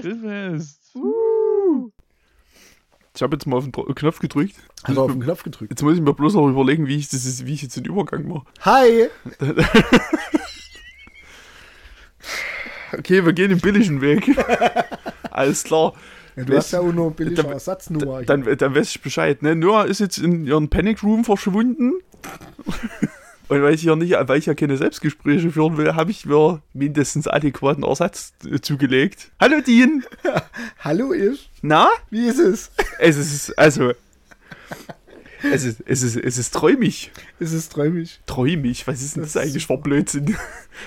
Grillfest. 0.00 0.02
Grillfest. 0.22 0.80
Uh. 0.96 1.90
Ich 3.14 3.22
habe 3.22 3.34
jetzt 3.36 3.46
mal 3.46 3.56
auf 3.56 3.64
den 3.64 3.72
Knopf 3.72 4.18
gedrückt. 4.20 4.54
Hat 4.84 4.96
er 4.96 5.02
auf 5.02 5.10
den 5.12 5.20
Knopf 5.20 5.42
gedrückt. 5.42 5.70
Jetzt 5.70 5.82
muss 5.82 5.94
ich 5.94 6.00
mir 6.00 6.14
bloß 6.14 6.34
noch 6.34 6.48
überlegen, 6.48 6.86
wie 6.86 6.96
ich, 6.96 7.08
das 7.08 7.24
ist, 7.24 7.44
wie 7.46 7.54
ich 7.54 7.62
jetzt 7.62 7.76
den 7.76 7.84
Übergang 7.84 8.26
mache. 8.28 8.46
Hi! 8.62 9.08
Okay, 12.92 13.24
wir 13.24 13.32
gehen 13.32 13.50
den 13.50 13.60
billigen 13.60 14.00
Weg. 14.00 14.36
Alles 15.30 15.62
klar. 15.64 15.94
Ja, 16.36 16.42
du 16.44 16.52
Weißt- 16.52 16.56
hast 16.56 16.72
ja 16.72 16.80
auch 16.80 16.92
noch 16.92 17.02
eine 17.06 17.10
billige 17.12 17.42
dann- 17.42 17.52
Ersatznummer. 17.52 18.18
hier. 18.18 18.26
Dann, 18.26 18.56
dann 18.58 18.74
weiß 18.74 18.90
ich 18.90 19.00
Bescheid. 19.00 19.42
Ne? 19.42 19.54
Noah 19.54 19.84
ist 19.86 20.00
jetzt 20.00 20.18
in 20.18 20.44
ihren 20.44 20.68
Panic 20.68 21.02
Room 21.02 21.24
verschwunden. 21.24 21.92
Und 23.50 23.64
weil 23.64 23.74
ich, 23.74 23.82
ja 23.82 23.96
nicht, 23.96 24.14
weil 24.16 24.38
ich 24.38 24.46
ja 24.46 24.54
keine 24.54 24.76
Selbstgespräche 24.76 25.50
führen 25.50 25.76
will, 25.76 25.96
habe 25.96 26.12
ich 26.12 26.24
mir 26.24 26.62
mindestens 26.72 27.26
adäquaten 27.26 27.82
Ersatz 27.82 28.32
äh, 28.48 28.60
zugelegt. 28.60 29.32
Hallo 29.40 29.60
Dean! 29.60 30.04
Hallo, 30.78 31.12
ich. 31.12 31.50
Na? 31.60 31.88
Wie 32.10 32.28
ist 32.28 32.38
es? 32.38 32.70
Es 33.00 33.16
ist, 33.16 33.58
also. 33.58 33.90
Es 35.42 35.64
ist, 35.64 35.82
es 35.86 36.02
ist, 36.02 36.16
es 36.16 36.36
ist 36.38 36.52
träumig. 36.54 37.10
Es 37.38 37.52
ist 37.52 37.72
träumig. 37.72 38.20
Träumig? 38.26 38.86
Was 38.86 39.00
ist 39.00 39.16
denn 39.16 39.22
das, 39.22 39.32
Das- 39.32 39.42
eigentlich 39.42 39.66
für 39.66 39.78
Blödsinn? 39.78 40.36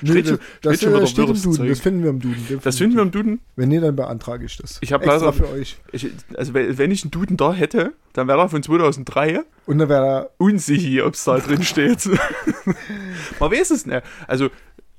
Nee, 0.01 0.11
Steht 0.11 0.27
schon- 0.27 0.37
das 0.61 0.71
das 0.73 0.77
steht 0.77 0.89
äh, 0.93 1.07
steht 1.07 1.27
im 1.29 1.33
Duden. 1.35 1.53
Zeug. 1.53 1.69
Das 1.69 1.79
finden 1.79 2.03
wir 2.03 2.09
im 2.11 2.19
Duden. 2.19 2.59
Das 2.63 2.77
finden 2.77 2.95
wir 2.95 3.01
im 3.03 3.11
Duden. 3.11 3.39
Wenn 3.55 3.69
nee, 3.69 3.79
dann 3.79 3.95
beantrage 3.95 4.45
ich 4.45 4.57
das. 4.57 4.77
Ich 4.81 4.93
hab 4.93 5.01
Extra 5.01 5.17
leider- 5.17 5.33
für 5.33 5.49
euch. 5.49 5.77
Ich, 5.91 6.07
also, 6.35 6.53
wenn 6.53 6.91
ich 6.91 7.03
einen 7.03 7.11
Duden 7.11 7.37
da 7.37 7.53
hätte, 7.53 7.93
dann 8.13 8.27
wäre 8.27 8.39
er 8.41 8.49
von 8.49 8.61
2003. 8.61 9.41
Und 9.65 9.77
dann 9.79 9.89
wäre 9.89 10.29
unsicher, 10.37 11.05
ob 11.07 11.13
es 11.15 11.23
da 11.23 11.37
drin 11.39 11.63
steht. 11.63 12.05
Man 13.39 13.51
weiß 13.51 13.71
es 13.71 13.85
nicht. 13.85 14.01
Also, 14.27 14.49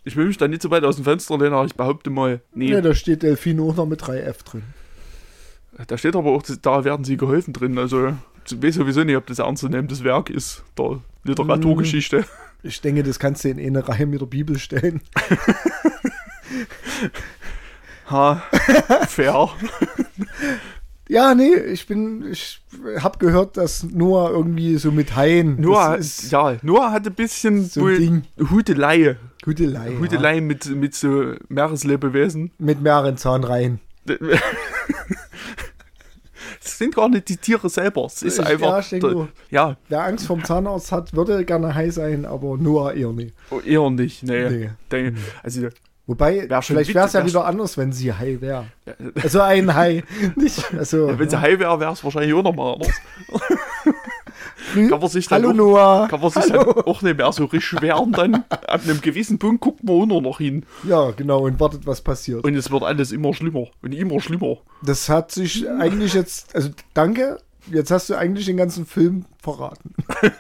ich 0.05 0.17
will 0.17 0.27
mich 0.27 0.37
da 0.37 0.49
nicht 0.49 0.63
so 0.63 0.71
weit 0.71 0.85
aus 0.85 0.97
dem 0.97 1.05
Fenster 1.05 1.39
lehnen, 1.39 1.55
aber 1.55 1.65
ich 1.67 1.75
behaupte 1.77 2.11
mal, 2.11 2.41
nee. 2.55 2.71
Ja, 2.73 2.81
da 2.81 2.95
steht 2.95 3.23
Delfino 3.23 3.71
auch 3.71 3.77
noch 3.77 3.87
mit 3.87 4.03
3F 4.03 4.45
drin. 4.45 4.63
Da 5.87 5.99
steht 5.99 6.15
aber 6.15 6.31
auch, 6.31 6.43
da 6.63 6.85
werden 6.85 7.05
sie 7.05 7.17
geholfen 7.17 7.53
drin. 7.53 7.79
Also, 7.79 8.15
ich 8.47 8.63
weiß 8.63 8.75
sowieso 8.77 9.05
nicht, 9.05 9.17
ob 9.17 9.27
das 9.27 9.39
ernstzunehmendes 9.39 10.05
Werk 10.05 10.31
ist, 10.31 10.63
der 10.79 11.01
Literaturgeschichte. 11.25 12.25
Ich 12.63 12.81
denke, 12.81 13.03
das 13.03 13.19
kannst 13.19 13.45
du 13.45 13.51
in 13.51 13.59
eine 13.59 13.87
Reihe 13.87 14.07
mit 14.07 14.21
der 14.21 14.27
Bibel 14.27 14.59
stellen. 14.59 15.01
Ha, 18.11 18.43
fair. 19.09 19.49
Ja, 21.09 21.35
nee, 21.35 21.55
ich 21.55 21.87
bin, 21.87 22.31
ich 22.31 22.61
hab 22.99 23.19
gehört, 23.19 23.57
dass 23.57 23.83
Noah 23.83 24.31
irgendwie 24.31 24.77
so 24.77 24.91
mit 24.91 25.17
Haien. 25.17 25.61
Noah, 25.61 25.97
ist 25.97 26.31
ja, 26.31 26.57
Noah 26.63 26.93
hat 26.93 27.07
ein 27.07 27.15
bisschen 27.15 27.65
so 27.65 27.87
ein. 27.87 28.27
Hudelei. 28.51 29.17
Hudelei. 29.45 29.97
Hudelei 29.99 30.41
mit, 30.41 30.67
mit 30.75 30.95
so 30.95 31.35
Meereslebewesen. 31.49 32.47
Ja. 32.47 32.53
Mit 32.59 32.81
mehreren 32.83 33.17
Zahnreihen. 33.17 33.81
Sind 36.79 36.95
gar 36.95 37.09
nicht 37.09 37.29
die 37.29 37.37
Tiere 37.37 37.69
selber. 37.69 38.07
Es 38.07 38.23
ist 38.23 38.39
Ich- 38.39 38.47
einfach. 38.47 38.67
ja, 38.69 38.79
ich 38.81 38.89
denke 38.91 39.07
der- 39.07 39.17
nur. 39.17 39.29
ja, 39.51 39.77
Wer 39.89 40.03
Angst 40.05 40.27
vom 40.27 40.43
Zahnarzt 40.45 40.91
hat, 40.93 41.15
würde 41.15 41.45
gerne 41.45 41.75
Hai 41.75 41.91
sein, 41.91 42.25
aber 42.27 42.57
Noah 42.57 42.93
eher 42.95 43.13
nicht. 43.13 43.35
eher 43.65 43.91
nicht. 43.91 44.23
Nee. 44.23 44.49
Nee. 44.49 44.71
Der- 44.91 45.13
Also, 45.43 45.69
Wobei, 46.07 46.51
Wär 46.51 46.61
vielleicht 46.61 46.93
wäre 46.95 47.07
es 47.07 47.15
ja 47.15 47.25
wieder 47.25 47.47
anders, 47.47 47.79
wenn 47.79 47.91
sie 47.91 48.13
Hai 48.13 48.37
wäre. 48.39 48.67
Ja. 48.85 48.95
Also 49.23 49.41
ein 49.41 49.75
Hai. 49.75 50.05
Nicht, 50.37 50.63
also, 50.75 51.19
wenn 51.19 51.31
sie 51.31 51.41
high 51.41 51.59
wäre, 51.59 51.81
wäre 51.81 51.93
es 51.95 52.05
wahrscheinlich 52.05 52.35
auch 52.35 52.43
nochmal 52.43 52.75
anders. 52.75 52.93
Kann 54.75 55.01
man 55.01 55.09
sich 55.09 55.27
dann 55.29 55.43
Hallo 55.43 55.51
auch, 55.51 55.55
Noah. 55.55 56.09
kann 56.09 56.21
man 56.21 56.31
sich 56.31 56.45
dann 56.47 56.59
auch 56.69 57.03
nicht 57.03 57.17
mehr 57.17 57.33
so 57.33 57.45
richtig 57.47 57.81
wehren 57.83 58.13
dann. 58.13 58.35
Ab 58.51 58.81
einem 58.85 59.01
gewissen 59.01 59.39
Punkt 59.39 59.61
guckt 59.61 59.83
man 59.85 59.95
auch 60.03 60.07
nur 60.07 60.23
noch 60.23 60.39
hin. 60.39 60.65
Ja, 60.85 61.11
genau, 61.13 61.41
und 61.47 61.59
wartet, 61.61 61.87
was 61.87 62.01
passiert. 62.01 62.45
Und 62.45 62.55
es 62.55 62.71
wird 62.71 62.83
alles 62.83 63.13
immer 63.13 63.33
schlimmer 63.35 63.67
und 63.83 63.93
immer 63.95 64.21
schlimmer. 64.21 64.57
Das 64.83 65.09
hat 65.09 65.31
sich 65.33 65.69
eigentlich 65.71 66.15
jetzt, 66.15 66.55
also 66.55 66.71
danke, 66.95 67.39
jetzt 67.71 67.91
hast 67.91 68.11
du 68.11 68.15
eigentlich 68.15 68.47
den 68.47 68.57
ganzen 68.57 68.87
Film 68.87 69.25
verraten. 69.43 69.95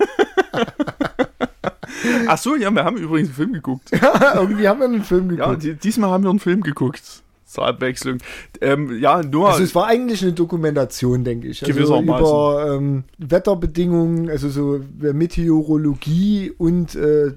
Ach 2.27 2.39
so, 2.39 2.55
ja, 2.57 2.71
wir 2.71 2.85
haben 2.85 2.97
übrigens 2.97 3.29
einen 3.29 3.37
Film 3.37 3.53
geguckt. 3.55 3.91
Irgendwie 4.35 4.69
haben 4.69 4.81
wir 4.81 4.87
einen 4.87 5.05
Film 5.05 5.31
Ja, 5.37 5.47
geguckt. 5.47 5.63
die, 5.63 5.75
diesmal 5.75 6.11
haben 6.11 6.23
wir 6.25 6.31
einen 6.31 6.39
Film 6.41 6.63
geguckt. 6.63 7.23
Zur 7.55 7.69
Abwechslung. 7.69 8.19
Ähm, 8.61 8.99
ja, 8.99 9.23
nur. 9.23 9.49
Also 9.49 9.63
es 9.63 9.77
war 9.77 9.87
eigentlich 9.87 10.25
eine 10.25 10.33
Dokumentation, 10.33 11.23
denke 11.23 11.47
ich. 11.47 11.65
Also 11.65 12.01
über 12.01 12.75
ähm, 12.75 13.05
Wetterbedingungen, 13.19 14.29
also 14.29 14.49
so 14.49 14.81
Meteorologie 14.99 16.51
und 16.59 16.97
äh, 16.97 17.37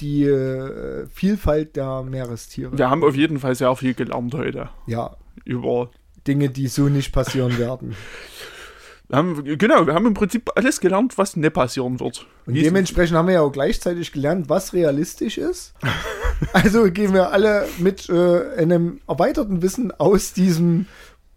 die 0.00 0.24
äh, 0.24 1.06
Vielfalt 1.12 1.76
der 1.76 2.02
Meerestiere. 2.02 2.78
wir 2.78 2.88
haben 2.88 3.04
auf 3.04 3.14
jeden 3.14 3.40
Fall 3.40 3.54
sehr 3.54 3.76
viel 3.76 3.92
gelernt 3.92 4.34
heute. 4.34 4.70
Ja, 4.86 5.18
Über. 5.44 5.90
Dinge, 6.26 6.48
die 6.48 6.68
so 6.68 6.88
nicht 6.88 7.12
passieren 7.12 7.58
werden. 7.58 7.94
Wir 9.08 9.18
haben, 9.18 9.58
genau, 9.58 9.86
wir 9.86 9.92
haben 9.92 10.06
im 10.06 10.14
Prinzip 10.14 10.50
alles 10.54 10.80
gelernt, 10.80 11.18
was 11.18 11.36
nicht 11.36 11.52
passieren 11.52 12.00
wird. 12.00 12.26
Und 12.46 12.54
dementsprechend 12.54 13.18
haben 13.18 13.28
wir 13.28 13.34
ja 13.34 13.40
auch 13.42 13.52
gleichzeitig 13.52 14.12
gelernt, 14.12 14.48
was 14.48 14.72
realistisch 14.72 15.36
ist. 15.36 15.74
Also 16.52 16.90
gehen 16.90 17.12
wir 17.14 17.32
alle 17.32 17.66
mit 17.78 18.08
äh, 18.08 18.54
einem 18.56 19.00
erweiterten 19.08 19.62
Wissen 19.62 19.92
aus 19.92 20.32
diesem 20.32 20.86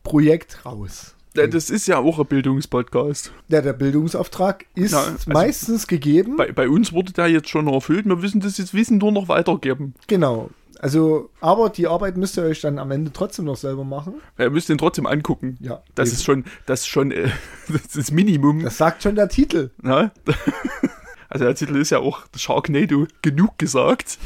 Projekt 0.03 0.66
raus. 0.66 1.16
Äh, 1.35 1.47
Das 1.47 1.69
ist 1.69 1.88
ja 1.88 1.97
auch 2.00 2.19
ein 2.19 2.25
Bildungspodcast. 2.25 3.31
Ja, 3.47 3.61
der 3.61 3.73
Bildungsauftrag 3.73 4.66
ist 4.75 4.91
Ja, 4.91 5.03
also- 5.03 5.29
meistens 5.31 5.88
gegeben. 5.88 6.35
Bei, 6.38 6.51
bei 6.51 6.67
uns 6.69 6.91
wurde 6.94 7.13
der 7.13 7.28
jetzt 7.28 7.50
schon 7.50 7.67
erfüllt. 7.67 8.06
Wir 8.06 8.16
müssen 8.16 8.41
das 8.41 8.57
jetzt 8.57 8.73
Wissen 8.73 8.97
nur 8.97 9.11
noch 9.11 9.28
weitergeben. 9.28 9.94
Genau. 10.07 10.50
Also, 10.79 11.29
aber 11.41 11.69
die 11.69 11.85
Arbeit 11.88 12.17
müsst 12.17 12.38
ihr 12.38 12.44
euch 12.44 12.61
dann 12.61 12.79
am 12.79 12.90
Ende 12.90 13.13
trotzdem 13.13 13.45
noch 13.45 13.56
selber 13.56 13.84
machen. 13.84 14.16
Ihr 14.40 14.50
müsst 14.50 14.67
den 14.67 14.79
trotzdem 14.79 15.06
angucken. 15.06 15.57
Ja. 15.61 15.84
Das 15.94 16.09
eben. 16.09 16.16
ist 16.16 16.23
schon, 16.25 16.45
das 16.66 16.79
ist 16.81 16.88
schon 16.88 17.11
äh, 17.11 17.29
das 17.67 17.95
ist 17.95 18.11
Minimum. 18.11 18.63
Das 18.63 18.78
sagt 18.78 19.03
schon 19.03 19.13
der 19.16 19.29
Titel. 19.29 19.69
Ne? 19.81 20.11
Also 21.31 21.46
der 21.46 21.56
Titel 21.56 21.78
ist 21.78 21.92
ja 21.92 22.00
auch 22.00 22.24
Sharknado 22.36 23.08
genug 23.22 23.58
gesagt. 23.58 24.19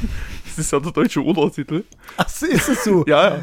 Das 0.44 0.58
ist 0.58 0.72
ja 0.72 0.80
der 0.80 0.90
deutsche 0.90 1.20
Untertitel. 1.20 1.84
Ach, 2.16 2.28
so, 2.28 2.46
ist 2.46 2.68
es 2.68 2.82
so? 2.82 3.04
Ja, 3.06 3.36
ja. 3.36 3.40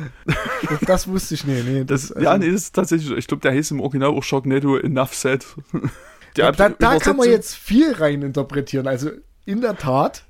Das, 0.85 1.07
wusste 1.07 1.35
ich 1.35 1.45
nicht. 1.45 1.65
Nee, 1.65 1.85
Das, 1.85 2.11
also- 2.11 2.21
ja, 2.25 2.37
nee, 2.37 2.51
das 2.51 2.63
ist 2.63 2.75
tatsächlich 2.75 3.07
so. 3.07 3.15
Ich 3.15 3.25
glaube, 3.25 3.39
der 3.39 3.53
heißt 3.53 3.71
im 3.71 3.79
Original 3.79 4.09
auch 4.09 4.21
Sharknado 4.21 4.75
Enough 4.77 5.13
Said. 5.13 5.45
Die 6.35 6.41
da, 6.41 6.51
da, 6.51 6.99
kann 6.99 7.15
man 7.15 7.29
jetzt 7.29 7.55
viel 7.55 7.93
rein 7.93 8.21
interpretieren. 8.21 8.85
Also 8.85 9.11
in 9.45 9.61
der 9.61 9.77
Tat 9.77 10.25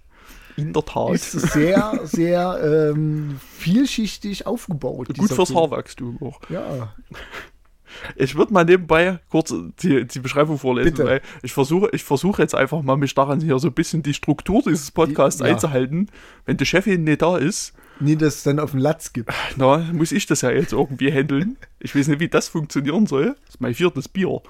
In 0.55 0.71
der 0.71 0.85
Tat. 0.85 1.13
ist 1.13 1.33
es 1.33 1.53
sehr, 1.53 2.01
sehr 2.03 2.91
ähm, 2.93 3.39
vielschichtig 3.57 4.45
aufgebaut. 4.45 5.07
Gut 5.17 5.31
fürs 5.33 5.47
Film. 5.49 5.59
Haarwachstum 5.59 6.21
auch. 6.21 6.39
Ja. 6.49 6.93
Ich 8.15 8.35
würde 8.35 8.53
mal 8.53 8.65
nebenbei 8.65 9.19
kurz 9.29 9.53
die, 9.81 10.05
die 10.05 10.19
Beschreibung 10.19 10.57
vorlesen, 10.57 10.91
Bitte. 10.91 11.05
weil 11.05 11.21
ich 11.41 11.53
versuche, 11.53 11.89
ich 11.93 12.03
versuche 12.03 12.41
jetzt 12.41 12.55
einfach 12.55 12.81
mal 12.81 12.97
mich 12.97 13.13
daran 13.15 13.41
hier 13.41 13.59
so 13.59 13.67
ein 13.69 13.73
bisschen 13.73 14.03
die 14.03 14.13
Struktur 14.13 14.61
dieses 14.65 14.91
Podcasts 14.91 15.39
Die- 15.39 15.45
ja. 15.47 15.51
einzuhalten. 15.53 16.09
Wenn 16.45 16.57
die 16.57 16.65
Chefin 16.65 17.03
nicht 17.03 17.21
da 17.21 17.37
ist, 17.37 17.73
Nie, 17.99 18.15
dass 18.15 18.37
es 18.37 18.43
dann 18.43 18.59
auf 18.59 18.71
den 18.71 18.79
Latz 18.79 19.13
gibt. 19.13 19.31
na, 19.55 19.77
muss 19.93 20.11
ich 20.11 20.25
das 20.25 20.41
ja 20.41 20.49
jetzt 20.49 20.73
irgendwie 20.73 21.11
handeln. 21.11 21.57
Ich 21.79 21.95
weiß 21.95 22.07
nicht, 22.07 22.19
wie 22.19 22.27
das 22.27 22.47
funktionieren 22.47 23.05
soll. 23.05 23.35
Das 23.45 23.55
ist 23.55 23.61
mein 23.61 23.75
viertes 23.75 24.09
Bier. 24.09 24.41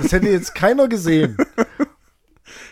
Das 0.00 0.10
hätte 0.12 0.28
jetzt 0.28 0.54
keiner 0.54 0.88
gesehen. 0.88 1.36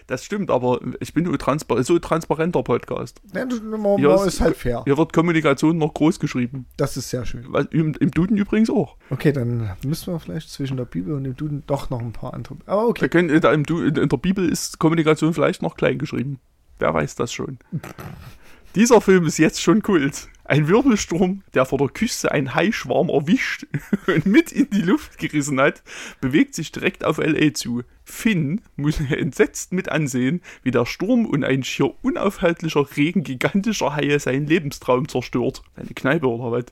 Das 0.07 0.23
stimmt, 0.23 0.51
aber 0.51 0.81
ich 1.01 1.15
bin 1.15 1.25
so, 1.25 1.35
transpa 1.37 1.83
so 1.83 1.95
ein 1.95 2.01
transparenter 2.03 2.63
Podcast. 2.63 3.23
Ja, 3.35 3.47
man, 3.47 3.99
es- 4.17 4.35
ist 4.35 4.41
halt 4.41 4.57
fair. 4.57 4.83
Hier 4.85 4.99
wird 4.99 5.13
Kommunikation 5.15 5.79
noch 5.79 5.95
groß 5.95 6.21
geschrieben. 6.21 6.67
Das 6.77 6.97
ist 6.99 7.09
sehr 7.09 7.25
schön. 7.25 7.47
Was- 7.49 7.67
Im, 7.71 7.95
Im 7.95 8.11
Duden 8.11 8.37
übrigens 8.37 8.69
auch. 8.69 8.97
Okay, 9.09 9.33
dann 9.33 9.71
müssen 9.85 10.13
wir 10.13 10.21
vielleicht 10.21 10.51
zwischen 10.51 10.77
der 10.77 10.85
Bibel 10.85 11.15
und 11.15 11.25
dem 11.25 11.37
Duden 11.37 11.63
doch 11.67 11.89
noch 11.89 12.01
ein 12.01 12.13
paar 12.13 12.35
andere. 12.35 12.57
Aber 12.67 12.87
okay. 12.89 13.09
können, 13.09 13.41
da 13.41 13.53
im, 13.53 13.65
Du- 13.65 13.81
in, 13.83 13.97
in 13.97 14.09
der 14.11 14.17
Bibel 14.19 14.47
ist 14.49 14.79
Kommunikation 14.79 15.33
vielleicht 15.33 15.63
noch 15.63 15.75
klein 15.77 15.97
geschrieben. 15.99 16.39
Wer 16.79 16.93
weiß 16.93 17.15
das 17.15 17.33
schon. 17.33 17.59
Dieser 18.75 19.01
Film 19.01 19.25
ist 19.27 19.39
jetzt 19.39 19.63
schon 19.63 19.85
Kult. 19.85 20.29
Ein 20.43 20.67
Wirbelsturm, 20.67 21.45
der 21.55 21.65
vor 21.65 21.79
der 21.79 21.89
Küste 21.89 22.33
einen 22.33 22.57
Haischwarm 22.57 23.09
erwischt 23.09 23.67
und 24.09 24.27
mit 24.27 24.51
in 24.51 24.69
die 24.69 24.83
Luft 24.83 25.17
gerissen 25.17 25.61
hat, 25.61 25.85
bewegt 26.21 26.57
sich 26.57 26.73
direkt 26.73 27.05
auf 27.05 27.19
L.A. 27.19 27.55
zu. 27.55 27.83
Finn 28.03 28.63
muss 28.75 28.99
entsetzt 29.11 29.73
mit 29.73 29.89
ansehen, 29.91 30.43
wie 30.65 30.73
der 30.73 30.87
Sturm 30.87 31.25
und 31.25 31.45
ein 31.45 31.63
schier 31.63 31.95
unaufhaltlicher 32.03 32.85
Regen 32.97 33.23
gigantischer 33.23 33.95
Haie 33.95 34.19
seinen 34.19 34.49
Lebenstraum 34.49 35.07
zerstört. 35.09 35.63
Seine 35.77 35.95
Kneipe 35.95 36.27
oder 36.27 36.51
was? 36.51 36.65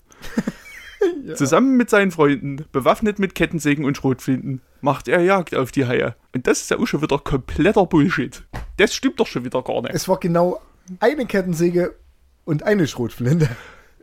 Zusammen 1.36 1.76
mit 1.76 1.88
seinen 1.88 2.10
Freunden, 2.10 2.64
bewaffnet 2.72 3.20
mit 3.20 3.36
Kettensägen 3.36 3.84
und 3.84 3.96
Schrotflinten, 3.96 4.60
macht 4.80 5.06
er 5.06 5.20
Jagd 5.20 5.54
auf 5.54 5.70
die 5.70 5.86
Haie. 5.86 6.16
Und 6.34 6.48
das 6.48 6.62
ist 6.62 6.70
ja 6.70 6.78
auch 6.78 6.86
schon 6.86 7.02
wieder 7.02 7.18
kompletter 7.18 7.86
Bullshit. 7.86 8.42
Das 8.76 8.92
stimmt 8.92 9.20
doch 9.20 9.26
schon 9.28 9.44
wieder 9.44 9.62
gar 9.62 9.82
nicht. 9.82 9.94
Es 9.94 10.08
war 10.08 10.18
genau 10.18 10.60
eine 11.00 11.26
Kettensäge 11.26 11.94
und 12.44 12.62
eine 12.64 12.86
Schrotflinte. 12.86 13.48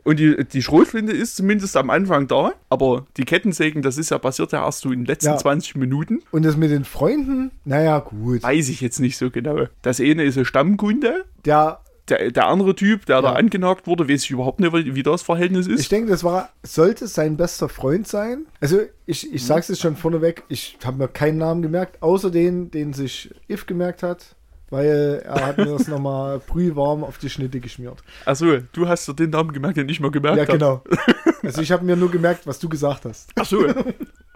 Und 0.02 0.18
die, 0.18 0.44
die 0.44 0.62
Schrotflinte 0.62 1.12
ist 1.12 1.36
zumindest 1.36 1.76
am 1.76 1.90
Anfang 1.90 2.26
da, 2.26 2.54
aber 2.70 3.06
die 3.18 3.24
Kettensägen, 3.24 3.82
das 3.82 3.98
ist 3.98 4.10
ja 4.10 4.18
passiert 4.18 4.50
ja 4.52 4.64
erst 4.64 4.80
so 4.80 4.90
in 4.92 5.00
den 5.00 5.04
letzten 5.06 5.28
Ja. 5.32 5.36
20 5.36 5.76
Minuten. 5.76 6.20
Und 6.30 6.42
das 6.44 6.56
mit 6.56 6.70
den 6.70 6.84
Freunden, 6.86 7.50
naja, 7.66 7.98
gut. 7.98 8.42
Weiß 8.42 8.70
ich 8.70 8.80
jetzt 8.80 8.98
nicht 8.98 9.18
so 9.18 9.30
genau. 9.30 9.66
Das 9.82 10.00
eine 10.00 10.24
ist 10.24 10.38
ein 10.38 10.46
Stammkunde, 10.46 11.26
Der, 11.44 11.80
der, 12.08 12.30
der 12.30 12.46
andere 12.46 12.74
Typ, 12.74 13.04
der 13.04 13.20
da 13.20 13.32
Ja. 13.32 13.34
angenagt 13.36 13.86
wurde, 13.86 14.08
weiß 14.08 14.24
ich 14.24 14.30
überhaupt 14.30 14.58
nicht, 14.60 14.72
wie 14.72 15.02
das 15.02 15.20
Verhältnis 15.20 15.66
ist. 15.66 15.80
Ich 15.80 15.90
denke, 15.90 16.10
das 16.10 16.24
war, 16.24 16.48
sollte 16.62 17.06
sein 17.06 17.36
bester 17.36 17.68
Freund 17.68 18.08
sein. 18.08 18.46
Also, 18.62 18.80
ich, 19.04 19.30
ich 19.34 19.44
sag's 19.44 19.68
jetzt 19.68 19.82
schon 19.82 19.96
vorneweg, 19.96 20.44
ich 20.48 20.78
habe 20.82 20.96
mir 20.96 21.08
keinen 21.08 21.36
Namen 21.36 21.60
gemerkt, 21.60 22.02
außer 22.02 22.30
den, 22.30 22.70
den 22.70 22.94
sich 22.94 23.34
If 23.50 23.66
gemerkt 23.66 24.02
hat, 24.02 24.34
weil 24.70 25.22
er 25.24 25.46
hat 25.46 25.58
mir 25.58 25.66
das 25.66 25.88
nochmal 25.88 26.38
brühwarm 26.38 27.04
auf 27.04 27.18
die 27.18 27.28
Schnitte 27.28 27.60
geschmiert. 27.60 28.02
Achso, 28.24 28.58
du 28.72 28.88
hast 28.88 29.06
dir 29.08 29.14
den 29.14 29.30
Namen 29.30 29.52
gemerkt, 29.52 29.76
den 29.76 29.88
ich 29.88 30.00
mal 30.00 30.10
gemerkt 30.10 30.36
Ja, 30.38 30.42
habe. 30.44 30.52
genau. 30.52 30.82
Also, 31.42 31.62
ich 31.62 31.72
habe 31.72 31.84
mir 31.86 31.96
nur 31.96 32.10
gemerkt, 32.10 32.46
was 32.46 32.58
du 32.58 32.68
gesagt 32.68 33.06
hast. 33.06 33.30
Achso, 33.34 33.64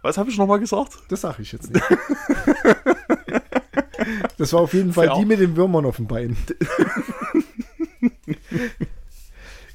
was 0.01 0.17
habe 0.17 0.31
ich 0.31 0.39
nochmal 0.39 0.59
gesagt? 0.59 0.95
Das 1.11 1.21
sage 1.21 1.43
ich 1.43 1.53
jetzt 1.53 1.71
nicht. 1.71 1.85
Das 4.39 4.53
war 4.55 4.61
auf 4.63 4.73
jeden 4.73 4.93
Fall 4.95 5.09
Fair. 5.09 5.19
die 5.19 5.27
mit 5.27 5.39
den 5.39 5.55
Würmern 5.55 5.85
auf 5.85 5.97
dem 5.97 6.07
Bein. 6.07 6.35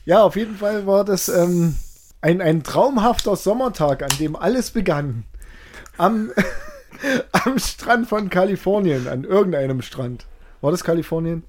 Ja, 0.06 0.24
auf 0.24 0.36
jeden 0.36 0.56
Fall 0.58 0.88
war 0.88 1.06
das 1.06 1.30
ähm, 1.30 1.76
ein, 2.22 2.42
ein 2.42 2.64
traumhafter 2.64 3.36
Sommertag, 3.36 4.02
an 4.02 4.10
dem 4.20 4.36
alles 4.36 4.72
begann. 4.72 5.24
Am, 5.98 6.32
am 7.32 7.60
Strand 7.60 8.08
von 8.08 8.30
Kalifornien, 8.30 9.08
an 9.08 9.24
irgendeinem 9.24 9.82
Strand. 9.82 10.26
War 10.62 10.72
das 10.72 10.84
Kalifornien? 10.84 11.44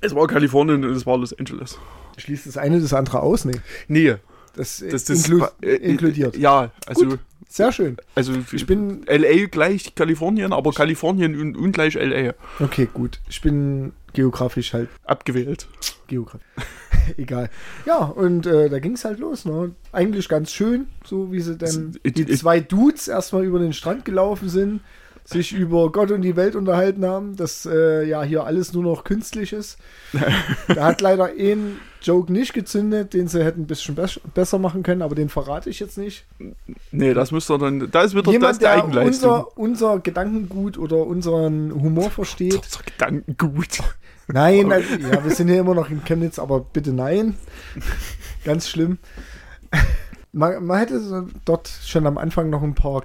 Es 0.00 0.14
war 0.14 0.26
Kalifornien 0.26 0.84
und 0.84 0.90
es 0.90 1.06
war 1.06 1.16
Los 1.18 1.32
Angeles. 1.32 1.78
Schließt 2.18 2.46
das 2.46 2.56
eine 2.56 2.80
das 2.80 2.92
andere 2.92 3.20
aus? 3.20 3.44
Nee. 3.44 3.60
Nee, 3.88 4.16
Das, 4.54 4.82
äh, 4.82 4.90
das, 4.90 5.04
das 5.04 5.28
inklu 5.28 5.46
äh, 5.60 5.66
äh, 5.66 5.76
inkludiert. 5.76 6.36
Ja, 6.36 6.70
also, 6.86 7.06
Gut. 7.06 7.20
Sehr 7.48 7.72
schön. 7.72 7.96
also 8.14 8.32
Ich 8.52 8.66
bin. 8.66 9.04
LA 9.06 9.46
gleich 9.46 9.94
Kalifornien, 9.94 10.52
aber 10.52 10.72
Kalifornien 10.72 11.56
ungleich 11.56 11.94
LA 11.94 12.34
Okay, 12.60 12.88
gut. 12.92 13.20
Ich 13.28 13.40
bin 13.40 13.92
geografisch 14.12 14.72
halt 14.72 14.88
abgewählt. 15.04 15.68
Geografie. 16.08 16.44
Egal. 17.16 17.50
Ja, 17.86 17.98
und 17.98 18.46
äh, 18.46 18.68
da 18.68 18.78
ging 18.78 18.92
es 18.94 19.04
halt 19.04 19.20
los. 19.20 19.44
Ne? 19.44 19.72
Eigentlich 19.92 20.28
ganz 20.28 20.52
schön, 20.52 20.88
so 21.04 21.30
wie 21.32 21.40
sie 21.40 21.56
dann 21.56 21.96
die 22.04 22.26
zwei 22.26 22.60
Dudes 22.60 23.08
erstmal 23.08 23.44
über 23.44 23.58
den 23.58 23.72
Strand 23.72 24.04
gelaufen 24.04 24.48
sind, 24.48 24.80
sich 25.26 25.52
über 25.52 25.90
Gott 25.90 26.12
und 26.12 26.22
die 26.22 26.36
Welt 26.36 26.54
unterhalten 26.54 27.04
haben, 27.04 27.36
dass 27.36 27.66
äh, 27.66 28.04
ja 28.04 28.22
hier 28.22 28.44
alles 28.44 28.72
nur 28.72 28.84
noch 28.84 29.04
künstlich 29.04 29.52
ist. 29.52 29.76
da 30.68 30.86
hat 30.86 31.00
leider 31.00 31.30
ein 31.38 31.78
Joke 32.00 32.32
nicht 32.32 32.54
gezündet, 32.54 33.12
den 33.12 33.26
sie 33.26 33.44
hätten 33.44 33.62
ein 33.62 33.66
bisschen 33.66 33.96
bes 33.96 34.20
besser 34.34 34.58
machen 34.58 34.84
können, 34.84 35.02
aber 35.02 35.16
den 35.16 35.28
verrate 35.28 35.68
ich 35.68 35.80
jetzt 35.80 35.98
nicht. 35.98 36.24
Nee, 36.92 37.12
das 37.12 37.32
müsste 37.32 37.54
er 37.54 37.58
dann. 37.58 37.90
Da 37.90 38.02
ist 38.02 38.14
wieder 38.14 38.22
das 38.22 38.32
Jemand, 38.32 38.56
die 38.56 38.60
der 38.60 38.72
Eigenleistung. 38.72 39.30
unser, 39.30 39.58
unser 39.58 39.98
Gedankengut 39.98 40.78
oder 40.78 40.98
unseren 41.04 41.74
Humor 41.74 42.10
versteht, 42.10 42.54
Unser 42.54 42.84
Gedankengut. 42.84 43.80
Nein, 44.28 44.72
also, 44.72 44.94
ja, 44.94 45.24
wir 45.24 45.30
sind 45.32 45.48
hier 45.48 45.60
immer 45.60 45.74
noch 45.74 45.90
in 45.90 46.04
Chemnitz, 46.04 46.38
aber 46.38 46.60
bitte 46.60 46.92
nein. 46.92 47.36
Ganz 48.44 48.68
schlimm. 48.68 48.98
Man, 50.32 50.64
man 50.64 50.78
hätte 50.78 51.26
dort 51.44 51.68
schon 51.84 52.06
am 52.06 52.18
Anfang 52.18 52.50
noch 52.50 52.62
ein 52.62 52.74
paar 52.74 53.02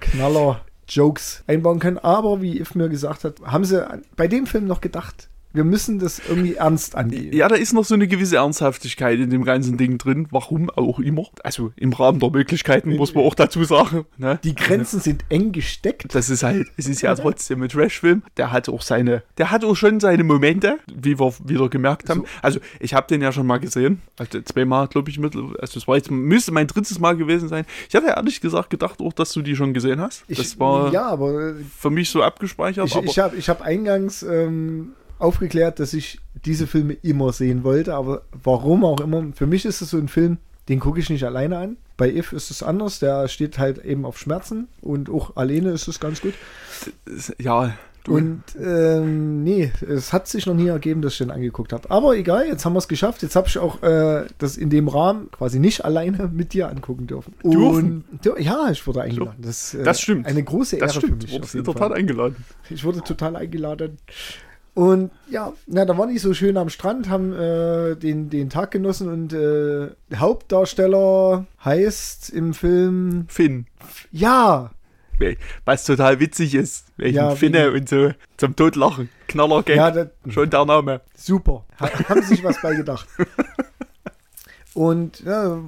Knaller-Jokes 0.92 1.44
einbauen 1.48 1.80
können, 1.80 1.98
aber 1.98 2.42
wie 2.42 2.60
If 2.60 2.76
mir 2.76 2.90
gesagt 2.90 3.24
hat, 3.24 3.42
haben 3.44 3.66
sie 3.66 3.86
bei 4.16 4.28
dem 4.28 4.46
Film 4.46 4.68
noch 4.68 4.82
gedacht, 4.82 5.30
wir 5.54 5.64
müssen 5.64 6.00
das 6.00 6.22
irgendwie 6.28 6.56
ernst 6.56 6.96
angehen. 6.96 7.34
Ja, 7.34 7.48
da 7.48 7.56
ist 7.56 7.74
noch 7.74 7.86
so 7.86 7.94
eine 7.94 8.08
gewisse 8.08 8.38
Ernsthaftigkeit 8.38 9.20
in 9.20 9.30
dem 9.30 9.44
ganzen 9.44 9.78
Ding 9.78 9.98
drin. 9.98 10.28
Warum 10.32 10.70
auch 10.70 11.00
immer. 11.00 11.28
Also 11.44 11.72
im 11.76 11.94
Rahmen 11.94 12.20
der 12.20 12.32
Möglichkeiten, 12.32 12.96
muss 12.96 13.14
man 13.14 13.26
auch 13.26 13.36
dazu 13.36 13.64
sagen. 13.64 14.06
Ne? 14.18 14.40
Die 14.44 14.56
Grenzen 14.56 15.00
sind 15.00 15.26
eng 15.30 15.52
gesteckt. 15.52 16.14
Das 16.16 16.30
ist 16.30 16.44
halt, 16.44 16.68
es 16.78 16.88
ist 16.88 17.02
ja 17.02 17.14
trotzdem 17.16 17.62
ein 17.62 17.70
Trashfilm. 17.70 18.24
Der 18.38 18.52
hat 18.52 18.70
auch 18.70 18.82
seine, 18.82 19.24
der 19.38 19.52
hat 19.52 19.64
auch 19.64 19.76
schon 19.76 20.00
seine 20.00 20.24
Momente, 20.24 20.78
wie 20.94 21.20
wir 21.20 21.34
wieder 21.44 21.70
gemerkt 21.70 22.10
haben. 22.10 22.26
Also 22.42 22.60
ich 22.80 22.94
habe 22.94 23.08
den 23.08 23.22
ja 23.22 23.32
schon 23.32 23.48
mal 23.48 23.60
gesehen, 23.60 24.02
also 24.18 24.42
zweimal 24.42 24.88
glaube 24.88 25.10
ich 25.10 25.20
mit, 25.20 25.36
also 25.36 25.74
das 25.74 25.88
war 25.88 25.96
jetzt 25.96 26.12
müsste 26.12 26.52
mein 26.52 26.68
drittes 26.68 27.00
Mal 27.00 27.18
gewesen 27.18 27.50
sein. 27.50 27.66
Ich 27.90 27.96
hatte 27.96 28.08
ehrlich 28.08 28.42
gesagt 28.42 28.70
gedacht 28.70 29.02
auch, 29.02 29.14
dass 29.14 29.32
du 29.34 29.42
die 29.42 29.56
schon 29.56 29.74
gesehen 29.74 30.00
hast. 30.00 30.24
Ich, 30.28 30.38
das 30.38 30.60
war 30.60 30.92
ja, 30.92 31.08
aber 31.08 31.50
äh, 31.50 31.54
für 31.78 31.90
mich 31.90 32.10
so 32.10 32.24
abgespeichert. 32.24 32.88
ich, 32.88 32.96
ich 32.96 33.20
habe 33.20 33.36
ich 33.36 33.50
hab 33.50 33.62
eingangs 33.62 34.24
ähm, 34.24 34.94
aufgeklärt, 35.22 35.80
dass 35.80 35.94
ich 35.94 36.20
diese 36.46 36.68
Filme 36.68 36.94
immer 37.02 37.32
sehen 37.34 37.64
wollte, 37.64 37.94
aber 37.96 38.24
warum 38.44 38.84
auch 38.84 39.00
immer. 39.02 39.24
Für 39.36 39.48
mich 39.48 39.66
ist 39.66 39.82
es 39.82 39.90
so 39.92 39.98
ein 39.98 40.08
Film, 40.08 40.38
den 40.70 40.80
gucke 40.80 41.00
ich 41.00 41.10
nicht 41.10 41.24
alleine 41.26 41.58
an. 41.58 41.78
Bei 41.98 42.10
If 42.12 42.34
ist 42.34 42.50
es 42.52 42.64
anders, 42.64 43.00
der 43.00 43.28
steht 43.28 43.60
halt 43.60 43.84
eben 43.86 44.06
auf 44.06 44.18
Schmerzen 44.18 44.68
und 44.82 45.10
auch 45.10 45.36
alleine 45.36 45.70
ist 45.72 45.88
es 45.88 46.00
ganz 46.00 46.22
gut. 46.22 46.34
ja, 47.38 47.74
du, 48.04 48.16
Und 48.16 48.44
ähm, 48.60 49.44
nee, 49.44 49.72
es 49.88 50.12
hat 50.14 50.28
sich 50.28 50.46
noch 50.48 50.56
nie 50.56 50.68
ergeben, 50.68 51.02
dass 51.04 51.14
ich 51.14 51.18
den 51.20 51.30
angeguckt 51.30 51.74
habe. 51.74 51.92
Aber 51.92 52.16
egal, 52.16 52.48
jetzt 52.48 52.66
haben 52.66 52.74
wir 52.74 52.80
es 52.80 52.88
geschafft. 52.88 53.22
Jetzt 53.22 53.36
habe 53.36 53.48
ich 53.48 53.58
auch 53.60 53.84
äh, 53.84 54.26
das 54.40 54.58
in 54.58 54.70
dem 54.72 54.88
Rahmen 54.88 55.30
quasi 55.32 55.60
nicht 55.60 55.86
alleine 55.86 56.28
mit 56.34 56.54
dir 56.54 56.70
angucken 56.70 57.06
dürfen. 57.06 57.34
Und, 57.44 58.04
ja, 58.40 58.70
ich 58.72 58.86
wurde 58.88 59.02
eingeladen. 59.02 59.36
Das, 59.40 59.74
äh, 59.76 59.84
Das 59.84 60.02
stimmt. 60.02 60.26
Eine 60.26 60.44
große 60.44 60.78
Ehre 60.78 60.88
das 60.88 60.96
für 60.96 61.02
stimmt. 61.02 61.24
mich. 61.24 61.32
Du 61.32 61.38
wurdest 61.38 61.56
in 61.56 61.64
der. 61.64 61.76
Tat 61.76 61.92
eingeladen. 61.92 62.36
Ich 62.70 62.84
wurde 62.84 63.02
total 63.02 63.36
eingeladen. 63.36 63.98
Und 64.74 65.12
ja, 65.30 65.52
na, 65.68 65.84
da 65.86 65.98
waren 65.98 66.10
die 66.10 66.18
so 66.18 66.34
schön 66.34 66.56
am 66.58 66.70
Strand, 66.70 67.10
haben 67.10 67.34
äh, 67.34 67.96
den, 67.96 68.30
den 68.30 68.50
Tag 68.50 68.72
genossen 68.72 69.10
und 69.10 69.34
äh, 69.34 69.90
der 70.10 70.20
Hauptdarsteller 70.20 71.46
heißt 71.64 72.30
im 72.30 72.54
Film, 72.54 73.26
Finn. 73.28 73.66
ja, 74.12 74.72
Was 75.66 75.84
total 75.86 76.20
witzig 76.20 76.56
ist, 76.56 76.88
welchen 76.98 77.18
Ja, 77.18 77.36
Finne 77.36 77.72
und 77.72 77.88
so 77.90 78.12
zum 78.38 78.56
Totlachen. 78.56 79.10
Knallergag. 79.28 79.76
ja, 79.76 79.92
das, 79.92 80.08
Schon 80.30 80.50
der 80.50 80.66
Name. 80.66 81.02
super. 81.16 81.66
Ha, 81.80 81.90
haben 82.10 82.24
sich 82.24 82.44
was 82.44 82.60
bei 82.62 82.74
gedacht. 82.76 83.08
Und 84.74 85.20
ja, 85.22 85.60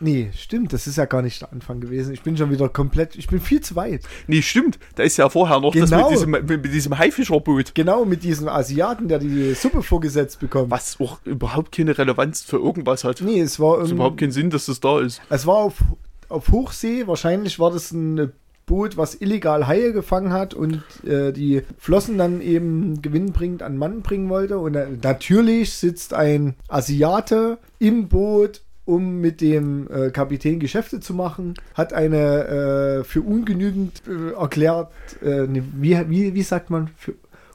nee, 0.00 0.30
stimmt, 0.36 0.72
das 0.72 0.86
ist 0.86 0.96
ja 0.96 1.04
gar 1.04 1.22
nicht 1.22 1.40
der 1.40 1.52
Anfang 1.52 1.80
gewesen. 1.80 2.12
Ich 2.14 2.22
bin 2.22 2.36
schon 2.36 2.50
wieder 2.50 2.68
komplett, 2.68 3.16
ich 3.16 3.26
bin 3.26 3.40
viel 3.40 3.60
zu 3.60 3.76
weit. 3.76 4.02
Nee, 4.26 4.42
stimmt. 4.42 4.78
Da 4.94 5.02
ist 5.02 5.16
ja 5.16 5.28
vorher 5.28 5.60
noch 5.60 5.74
das 5.74 5.90
Genau. 5.90 6.04
mit 6.10 6.16
diesem, 6.18 6.30
mit, 6.30 6.48
mit 6.48 6.72
diesem 6.72 6.98
Haifischerboot. 6.98 7.74
Genau 7.74 8.04
mit 8.04 8.22
diesem 8.22 8.48
Asiaten, 8.48 9.08
der 9.08 9.18
die 9.18 9.54
Suppe 9.54 9.82
vorgesetzt 9.82 10.40
bekommt. 10.40 10.70
Was 10.70 10.98
auch 11.00 11.18
überhaupt 11.24 11.72
keine 11.76 11.96
Relevanz 11.96 12.42
für 12.42 12.56
irgendwas 12.58 13.04
hat. 13.04 13.20
Nee, 13.20 13.40
es 13.40 13.58
war 13.60 13.80
Es 13.80 13.90
überhaupt 13.90 14.18
keinen 14.18 14.32
Sinn, 14.32 14.50
dass 14.50 14.66
das 14.66 14.80
da 14.80 15.00
ist. 15.00 15.20
Es 15.30 15.46
war 15.46 15.56
auf, 15.56 15.74
auf 16.28 16.48
Hochsee, 16.50 17.06
wahrscheinlich 17.06 17.58
war 17.58 17.70
das 17.70 17.92
ein 17.92 18.32
Boot, 18.66 18.98
was 18.98 19.14
illegal 19.14 19.66
Haie 19.66 19.94
gefangen 19.94 20.30
hat 20.30 20.52
und 20.52 20.82
äh, 21.06 21.32
die 21.32 21.62
Flossen 21.78 22.18
dann 22.18 22.42
eben 22.42 23.00
gewinnbringend 23.00 23.62
an 23.62 23.78
Mann 23.78 24.02
bringen 24.02 24.28
wollte. 24.28 24.58
Und 24.58 24.74
äh, 24.74 24.88
natürlich 25.02 25.72
sitzt 25.72 26.12
ein 26.12 26.54
Asiate 26.68 27.56
im 27.78 28.08
Boot, 28.08 28.60
um 28.88 29.20
mit 29.20 29.42
dem 29.42 29.86
äh, 29.90 30.10
Kapitän 30.10 30.60
Geschäfte 30.60 30.98
zu 30.98 31.12
machen, 31.12 31.52
hat 31.74 31.92
eine 31.92 33.00
äh, 33.00 33.04
für 33.04 33.20
ungenügend 33.20 34.00
äh, 34.08 34.32
erklärt, 34.32 34.90
äh, 35.22 35.46
ne, 35.46 35.62
wie, 35.74 35.98
wie, 36.08 36.34
wie 36.34 36.42
sagt 36.42 36.70
man, 36.70 36.88
für 36.96 37.12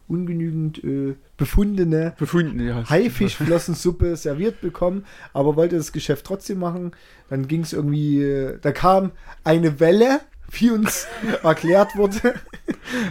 ungenügend 0.07 0.83
äh, 0.83 1.15
befundene 1.35 2.13
Befunden, 2.19 2.59
ja. 2.59 2.87
Haifischflossensuppe 2.87 4.15
serviert 4.15 4.61
bekommen, 4.61 5.05
aber 5.33 5.55
wollte 5.55 5.75
das 5.75 5.91
Geschäft 5.91 6.23
trotzdem 6.23 6.59
machen. 6.59 6.91
Dann 7.31 7.47
ging 7.47 7.61
es 7.61 7.73
irgendwie, 7.73 8.21
äh, 8.21 8.59
da 8.61 8.71
kam 8.71 9.11
eine 9.43 9.79
Welle, 9.79 10.19
wie 10.51 10.69
uns 10.69 11.07
erklärt 11.43 11.95
wurde. 11.95 12.35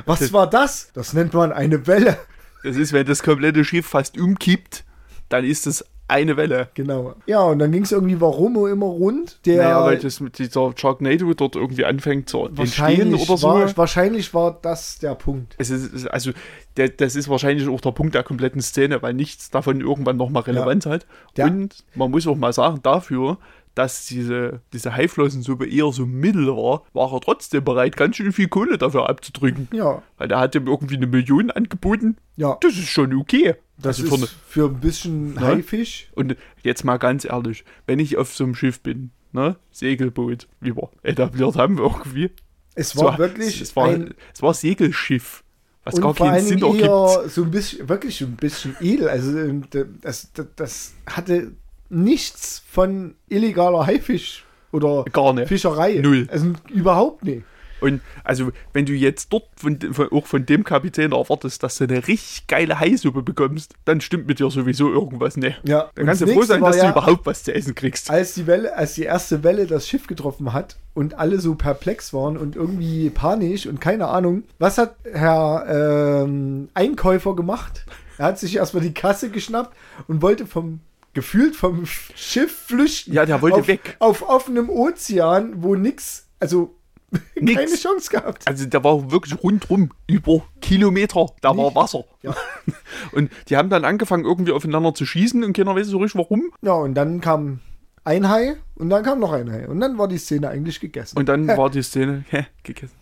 Was 0.06 0.32
war 0.32 0.48
das? 0.48 0.92
Das 0.94 1.12
nennt 1.12 1.34
man 1.34 1.50
eine 1.50 1.88
Welle. 1.88 2.16
Das 2.62 2.76
ist, 2.76 2.92
wenn 2.92 3.04
das 3.04 3.24
komplette 3.24 3.64
Schiff 3.64 3.86
fast 3.86 4.16
umkippt, 4.16 4.84
dann 5.28 5.44
ist 5.44 5.66
es 5.66 5.84
eine 6.08 6.36
Welle. 6.36 6.68
Genau. 6.74 7.14
Ja, 7.26 7.40
und 7.42 7.58
dann 7.58 7.72
ging 7.72 7.84
es 7.84 7.92
irgendwie, 7.92 8.20
warum 8.20 8.54
immer 8.66 8.86
rund. 8.86 9.38
Der 9.46 9.62
naja, 9.62 9.84
weil 9.84 9.98
das 9.98 10.20
mit 10.20 10.38
dieser 10.38 10.72
Sharknado 10.76 11.32
dort 11.34 11.56
irgendwie 11.56 11.84
anfängt 11.84 12.28
zu 12.28 12.46
entstehen 12.46 13.14
oder 13.14 13.36
so. 13.36 13.48
war, 13.48 13.76
wahrscheinlich 13.76 14.34
war 14.34 14.58
das 14.60 14.98
der 14.98 15.14
Punkt. 15.14 15.54
Es 15.58 15.70
ist, 15.70 16.06
also, 16.08 16.32
der, 16.76 16.90
das 16.90 17.16
ist 17.16 17.28
wahrscheinlich 17.28 17.66
auch 17.68 17.80
der 17.80 17.92
Punkt 17.92 18.14
der 18.14 18.22
kompletten 18.24 18.60
Szene, 18.60 19.00
weil 19.02 19.14
nichts 19.14 19.50
davon 19.50 19.80
irgendwann 19.80 20.16
nochmal 20.18 20.42
Relevanz 20.42 20.84
hat. 20.86 21.06
Der- 21.36 21.46
Und 21.46 21.84
man 21.94 22.10
muss 22.10 22.26
auch 22.26 22.36
mal 22.36 22.52
sagen, 22.52 22.80
dafür, 22.82 23.38
dass 23.74 24.04
diese, 24.04 24.60
diese 24.74 24.94
Haiflossensuppe 24.94 25.66
eher 25.66 25.90
so 25.92 26.04
mittel 26.04 26.46
war, 26.48 26.82
war 26.92 27.10
er 27.10 27.20
trotzdem 27.20 27.64
bereit, 27.64 27.96
ganz 27.96 28.16
schön 28.16 28.30
viel 28.32 28.48
Kohle 28.48 28.76
dafür 28.76 29.08
abzudrücken. 29.08 29.68
Ja, 29.72 30.02
Weil 30.18 30.28
der 30.28 30.40
hat 30.40 30.54
ihm 30.54 30.66
irgendwie 30.66 30.96
eine 30.96 31.06
Million 31.06 31.50
angeboten. 31.50 32.18
ja. 32.36 32.58
Das 32.60 32.74
ist 32.74 32.88
schon 32.90 33.14
okay. 33.14 33.54
Das 33.82 34.00
Also 34.00 34.14
ist 34.14 34.36
für 34.48 34.66
ein 34.66 34.80
bisschen 34.80 35.40
Haifisch. 35.40 36.10
Und 36.14 36.36
jetzt 36.62 36.84
mal 36.84 36.98
ganz 36.98 37.24
ehrlich, 37.24 37.64
wenn 37.86 37.98
ich 37.98 38.16
auf 38.16 38.32
so 38.32 38.44
einem 38.44 38.54
Schiff 38.54 38.80
bin, 38.80 39.10
ne, 39.32 39.56
Segelboot, 39.70 40.48
wie 40.60 40.74
wir 40.74 40.90
etabliert 41.02 41.56
haben 41.56 41.78
irgendwie. 41.78 42.30
Es 42.74 42.96
war 42.96 43.12
so, 43.12 43.18
wirklich 43.18 43.60
es 43.60 43.76
war, 43.76 43.88
ein 43.88 44.14
es 44.34 44.42
war 44.42 44.54
Segelschiff, 44.54 45.44
was 45.84 45.94
und 45.94 46.02
gar 46.02 46.14
keinen 46.14 46.44
Sinn 46.44 46.62
ergibt. 46.62 47.30
so 47.30 47.42
ein 47.42 47.50
bisschen, 47.50 47.88
wirklich 47.88 48.20
ein 48.20 48.36
bisschen 48.36 48.76
edel. 48.80 49.08
Also 49.08 49.38
ähm, 49.38 49.64
das, 50.00 50.30
das, 50.56 50.94
hatte 51.06 51.52
nichts 51.90 52.62
von 52.70 53.14
illegaler 53.28 53.86
Haifisch 53.86 54.44
oder. 54.70 55.04
Fischerei. 55.46 56.00
Null. 56.02 56.26
Also 56.30 56.52
überhaupt 56.70 57.24
nicht. 57.24 57.44
Und 57.82 58.00
also, 58.24 58.52
wenn 58.72 58.86
du 58.86 58.92
jetzt 58.92 59.32
dort 59.32 59.44
von, 59.56 59.78
von, 59.92 60.10
auch 60.12 60.26
von 60.26 60.46
dem 60.46 60.64
Kapitän 60.64 61.12
erwartest, 61.12 61.62
dass 61.62 61.78
du 61.78 61.84
eine 61.84 62.06
richtig 62.06 62.46
geile 62.46 62.78
Haisuppe 62.80 63.22
bekommst, 63.22 63.74
dann 63.84 64.00
stimmt 64.00 64.26
mit 64.26 64.38
dir 64.38 64.50
sowieso 64.50 64.90
irgendwas 64.92 65.36
ne. 65.36 65.56
Ja, 65.64 65.90
Dann 65.94 66.02
und 66.02 66.06
kannst 66.06 66.22
du 66.22 66.26
froh 66.28 66.42
sein, 66.42 66.60
dass 66.62 66.76
du 66.76 66.84
ja- 66.84 66.90
überhaupt 66.92 67.26
was 67.26 67.42
zu 67.42 67.54
essen 67.54 67.74
kriegst. 67.74 68.10
als 68.10 68.34
die 68.34 68.46
Welle, 68.46 68.76
als 68.76 68.94
die 68.94 69.02
erste 69.02 69.42
Welle 69.44 69.66
das 69.66 69.88
Schiff 69.88 70.06
getroffen 70.06 70.52
hat 70.52 70.76
und 70.94 71.18
alle 71.18 71.40
so 71.40 71.54
perplex 71.54 72.12
waren 72.12 72.36
und 72.36 72.56
irgendwie 72.56 73.10
panisch 73.10 73.66
und 73.66 73.80
keine 73.80 74.08
Ahnung, 74.08 74.44
was 74.58 74.78
hat 74.78 74.94
Herr 75.12 76.22
ähm, 76.24 76.68
Einkäufer 76.74 77.34
gemacht? 77.36 77.84
Er 78.18 78.26
hat 78.26 78.38
sich 78.38 78.56
erstmal 78.56 78.82
die 78.82 78.94
Kasse 78.94 79.30
geschnappt 79.30 79.74
und 80.06 80.22
wollte 80.22 80.46
vom 80.46 80.80
gefühlt 81.14 81.56
vom 81.56 81.84
Schiff 81.86 82.66
flüchten. 82.68 83.12
Ja, 83.12 83.26
der 83.26 83.42
wollte 83.42 83.58
auf, 83.58 83.68
weg. 83.68 83.96
Auf 83.98 84.22
offenem 84.28 84.70
Ozean, 84.70 85.62
wo 85.62 85.74
nix, 85.74 86.26
also 86.40 86.74
Nix. 87.40 87.56
keine 87.56 87.76
Chance 87.76 88.10
gehabt. 88.10 88.46
Also 88.46 88.66
da 88.66 88.82
war 88.82 89.10
wirklich 89.10 89.42
rundrum 89.42 89.90
über 90.06 90.42
Kilometer, 90.60 91.26
da 91.40 91.56
war 91.56 91.74
Wasser. 91.74 92.04
Ja. 92.22 92.34
Und 93.12 93.30
die 93.48 93.56
haben 93.56 93.70
dann 93.70 93.84
angefangen 93.84 94.24
irgendwie 94.24 94.52
aufeinander 94.52 94.94
zu 94.94 95.04
schießen 95.04 95.42
und 95.44 95.52
keiner 95.54 95.74
weiß 95.74 95.88
so 95.88 95.98
richtig 95.98 96.18
warum. 96.18 96.52
Ja, 96.62 96.74
und 96.74 96.94
dann 96.94 97.20
kam 97.20 97.60
ein 98.04 98.28
Hai 98.28 98.56
und 98.76 98.90
dann 98.90 99.02
kam 99.02 99.20
noch 99.20 99.32
ein 99.32 99.50
Hai 99.50 99.68
und 99.68 99.80
dann 99.80 99.98
war 99.98 100.08
die 100.08 100.18
Szene 100.18 100.48
eigentlich 100.48 100.80
gegessen. 100.80 101.18
Und 101.18 101.28
dann 101.28 101.48
war 101.56 101.70
die 101.70 101.82
Szene, 101.82 102.24
hä, 102.30 102.46
gegessen. 102.62 102.96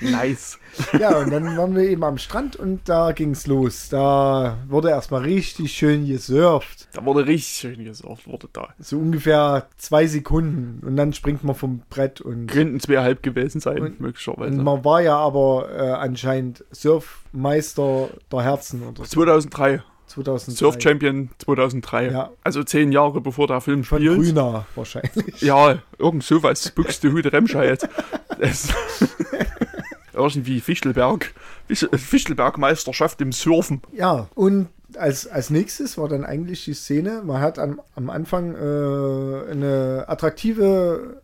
Nice. 0.00 0.58
Ja, 0.98 1.18
und 1.18 1.30
dann 1.32 1.56
waren 1.56 1.74
wir 1.74 1.82
eben 1.82 2.04
am 2.04 2.18
Strand 2.18 2.54
und 2.54 2.88
da 2.88 3.10
ging's 3.12 3.46
los. 3.48 3.88
Da 3.88 4.58
wurde 4.68 4.90
erstmal 4.90 5.22
richtig 5.22 5.72
schön 5.72 6.06
gesurft. 6.06 6.88
Da 6.92 7.04
wurde 7.04 7.26
richtig 7.26 7.52
schön 7.54 7.84
gesurft, 7.84 8.28
wurde 8.28 8.48
da. 8.52 8.68
So 8.78 8.96
ungefähr 8.98 9.66
zwei 9.76 10.06
Sekunden. 10.06 10.86
Und 10.86 10.96
dann 10.96 11.12
springt 11.12 11.42
man 11.42 11.56
vom 11.56 11.82
Brett 11.90 12.20
und, 12.20 12.46
Könnten 12.46 12.78
zweieinhalb 12.78 13.22
gewesen 13.24 13.60
sein, 13.60 13.78
Und- 13.82 14.00
möglicherweise. 14.00 14.52
und 14.56 14.62
man 14.62 14.84
war 14.84 15.00
ja 15.02 15.16
aber 15.16 15.68
äh, 15.76 15.90
anscheinend 15.90 16.64
Surfmeister 16.70 18.08
der 18.30 18.42
Herzen 18.42 18.82
oder 18.82 18.98
so. 18.98 19.04
2003, 19.04 19.82
2003. 20.06 20.52
Surf 20.56 20.76
Champion 20.80 21.30
2003. 21.38 22.10
Ja. 22.10 22.30
Also 22.44 22.62
zehn 22.62 22.92
Jahre 22.92 23.20
bevor 23.20 23.48
der 23.48 23.60
Film 23.60 23.82
Von 23.84 23.98
spielt. 23.98 24.16
Grüner 24.16 24.66
wahrscheinlich. 24.76 25.40
Ja, 25.40 25.78
irgend 25.98 26.22
sowas. 26.22 26.70
Buxtehude 26.70 27.32
Remscheid. 27.32 27.88
Irgendwie 30.18 30.60
Fichtelberg. 30.60 31.32
Fichtelberg-Meisterschaft 31.68 33.20
im 33.20 33.32
Surfen. 33.32 33.80
Ja, 33.92 34.28
und 34.34 34.68
als, 34.96 35.26
als 35.26 35.50
nächstes 35.50 35.96
war 35.98 36.08
dann 36.08 36.24
eigentlich 36.24 36.64
die 36.64 36.74
Szene, 36.74 37.22
man 37.24 37.40
hat 37.40 37.58
am, 37.58 37.80
am 37.94 38.10
Anfang 38.10 38.54
äh, 38.54 39.50
eine 39.50 40.04
attraktive 40.08 41.20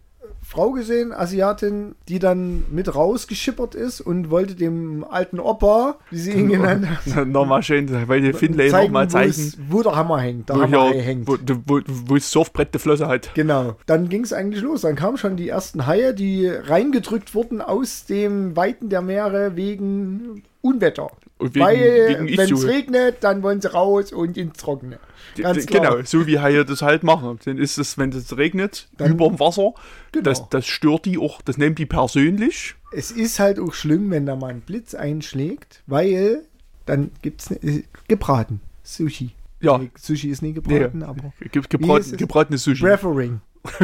Frau 0.54 0.70
gesehen, 0.70 1.12
Asiatin, 1.12 1.96
die 2.08 2.20
dann 2.20 2.64
mit 2.70 2.94
rausgeschippert 2.94 3.74
ist 3.74 4.00
und 4.00 4.30
wollte 4.30 4.54
dem 4.54 5.04
alten 5.04 5.40
Opa, 5.40 5.98
wie 6.10 6.18
sie 6.18 6.30
ihn 6.30 6.48
genannt 6.48 6.86
hat, 6.88 7.26
Nochmal 7.26 7.62
schön, 7.64 7.90
weil 8.08 8.20
die 8.20 8.32
Finlay 8.32 8.70
nochmal 8.70 9.06
wo, 9.06 9.10
zeigen, 9.10 9.52
wo 9.68 9.82
der 9.82 9.96
Hammer 9.96 10.20
hängt. 10.20 10.48
Der 10.48 10.56
wo, 10.56 10.62
Hammer 10.62 10.92
hier, 10.92 11.02
hängt. 11.02 11.26
wo, 11.26 11.36
wo, 11.66 11.80
wo 12.06 12.14
das 12.14 12.30
Surfbrett 12.30 12.72
die 12.72 12.78
Flosse 12.78 13.08
hat. 13.08 13.34
Genau. 13.34 13.76
Dann 13.86 14.08
ging 14.08 14.22
es 14.22 14.32
eigentlich 14.32 14.62
los. 14.62 14.82
Dann 14.82 14.94
kamen 14.94 15.18
schon 15.18 15.36
die 15.36 15.48
ersten 15.48 15.86
Haie, 15.86 16.14
die 16.14 16.46
reingedrückt 16.48 17.34
wurden 17.34 17.60
aus 17.60 18.06
dem 18.06 18.54
Weiten 18.54 18.90
der 18.90 19.02
Meere 19.02 19.56
wegen 19.56 20.44
Unwetter. 20.60 21.08
Wegen, 21.40 21.60
Weil, 21.60 22.28
wenn 22.36 22.52
es 22.52 22.66
regnet, 22.66 23.16
dann 23.22 23.42
wollen 23.42 23.60
sie 23.60 23.72
raus 23.72 24.12
und 24.12 24.36
ins 24.36 24.56
Trockene. 24.56 24.98
Ganz 25.36 25.66
klar. 25.66 25.90
Genau, 25.92 26.02
so 26.04 26.26
wie 26.26 26.38
Haie 26.38 26.64
das 26.64 26.82
halt 26.82 27.02
machen. 27.02 27.38
Dann 27.44 27.58
ist 27.58 27.78
es, 27.78 27.98
wenn 27.98 28.10
es 28.10 28.36
regnet, 28.36 28.88
Dann- 28.96 29.12
über 29.12 29.28
dem 29.28 29.38
Wasser, 29.40 29.74
Genau. 30.12 30.24
das, 30.24 30.48
das 30.48 30.66
stört 30.66 31.04
die 31.06 31.18
auch, 31.18 31.42
das 31.42 31.58
nimmt 31.58 31.78
die 31.78 31.86
persönlich. 31.86 32.74
Es 32.92 33.10
ist 33.10 33.38
halt 33.40 33.58
auch 33.58 33.74
schlimm, 33.74 34.10
wenn 34.10 34.26
da 34.26 34.36
mal 34.36 34.48
ein 34.50 34.60
Blitz 34.60 34.94
einschlägt, 34.94 35.82
weil 35.86 36.44
dann 36.86 37.10
gibt 37.22 37.40
es 37.42 37.50
ne, 37.50 37.84
gebraten. 38.08 38.60
Sushi. 38.82 39.30
Ja. 39.60 39.78
Nee, 39.78 39.90
Sushi 39.98 40.28
ist 40.28 40.42
nie 40.42 40.48
Nee, 40.48 40.54
gebraten, 40.54 41.02
aber 41.02 41.32
ge 41.40 41.62
Wie 41.62 41.68
gebrat, 41.68 42.00
ist 42.00 42.12
es? 42.12 42.18
gebratenes 42.18 42.62
Sushi. 42.62 42.82
Brethering. 42.82 43.40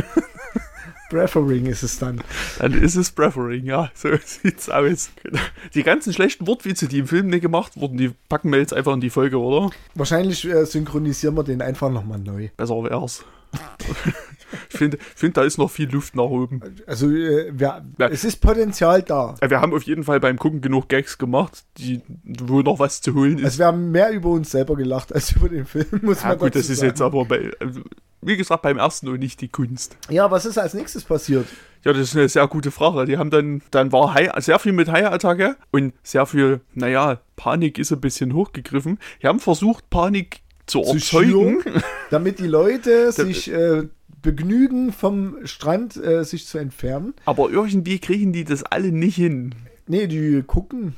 Brethering 1.10 1.66
ist 1.66 1.82
es 1.82 1.98
dann. 1.98 2.22
Dann 2.58 2.72
ist 2.72 2.96
es 2.96 3.10
Brethering, 3.10 3.66
ja, 3.66 3.90
so 3.94 4.08
sieht's 4.24 4.70
aus. 4.70 5.10
Die 5.74 5.82
ganzen 5.82 6.12
schlechten 6.14 6.46
Wortwitze, 6.46 6.88
die 6.88 7.00
im 7.00 7.06
Film 7.06 7.26
nicht 7.26 7.42
gemacht 7.42 7.76
wurden, 7.76 7.98
die 7.98 8.12
packen 8.28 8.50
wir 8.50 8.58
jetzt 8.58 8.72
einfach 8.72 8.94
in 8.94 9.00
die 9.00 9.10
Folge, 9.10 9.38
oder? 9.38 9.70
Wahrscheinlich 9.94 10.46
äh, 10.46 10.64
synchronisieren 10.64 11.36
wir 11.36 11.44
den 11.44 11.60
einfach 11.60 11.90
nochmal 11.90 12.18
neu. 12.18 12.48
Besser 12.56 12.82
wär's. 12.84 13.24
ich 14.70 14.78
finde, 14.78 14.98
find, 15.16 15.36
da 15.36 15.42
ist 15.42 15.58
noch 15.58 15.70
viel 15.70 15.90
Luft 15.90 16.14
nach 16.14 16.22
oben. 16.24 16.60
Also 16.86 17.10
äh, 17.10 17.50
wir, 17.52 17.84
Ja. 17.98 18.08
es 18.08 18.22
ist 18.24 18.36
Potenzial 18.40 19.02
da. 19.02 19.34
Äh, 19.40 19.50
Wir 19.50 19.60
haben 19.60 19.74
auf 19.74 19.82
jeden 19.82 20.04
Fall 20.04 20.20
beim 20.20 20.38
Gucken 20.38 20.60
genug 20.60 20.88
Gags 20.88 21.18
gemacht, 21.18 21.64
die, 21.78 22.00
wo 22.24 22.60
noch 22.62 22.78
was 22.78 23.00
zu 23.00 23.14
holen 23.14 23.38
ist. 23.38 23.44
Also 23.44 23.58
wir 23.58 23.66
haben 23.66 23.90
mehr 23.90 24.10
über 24.12 24.28
uns 24.30 24.52
selber 24.52 24.76
gelacht 24.76 25.12
als 25.12 25.32
über 25.36 25.48
den 25.48 25.66
Film, 25.66 25.86
muss 26.02 26.22
ja, 26.22 26.28
man 26.28 26.38
gut, 26.38 26.54
das 26.54 26.70
ist 26.70 26.78
sagen. 26.78 26.90
jetzt 26.90 27.02
aber 27.02 27.24
bei, 27.24 27.50
also, 27.58 27.80
wie 28.22 28.36
gesagt, 28.36 28.62
beim 28.62 28.78
ersten 28.78 29.08
und 29.08 29.20
nicht 29.20 29.40
die 29.40 29.48
Kunst. 29.48 29.96
Ja, 30.08 30.30
was 30.30 30.46
ist 30.46 30.58
als 30.58 30.74
nächstes 30.74 31.04
passiert? 31.04 31.46
Ja, 31.84 31.92
das 31.92 32.02
ist 32.02 32.16
eine 32.16 32.28
sehr 32.28 32.46
gute 32.46 32.70
Frage. 32.70 33.06
Die 33.06 33.16
haben 33.16 33.30
dann, 33.30 33.62
dann 33.70 33.90
war 33.90 34.12
Hai, 34.12 34.30
sehr 34.40 34.58
viel 34.58 34.72
mit 34.72 34.88
Hai-Attacke 34.88 35.56
und 35.70 35.94
sehr 36.02 36.26
viel, 36.26 36.60
naja, 36.74 37.20
Panik 37.36 37.78
ist 37.78 37.90
ein 37.92 38.00
bisschen 38.00 38.34
hochgegriffen. 38.34 38.98
Die 39.22 39.26
haben 39.26 39.40
versucht, 39.40 39.88
Panik 39.88 40.42
zu 40.66 40.82
Zu 40.82 40.94
erzeugen. 40.94 41.64
Damit 42.10 42.38
die 42.38 42.46
Leute 42.46 43.12
sich 43.12 43.50
äh, 43.50 43.88
begnügen, 44.20 44.92
vom 44.92 45.36
Strand 45.44 45.96
äh, 45.96 46.24
sich 46.24 46.46
zu 46.46 46.58
entfernen. 46.58 47.14
Aber 47.24 47.50
irgendwie 47.50 47.98
kriegen 47.98 48.32
die 48.32 48.44
das 48.44 48.62
alle 48.62 48.92
nicht 48.92 49.16
hin. 49.16 49.54
Nee, 49.86 50.06
die 50.06 50.42
gucken. 50.46 50.94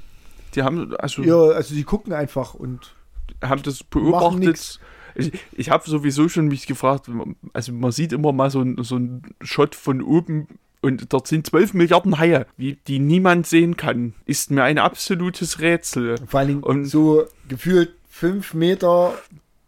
Die 0.54 0.62
haben, 0.62 0.94
also, 0.96 1.22
Ja, 1.22 1.54
also 1.54 1.74
die 1.74 1.84
gucken 1.84 2.12
einfach 2.12 2.54
und 2.54 2.94
haben 3.42 3.62
das 3.62 3.80
Machen 3.80 3.86
beobachtet. 3.90 4.80
Ich, 5.14 5.32
ich 5.52 5.70
habe 5.70 5.88
sowieso 5.88 6.28
schon 6.28 6.46
mich 6.48 6.66
gefragt, 6.66 7.06
also 7.52 7.72
man 7.72 7.92
sieht 7.92 8.12
immer 8.12 8.32
mal 8.32 8.50
so, 8.50 8.64
so 8.82 8.96
einen 8.96 9.22
Shot 9.42 9.74
von 9.74 10.02
oben 10.02 10.46
und 10.80 11.12
dort 11.12 11.28
sind 11.28 11.46
12 11.46 11.74
Milliarden 11.74 12.18
Haie, 12.18 12.46
wie, 12.56 12.78
die 12.86 12.98
niemand 12.98 13.46
sehen 13.46 13.76
kann. 13.76 14.14
Ist 14.26 14.50
mir 14.50 14.64
ein 14.64 14.78
absolutes 14.78 15.60
Rätsel. 15.60 16.16
vor 16.26 16.44
Dingen 16.44 16.62
Und- 16.62 16.86
so 16.86 17.24
gefühlt 17.48 17.92
fünf 18.08 18.54
Meter 18.54 19.14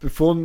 bevor 0.01 0.37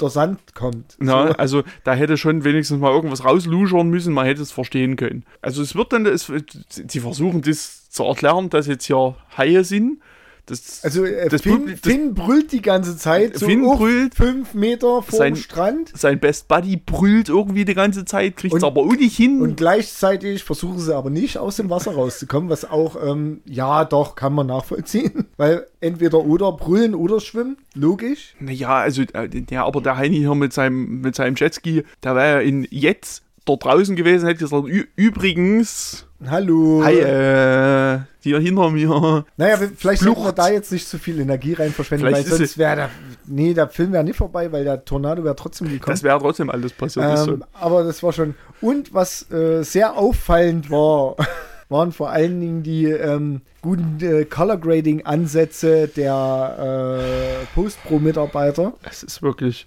der 0.00 0.08
Sand 0.10 0.54
kommt. 0.54 0.96
Na, 0.98 1.28
So. 1.28 1.32
also 1.34 1.62
da 1.84 1.94
hätte 1.94 2.16
schon 2.16 2.44
wenigstens 2.44 2.80
mal 2.80 2.90
irgendwas 2.92 3.24
rausluschern 3.24 3.88
müssen, 3.88 4.12
man 4.14 4.26
hätte 4.26 4.42
es 4.42 4.50
verstehen 4.50 4.96
können. 4.96 5.24
Also 5.42 5.62
es 5.62 5.74
wird 5.74 5.92
dann, 5.92 6.06
es, 6.06 6.32
sie 6.70 7.00
versuchen 7.00 7.42
das 7.42 7.88
zu 7.90 8.02
erklären, 8.04 8.48
dass 8.50 8.66
jetzt 8.66 8.86
hier 8.86 9.14
Haie 9.36 9.62
sind. 9.64 10.00
Das, 10.46 10.80
Also 10.82 11.04
äh, 11.04 11.28
das 11.28 11.42
Finn, 11.42 11.68
Publi- 11.68 11.76
Finn 11.82 12.14
brüllt 12.14 12.50
die 12.50 12.62
ganze 12.62 12.96
Zeit, 12.96 13.38
so 13.38 13.46
Finn 13.46 13.62
brüllt. 13.62 14.14
fünf 14.16 14.54
Meter 14.54 15.00
vor 15.02 15.16
Sein- 15.18 15.34
dem 15.34 15.40
Strand. 15.40 15.92
sein 15.96 16.18
Best 16.18 16.48
Buddy 16.48 16.76
brüllt 16.76 17.28
irgendwie 17.28 17.64
die 17.64 17.74
ganze 17.74 18.04
Zeit, 18.04 18.36
kriegt 18.36 18.52
es 18.54 18.64
aber 18.64 18.80
auch 18.80 18.92
nicht 18.96 19.16
hin. 19.16 19.40
Und 19.40 19.56
gleichzeitig 19.56 20.42
versuchen 20.42 20.80
sie 20.80 20.94
aber 20.96 21.10
nicht 21.10 21.38
aus 21.38 21.56
dem 21.56 21.70
Wasser 21.70 21.92
rauszukommen, 21.94 22.50
was 22.50 22.68
auch, 22.68 22.96
ähm, 23.06 23.40
ja, 23.44 23.84
doch, 23.84 24.16
kann 24.16 24.32
man 24.34 24.48
nachvollziehen. 24.48 25.26
Weil 25.36 25.66
entweder 25.80 26.18
oder 26.24 26.50
brüllen 26.52 26.94
oder 26.96 27.20
schwimmen, 27.20 27.56
logisch. 27.74 28.34
Naja, 28.40 28.78
also, 28.78 29.02
äh, 29.02 29.28
ja, 29.50 29.64
aber 29.64 29.80
der 29.80 29.96
Heini 29.96 30.16
hier 30.18 30.34
mit 30.34 30.52
seinem, 30.52 31.00
mit 31.02 31.14
seinem 31.14 31.36
Jetski, 31.36 31.84
der 32.02 32.16
wäre 32.16 32.34
ja 32.36 32.40
in 32.40 32.66
jetzt 32.70 33.22
dort 33.44 33.64
draußen 33.64 33.96
gewesen, 33.96 34.26
hätte 34.26 34.40
gesagt, 34.40 34.66
"Ü- 34.66 34.86
übrigens, 34.96 36.06
Hallo. 36.26 36.82
hi, 36.84 36.94
äh, 37.00 37.98
hier 38.20 38.38
hinter 38.38 38.70
mir. 38.70 39.24
Naja, 39.36 39.58
vielleicht 39.76 40.02
sollten 40.02 40.22
wir 40.24 40.32
da 40.32 40.48
jetzt 40.48 40.70
nicht 40.70 40.86
zu 40.88 40.98
viel 40.98 41.18
Energie 41.20 41.54
rein 41.54 41.72
verschwenden, 41.72 42.06
Vielleicht 42.06 42.30
weil 42.30 42.38
sonst 42.38 42.56
wäre 42.58 42.76
der, 42.76 42.90
nee, 43.26 43.52
der 43.54 43.68
Film 43.68 43.92
wäre 43.92 44.04
nicht 44.04 44.16
vorbei, 44.16 44.50
weil 44.52 44.62
der 44.64 44.84
Tornado 44.84 45.24
wäre 45.24 45.34
trotzdem 45.36 45.68
gekommen. 45.68 45.92
Das 45.92 46.02
wäre 46.02 46.18
trotzdem 46.20 46.48
alles 46.50 46.72
passiert. 46.72 47.28
Ähm, 47.28 47.44
aber 47.52 47.82
das 47.84 48.02
war 48.02 48.12
schon. 48.12 48.34
Und 48.60 48.94
was 48.94 49.28
äh, 49.32 49.62
sehr 49.64 49.96
auffallend 49.96 50.70
war, 50.70 51.16
waren 51.68 51.90
vor 51.90 52.10
allen 52.10 52.40
Dingen 52.40 52.62
die 52.62 52.84
ähm, 52.84 53.40
guten 53.62 53.98
äh, 54.00 54.24
Color 54.24 54.58
Grading 54.58 55.04
Ansätze 55.06 55.88
der 55.88 57.00
äh, 57.42 57.44
Post-Pro-Mitarbeiter. 57.54 58.74
Es 58.88 59.02
ist 59.02 59.22
wirklich, 59.22 59.66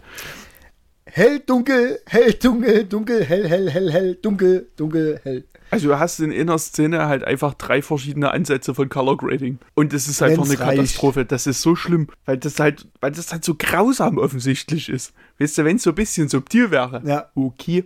Hell, 1.18 1.40
dunkel, 1.40 2.00
hell, 2.08 2.34
dunkel, 2.34 2.84
dunkel, 2.84 3.24
hell, 3.24 3.48
hell, 3.48 3.72
hell, 3.72 3.90
hell, 3.90 4.16
dunkel, 4.22 4.68
dunkel, 4.76 5.18
hell. 5.24 5.46
also 5.72 5.88
du 5.88 5.98
hast 5.98 6.20
in 6.20 6.30
einer 6.34 6.58
Szene 6.58 7.08
halt 7.08 7.24
einfach 7.24 7.54
drei 7.54 7.82
verschiedene 7.82 8.32
Ansätze 8.32 8.76
von 8.76 8.90
Color 8.90 9.16
Grading. 9.16 9.60
Und 9.76 9.94
das 9.94 10.10
ist 10.10 10.22
einfach 10.22 10.44
eine. 10.44 10.58
Katastrophe. 10.58 11.24
Das 11.24 11.48
ist 11.48 11.62
so 11.62 11.74
schlimm, 11.78 12.10
weil 12.26 12.38
das 12.38 12.60
halt, 12.60 12.90
weil 13.00 13.12
das 13.12 13.32
halt 13.32 13.46
so 13.46 13.56
grausam 13.56 14.18
offensichtlich 14.18 14.90
ist. 14.90 15.14
Weißt 15.40 15.58
du, 15.58 15.64
wenn 15.64 15.78
es 15.78 15.84
so 15.84 15.92
ein 15.92 15.96
bisschen 15.96 16.28
subtil 16.28 16.70
wäre, 16.70 17.02
Ja. 17.06 17.30
okay, 17.34 17.86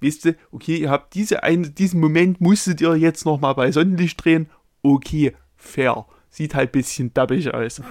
weißt 0.00 0.24
du, 0.24 0.36
okay, 0.50 0.76
ihr 0.78 0.88
habt 0.88 1.14
diese 1.14 1.42
eine, 1.42 1.68
diesen 1.68 2.00
Moment 2.00 2.40
musstet 2.40 2.80
ihr 2.80 2.96
jetzt 2.96 3.26
nochmal 3.26 3.54
bei 3.56 3.70
Sonnenlicht 3.72 4.24
drehen, 4.24 4.48
okay, 4.82 5.34
fair. 5.58 6.06
Sieht 6.30 6.54
halt 6.54 6.70
ein 6.70 6.72
bisschen 6.72 7.12
dappig 7.12 7.52
aus. 7.52 7.82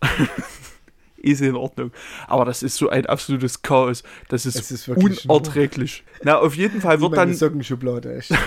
ist 1.22 1.40
in 1.40 1.54
Ordnung. 1.54 1.92
Aber 2.26 2.44
das 2.44 2.62
ist 2.62 2.76
so 2.76 2.88
ein 2.88 3.06
absolutes 3.06 3.62
Chaos. 3.62 4.02
Das 4.28 4.46
ist, 4.46 4.70
ist 4.70 4.88
wirklich 4.88 5.28
unerträglich. 5.28 6.04
Na, 6.22 6.38
auf 6.38 6.54
jeden 6.54 6.80
Fall 6.80 7.00
wird 7.00 7.16
dann, 7.16 7.34
Sockenschublade, 7.34 8.16
echt. 8.16 8.32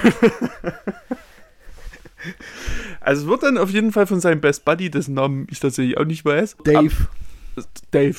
Also 3.02 3.22
es 3.22 3.28
wird 3.28 3.44
dann 3.44 3.58
auf 3.60 3.70
jeden 3.70 3.92
Fall 3.92 4.08
von 4.08 4.20
seinem 4.20 4.42
Best 4.42 4.66
Buddy, 4.66 4.90
dessen 4.90 5.14
Namen 5.14 5.46
ich 5.52 5.60
tatsächlich 5.60 5.98
auch 5.98 6.06
nicht 6.06 6.26
weiß. 6.26 6.58
Dave. 6.64 7.08
Ab, 7.56 7.66
Dave. 7.92 8.18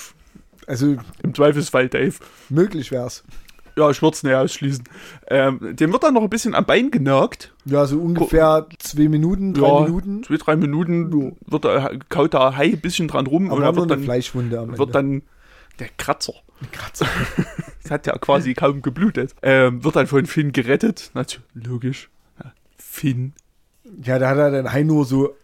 Also 0.66 0.96
Im 1.22 1.34
Zweifelsfall 1.34 1.88
Dave. 1.88 2.14
möglich 2.48 2.92
wär's. 2.92 3.24
Ja, 3.78 3.90
ich 3.90 4.00
würde 4.00 4.14
es 4.14 4.22
näher 4.22 4.40
ausschließen. 4.40 4.84
Ähm, 5.28 5.76
dem 5.76 5.92
wird 5.92 6.02
dann 6.02 6.14
noch 6.14 6.22
ein 6.22 6.30
bisschen 6.30 6.54
am 6.54 6.64
Bein 6.64 6.90
genagt. 6.90 7.54
Ja, 7.66 7.84
so 7.84 7.98
ungefähr 7.98 8.66
zwei 8.78 9.08
Minuten, 9.08 9.52
drei 9.52 9.68
ja, 9.68 9.80
Minuten. 9.80 10.22
Zwei, 10.24 10.36
drei 10.38 10.56
Minuten 10.56 11.36
wird 11.46 11.64
der, 11.64 11.98
kaut 12.08 12.32
der 12.32 12.56
Hai 12.56 12.66
ein 12.72 12.80
bisschen 12.80 13.06
dran 13.06 13.26
rum 13.26 13.50
Aber 13.50 13.56
und 13.56 13.62
nur 13.62 13.76
wird 13.76 13.90
dann, 13.90 14.02
Fleischwunde 14.02 14.58
am 14.58 14.68
Ende. 14.68 14.78
wird 14.78 14.94
dann 14.94 15.22
der 15.78 15.88
Kratzer. 15.96 16.34
Kratzer. 16.72 17.06
Das 17.82 17.92
hat 17.92 18.06
ja 18.08 18.18
quasi 18.18 18.52
kaum 18.54 18.82
geblutet. 18.82 19.32
Ähm, 19.42 19.84
wird 19.84 19.94
dann 19.94 20.08
von 20.08 20.26
Finn 20.26 20.50
gerettet. 20.50 21.12
Natürlich, 21.14 21.46
logisch. 21.54 22.10
Ja, 22.42 22.52
Finn. 22.76 23.32
Ja, 24.02 24.18
da 24.18 24.30
hat 24.30 24.38
er 24.38 24.50
den 24.50 24.72
Hai 24.72 24.82
nur 24.82 25.04
so 25.04 25.26
Der 25.26 25.34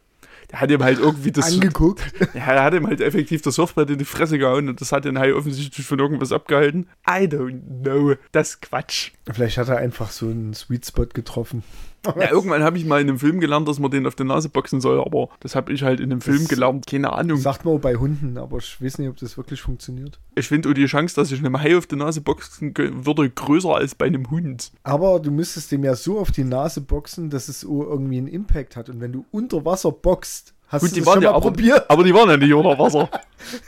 hat 0.53 0.71
ihm 0.71 0.83
halt 0.83 0.99
irgendwie 0.99 1.33
das. 1.33 1.53
angeguckt. 1.53 2.03
Ja, 2.35 2.53
er 2.53 2.65
hat 2.65 2.75
ihm 2.75 2.87
halt 2.87 3.01
effektiv 3.01 3.43
das 3.43 3.57
Surfbrett 3.57 3.91
in 3.91 3.99
die 3.99 4.05
Fresse 4.05 4.39
gehauen 4.39 4.69
und 4.69 4.81
das 4.81 4.93
hat 4.93 5.05
den 5.05 5.19
Hai 5.19 5.35
offensichtlich 5.35 5.87
von 5.87 5.99
irgendwas 5.99 6.33
abgehalten. 6.33 6.89
I 7.07 7.25
don't 7.25 7.61
know. 7.83 8.15
Das 8.33 8.51
ist 8.51 8.63
Quatsch. 8.63 9.11
Vielleicht 9.31 9.59
hat 9.59 9.69
er 9.69 9.79
einfach 9.79 10.11
so 10.11 10.27
einen 10.27 10.55
Sweet 10.55 10.87
Spot 10.87 11.07
getroffen. 11.07 11.63
Ja, 12.05 12.31
irgendwann 12.33 12.65
habe 12.65 12.77
ich 12.79 12.85
mal 12.85 13.01
in 13.01 13.09
einem 13.09 13.19
Film 13.21 13.39
gelernt, 13.39 13.69
dass 13.69 13.79
man 13.79 13.91
den 13.91 14.07
auf 14.09 14.17
die 14.17 14.25
Nase 14.25 14.49
boxen 14.49 14.81
soll, 14.81 15.01
aber 15.01 15.29
das 15.39 15.55
habe 15.55 15.73
ich 15.73 15.85
halt 15.85 16.01
in 16.01 16.11
einem 16.11 16.21
Film 16.21 16.39
Das- 16.41 16.49
gelernt. 16.49 16.87
Keine 16.87 17.13
Ahnung. 17.13 17.39
Sagt 17.39 17.65
man 17.65 17.75
auch 17.77 17.81
bei 17.81 17.95
Hunden, 17.95 18.37
aber 18.39 18.59
ich 18.59 18.83
weiß 18.83 18.99
nicht, 18.99 19.09
ob 19.09 19.17
das 19.19 19.37
wirklich 19.37 19.61
funktioniert. 19.61 20.19
Ich 20.35 20.49
finde 20.49 20.69
auch 20.69 20.75
die 20.75 20.87
Chance, 20.87 21.15
dass 21.15 21.31
ich 21.31 21.39
einem 21.39 21.61
Hai 21.61 21.77
auf 21.77 21.87
die 21.87 21.95
Nase 21.97 22.21
boxen 22.21 22.75
würde, 22.77 23.31
größer 23.31 23.77
als 23.77 23.95
bei 23.95 24.07
einem 24.07 24.29
Hund. 24.31 24.73
Aber 24.83 25.21
du 25.21 25.31
müsstest 25.31 25.71
dem 25.71 25.85
ja 25.85 25.95
so 25.95 26.19
auf 26.19 26.33
die 26.33 26.45
Nase 26.45 26.81
boxen, 26.81 27.31
dass 27.31 27.49
es 27.49 27.63
irgendwie 27.63 28.19
einen 28.19 28.27
Impact 28.29 28.75
hat. 28.77 28.89
Und 28.89 29.01
wenn 29.01 29.13
du 29.13 29.25
unter 29.31 29.65
Wasser 29.65 29.93
boxt, 29.93 30.55
hast 30.69 30.81
Gut, 30.81 30.91
du 30.91 30.95
die 30.97 31.01
das 31.03 31.13
schon 31.15 31.23
ja 31.23 31.31
mal 31.31 31.37
aber, 31.37 31.51
probiert? 31.51 31.89
aber 31.89 32.03
die 32.03 32.13
waren 32.15 32.29
ja 32.29 32.37
nicht 32.37 32.53
unter 32.53 32.77
Wasser. 32.79 33.09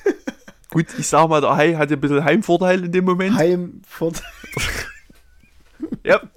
Gut, 0.70 0.86
ich 0.98 1.06
sag 1.06 1.28
mal, 1.28 1.40
der 1.40 1.54
Hai 1.54 1.74
hatte 1.74 1.94
ein 1.94 2.00
bisschen 2.00 2.24
Heimvorteil 2.24 2.84
in 2.84 2.90
dem 2.90 3.04
Moment. 3.04 3.36
Heim 3.36 3.80
fort. 3.86 4.20
Ja. 6.02 6.20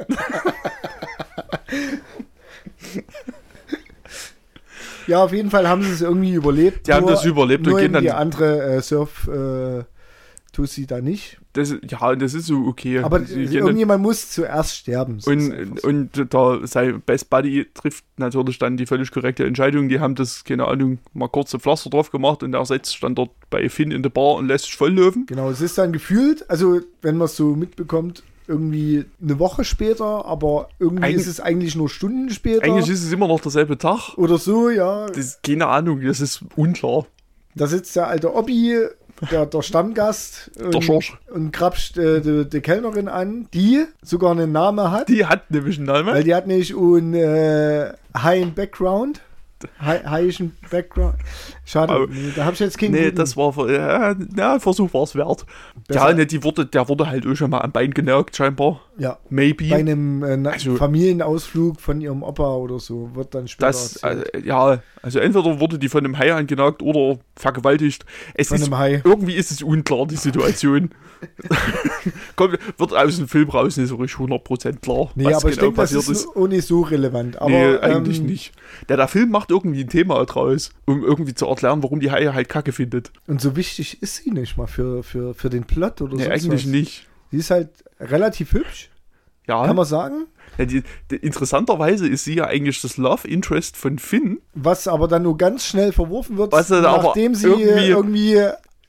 Ja, 5.08 5.24
auf 5.24 5.32
jeden 5.32 5.50
Fall 5.50 5.68
haben 5.70 5.84
sie 5.84 5.92
es 5.92 6.02
irgendwie 6.02 6.34
überlebt. 6.34 6.88
Die 6.88 6.94
haben 6.94 7.08
das 7.08 7.24
überlebt 7.24 7.66
und 7.66 7.72
nur 7.72 7.80
gehen 7.80 7.86
eben 7.86 7.94
dann- 7.94 8.04
die 8.04 8.12
andere 8.12 8.62
äh, 8.78 8.82
Surf 8.82 9.28
äh, 9.28 9.84
Tussi 10.52 10.86
da 10.86 11.00
nicht. 11.02 11.40
Das, 11.54 11.74
ja, 11.88 12.16
das 12.16 12.34
ist 12.34 12.48
so 12.48 12.66
okay. 12.68 13.00
Aber 13.00 13.22
Sie 13.24 13.46
gehen 13.46 13.54
irgendjemand 13.66 14.02
muss 14.04 14.30
zuerst 14.32 14.76
sterben. 14.76 15.14
Einfach 15.16 15.32
Und, 15.32 15.80
so. 15.82 15.88
und 15.88 16.34
der, 16.34 16.68
sein 16.68 17.02
Best 17.06 17.30
Buddy 17.30 17.68
trifft 17.74 18.04
natürlich 18.18 18.60
dann 18.60 18.76
die 18.76 18.86
völlig 18.86 19.12
korrekte 19.12 19.46
Entscheidung. 19.46 19.88
Die 19.88 20.00
haben 20.00 20.16
das, 20.16 20.44
keine 20.44 20.68
Ahnung, 20.68 21.00
mal 21.14 21.30
kurze 21.30 21.58
Pflaster 21.60 21.90
drauf 21.90 22.12
gemacht 22.12 22.44
und 22.44 22.54
er 22.54 22.66
sitzt 22.66 23.02
dann 23.02 23.16
dort 23.16 23.32
bei 23.50 23.70
Finn 23.70 23.92
in 23.92 24.04
der 24.04 24.10
Bar 24.10 24.36
und 24.36 24.48
lässt 24.48 24.66
sich 24.66 24.76
volllaufen. 24.76 25.26
Genau, 25.28 25.50
es 25.50 25.62
ist 25.62 25.78
dann 25.78 25.94
gefühlt, 25.94 26.48
also 26.50 26.82
wenn 27.02 27.18
man 27.18 27.26
es 27.26 27.36
so 27.36 27.56
mitbekommt, 27.56 28.24
irgendwie 28.48 29.06
eine 29.22 29.40
Woche 29.40 29.64
später, 29.64 30.26
aber 30.26 30.70
irgendwie 30.80 31.06
Eig- 31.06 31.16
ist 31.16 31.28
es 31.28 31.40
eigentlich 31.40 31.76
nur 31.76 31.90
Stunden 31.90 32.30
später. 32.30 32.64
Eigentlich 32.64 32.90
ist 32.90 33.04
es 33.04 33.12
immer 33.12 33.28
noch 33.28 33.40
derselbe 33.42 33.78
Tag. 33.78 34.18
oder 34.18 34.38
so, 34.38 34.70
ja. 34.70 35.08
Das 35.08 35.18
ist 35.18 35.44
keine 35.44 35.68
Ahnung, 35.68 36.02
das 36.06 36.20
ist 36.22 36.42
unklar. 36.56 37.06
Da 37.56 37.68
sitzt 37.68 37.96
der 37.96 38.08
alte 38.08 38.34
Obbi, 38.36 38.78
der, 39.32 39.48
der 39.48 39.62
Stammgast, 39.64 40.52
Der 40.60 40.68
und, 40.68 40.84
Schorsch. 40.84 41.18
und 41.34 41.52
krapscht 41.52 41.98
äh, 41.98 42.22
die, 42.22 42.48
die 42.48 42.62
Kellnerin 42.62 43.08
an, 43.08 43.48
die 43.54 43.84
sogar 44.04 44.32
einen 44.32 44.52
Namen 44.52 44.92
hat, 44.92 45.10
Die 45.10 45.26
hat 45.26 45.50
nämlich 45.50 45.78
einen 45.78 45.88
Namen. 45.88 46.14
weil 46.14 46.24
die 46.24 46.36
hat 46.36 46.46
nämlich 46.46 46.76
einen 46.78 47.16
äh, 47.16 47.94
High 48.16 48.52
Background. 48.54 49.22
High, 49.82 50.06
highischen 50.06 50.56
Background. 50.70 51.16
Schade, 51.66 51.94
Oh. 51.94 52.06
nee, 52.10 52.32
da 52.36 52.46
habe 52.46 52.54
ich 52.54 52.60
jetzt 52.60 52.78
keinen 52.78 52.92
Nee, 52.92 53.06
guten. 53.06 53.16
das 53.16 53.36
war, 53.36 53.70
ja, 53.70 54.16
ja 54.36 54.60
Versuch 54.60 54.94
war 54.94 55.04
es 55.04 55.16
wert. 55.16 55.46
Besser- 55.88 56.10
Ja, 56.10 56.14
ne, 56.14 56.26
die 56.26 56.44
wurde, 56.44 56.66
der 56.66 56.88
wurde 56.90 57.08
halt 57.10 57.26
auch 57.26 57.36
schon 57.36 57.50
mal 57.50 57.62
am 57.62 57.72
Bein 57.72 57.92
genagt, 57.92 58.36
scheinbar. 58.36 58.82
ja, 58.98 59.18
Maybe. 59.30 59.70
bei 59.70 59.78
einem 59.78 60.24
äh, 60.24 60.50
Also- 60.50 60.76
Familienausflug 60.76 61.80
von 61.82 62.02
ihrem 62.02 62.24
Opa 62.24 62.56
oder 62.56 62.80
so 62.80 63.10
wird 63.16 63.34
dann 63.36 63.48
später 63.48 63.68
das, 63.68 63.98
äh, 64.04 64.24
ja, 64.46 64.80
also 65.02 65.20
entweder 65.20 65.60
wurde 65.60 65.80
die 65.80 65.90
von 65.90 66.04
einem 66.06 66.18
Hai 66.18 66.34
angenagt 66.34 66.82
oder 66.82 67.20
vergewaltigt. 67.36 68.06
Es 68.34 68.50
Von 68.50 68.58
ist, 68.58 68.64
einem 68.66 68.78
Hai. 68.78 69.02
Irgendwie 69.04 69.34
ist 69.36 69.52
es 69.52 69.62
unklar, 69.64 70.06
die 70.08 70.16
Situation. 70.18 70.92
Kommt, 72.36 72.60
wird 72.78 72.94
aus 72.94 73.18
dem 73.18 73.28
Film 73.28 73.50
raus 73.50 73.78
nicht 73.78 73.90
so 73.90 73.96
richtig 73.96 74.20
100% 74.20 74.82
klar, 74.82 75.10
Nee, 75.16 75.26
aber 75.34 75.50
ich 75.50 75.56
genau 75.56 75.72
denke, 75.72 75.82
das 75.82 75.92
ist 75.94 76.28
auch 76.28 76.48
nicht 76.48 76.68
so 76.68 76.82
relevant. 76.82 77.42
Aber, 77.42 77.50
nee, 77.50 77.78
eigentlich 77.78 78.20
ähm, 78.20 78.26
nicht. 78.28 78.52
Der, 78.88 78.98
der 78.98 79.08
Film 79.08 79.30
macht 79.30 79.47
irgendwie 79.50 79.82
ein 79.84 79.90
Thema 79.90 80.24
draus, 80.26 80.72
um 80.86 81.04
irgendwie 81.04 81.34
zu 81.34 81.46
erklären, 81.48 81.84
warum 81.84 82.00
die 82.00 82.12
Haie 82.12 82.34
halt 82.34 82.50
Kacke 82.50 82.72
findet. 82.72 83.12
Und 83.28 83.42
so 83.42 83.56
wichtig 83.56 84.02
ist 84.02 84.16
sie 84.18 84.32
nicht 84.32 84.58
mal 84.58 84.68
für, 84.68 85.04
für, 85.04 85.34
für 85.34 85.50
den 85.50 85.64
Plot 85.64 86.02
oder 86.02 86.16
Nee, 86.16 86.24
so. 86.26 86.30
eigentlich 86.32 86.66
was. 86.66 86.72
nicht. 86.72 87.08
Sie 87.32 87.38
ist 87.38 87.52
halt 87.52 87.70
relativ 88.00 88.54
hübsch, 88.54 88.90
Ja, 89.48 89.66
kann 89.66 89.76
man 89.76 89.86
sagen. 89.86 90.28
ja 90.58 90.66
die, 90.66 90.84
die, 91.12 91.16
interessanterweise 91.18 92.08
ist 92.08 92.24
sie 92.24 92.36
ja 92.36 92.46
eigentlich 92.46 92.82
das 92.82 92.98
Love 92.98 93.28
Interest 93.28 93.76
von 93.78 94.00
Finn. 94.00 94.40
Was 94.54 94.88
aber 94.88 95.08
dann 95.08 95.24
nur 95.24 95.38
ganz 95.38 95.66
schnell 95.66 95.92
verworfen 95.92 96.38
wird, 96.38 96.52
Was 96.52 96.70
nachdem 96.70 97.36
sie 97.36 97.48
irgendwie- 97.48 97.88
irgendwie, 97.88 98.42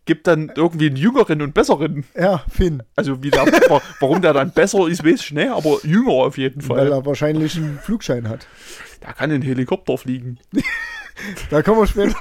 Gibt 0.05 0.27
dann 0.27 0.51
irgendwie 0.57 0.87
einen 0.87 0.97
jüngeren 0.97 1.43
und 1.43 1.53
besseren. 1.53 2.05
ja, 2.19 2.43
Finn, 2.49 2.83
Also 2.97 3.23
wie 3.23 3.29
der, 3.31 3.45
wa- 3.47 3.83
warum 4.01 4.23
der 4.23 4.33
dann 4.33 4.53
besser 4.53 4.89
ist, 4.89 5.05
weiß 5.05 5.21
ich 5.21 5.33
nicht, 5.33 5.51
aber 5.51 5.77
jünger 5.85 6.13
auf 6.13 6.39
jeden 6.39 6.67
weil 6.67 6.79
Fall. 6.79 6.93
er 6.93 7.05
wahrscheinlich 7.05 7.57
einen 7.59 7.79
Flugschein 7.79 8.27
hat. 8.27 8.47
Der 9.03 9.13
kann 9.15 9.31
in 9.31 9.43
Helikopter 9.43 9.99
fliegen. 9.99 10.39
Da 11.51 11.63
kommen 11.63 11.81
wir 11.81 11.87
später 11.89 12.15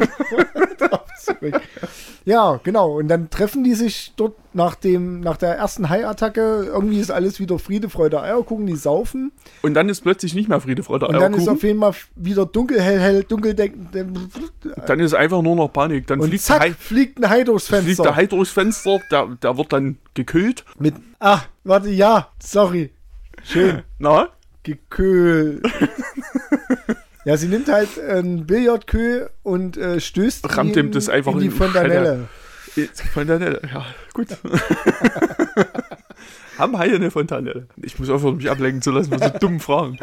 drauf 0.79 1.05
zurück. 1.19 1.61
Ja, 2.25 2.59
genau. 2.63 2.97
Und 2.97 3.09
dann 3.09 3.29
treffen 3.29 3.63
die 3.63 3.75
sich 3.75 4.13
dort 4.15 4.33
nach, 4.55 4.73
dem, 4.73 5.19
nach 5.19 5.37
der 5.37 5.53
ersten 5.55 5.89
Hai-Attacke. 5.89 6.63
Irgendwie 6.65 6.99
ist 6.99 7.11
alles 7.11 7.39
wieder 7.39 7.59
Friede, 7.59 7.89
Freude, 7.89 8.19
Eierkuchen. 8.23 8.65
Die 8.65 8.75
saufen. 8.75 9.31
Und 9.61 9.75
dann 9.75 9.87
ist 9.87 10.01
plötzlich 10.01 10.33
nicht 10.33 10.49
mehr 10.49 10.59
Friede, 10.61 10.81
Freude, 10.81 11.05
Und 11.07 11.13
dann 11.13 11.31
ist 11.33 11.41
Eierkuchen. 11.41 11.57
auf 11.57 11.63
jeden 11.63 11.79
Fall 11.79 11.93
wieder 12.15 12.47
dunkel, 12.47 12.81
hell, 12.81 12.99
hell, 12.99 13.23
dunkel. 13.23 13.53
Dann 13.53 14.99
ist 14.99 15.13
einfach 15.13 15.43
nur 15.43 15.55
noch 15.55 15.67
Panik. 15.71 16.07
Dann 16.07 16.19
Und 16.19 16.29
fliegt, 16.29 16.43
zack, 16.43 16.61
Hai, 16.61 16.71
fliegt 16.73 17.19
ein 17.23 17.29
Hai 17.29 17.43
durchs 17.43 17.67
Fenster. 17.67 17.85
fliegt 17.85 18.03
der 18.05 18.15
Hai 18.15 18.25
durchs 18.25 18.51
Fenster, 18.51 18.99
der, 19.11 19.27
der 19.43 19.57
wird 19.57 19.71
dann 19.73 19.99
gekühlt. 20.15 20.65
Mit, 20.79 20.95
ah, 21.19 21.41
warte, 21.63 21.89
ja, 21.91 22.29
sorry. 22.39 22.89
Schön. 23.43 23.83
Na? 23.99 24.29
Gekühlt. 24.63 25.63
ja, 27.27 27.35
sie 27.35 27.49
nimmt 27.49 27.67
halt 27.67 27.89
ein 27.99 28.45
Billardkö 28.45 29.27
und 29.43 29.75
äh, 29.75 29.99
stößt 29.99 30.55
Rammt 30.55 30.77
ihn 30.77 30.85
ihm 30.85 30.91
das 30.93 31.09
einfach 31.09 31.33
in 31.33 31.41
die 31.41 31.49
Fontanelle. 31.49 32.29
Fontanelle, 33.13 33.59
ja, 33.69 33.85
gut. 34.13 34.27
Haben 36.57 36.77
Haie 36.77 36.95
eine 36.95 37.11
Fontanelle? 37.11 37.67
Ich 37.81 37.99
muss 37.99 38.09
aufhören, 38.09 38.37
mich 38.37 38.49
ablenken 38.49 38.81
zu 38.81 38.91
lassen 38.91 39.09
mit 39.09 39.21
so 39.21 39.29
dummen 39.39 39.59
Fragen. 39.59 39.99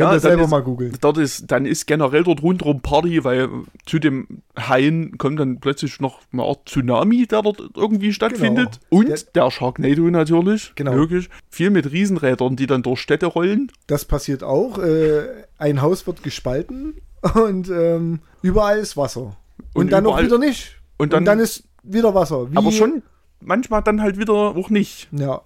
Könnt 0.00 0.10
ihr 0.10 0.12
dann 0.12 0.20
selber 0.20 0.42
ist, 0.44 0.50
mal 0.50 0.62
googeln. 0.62 0.96
Dort 1.00 1.18
ist, 1.18 1.50
dann 1.50 1.66
ist 1.66 1.86
generell 1.86 2.24
dort 2.24 2.42
rundherum 2.42 2.80
Party, 2.80 3.22
weil 3.24 3.48
zu 3.86 3.98
dem 3.98 4.26
Haien 4.58 5.16
kommt 5.18 5.38
dann 5.40 5.60
plötzlich 5.60 6.00
noch 6.00 6.20
eine 6.32 6.42
Art 6.42 6.68
Tsunami, 6.68 7.26
der 7.26 7.42
dort 7.42 7.62
irgendwie 7.76 8.12
stattfindet. 8.12 8.80
Und 8.88 9.08
Der- 9.08 9.18
der, 9.34 9.50
Sharknado 9.50 10.02
natürlich. 10.10 10.72
Genau. 10.74 10.94
Logisch. 10.94 11.28
Viel 11.48 11.70
mit 11.70 11.90
Riesenrädern, 11.92 12.56
die 12.56 12.66
dann 12.66 12.82
durch 12.82 13.00
Städte 13.00 13.26
rollen. 13.26 13.70
Das 13.86 14.04
passiert 14.04 14.42
auch. 14.42 14.78
Äh, 14.78 15.22
ein 15.58 15.82
Haus 15.82 16.06
wird 16.06 16.22
gespalten 16.22 16.94
und 17.34 17.68
ähm, 17.70 18.20
überall 18.42 18.78
ist 18.78 18.96
Wasser. 18.96 19.36
Und, 19.74 19.84
Und 19.84 19.92
dann 19.92 20.06
auch 20.06 20.10
überall- 20.12 20.24
wieder 20.26 20.38
nicht. 20.38 20.76
und 20.98 21.12
dann- 21.12 21.38
ist 21.38 21.64
wieder 21.82 22.14
Wasser. 22.14 22.50
Wie, 22.52 22.56
Aber 22.56 22.72
schon 22.72 23.02
manchmal 23.40 23.82
dann 23.82 24.02
halt 24.02 24.18
wieder 24.18 24.32
auch 24.34 24.70
nicht. 24.70 25.08
Ja. 25.12 25.42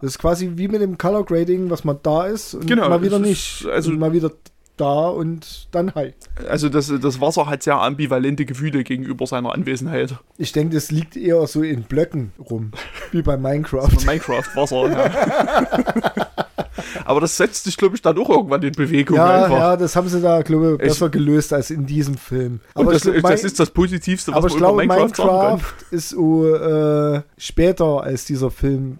Das 0.00 0.10
ist 0.10 0.18
quasi 0.18 0.52
wie 0.54 0.68
mit 0.68 0.80
dem 0.80 0.96
Color 0.96 1.24
Grading, 1.24 1.70
was 1.70 1.84
mal 1.84 1.98
da 2.02 2.26
ist 2.26 2.54
und 2.54 2.66
Genau, 2.66 2.88
mal 2.88 3.02
wieder 3.02 3.16
ist- 3.16 3.22
nicht. 3.22 3.66
also- 3.66 3.90
und 3.90 3.98
mal 3.98 4.12
wieder 4.12 4.30
da 4.76 5.08
und 5.08 5.66
dann 5.72 5.92
hi. 5.96 6.14
Also 6.48 6.68
das, 6.68 6.92
das 7.00 7.20
Wasser 7.20 7.46
hat 7.46 7.64
sehr 7.64 7.74
ambivalente 7.80 8.44
Gefühle 8.44 8.84
gegenüber 8.84 9.26
seiner 9.26 9.52
Anwesenheit. 9.52 10.14
Ich 10.36 10.52
denke, 10.52 10.76
das 10.76 10.92
liegt 10.92 11.16
eher 11.16 11.44
so 11.48 11.62
in 11.64 11.82
Blöcken 11.82 12.30
rum, 12.48 12.70
wie 13.10 13.22
bei 13.22 13.36
Minecraft. 13.36 13.88
Minecraft-Wasser. 14.06 14.88
ja. 14.90 15.66
Aber 17.04 17.20
das 17.20 17.36
setzt 17.36 17.64
sich, 17.64 17.76
glaube 17.76 17.96
ich, 17.96 18.02
dann 18.02 18.16
auch 18.18 18.28
irgendwann 18.28 18.62
in 18.62 18.72
Bewegung 18.72 19.16
Ja, 19.16 19.44
einfach. 19.44 19.58
ja, 19.58 19.76
das 19.76 19.96
haben 19.96 20.08
sie 20.08 20.20
da, 20.20 20.42
glaube 20.42 20.66
ich, 20.66 20.72
Ich- 20.74 20.78
besser 20.78 21.08
gelöst 21.08 21.52
als 21.52 21.70
in 21.70 21.86
diesem 21.86 22.16
Film. 22.16 22.60
Aber 22.74 22.92
das, 22.92 23.04
ich, 23.04 23.14
glaub, 23.14 23.30
das 23.32 23.44
ist 23.44 23.58
das 23.58 23.70
Positivste, 23.70 24.30
was 24.32 24.36
aber 24.36 24.46
man 24.48 24.52
ich 24.52 24.58
glaube, 24.58 24.86
Minecraft. 24.86 25.56
Minecraft 25.58 25.74
ist 25.90 26.12
äh, 26.12 27.22
später 27.36 28.02
als 28.02 28.26
dieser 28.26 28.50
Film 28.50 28.98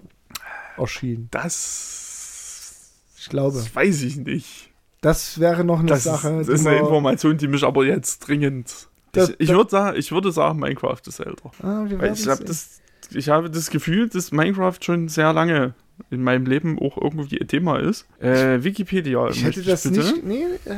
erschien. 0.79 1.29
Das, 1.31 2.93
Ich 3.19 3.29
glaube. 3.29 3.57
das 3.59 3.75
weiß 3.75 4.03
ich 4.03 4.17
nicht. 4.17 4.71
Das 5.01 5.39
wäre 5.39 5.65
noch 5.65 5.79
eine 5.81 5.89
Das, 5.89 6.05
Sache. 6.05 6.41
ist, 6.41 6.49
das 6.49 6.61
ist 6.61 6.67
eine 6.67 6.79
Information, 6.79 7.37
die 7.39 7.49
mich 7.49 7.65
aber 7.65 7.85
jetzt 7.85 8.21
dringend... 8.21 8.89
Das- 9.13 9.31
ich, 9.31 9.37
ich, 9.41 9.49
würde 9.51 9.71
sagen, 9.71 9.99
ich 9.99 10.11
würde 10.13 10.33
sagen, 10.33 10.59
Minecraft 10.59 11.01
ist 11.07 11.21
älter. 11.21 11.51
Ah, 11.63 11.87
ich, 12.13 12.29
hab 12.29 12.45
das, 12.45 12.81
ich 13.11 13.29
habe 13.29 13.49
das 13.51 13.71
Gefühl, 13.71 14.09
dass 14.09 14.33
Minecraft 14.33 14.77
schon 14.83 15.09
sehr 15.09 15.33
lange 15.33 15.75
in 16.11 16.23
meinem 16.23 16.47
Leben 16.47 16.79
auch 16.79 16.97
irgendwie 17.01 17.41
ein 17.41 17.49
Thema 17.49 17.79
ist. 17.79 18.07
Äh, 18.21 18.63
Wikipedia. 18.63 19.29
Ich 19.29 19.45
hätte 19.45 19.63
das 19.63 19.83
bitte. 19.83 19.99
nicht. 20.01 20.25
Nee, 20.25 20.45
äh, 20.65 20.75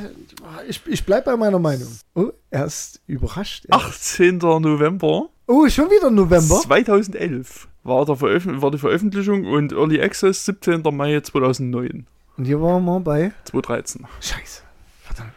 ich, 0.69 0.81
ich 0.87 1.05
bleib 1.05 1.25
bei 1.25 1.37
meiner 1.37 1.59
Meinung. 1.59 1.89
Oh, 2.15 2.31
er 2.51 2.67
ist 2.67 3.01
überrascht. 3.07 3.65
Er- 3.69 3.77
18. 3.77 4.39
November 4.39 5.29
Oh, 5.47 5.69
schon 5.69 5.91
wieder 5.91 6.11
November? 6.11 6.61
2011 6.61 7.67
war, 7.83 8.05
der 8.07 8.15
Veröf 8.17 8.45
war 8.47 8.71
die 8.71 8.79
Veröffentlichung 8.79 9.47
und 9.47 9.73
Early 9.73 10.01
Access 10.01 10.45
17. 10.45 10.83
Mai 10.93 11.21
2009. 11.21 12.07
Und 12.37 12.45
hier 12.45 12.61
waren 12.63 12.85
wir 12.85 13.01
bei. 13.01 13.33
2013. 13.45 14.07
Scheiße. 14.21 14.63
Verdammt. 15.03 15.33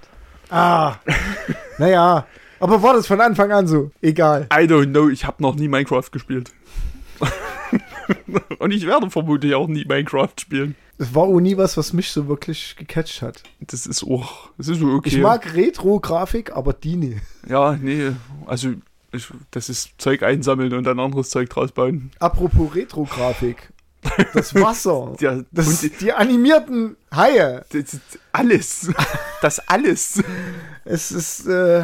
Ah. 0.49 0.95
naja. 1.79 2.27
Aber 2.59 2.83
war 2.83 2.93
das 2.93 3.07
von 3.07 3.19
Anfang 3.19 3.51
an 3.51 3.65
so? 3.67 3.91
Egal. 4.01 4.47
I 4.53 4.65
don't 4.67 4.91
know, 4.91 5.09
ich 5.09 5.25
habe 5.25 5.41
noch 5.41 5.55
nie 5.55 5.67
Minecraft 5.67 6.09
gespielt. 6.11 6.51
und 8.59 8.71
ich 8.71 8.85
werde 8.85 9.09
vermutlich 9.09 9.55
auch 9.55 9.67
nie 9.67 9.85
Minecraft 9.85 10.33
spielen. 10.39 10.75
Es 10.97 11.13
war 11.15 11.23
auch 11.23 11.39
nie 11.39 11.57
was, 11.57 11.75
was 11.75 11.91
mich 11.93 12.11
so 12.11 12.27
wirklich 12.27 12.75
gecatcht 12.77 13.21
hat. 13.21 13.41
Das 13.59 13.87
ist 13.87 14.03
auch, 14.03 14.49
das 14.57 14.67
ist 14.67 14.81
okay. 14.81 15.09
Ich 15.09 15.17
mag 15.19 15.53
Retro-Grafik, 15.55 16.55
aber 16.55 16.73
die 16.73 16.95
nie. 16.95 17.17
Ja, 17.47 17.73
nee, 17.73 18.11
also 18.45 18.73
ich, 19.11 19.27
das 19.51 19.69
ist 19.69 19.91
Zeug 19.97 20.23
einsammeln 20.23 20.73
und 20.73 20.83
dann 20.83 20.99
anderes 20.99 21.29
Zeug 21.29 21.49
draus 21.49 21.71
bauen. 21.71 22.11
Apropos 22.19 22.75
Retro-Grafik. 22.75 23.69
Das 24.33 24.53
Wasser. 24.55 25.15
Ja, 25.19 25.41
Das, 25.51 25.67
und 25.67 25.81
die, 25.81 25.89
die 25.89 26.13
animierten 26.13 26.97
Haie. 27.15 27.63
das, 27.71 27.99
alles. 28.31 28.91
Das 29.41 29.59
alles. 29.59 30.21
Es 30.83 31.11
ist, 31.11 31.47
äh, 31.47 31.83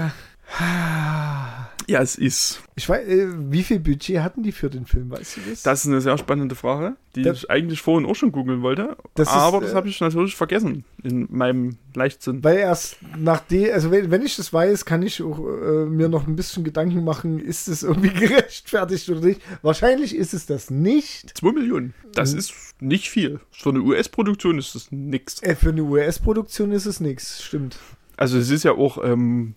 Ja, 1.89 2.01
es 2.03 2.15
ist. 2.15 2.61
ich 2.75 2.87
weiß, 2.87 3.07
äh, 3.07 3.27
wie 3.51 3.63
viel 3.63 3.79
Budget 3.79 4.19
hatten 4.19 4.43
die 4.43 4.51
für 4.51 4.69
den 4.69 4.85
Film, 4.85 5.09
weißt 5.09 5.37
du 5.37 5.41
das? 5.49 5.63
Das 5.63 5.79
ist 5.81 5.87
eine 5.87 6.01
sehr 6.01 6.17
spannende 6.19 6.53
Frage, 6.53 6.95
die 7.15 7.23
Das- 7.23 7.39
ich 7.39 7.49
eigentlich 7.49 7.81
vorhin 7.81 8.07
auch 8.07 8.13
schon 8.15 8.31
googeln 8.31 8.61
wollte. 8.61 8.95
Das 9.15 9.27
ist, 9.29 9.33
aber 9.33 9.57
äh, 9.57 9.61
das 9.61 9.73
habe 9.73 9.89
ich 9.89 9.99
natürlich 9.99 10.35
vergessen 10.35 10.83
in 11.03 11.27
meinem 11.31 11.77
Leichtsinn. 11.95 12.43
Weil 12.43 12.57
erst 12.59 12.97
nach 13.17 13.39
dem, 13.39 13.73
also 13.73 13.89
wenn, 13.89 14.11
wenn 14.11 14.21
ich 14.21 14.35
das 14.35 14.53
weiß, 14.53 14.85
kann 14.85 15.01
ich 15.01 15.23
auch, 15.23 15.39
äh, 15.39 15.85
mir 15.85 16.09
noch 16.09 16.27
ein 16.27 16.35
bisschen 16.35 16.63
Gedanken 16.63 17.03
machen, 17.03 17.39
ist 17.39 17.67
es 17.67 17.81
irgendwie 17.81 18.09
gerechtfertigt 18.27 19.09
oder 19.09 19.21
nicht. 19.21 19.41
Wahrscheinlich 19.63 20.15
ist 20.15 20.35
es 20.35 20.45
das 20.45 20.69
nicht. 20.69 21.35
2 21.39 21.53
Millionen. 21.53 21.95
Das 22.13 22.33
ist 22.33 22.53
nicht 22.79 23.09
viel. 23.09 23.39
Für 23.51 23.69
eine 23.69 23.79
US-Produktion 23.81 24.59
ist 24.59 24.75
das 24.75 24.91
nix. 24.91 25.41
Äh, 25.41 25.55
für 25.55 25.69
eine 25.69 25.81
US-Produktion 25.81 26.71
ist 26.71 26.85
es 26.85 26.99
nichts, 26.99 27.43
stimmt. 27.43 27.77
Also 28.15 28.37
es 28.37 28.51
ist 28.51 28.63
ja 28.63 28.73
auch, 28.73 29.03
ähm, 29.03 29.55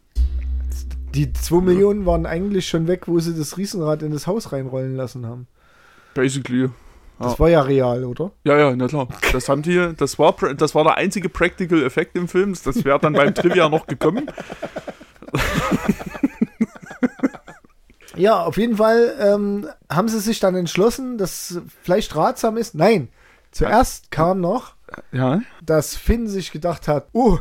Die 1.15 1.33
2 1.33 1.61
Millionen 1.61 2.07
waren 2.07 2.27
eigentlich 2.27 2.69
schon 2.69 2.87
weg, 2.89 3.07
wo 3.07 3.19
sie 3.21 3.35
das 3.37 3.57
Riesenrad 3.59 4.03
in 4.03 4.13
das 4.13 4.27
Haus 4.27 4.53
reinrollen 4.53 4.97
lassen 4.97 5.27
haben. 5.27 5.47
basically. 6.15 6.69
Das 7.19 7.33
Ja. 7.35 7.39
war 7.39 7.49
ja 7.51 7.61
real, 7.63 8.05
oder? 8.05 8.33
Ja, 8.45 8.59
ja, 8.59 8.75
na 8.77 8.87
klar. 8.89 9.07
Das 9.33 9.49
haben 9.49 9.63
die, 9.63 9.93
das 9.97 10.19
war, 10.19 10.35
das 10.57 10.75
war 10.75 10.83
der 10.85 10.97
einzige 10.97 11.29
Practical 11.29 11.83
Effekt 11.85 12.17
im 12.17 12.27
Film. 12.29 12.55
Das 12.65 12.85
wäre 12.85 12.99
dann 12.99 13.13
beim 13.13 13.35
Trivia 13.35 13.69
noch 13.69 13.87
gekommen. 13.87 14.27
Ja, 18.15 18.43
auf 18.45 18.59
jeden 18.59 18.77
Fall 18.77 19.15
ähm, 19.19 19.67
haben 19.91 20.09
sie 20.09 20.21
sich 20.21 20.39
dann 20.39 20.55
entschlossen, 20.55 21.17
dass 21.17 21.59
vielleicht 21.83 22.15
ratsam 22.15 22.59
ist. 22.59 22.75
Nein, 22.75 23.09
zuerst 23.53 24.11
kam 24.11 24.41
noch, 24.41 24.75
Ja. 25.13 25.41
dass 25.65 25.97
Finn 25.97 26.29
sich 26.29 26.53
gedacht 26.53 26.89
hat, 26.89 27.09
oh, 27.15 27.39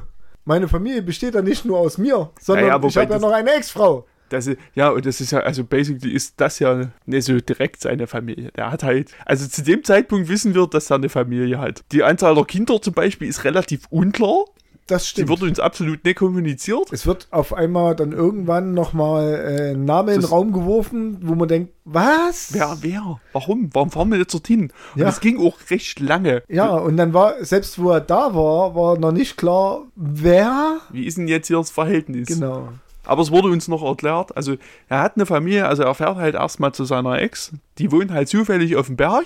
meine 0.51 0.67
Familie 0.67 1.01
besteht 1.01 1.33
ja 1.33 1.41
nicht 1.41 1.63
nur 1.63 1.77
aus 1.79 1.97
mir, 1.97 2.29
sondern 2.37 2.65
Ja, 2.67 2.77
ja, 2.77 2.85
ich 2.85 2.97
habe 2.97 3.13
ja 3.13 3.19
noch 3.19 3.31
eine 3.31 3.53
Ex-Frau. 3.53 4.05
Das 4.27 4.47
ist, 4.47 4.59
ja, 4.75 4.89
und 4.89 5.05
das 5.05 5.21
ist 5.21 5.31
ja, 5.31 5.39
also 5.39 5.63
basically 5.63 6.11
ist 6.13 6.33
das 6.41 6.59
ja 6.59 6.91
nicht 7.05 7.23
so 7.23 7.39
direkt 7.39 7.79
seine 7.79 8.05
Familie. 8.05 8.51
Der 8.57 8.69
hat 8.69 8.83
halt, 8.83 9.11
also 9.25 9.47
zu 9.47 9.63
dem 9.63 9.81
Zeitpunkt 9.85 10.27
wissen 10.27 10.53
wir, 10.53 10.67
dass 10.67 10.89
er 10.89 10.97
eine 10.97 11.07
Familie 11.07 11.57
hat. 11.57 11.85
Die 11.93 12.03
Anzahl 12.03 12.35
der 12.35 12.43
Kinder 12.43 12.81
zum 12.81 12.93
Beispiel 12.93 13.29
ist 13.29 13.45
relativ 13.45 13.83
unklar. 13.91 14.43
Das 14.91 15.03
Die 15.03 15.09
stimmt. 15.09 15.29
wird 15.29 15.43
uns 15.43 15.59
absolut 15.59 16.03
nicht 16.03 16.17
kommuniziert. 16.17 16.91
es 16.91 17.05
wird 17.07 17.27
auf 17.31 17.53
einmal 17.53 17.95
dann 17.95 18.11
irgendwann 18.11 18.73
nochmal 18.73 19.33
äh, 19.33 19.71
ein 19.71 19.85
Name 19.85 20.13
in 20.13 20.21
den 20.21 20.29
Raum 20.29 20.51
geworfen, 20.51 21.17
wo 21.21 21.33
man 21.35 21.47
denkt, 21.47 21.73
was? 21.85 22.49
Wer, 22.51 22.77
wer? 22.81 23.19
Warum? 23.33 23.69
Warum 23.73 23.89
fahren 23.89 24.09
wir 24.11 24.17
jetzt 24.17 24.33
dorthin? 24.33 24.71
Und 24.95 25.01
Ja. 25.01 25.09
es 25.09 25.19
ging 25.21 25.39
auch 25.39 25.57
recht 25.69 25.99
lange. 25.99 26.43
Ja, 26.49 26.69
und 26.75 26.97
dann 26.97 27.13
war, 27.13 27.43
selbst 27.43 27.79
wo 27.81 27.91
er 27.91 28.01
da 28.01 28.35
war, 28.35 28.75
war 28.75 28.97
noch 28.99 29.11
nicht 29.11 29.37
klar, 29.37 29.83
wer. 29.95 30.79
Wie 30.91 31.05
ist 31.05 31.17
denn 31.17 31.27
jetzt 31.27 31.47
hier 31.47 31.57
das 31.57 31.71
Verhältnis? 31.71 32.27
Genau. 32.27 32.69
Aber 33.03 33.21
es 33.23 33.31
wurde 33.31 33.47
uns 33.47 33.67
noch 33.67 33.81
erklärt, 33.83 34.35
also 34.37 34.55
er 34.87 34.99
hat 35.01 35.15
eine 35.15 35.25
Familie, 35.25 35.67
also 35.67 35.83
er 35.83 35.95
fährt 35.95 36.17
halt 36.17 36.35
erstmal 36.35 36.71
zu 36.73 36.85
seiner 36.85 37.19
Ex, 37.19 37.51
die 37.79 37.91
wohnt 37.91 38.11
halt 38.11 38.27
zufällig 38.29 38.75
auf 38.75 38.85
dem 38.87 38.95
Berg, 38.95 39.25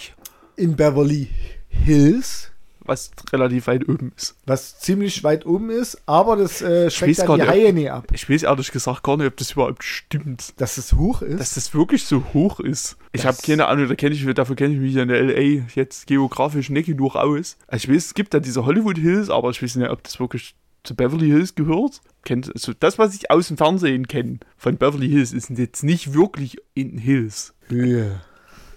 In 0.55 0.75
Beverly 0.77 1.27
Hills, 1.67 2.51
was 2.85 3.11
relativ 3.31 3.67
weit 3.67 3.87
oben 3.87 4.11
ist. 4.15 4.35
was 4.45 4.79
ziemlich 4.79 5.23
weit 5.23 5.45
oben 5.45 5.69
ist, 5.69 6.01
aber 6.05 6.35
das 6.35 6.61
äh, 6.61 6.89
schmeckt 6.89 7.25
gar 7.25 7.37
die 7.37 7.43
nicht, 7.43 7.51
Haie 7.51 7.73
nie 7.73 7.89
ab. 7.89 8.07
Ich 8.13 8.29
weiß 8.29 8.43
ehrlich 8.43 8.71
gesagt 8.71 9.03
gar 9.03 9.17
nicht, 9.17 9.27
ob 9.27 9.37
das 9.37 9.51
überhaupt 9.51 9.83
stimmt. 9.83 10.53
Dass 10.57 10.77
es 10.77 10.93
hoch 10.93 11.21
ist. 11.21 11.39
Dass 11.39 11.53
das 11.55 11.73
wirklich 11.73 12.05
so 12.05 12.23
hoch 12.33 12.59
ist. 12.59 12.97
Ich 13.11 13.25
habe 13.25 13.37
keine 13.43 13.67
Ahnung, 13.67 13.87
da 13.87 13.95
kenn 13.95 14.11
ich, 14.11 14.25
dafür 14.33 14.55
kenne 14.55 14.73
ich 14.73 14.79
mich 14.79 14.95
in 14.95 15.07
der 15.07 15.21
LA 15.23 15.65
jetzt 15.73 16.07
geografisch 16.07 16.69
nicht 16.69 16.87
genug 16.87 17.15
aus. 17.15 17.57
Also 17.67 17.87
ich 17.87 17.95
weiß, 17.95 18.05
es 18.07 18.13
gibt 18.13 18.33
da 18.33 18.39
diese 18.39 18.65
Hollywood 18.65 18.97
Hills, 18.97 19.29
aber 19.29 19.49
ich 19.49 19.61
weiß 19.61 19.75
nicht, 19.75 19.89
ob 19.89 20.03
das 20.03 20.19
wirklich 20.19 20.55
zu 20.83 20.95
Beverly 20.95 21.27
Hills 21.27 21.55
gehört. 21.55 22.01
Kennt, 22.23 22.51
also 22.53 22.73
das, 22.79 22.97
was 22.99 23.15
ich 23.15 23.31
aus 23.31 23.47
dem 23.47 23.57
Fernsehen 23.57 24.07
kenne 24.07 24.39
von 24.57 24.77
Beverly 24.77 25.09
Hills, 25.09 25.33
ist 25.33 25.49
jetzt 25.49 25.83
nicht 25.83 26.13
wirklich 26.13 26.57
in 26.73 26.97
Hills. 26.97 27.53
Böe. 27.67 28.21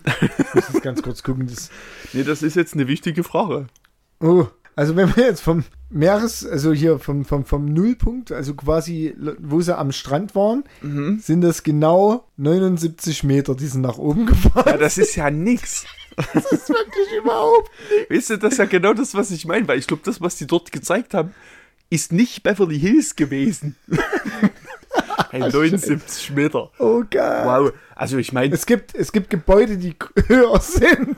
Ich 0.06 0.54
muss 0.54 0.68
jetzt 0.72 0.82
ganz 0.82 1.02
kurz 1.02 1.22
gucken. 1.22 1.46
Das, 1.48 1.70
Nee, 2.12 2.22
das 2.22 2.42
ist 2.42 2.56
jetzt 2.56 2.74
eine 2.74 2.88
wichtige 2.88 3.22
Frage. 3.24 3.66
Oh, 4.20 4.46
also 4.76 4.94
wenn 4.96 5.14
wir 5.16 5.24
jetzt 5.24 5.40
vom 5.40 5.64
Meeres, 5.90 6.46
also 6.46 6.72
hier 6.72 6.98
vom, 6.98 7.24
vom, 7.24 7.44
vom 7.44 7.64
Nullpunkt, 7.64 8.30
also 8.30 8.54
quasi, 8.54 9.14
wo 9.38 9.60
sie 9.60 9.76
am 9.76 9.90
Strand 9.92 10.34
waren, 10.34 10.64
Mhm. 10.82 11.18
sind 11.20 11.40
das 11.40 11.62
genau 11.62 12.28
79 12.36 13.24
Meter, 13.24 13.54
die 13.54 13.66
sind 13.66 13.80
nach 13.80 13.98
oben 13.98 14.26
gefahren. 14.26 14.64
Ja, 14.66 14.76
das 14.76 14.98
ist 14.98 15.16
ja 15.16 15.30
nix. 15.30 15.84
Das 16.34 16.50
ist 16.52 16.68
wirklich 16.68 17.18
überhaupt. 17.18 17.70
Weißt 18.10 18.30
du, 18.30 18.36
das 18.38 18.52
ist 18.52 18.58
ja 18.58 18.64
genau 18.66 18.92
das, 18.92 19.14
was 19.14 19.30
ich 19.30 19.46
meine, 19.46 19.66
weil 19.68 19.78
ich 19.78 19.86
glaube, 19.86 20.02
das, 20.04 20.20
was 20.20 20.36
die 20.36 20.46
dort 20.46 20.72
gezeigt 20.72 21.14
haben, 21.14 21.32
ist 21.90 22.12
nicht 22.12 22.42
Beverly 22.42 22.78
Hills 22.78 23.16
gewesen. 23.16 23.76
hey, 25.30 25.40
79 25.40 26.32
Meter. 26.32 26.70
Oh 26.78 27.02
Gott. 27.10 27.44
Wow. 27.44 27.72
Also 27.94 28.18
ich 28.18 28.32
meine, 28.32 28.54
Es 28.54 28.66
gibt, 28.66 28.94
es 28.94 29.12
gibt 29.12 29.30
Gebäude, 29.30 29.76
die 29.78 29.94
höher 30.26 30.60
sind. 30.60 31.16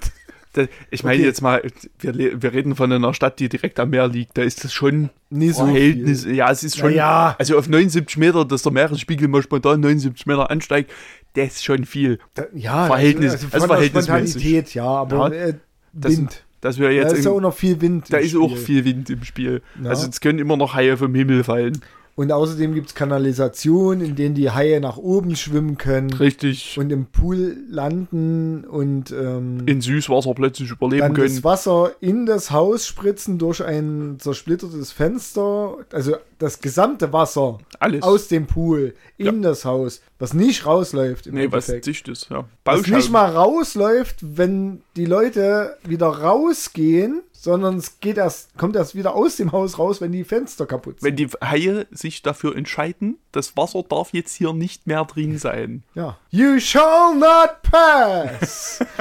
Da- 0.52 0.66
ich 0.90 1.04
meine 1.04 1.16
Okay. 1.18 1.26
jetzt 1.26 1.40
mal, 1.42 1.62
wir, 2.00 2.42
wir 2.42 2.52
reden 2.52 2.74
von 2.76 2.92
einer 2.92 3.14
Stadt, 3.14 3.38
die 3.38 3.48
direkt 3.48 3.78
am 3.80 3.90
Meer 3.90 4.08
liegt. 4.08 4.36
Da 4.38 4.42
ist 4.42 4.64
das 4.64 4.72
schon 4.72 5.10
Nie 5.30 5.50
so 5.50 5.64
Verhältnis. 5.64 6.24
viel. 6.24 6.34
Ja, 6.34 6.50
es 6.50 6.62
ist 6.64 6.76
schon. 6.78 6.92
ja. 6.92 7.36
Also 7.38 7.56
auf 7.58 7.68
79 7.68 8.16
Meter, 8.16 8.44
dass 8.44 8.62
der 8.62 8.72
Meeresspiegel 8.72 9.28
mal 9.28 9.42
spontan 9.42 9.80
79 9.80 10.26
Meter 10.26 10.50
ansteigt, 10.50 10.90
das 11.34 11.46
ist 11.56 11.64
schon 11.64 11.84
viel. 11.84 12.18
Da, 12.34 12.44
ja, 12.54 12.86
Verhältnis- 12.86 13.32
also, 13.32 13.46
also 13.52 13.66
der 13.66 13.76
verhältnismäßig. 13.76 14.74
Ja, 14.74 14.84
aber 14.84 15.32
Ja, 15.34 15.46
äh, 15.48 15.54
das- 15.92 16.16
Wind. 16.16 16.44
Dass 16.62 16.78
wir 16.78 16.88
Da 16.88 16.92
jetzt. 16.94 17.12
ist 17.14 17.24
ja 17.24 17.30
im- 17.30 17.36
auch 17.38 17.40
noch 17.40 17.54
viel 17.54 17.80
Wind. 17.80 18.12
da 18.12 18.18
ist 18.18 18.36
auch 18.36 18.50
Spiel. 18.50 18.58
viel 18.58 18.84
Wind 18.84 19.08
im 19.08 19.24
Spiel. 19.24 19.62
Ja. 19.82 19.88
Also 19.90 20.06
es 20.08 20.20
können 20.20 20.38
immer 20.38 20.58
noch 20.58 20.74
Haie 20.74 20.96
vom 20.98 21.14
Himmel 21.14 21.42
fallen. 21.42 21.80
Und 22.16 22.32
außerdem 22.32 22.74
gibt 22.74 22.88
es 22.88 22.94
Kanalisationen, 22.94 24.04
in 24.04 24.16
denen 24.16 24.34
die 24.34 24.50
Haie 24.50 24.80
nach 24.80 24.96
oben 24.96 25.36
schwimmen 25.36 25.78
können 25.78 26.12
Richtig. 26.12 26.76
und 26.78 26.90
im 26.90 27.06
Pool 27.06 27.56
landen 27.68 28.64
und 28.64 29.10
ähm, 29.10 29.62
in 29.66 29.80
Süßwasser 29.80 30.34
plötzlich 30.34 30.70
überleben 30.70 31.00
dann 31.00 31.14
können. 31.14 31.28
das 31.28 31.44
Wasser 31.44 31.92
in 32.00 32.26
das 32.26 32.50
Haus 32.50 32.86
spritzen 32.86 33.38
durch 33.38 33.64
ein 33.64 34.16
zersplittertes 34.18 34.92
Fenster. 34.92 35.78
Also 35.92 36.16
das 36.38 36.60
gesamte 36.60 37.12
Wasser 37.12 37.58
Alles. 37.78 38.02
aus 38.02 38.28
dem 38.28 38.46
Pool 38.46 38.94
in 39.16 39.42
das 39.42 39.64
Haus, 39.64 40.00
was 40.18 40.34
nicht 40.34 40.66
rausläuft 40.66 41.26
im 41.26 41.34
nee, 41.34 41.46
was 41.50 41.68
Endeffekt. 41.68 41.86
dicht 41.86 42.08
ist, 42.08 42.28
ja. 42.30 42.44
Was 42.64 42.86
nicht 42.86 43.10
mal 43.10 43.30
rausläuft, 43.30 44.16
wenn 44.36 44.82
die 44.96 45.04
Leute 45.04 45.76
wieder 45.84 46.08
rausgehen, 46.08 47.22
sondern 47.40 47.78
es 47.78 48.00
geht 48.00 48.18
erst, 48.18 48.54
kommt 48.58 48.76
erst 48.76 48.94
wieder 48.94 49.14
aus 49.14 49.36
dem 49.36 49.52
Haus 49.52 49.78
raus, 49.78 50.02
wenn 50.02 50.12
die 50.12 50.24
Fenster 50.24 50.66
kaputt 50.66 51.00
sind. 51.00 51.08
Wenn 51.08 51.16
die 51.16 51.26
Haie 51.42 51.86
sich 51.90 52.20
dafür 52.20 52.54
entscheiden, 52.54 53.16
das 53.32 53.56
Wasser 53.56 53.82
darf 53.82 54.12
jetzt 54.12 54.34
hier 54.34 54.52
nicht 54.52 54.86
mehr 54.86 55.06
drin 55.06 55.38
sein. 55.38 55.82
Ja. 55.94 56.18
You 56.28 56.60
shall 56.60 57.14
not 57.16 57.62
pass! 57.62 58.84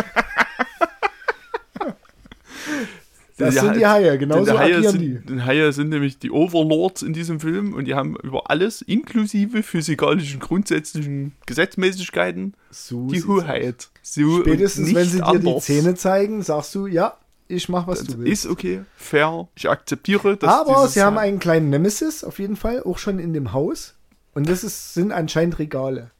Das 3.37 3.53
Die 3.53 3.61
sind 3.61 3.77
die 3.77 3.87
Haie, 3.87 4.17
genauso 4.17 4.51
die 4.51 4.57
Haie 4.57 4.75
agieren 4.75 4.91
sind, 4.91 5.01
die. 5.01 5.33
die 5.35 5.41
Haie 5.41 5.71
sind 5.71 5.87
nämlich 5.87 6.19
die 6.19 6.29
Overlords 6.29 7.03
in 7.03 7.13
diesem 7.13 7.39
Film 7.39 7.73
und 7.73 7.85
die 7.85 7.95
haben 7.95 8.17
über 8.21 8.49
alles, 8.49 8.81
inklusive 8.81 9.63
physikalischen 9.63 10.41
grundsätzlichen 10.41 11.31
Gesetzmäßigkeiten, 11.45 12.53
So 12.69 13.07
die 13.07 13.23
Hoheit. 13.23 13.87
So 14.01 14.41
Spätestens, 14.41 14.93
wenn 14.93 15.07
sie 15.07 15.21
dir 15.21 15.39
die. 15.39 15.59
Zähne 15.61 15.95
zeigen, 15.95 16.41
sagst 16.41 16.75
du, 16.75 16.85
ja, 16.87 17.17
ich 17.49 17.67
mach, 17.67 17.87
was 17.87 17.99
Das 17.99 18.07
du 18.07 18.19
willst. 18.19 18.45
ist 18.45 18.51
okay, 18.51 18.83
fair, 18.95 19.49
ich 19.55 19.69
akzeptiere 19.69 20.37
das. 20.37 20.49
Aber 20.49 20.87
sie 20.87 21.01
haben 21.01 21.17
einen 21.17 21.39
kleinen 21.39 21.69
Nemesis, 21.69 22.23
auf 22.23 22.39
jeden 22.39 22.55
Fall, 22.55 22.83
auch 22.83 22.97
schon 22.99 23.19
in 23.19 23.33
dem 23.33 23.51
Haus. 23.51 23.95
Und 24.33 24.47
das 24.47 24.63
ist, 24.63 24.93
sind 24.93 25.11
anscheinend 25.11 25.59
Regale. 25.59 26.11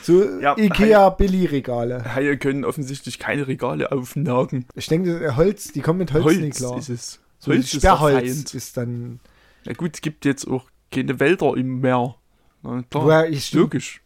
So 0.02 0.22
Ja, 0.40 0.56
Ikea-Billy-Regale. 0.56 2.14
Haie 2.14 2.38
können 2.38 2.64
offensichtlich 2.64 3.18
keine 3.18 3.48
Regale 3.48 3.90
aufnagen. 3.90 4.66
Ich 4.74 4.87
denke, 4.87 5.37
Holz, 5.37 5.72
die 5.72 5.80
kommen 5.80 5.98
mit 5.98 6.12
Holz, 6.12 6.24
Holz 6.24 6.38
nicht 6.38 6.56
klar. 6.56 6.78
ist 6.78 6.88
es. 6.88 7.20
so 7.40 7.50
Holz 7.50 7.74
ist 7.74 7.80
Sperrholz 7.83 8.54
ist 8.54 8.76
dann. 8.76 9.18
Na 9.66 9.72
gut, 9.72 9.90
es 9.94 10.00
gibt 10.02 10.24
jetzt 10.24 10.46
auch 10.46 10.70
keine 10.92 11.18
Wälder 11.18 11.56
im 11.56 11.80
Meer. 11.80 12.14
Na 12.62 12.83
klar, 12.88 13.04
Woher 13.04 13.28
ich 13.28 13.52
logisch. 13.52 14.00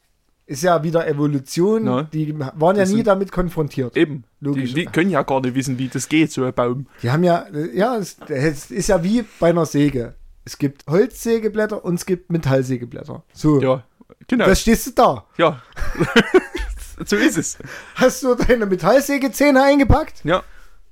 Ist 0.47 0.63
ja 0.63 0.83
wieder 0.83 1.07
Evolution. 1.07 1.85
Na, 1.85 2.03
die 2.03 2.39
waren 2.39 2.77
ja 2.77 2.83
das 2.83 2.91
nie 2.91 2.97
sind- 2.97 3.07
damit 3.07 3.33
konfrontiert. 3.33 3.97
Eben. 3.97 4.25
Logisch. 4.41 4.75
Die, 4.75 4.81
die 4.81 4.87
können 4.87 5.11
ja 5.11 5.23
gar 5.23 5.41
nicht 5.41 5.55
wissen, 5.55 5.79
wie 5.79 5.89
das 5.89 6.09
geht, 6.09 6.31
so 6.33 6.45
ein 6.45 6.53
Baum. 6.53 6.87
Die 7.03 7.11
haben 7.11 7.25
ja, 7.25 7.47
ja, 7.73 7.97
es, 7.97 8.17
es 8.29 8.71
ist 8.71 8.89
ja 8.89 9.03
wie 9.03 9.25
bei 9.41 9.51
einer 9.51 9.65
Säge. 9.67 10.15
Es 10.45 10.59
gibt 10.59 10.85
Holzsägeblätter 10.87 11.83
und 11.85 11.95
es 11.95 12.05
gibt 12.05 12.31
Metallsägeblätter. 12.31 13.23
So, 13.33 13.63
Ja, 13.63 13.85
genau. 14.29 14.45
da 14.45 14.55
stehst 14.55 14.87
du 14.87 14.91
da. 14.91 15.25
ja. 15.39 15.63
so 17.07 17.17
ist 17.17 17.39
es. 17.39 17.59
Hast 17.95 18.23
du 18.23 18.35
deine 18.35 18.67
Metallsägezähne 18.67 19.63
eingepackt? 19.63 20.23
Ja, 20.25 20.43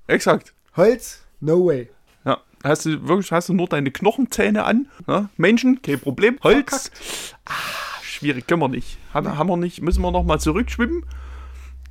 exakt. 0.06 0.54
Holz? 0.76 1.20
No 1.40 1.66
way. 1.66 1.90
Ja, 2.24 2.38
hast 2.64 2.86
du 2.86 3.06
wirklich, 3.06 3.30
hast 3.32 3.50
du 3.50 3.52
nur 3.54 3.66
deine 3.68 3.90
Knochenzähne 3.90 4.64
an? 4.64 4.88
Ja? 5.06 5.28
Menschen, 5.36 5.82
kein 5.82 6.00
Problem. 6.00 6.38
Holz, 6.42 6.90
ah, 7.44 7.52
schwierig, 8.02 8.46
können 8.46 8.62
wir 8.62 8.68
nicht. 8.68 8.96
Haben, 9.12 9.36
haben 9.38 9.48
wir 9.48 9.56
nicht, 9.56 9.82
müssen 9.82 10.02
wir 10.02 10.10
nochmal 10.10 10.40
zurückschwimmen? 10.40 11.04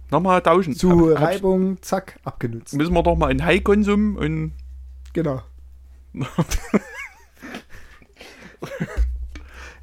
Nochmal 0.09 0.41
tauschen. 0.41 0.73
Zu 0.75 1.11
Hab- 1.11 1.19
hab- 1.21 1.27
Reibung, 1.29 1.81
zack, 1.81 2.19
abgenutzt. 2.23 2.73
Müssen 2.75 2.93
wir 2.93 3.03
doch 3.03 3.15
mal 3.15 3.31
in 3.31 3.43
High-Konsum 3.45 4.15
und 4.17 4.53
Genau. 5.13 5.41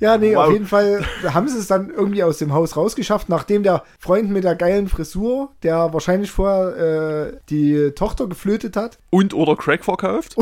ja, 0.01 0.17
nee, 0.17 0.37
Wow. 0.37 0.47
auf 0.47 0.53
jeden 0.53 0.67
Fall 0.67 1.05
haben 1.25 1.49
sie 1.49 1.59
es 1.59 1.67
dann 1.67 1.91
irgendwie 1.91 2.23
aus 2.23 2.39
dem 2.39 2.53
Haus 2.53 2.77
rausgeschafft, 2.77 3.29
nachdem 3.29 3.63
der 3.63 3.83
Freund 3.99 4.31
mit 4.31 4.45
der 4.45 4.55
geilen 4.55 4.89
Frisur, 4.89 5.51
der 5.63 5.93
wahrscheinlich 5.93 6.31
vorher 6.31 7.33
äh, 7.33 7.37
die 7.51 7.91
Tochter 7.93 8.27
geflötet 8.29 8.77
hat, 8.77 8.99
und 9.11 9.35
oder 9.35 9.57
Crack 9.57 9.85
verkauft. 9.85 10.37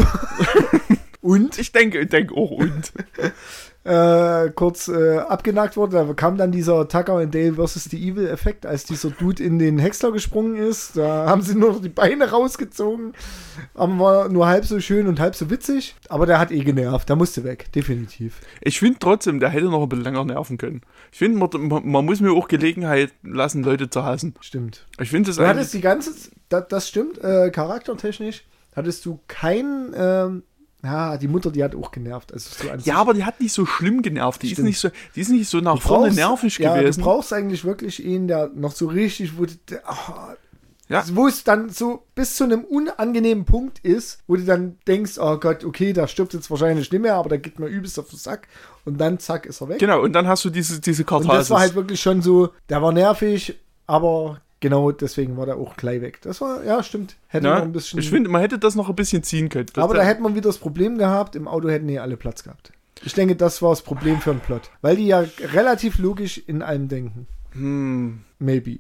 und 1.23 1.59
Ich 1.59 1.73
denke, 1.73 2.01
ich 2.01 2.09
denke 2.11 2.35
auch 2.35 2.51
und. 2.51 2.93
äh, 3.87 4.51
kurz 4.51 4.89
äh, 4.89 5.19
abgenagt 5.19 5.77
wurde. 5.77 5.97
Da 5.97 6.13
kam 6.15 6.37
dann 6.37 6.51
dieser 6.51 6.89
Tucker 6.89 7.15
und 7.15 7.35
Dale 7.35 7.55
vs. 7.55 7.85
The 7.85 8.11
Evil 8.11 8.27
Effekt, 8.27 8.67
als 8.67 8.85
dieser 8.85 9.11
Dude 9.11 9.43
in 9.43 9.59
den 9.59 9.79
Häcksler 9.79 10.11
gesprungen 10.11 10.57
ist. 10.57 10.97
Da 10.97 11.27
haben 11.27 11.43
sie 11.43 11.55
nur 11.55 11.73
noch 11.73 11.81
die 11.81 11.89
Beine 11.89 12.31
rausgezogen. 12.31 13.13
Aber 13.75 13.99
war 13.99 14.29
nur 14.29 14.47
halb 14.47 14.65
so 14.65 14.81
schön 14.81 15.07
und 15.07 15.21
halb 15.21 15.37
so 15.37 15.51
witzig. 15.51 15.95
Aber 16.09 16.27
der 16.27 16.39
hat 16.39 16.51
eh 16.51 16.65
genervt. 16.65 17.09
Der 17.09 17.17
musste 17.17 17.45
weg, 17.45 17.71
definitiv. 17.73 18.41
Ich 18.61 18.81
finde 18.81 18.99
trotzdem, 18.99 19.39
der 19.39 19.51
hätte 19.51 19.67
noch 19.67 19.83
ein 19.83 19.89
bisschen 19.89 20.05
länger 20.05 20.25
nerven 20.25 20.59
können. 20.59 20.81
Ich 21.13 21.19
finde, 21.19 21.39
man, 21.39 21.89
man, 21.89 22.05
muss 22.05 22.21
mir 22.21 22.33
auch 22.33 22.49
Gelegenheit 22.49 23.13
lassen, 23.23 23.63
Leute 23.63 23.89
zu 23.89 24.05
hassen. 24.05 24.35
Stimmt. 24.41 24.87
Ich 25.01 25.11
finde 25.11 25.29
das 25.29 25.37
Du 25.37 25.47
hattest 25.47 25.59
eigentlich. 25.59 25.71
die 25.73 25.81
ganze, 25.81 26.11
das, 26.49 26.69
das 26.69 26.89
stimmt, 26.89 27.23
äh, 27.23 27.51
charaktertechnisch 27.51 28.45
hattest 28.75 29.07
du 29.07 29.19
keinen, 29.27 29.95
ähm, 29.97 30.43
ja, 30.87 31.17
die 31.19 31.29
Mutter, 31.29 31.51
die 31.51 31.63
hat 31.65 31.75
auch 31.75 31.91
genervt. 31.91 32.33
Also 32.33 32.51
so. 32.51 32.69
Ja, 32.89 32.97
aber 32.97 33.13
die 33.15 33.25
hat 33.25 33.41
nicht 33.41 33.53
so 33.53 33.67
schlimm 33.67 34.03
genervt. 34.03 34.43
Die 34.43 34.53
ist 34.53 34.59
nicht 34.61 34.79
so, 34.79 34.89
die 35.15 35.21
ist 35.21 35.31
nicht 35.31 35.49
so 35.49 35.59
nach 35.61 35.75
Du 35.75 35.81
vorne 35.81 36.07
brauchst- 36.07 36.17
nervig 36.17 36.59
ja, 36.59 36.77
gewesen. 36.77 37.01
Du 37.01 37.05
brauchst 37.07 37.33
eigentlich 37.33 37.65
wirklich 37.65 38.05
einen, 38.05 38.29
der 38.29 38.51
noch 38.55 38.73
so 38.73 38.87
richtig, 38.87 39.37
wo, 39.37 39.47
der, 39.69 39.83
ah, 39.89 40.35
Ja. 40.89 41.03
wo 41.13 41.27
es 41.27 41.43
dann 41.43 41.69
so 41.71 42.05
bis 42.15 42.37
zu 42.37 42.45
einem 42.45 42.63
unangenehmen 42.65 43.45
Punkt 43.45 43.81
ist, 43.81 44.21
wo 44.29 44.37
du 44.37 44.45
dann 44.45 44.79
denkst, 44.87 45.19
oh 45.19 45.37
Gott, 45.39 45.65
okay, 45.65 45.93
da 45.93 46.07
stirbt 46.07 46.33
jetzt 46.35 46.51
wahrscheinlich 46.51 46.91
nicht 46.93 47.01
mehr, 47.03 47.17
aber 47.17 47.29
da 47.31 47.37
geht 47.37 47.59
mir 47.59 47.67
übelst 47.67 47.99
auf 47.99 48.09
den 48.09 48.19
Sack 48.19 48.47
und 48.85 48.99
dann 48.99 49.19
zack, 49.19 49.47
ist 49.47 49.61
er 49.61 49.69
weg. 49.69 49.79
Genau, 49.81 50.01
und 50.03 50.13
dann 50.13 50.29
hast 50.29 50.45
du 50.45 50.51
diese, 50.51 50.81
diese 50.81 51.03
und 51.03 51.07
Katharsis. 51.09 51.39
das 51.39 51.51
war 51.51 51.61
halt 51.61 51.75
wirklich 51.75 52.01
schon 52.01 52.23
so, 52.23 52.51
der 52.69 52.81
war 52.83 52.93
nervig, 52.93 53.59
aber 53.89 54.41
genau 54.61 54.93
deswegen 54.93 55.37
war 55.37 55.47
der 55.47 55.57
auch 55.57 55.77
gleich 55.77 56.01
weg. 56.01 56.21
Das 56.23 56.41
war, 56.41 56.65
ja, 56.65 56.83
stimmt. 56.83 57.17
Hätte 57.29 57.47
ja, 57.47 57.57
noch 57.57 57.63
ein 57.63 57.73
bisschen. 57.73 57.99
ich 57.99 58.11
finde, 58.11 58.31
man 58.31 58.41
hätte 58.41 58.59
das 58.59 58.75
noch 58.75 58.89
ein 58.89 58.95
bisschen 58.95 59.23
ziehen 59.23 59.49
können. 59.49 59.67
Aber 59.77 59.95
da 59.95 60.03
hätte 60.03 60.23
man 60.23 60.35
wieder 60.35 60.49
das 60.49 60.59
Problem 60.59 60.99
gehabt, 60.99 61.37
im 61.37 61.49
Auto 61.49 61.69
hätten 61.69 61.89
die 61.89 61.99
alle 61.99 62.17
Platz 62.17 62.43
gehabt. 62.43 62.73
Ich 63.05 63.13
denke, 63.13 63.37
das 63.37 63.61
war 63.61 63.71
das 63.71 63.83
Problem 63.83 64.21
für 64.21 64.31
den 64.31 64.41
Plot. 64.41 64.71
Weil 64.81 64.97
die 64.97 65.07
ja 65.07 65.25
relativ 65.53 65.99
logisch 65.99 66.39
in 66.47 66.63
allem 66.63 66.89
denken. 66.89 67.27
hm, 67.53 68.21
Maybe. 68.39 68.79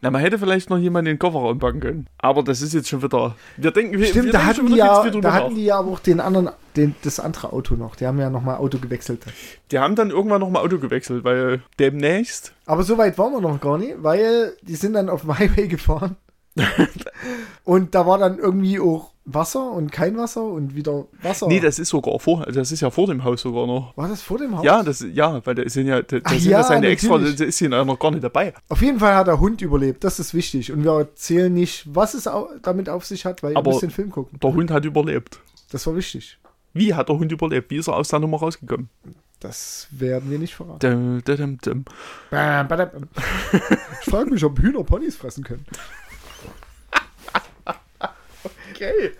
Na, 0.00 0.10
man 0.10 0.20
hätte 0.20 0.38
vielleicht 0.38 0.70
noch 0.70 0.78
jemanden 0.78 1.10
in 1.10 1.14
den 1.14 1.18
Kofferraum 1.18 1.58
packen 1.58 1.80
können. 1.80 2.06
Aber 2.18 2.42
das 2.42 2.62
ist 2.62 2.74
jetzt 2.74 2.88
schon 2.88 3.02
wieder. 3.02 3.34
Wir 3.56 3.70
denken, 3.70 3.98
wir, 3.98 4.06
Stimmt, 4.06 4.26
wir 4.26 4.32
da 4.32 4.38
denken 4.38 4.56
hatten, 4.56 4.66
die 4.66 4.76
ja, 4.76 5.10
da 5.10 5.18
nach. 5.20 5.32
hatten 5.32 5.54
die 5.54 5.64
ja 5.64 5.78
aber 5.78 5.90
auch 5.90 5.98
den 5.98 6.20
anderen, 6.20 6.50
den, 6.76 6.94
das 7.02 7.20
andere 7.20 7.52
Auto 7.52 7.74
noch. 7.74 7.96
Die 7.96 8.06
haben 8.06 8.18
ja 8.18 8.30
nochmal 8.30 8.56
Auto 8.56 8.78
gewechselt. 8.78 9.22
Die 9.70 9.78
haben 9.78 9.96
dann 9.96 10.10
irgendwann 10.10 10.40
noch 10.40 10.50
mal 10.50 10.60
Auto 10.60 10.78
gewechselt, 10.78 11.24
weil 11.24 11.62
demnächst. 11.78 12.52
Aber 12.66 12.82
so 12.82 12.98
weit 12.98 13.18
waren 13.18 13.32
wir 13.32 13.40
noch 13.40 13.60
gar 13.60 13.78
nicht, 13.78 13.94
weil 13.98 14.56
die 14.62 14.76
sind 14.76 14.92
dann 14.94 15.08
auf 15.08 15.22
dem 15.22 15.38
Highway 15.38 15.68
gefahren. 15.68 16.16
und 17.64 17.94
da 17.94 18.06
war 18.06 18.18
dann 18.18 18.38
irgendwie 18.38 18.78
auch 18.78 19.13
Wasser 19.26 19.70
und 19.72 19.90
kein 19.90 20.16
Wasser 20.18 20.44
und 20.44 20.74
wieder 20.74 21.06
Wasser. 21.22 21.46
Nee, 21.48 21.60
das 21.60 21.78
ist 21.78 21.88
sogar 21.88 22.18
vor, 22.20 22.44
das 22.44 22.70
ist 22.70 22.80
ja 22.80 22.90
vor 22.90 23.06
dem 23.06 23.24
Haus 23.24 23.40
sogar 23.40 23.66
noch. 23.66 23.96
war 23.96 24.06
das 24.08 24.20
vor 24.20 24.36
dem 24.38 24.56
Haus? 24.56 24.64
Ja, 24.64 24.82
das, 24.82 25.00
ja, 25.12 25.40
weil 25.46 25.54
da 25.54 25.68
sind 25.68 25.86
ja, 25.86 26.02
da, 26.02 26.18
da 26.20 26.30
sind 26.30 26.50
ja, 26.50 26.62
seine 26.62 26.88
Extra, 26.88 27.14
natürlich. 27.16 27.36
da 27.36 27.44
ist 27.44 27.60
ja 27.60 27.84
noch 27.84 27.98
gar 27.98 28.10
nicht 28.10 28.22
dabei. 28.22 28.52
Auf 28.68 28.82
jeden 28.82 28.98
Fall 28.98 29.14
hat 29.14 29.26
der 29.26 29.40
Hund 29.40 29.62
überlebt, 29.62 30.04
das 30.04 30.18
ist 30.20 30.34
wichtig. 30.34 30.72
Und 30.72 30.84
wir 30.84 30.92
erzählen 30.92 31.52
nicht, 31.52 31.86
was 31.94 32.12
es 32.14 32.28
damit 32.62 32.88
auf 32.88 33.04
sich 33.06 33.24
hat, 33.24 33.42
weil 33.42 33.52
ihr 33.52 33.56
Aber- 33.56 33.70
müsst 33.70 33.82
den 33.82 33.90
Film 33.90 34.10
gucken. 34.10 34.38
Der 34.40 34.52
Hund 34.52 34.70
hat 34.70 34.84
überlebt. 34.84 35.40
Das 35.72 35.86
war 35.86 35.96
wichtig. 35.96 36.38
Wie 36.74 36.92
hat 36.92 37.08
der 37.08 37.18
Hund 37.18 37.32
überlebt? 37.32 37.70
Wie 37.70 37.76
ist 37.76 37.88
er 37.88 37.96
aus 37.96 38.08
der 38.08 38.18
Nummer 38.18 38.38
rausgekommen? 38.38 38.88
Das 39.40 39.88
werden 39.90 40.30
wir 40.30 40.38
nicht 40.38 40.54
verraten. 40.54 41.22
Dum, 41.24 41.36
dum, 41.36 41.58
dum. 41.62 41.84
Ich 42.30 44.10
frage 44.10 44.30
mich, 44.30 44.44
ob 44.44 44.58
Hühner 44.58 44.84
Ponys 44.84 45.16
fressen 45.16 45.44
können. 45.44 45.64
Okay. 48.74 49.12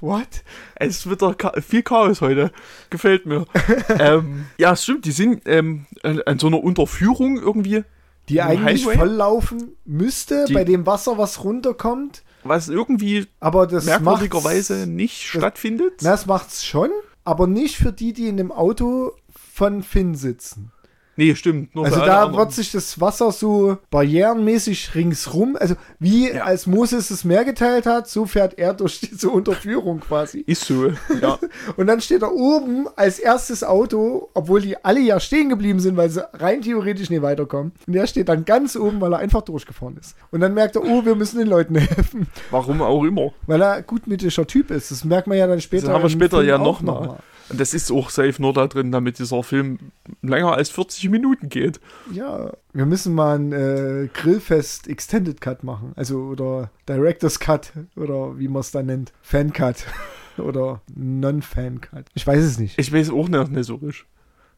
What? 0.00 0.28
Es 0.76 1.06
wird 1.06 1.20
doch 1.22 1.34
viel 1.62 1.82
Chaos 1.82 2.22
heute. 2.22 2.52
Gefällt 2.88 3.26
mir. 3.26 3.44
ähm, 3.98 4.46
ja, 4.56 4.74
stimmt. 4.74 5.04
Die 5.04 5.12
sind 5.12 5.42
ähm, 5.46 5.86
an, 6.02 6.22
an 6.24 6.38
so 6.38 6.46
einer 6.46 6.62
Unterführung 6.62 7.36
irgendwie, 7.38 7.84
Die 8.30 8.40
eigentlich 8.40 8.86
Highway? 8.86 8.96
volllaufen 8.96 9.76
müsste, 9.84 10.46
Die- 10.46 10.54
bei 10.54 10.64
dem 10.64 10.86
Wasser, 10.86 11.18
was 11.18 11.44
runterkommt. 11.44 12.22
was 12.44 12.68
irgendwie 12.68 13.26
Aber 13.40 13.66
das 13.66 13.84
merkwürdigerweise 13.84 14.86
nicht 14.86 15.20
das- 15.34 15.40
stattfindet. 15.40 16.00
Na, 16.00 16.12
das 16.12 16.24
macht's 16.24 16.64
schon, 16.64 16.88
aber 17.24 17.46
nicht 17.46 17.76
für 17.76 17.92
die, 17.92 18.14
die 18.14 18.28
in 18.28 18.38
dem 18.38 18.52
Auto 18.52 19.12
von 19.54 19.82
Finn 19.82 20.14
sitzen. 20.14 20.72
Nee, 21.20 21.34
stimmt. 21.34 21.74
Nur 21.74 21.84
Also 21.84 22.00
da 22.00 22.32
wird 22.34 22.52
sich 22.52 22.72
das 22.72 23.00
Wasser 23.00 23.30
so 23.32 23.78
barrierenmäßig 23.90 24.94
ringsrum, 24.94 25.56
also 25.58 25.74
wie 25.98 26.30
Ja. 26.32 26.44
als 26.44 26.66
Moses 26.66 27.08
das 27.08 27.24
Meer 27.24 27.44
geteilt 27.44 27.86
hat, 27.86 28.08
so 28.08 28.26
fährt 28.26 28.58
er 28.58 28.74
durch 28.74 29.00
diese 29.00 29.28
Unterführung 29.30 30.00
quasi. 30.00 30.40
Ist 30.46 30.64
so, 30.64 30.88
ja. 31.20 31.38
Und 31.76 31.86
dann 31.86 32.00
steht 32.00 32.22
er 32.22 32.32
oben 32.32 32.86
als 32.96 33.18
erstes 33.18 33.62
Auto, 33.64 34.28
obwohl 34.34 34.60
die 34.62 34.82
alle 34.84 35.00
ja 35.00 35.20
stehen 35.20 35.48
geblieben 35.48 35.80
sind, 35.80 35.96
weil 35.96 36.10
sie 36.10 36.22
rein 36.34 36.62
theoretisch 36.62 37.10
nicht 37.10 37.22
weiterkommen. 37.22 37.72
Und 37.86 37.94
er 37.94 38.06
steht 38.06 38.28
dann 38.28 38.44
ganz 38.44 38.76
oben, 38.76 39.00
weil 39.00 39.12
er 39.12 39.18
einfach 39.18 39.42
durchgefahren 39.42 39.96
ist. 39.98 40.16
Und 40.30 40.40
dann 40.40 40.54
merkt 40.54 40.76
er, 40.76 40.82
oh, 40.84 41.04
wir 41.04 41.14
müssen 41.14 41.38
den 41.38 41.48
Leuten 41.48 41.74
helfen, 41.76 42.26
Warum 42.50 42.82
auch 42.82 43.04
immer. 43.04 43.32
weil 43.46 43.60
er 43.62 43.82
gutmütiger 43.82 44.46
Typ 44.46 44.70
ist. 44.70 44.90
Das 44.90 45.04
merkt 45.04 45.26
man 45.26 45.36
ja 45.38 45.46
dann 45.46 45.60
später. 45.60 45.86
Das 45.86 45.94
haben 45.94 46.02
wir 46.02 46.10
später 46.10 46.42
ja 46.42 46.56
auch 46.58 46.80
noch 46.80 46.82
mal. 46.82 47.18
Und 47.50 47.60
das 47.60 47.74
ist 47.74 47.90
auch 47.90 48.10
safe 48.10 48.40
nur 48.40 48.52
da 48.52 48.66
drin, 48.68 48.92
damit 48.92 49.18
dieser 49.18 49.42
Film 49.42 49.78
länger 50.22 50.52
als 50.52 50.70
40 50.70 51.08
Minuten 51.10 51.48
geht. 51.48 51.80
Ja, 52.12 52.52
wir 52.72 52.86
müssen 52.86 53.14
mal 53.14 53.38
ein 53.38 53.52
äh, 53.52 54.08
Grillfest 54.12 54.86
Extended 54.88 55.40
Cut 55.40 55.64
machen. 55.64 55.92
Also, 55.96 56.20
oder 56.26 56.70
Director's 56.88 57.40
Cut, 57.40 57.72
oder 57.96 58.38
wie 58.38 58.48
man 58.48 58.60
es 58.60 58.70
dann 58.70 58.86
nennt. 58.86 59.12
Fan 59.22 59.52
Cut. 59.52 59.84
oder 60.38 60.80
Non-Fan 60.94 61.80
Cut. 61.80 62.06
Ich 62.14 62.26
weiß 62.26 62.42
es 62.42 62.58
nicht. 62.58 62.78
Ich 62.78 62.92
weiß 62.92 63.10
auch 63.10 63.28
nicht, 63.28 63.50
nicht 63.50 63.66
so 63.66 63.74
richtig. 63.74 64.06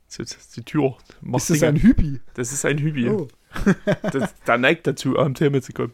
Das 0.08 0.18
ist 0.18 0.32
jetzt 0.34 0.56
die 0.58 0.62
Tür. 0.62 0.96
Macht 1.22 1.42
ist 1.42 1.50
das 1.50 1.58
Dinge. 1.60 1.72
ein 1.72 1.76
Hübi? 1.76 2.20
das 2.34 2.52
ist 2.52 2.66
ein 2.66 2.76
Hübi. 2.78 3.08
Oh, 3.08 3.28
Das, 4.12 4.34
der 4.46 4.58
neigt 4.58 4.86
dazu, 4.86 5.18
am 5.18 5.32
Thema 5.34 5.62
zu 5.62 5.72
kommen. 5.72 5.92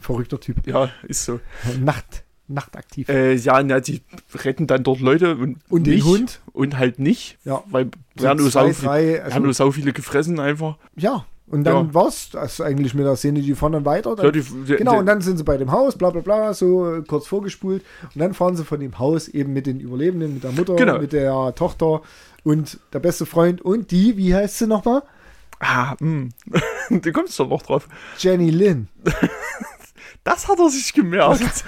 verrückter 0.00 0.38
Typ. 0.38 0.66
Ja, 0.66 0.90
ist 1.08 1.24
so. 1.24 1.40
Nacht, 1.80 2.23
nachtaktiv. 2.48 3.08
Äh, 3.08 3.34
ja, 3.34 3.62
na, 3.62 3.80
die 3.80 4.02
retten 4.34 4.66
dann 4.66 4.82
dort 4.82 5.00
Leute 5.00 5.36
und, 5.36 5.58
Und 5.68 5.86
den 5.86 6.04
Hund? 6.04 6.40
Und 6.52 6.76
halt 6.78 6.98
nicht. 6.98 7.38
Ja. 7.44 7.62
Weil 7.70 7.90
werden 8.14 8.38
nur 8.38 8.50
sau, 8.50 8.70
drei, 8.70 9.14
haben 9.18 9.24
also, 9.24 9.40
nur 9.40 9.54
sau 9.54 9.70
viele 9.70 9.92
gefressen 9.92 10.38
einfach. 10.40 10.76
ja. 10.96 11.24
Und 11.46 11.64
dann 11.64 11.88
Ja. 11.88 11.94
war's 11.94 12.30
das 12.32 12.62
eigentlich 12.62 12.94
mit 12.94 13.04
der 13.04 13.16
Szene, 13.16 13.42
die 13.42 13.54
fahren 13.54 13.72
dann 13.72 13.84
weiter. 13.84 14.16
Dann, 14.16 14.24
Ja, 14.24 14.32
die, 14.32 14.40
die, 14.40 14.76
genau, 14.76 14.92
die, 14.94 14.98
und 15.00 15.06
dann 15.06 15.20
sind 15.20 15.36
sie 15.36 15.44
bei 15.44 15.58
dem 15.58 15.70
Haus, 15.70 15.94
bla 15.96 16.08
bla 16.08 16.22
bla, 16.22 16.54
so 16.54 16.90
äh, 16.94 17.02
kurz 17.02 17.26
vorgespult. 17.26 17.82
Und 18.14 18.18
dann 18.18 18.32
fahren 18.32 18.56
sie 18.56 18.64
von 18.64 18.80
dem 18.80 18.98
Haus 18.98 19.28
eben 19.28 19.52
mit 19.52 19.66
den 19.66 19.78
Überlebenden, 19.78 20.32
mit 20.34 20.42
der 20.42 20.52
Mutter, 20.52 20.74
Genau. 20.74 20.98
mit 21.00 21.12
der 21.12 21.54
Tochter 21.54 22.00
und 22.44 22.80
der 22.94 22.98
beste 23.00 23.26
Freund 23.26 23.60
und 23.60 23.90
die, 23.90 24.16
wie 24.16 24.34
heißt 24.34 24.56
sie 24.58 24.66
nochmal? 24.66 25.02
Ah, 25.60 25.94
mh. 26.00 26.30
du 26.88 27.12
kommst 27.12 27.38
doch 27.38 27.48
noch 27.50 27.60
drauf. 27.62 27.88
Jenny 28.18 28.48
Lynn. 28.50 28.88
Das 30.24 30.48
hat 30.48 30.58
er 30.58 30.70
sich 30.70 30.94
gemerkt. 30.94 31.64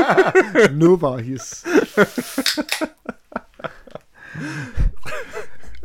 Nova 0.72 1.18
hieß. 1.18 1.64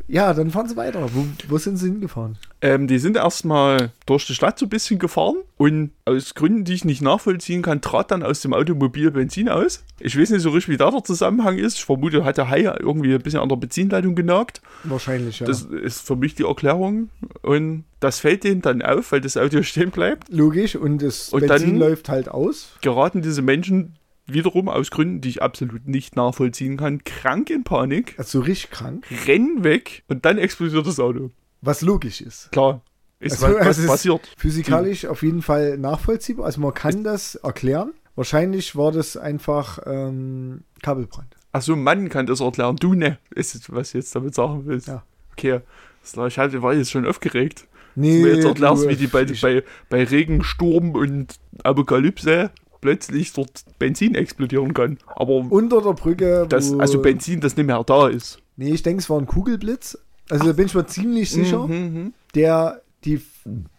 Ja, 0.08 0.34
dann 0.34 0.52
fahren 0.52 0.68
sie 0.68 0.76
weiter. 0.76 1.08
Wo, 1.14 1.26
wo 1.48 1.58
sind 1.58 1.78
sie 1.78 1.88
hingefahren? 1.88 2.38
Ähm, 2.62 2.88
die 2.88 3.00
sind 3.00 3.16
erstmal 3.16 3.92
durch 4.06 4.26
die 4.28 4.36
Stadt 4.36 4.60
so 4.60 4.66
ein 4.66 4.70
bisschen 4.70 5.00
gefahren 5.00 5.38
und 5.58 5.92
aus 6.06 6.36
Gründen, 6.36 6.66
die 6.66 6.74
ich 6.74 6.84
nicht 6.86 7.02
nachvollziehen 7.02 7.62
kann, 7.62 7.80
trat 7.82 8.12
dann 8.12 8.22
aus 8.22 8.42
dem 8.42 8.54
Automobil 8.54 9.12
Benzin 9.12 9.48
aus. 9.50 9.84
Ich 10.00 10.20
weiß 10.20 10.32
nicht 10.32 10.42
so 10.42 10.50
richtig, 10.50 10.74
wie 10.74 10.78
da 10.78 10.92
der 10.92 11.04
Zusammenhang 11.04 11.58
ist. 11.58 11.78
Ich 11.78 11.86
vermute, 11.86 12.26
hat 12.26 12.38
der 12.38 12.50
Hai 12.50 12.62
irgendwie 12.64 13.14
ein 13.14 13.22
bisschen 13.22 13.40
an 13.40 13.50
der 13.50 13.56
Benzinleitung 13.56 14.14
genagt. 14.16 14.62
Wahrscheinlich, 14.84 15.40
ja. 15.40 15.48
Das 15.48 15.62
ist 15.64 16.06
für 16.06 16.16
mich 16.18 16.36
die 16.36 16.44
Erklärung. 16.44 17.10
Und 17.42 17.86
das 18.02 18.20
fällt 18.20 18.44
denen 18.44 18.62
dann 18.62 18.82
auf, 18.82 19.12
weil 19.14 19.22
das 19.22 19.38
Auto 19.38 19.62
stehen 19.64 19.92
bleibt. 19.92 20.28
Logisch, 20.30 20.76
und 20.76 21.02
das 21.02 21.30
Und 21.30 21.48
Benzin 21.48 21.80
dann- 21.80 21.90
läuft 21.90 22.10
halt 22.10 22.28
aus. 22.28 22.74
Geraten 22.82 23.22
diese 23.22 23.42
Menschen 23.42 23.96
wiederum 24.26 24.70
aus 24.70 24.90
Gründen, 24.92 25.22
die 25.22 25.30
ich 25.30 25.42
absolut 25.42 25.88
nicht 25.88 26.16
nachvollziehen 26.16 26.78
kann, 26.78 27.04
krank 27.04 27.50
in 27.50 27.64
Panik, 27.64 28.16
Also 28.18 28.40
richtig 28.40 28.72
krank. 28.72 29.06
rennen 29.28 29.64
weg 29.64 30.04
und 30.08 30.26
dann 30.26 30.38
explodiert 30.38 30.86
das 30.88 31.00
Auto. 31.00 31.32
Was 31.62 31.82
logisch 31.82 32.22
ist. 32.22 32.52
Klar. 32.52 32.82
Ist 33.20 33.42
Also, 33.44 33.56
was, 33.58 33.66
was 33.68 33.78
es 33.78 33.84
ist- 33.86 33.90
passiert. 33.90 34.34
Physikalisch 34.38 35.06
auf 35.06 35.24
jeden 35.24 35.42
Fall 35.42 35.78
nachvollziehbar. 35.78 36.46
Also 36.46 36.60
man 36.62 36.74
kann 36.74 37.04
das 37.04 37.36
erklären. 37.36 37.94
Wahrscheinlich 38.16 38.76
war 38.76 38.92
das 38.92 39.18
einfach 39.18 39.80
ähm, 39.86 40.64
Kabelbrand. 40.82 41.36
Achso, 41.52 41.76
Mann 41.76 42.10
kann 42.10 42.26
das 42.26 42.42
erklären. 42.42 42.76
Du 42.76 42.94
ne. 42.94 43.18
Ist 43.34 43.56
es, 43.56 43.72
was 43.72 43.92
du 43.92 43.98
jetzt 44.00 44.14
damit 44.16 44.36
sagen 44.36 44.64
willst. 44.66 44.88
Ja. 44.88 45.04
Okay. 45.32 45.62
Ich 46.04 46.16
war 46.18 46.74
jetzt 46.74 46.92
schon 46.92 47.06
aufgeregt. 47.08 47.66
Nee, 47.96 48.18
du 48.22 48.28
mir 48.28 48.36
jetzt 48.36 48.46
erklärst, 48.46 48.84
du, 48.84 48.90
wie 48.90 48.96
die 48.96 49.08
bei, 49.08 49.24
bei, 49.42 49.64
bei 49.90 50.04
Regen, 50.04 50.44
Sturm 50.44 50.92
und 50.92 51.36
Apokalypse 51.64 52.52
plötzlich 52.84 53.34
dort 53.34 53.64
Benzin 53.80 54.14
explodieren 54.16 54.74
kann. 54.74 54.98
Aber 55.08 55.34
unter 55.50 55.82
der 55.82 55.94
Brücke. 55.94 56.46
das, 56.50 56.78
also 56.78 57.02
Benzin, 57.02 57.40
das 57.40 57.56
nicht 57.58 57.66
mehr 57.66 57.84
da 57.84 58.08
ist. 58.10 58.40
Nee, 58.58 58.72
ich 58.74 58.84
denke, 58.84 59.00
es 59.02 59.10
war 59.10 59.20
ein 59.20 59.26
Kugelblitz. 59.26 59.98
Also 60.30 60.46
da 60.48 60.52
bin 60.54 60.66
ich 60.68 60.76
mir 60.76 60.86
ziemlich 60.86 61.32
sicher. 61.32 61.66
Mhm. 61.68 62.14
Der, 62.36 62.82
die 63.06 63.22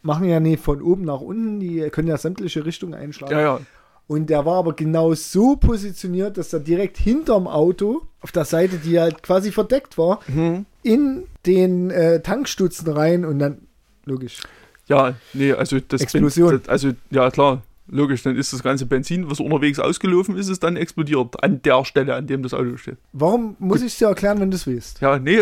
machen 0.02 0.28
ja 0.28 0.40
nicht 0.40 0.62
von 0.62 0.82
oben 0.82 1.04
nach 1.04 1.20
unten, 1.20 1.60
die 1.60 1.88
können 1.90 2.08
ja 2.08 2.16
sämtliche 2.16 2.64
Richtungen 2.64 2.94
einschlagen. 2.94 3.32
Ja, 3.32 3.40
ja. 3.40 3.60
Und 4.06 4.28
der 4.28 4.44
war 4.44 4.56
aber 4.58 4.74
genau 4.74 5.14
so 5.14 5.56
positioniert, 5.56 6.36
dass 6.36 6.52
er 6.52 6.60
direkt 6.60 6.98
hinterm 6.98 7.46
Auto, 7.46 8.02
auf 8.20 8.32
der 8.32 8.44
Seite, 8.44 8.76
die 8.76 8.98
halt 9.00 9.22
quasi 9.22 9.50
verdeckt 9.52 9.96
war, 9.96 10.20
Mhm. 10.28 10.66
in 10.82 11.24
den 11.46 11.90
äh, 11.90 12.20
Tankstutzen 12.20 12.88
rein 12.92 13.24
und 13.24 13.38
dann, 13.38 13.58
logisch. 14.04 14.40
Ja, 14.88 15.14
nee, 15.32 15.52
also 15.52 15.78
das 15.80 16.02
Explosion. 16.02 16.60
das, 16.60 16.68
also 16.68 16.90
ja 17.10 17.30
klar, 17.30 17.62
logisch, 17.86 18.22
dann 18.22 18.36
ist 18.36 18.52
das 18.52 18.62
ganze 18.62 18.86
Benzin, 18.86 19.30
was 19.30 19.40
unterwegs 19.40 19.78
ausgelaufen 19.78 20.36
ist, 20.36 20.48
ist 20.48 20.62
dann 20.62 20.76
explodiert 20.76 21.42
an 21.42 21.60
der 21.62 21.84
Stelle, 21.84 22.14
an 22.14 22.26
dem 22.26 22.42
das 22.42 22.54
Auto 22.54 22.76
steht. 22.76 22.96
Warum 23.12 23.56
muss 23.58 23.80
ich 23.82 23.92
es 23.92 23.98
dir 23.98 24.08
erklären, 24.08 24.40
wenn 24.40 24.50
du 24.50 24.56
es 24.56 24.66
willst? 24.66 25.00
Ja, 25.00 25.18
nee, 25.18 25.38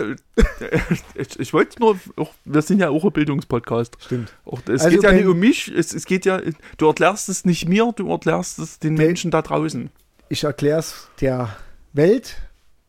ich, 1.15 1.15
ich 1.41 1.53
wollte 1.53 1.81
nur, 1.81 1.99
auch, 2.17 2.33
wir 2.45 2.63
sind 2.63 2.81
ja 2.81 2.91
auch 2.91 3.05
ein 3.05 3.13
Bildungspodcast. 3.13 3.97
Stimmt. 4.01 4.33
Auch, 4.45 4.61
es 4.67 4.83
Also 4.83 4.97
geht 4.97 5.03
ja 5.05 5.13
nicht 5.13 5.27
um 5.27 5.39
mich, 5.39 5.69
es, 5.69 5.95
es 5.95 6.05
geht 6.05 6.25
ja, 6.25 6.41
du 6.79 6.87
erklärst 6.87 7.29
es 7.29 7.45
nicht 7.45 7.69
mir, 7.69 7.93
du 7.95 8.11
erklärst 8.11 8.59
es 8.59 8.79
den 8.79 8.97
Ben- 8.97 9.07
Menschen 9.07 9.31
da 9.31 9.43
draußen. 9.43 9.91
Ich 10.29 10.45
erkläre 10.45 10.81
es 10.81 11.09
der 11.21 11.57
Welt. 11.93 12.37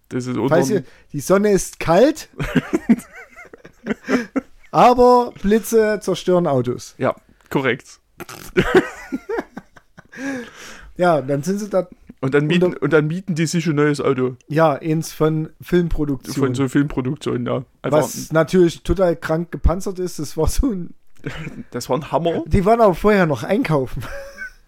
Das 0.09 0.27
ist 0.27 0.37
Falls 0.47 0.69
ihr, 0.69 0.83
die 1.11 1.19
Sonne 1.19 1.51
ist 1.51 1.79
kalt, 1.79 2.29
aber 4.71 5.33
Blitze 5.41 5.99
zerstören 6.01 6.47
Autos. 6.47 6.95
ja, 6.97 7.15
korrekt. 7.49 7.99
Ja, 10.97 11.21
dann 11.21 11.43
sind 11.43 11.59
sie 11.59 11.69
da, 11.69 11.87
Und 12.21 12.33
dann, 12.33 12.45
mieten, 12.45 12.75
Und 12.77 12.93
dann 12.93 13.07
mieten 13.07 13.35
die 13.35 13.47
sich 13.47 13.65
ein 13.67 13.75
neues 13.75 13.99
Auto 13.99 14.35
ja, 14.47 14.73
eins 14.73 15.11
von 15.11 15.49
Filmproduktion. 15.61 16.35
von 16.35 16.55
so 16.55 16.67
Filmproduktionen, 16.67 17.45
ja. 17.45 17.65
Einfach, 17.81 17.99
was 17.99 18.31
natürlich 18.31 18.83
total 18.83 19.15
krank 19.15 19.51
gepanzert 19.51 19.99
ist. 19.99 20.19
Das 20.19 20.37
war 20.37 20.47
so 20.47 20.71
ein. 20.71 20.93
das 21.71 21.89
war 21.89 21.97
ein 21.97 22.11
Hammer. 22.11 22.43
Die 22.45 22.65
waren 22.65 22.81
aber 22.81 22.95
vorher 22.95 23.25
noch 23.25 23.43
einkaufen. 23.43 24.03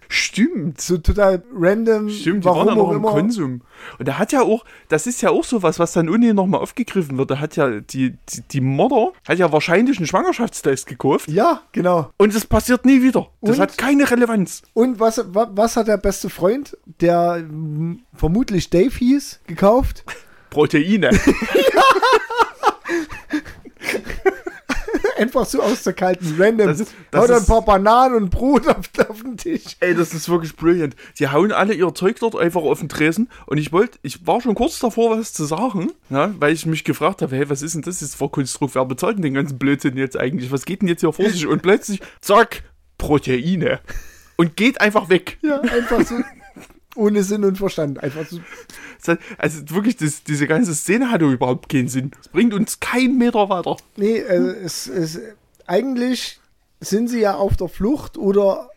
Stimmt. 0.07 0.81
So 0.81 0.97
total 0.97 1.43
random. 1.53 2.09
Stimmt, 2.09 2.43
die 2.43 2.45
warum 2.45 2.59
waren 2.59 2.67
ja 2.69 2.75
noch 2.75 2.83
auch 2.87 2.91
im 2.91 2.97
immer. 2.97 3.11
Konsum. 3.11 3.61
Und 3.99 4.07
er 4.07 4.17
hat 4.19 4.31
ja 4.31 4.41
auch, 4.41 4.65
das 4.89 5.07
ist 5.07 5.21
ja 5.21 5.29
auch 5.29 5.43
sowas, 5.43 5.79
was 5.79 5.93
dann 5.93 6.09
unten 6.09 6.35
nochmal 6.35 6.61
aufgegriffen 6.61 7.17
wird. 7.17 7.31
Da 7.31 7.39
hat 7.39 7.55
ja 7.55 7.79
die, 7.81 8.11
die, 8.29 8.41
die 8.51 8.61
Mutter 8.61 9.11
hat 9.27 9.37
ja 9.39 9.51
wahrscheinlich 9.51 9.97
einen 9.97 10.07
Schwangerschaftstest 10.07 10.87
gekauft. 10.87 11.29
Ja, 11.29 11.61
genau. 11.71 12.11
Und 12.17 12.33
es 12.35 12.45
passiert 12.45 12.85
nie 12.85 13.01
wieder. 13.01 13.27
Das 13.41 13.55
Und? 13.57 13.61
hat 13.61 13.77
keine 13.77 14.09
Relevanz. 14.09 14.61
Und 14.73 14.99
was, 14.99 15.17
wa- 15.33 15.49
was 15.53 15.75
hat 15.77 15.87
der 15.87 15.97
beste 15.97 16.29
Freund, 16.29 16.77
der 17.01 17.37
mm, 17.37 17.99
vermutlich 18.13 18.69
Dave 18.69 18.95
hieß, 18.95 19.41
gekauft? 19.47 20.03
Proteine. 20.49 21.09
Einfach 25.17 25.45
so 25.45 25.61
aus 25.61 25.83
der 25.83 25.93
kalten 25.93 26.35
Random. 26.37 26.67
Das 26.67 26.77
das 27.11 27.21
Haut 27.21 27.31
ein 27.31 27.37
ist- 27.37 27.47
paar 27.47 27.63
Bananen 27.63 28.15
und 28.15 28.29
Brot 28.29 28.67
auf, 28.67 28.89
auf 29.07 29.21
den 29.21 29.37
Tisch. 29.37 29.77
Ey, 29.79 29.95
das 29.95 30.13
ist 30.13 30.27
wirklich 30.29 30.55
brillant. 30.55 30.95
Die 31.19 31.27
hauen 31.29 31.51
alle 31.51 31.73
ihr 31.73 31.93
Zeug 31.95 32.17
dort 32.19 32.35
einfach 32.35 32.61
auf 32.61 32.79
den 32.79 32.89
Tresen. 32.89 33.29
Und 33.45 33.57
ich 33.57 33.71
wollte, 33.71 33.97
ich 34.01 34.25
war 34.27 34.41
schon 34.41 34.55
kurz 34.55 34.79
davor, 34.79 35.17
was 35.17 35.33
zu 35.33 35.45
sagen, 35.45 35.91
ja, 36.09 36.33
weil 36.39 36.53
ich 36.53 36.65
mich 36.65 36.83
gefragt 36.83 37.21
habe, 37.21 37.35
hey, 37.35 37.49
was 37.49 37.61
ist 37.61 37.75
denn 37.75 37.81
das 37.81 38.01
jetzt 38.01 38.15
für 38.15 38.29
Konstrukt? 38.29 38.75
Wer 38.75 38.85
bezahlt 38.85 39.15
denn 39.17 39.23
den 39.23 39.33
ganzen 39.35 39.57
Blödsinn 39.57 39.97
jetzt 39.97 40.17
eigentlich? 40.17 40.51
Was 40.51 40.65
geht 40.65 40.81
denn 40.81 40.89
jetzt 40.89 41.01
hier 41.01 41.13
vor 41.13 41.29
sich? 41.29 41.47
Und 41.47 41.61
plötzlich, 41.61 42.01
zack, 42.21 42.63
Proteine. 42.97 43.79
Und 44.37 44.57
geht 44.57 44.81
einfach 44.81 45.09
weg. 45.09 45.37
Ja, 45.41 45.61
einfach 45.61 46.01
so. 46.05 46.15
ohne 46.95 47.23
Sinn 47.23 47.43
und 47.43 47.57
Verstand. 47.57 48.01
Einfach 48.03 48.25
so. 48.27 48.39
Also 49.37 49.69
wirklich, 49.69 49.97
das, 49.97 50.23
diese 50.23 50.47
ganze 50.47 50.73
Szene 50.73 51.11
hatte 51.11 51.25
überhaupt 51.25 51.69
keinen 51.69 51.87
Sinn. 51.87 52.11
Es 52.21 52.27
bringt 52.29 52.53
uns 52.53 52.79
keinen 52.79 53.17
Meter 53.17 53.49
weiter. 53.49 53.77
Nee, 53.97 54.17
äh, 54.17 54.35
es, 54.63 54.87
es, 54.87 55.19
eigentlich 55.67 56.39
sind 56.79 57.09
sie 57.09 57.19
ja 57.21 57.35
auf 57.35 57.55
der 57.57 57.67
Flucht 57.67 58.17
oder 58.17 58.69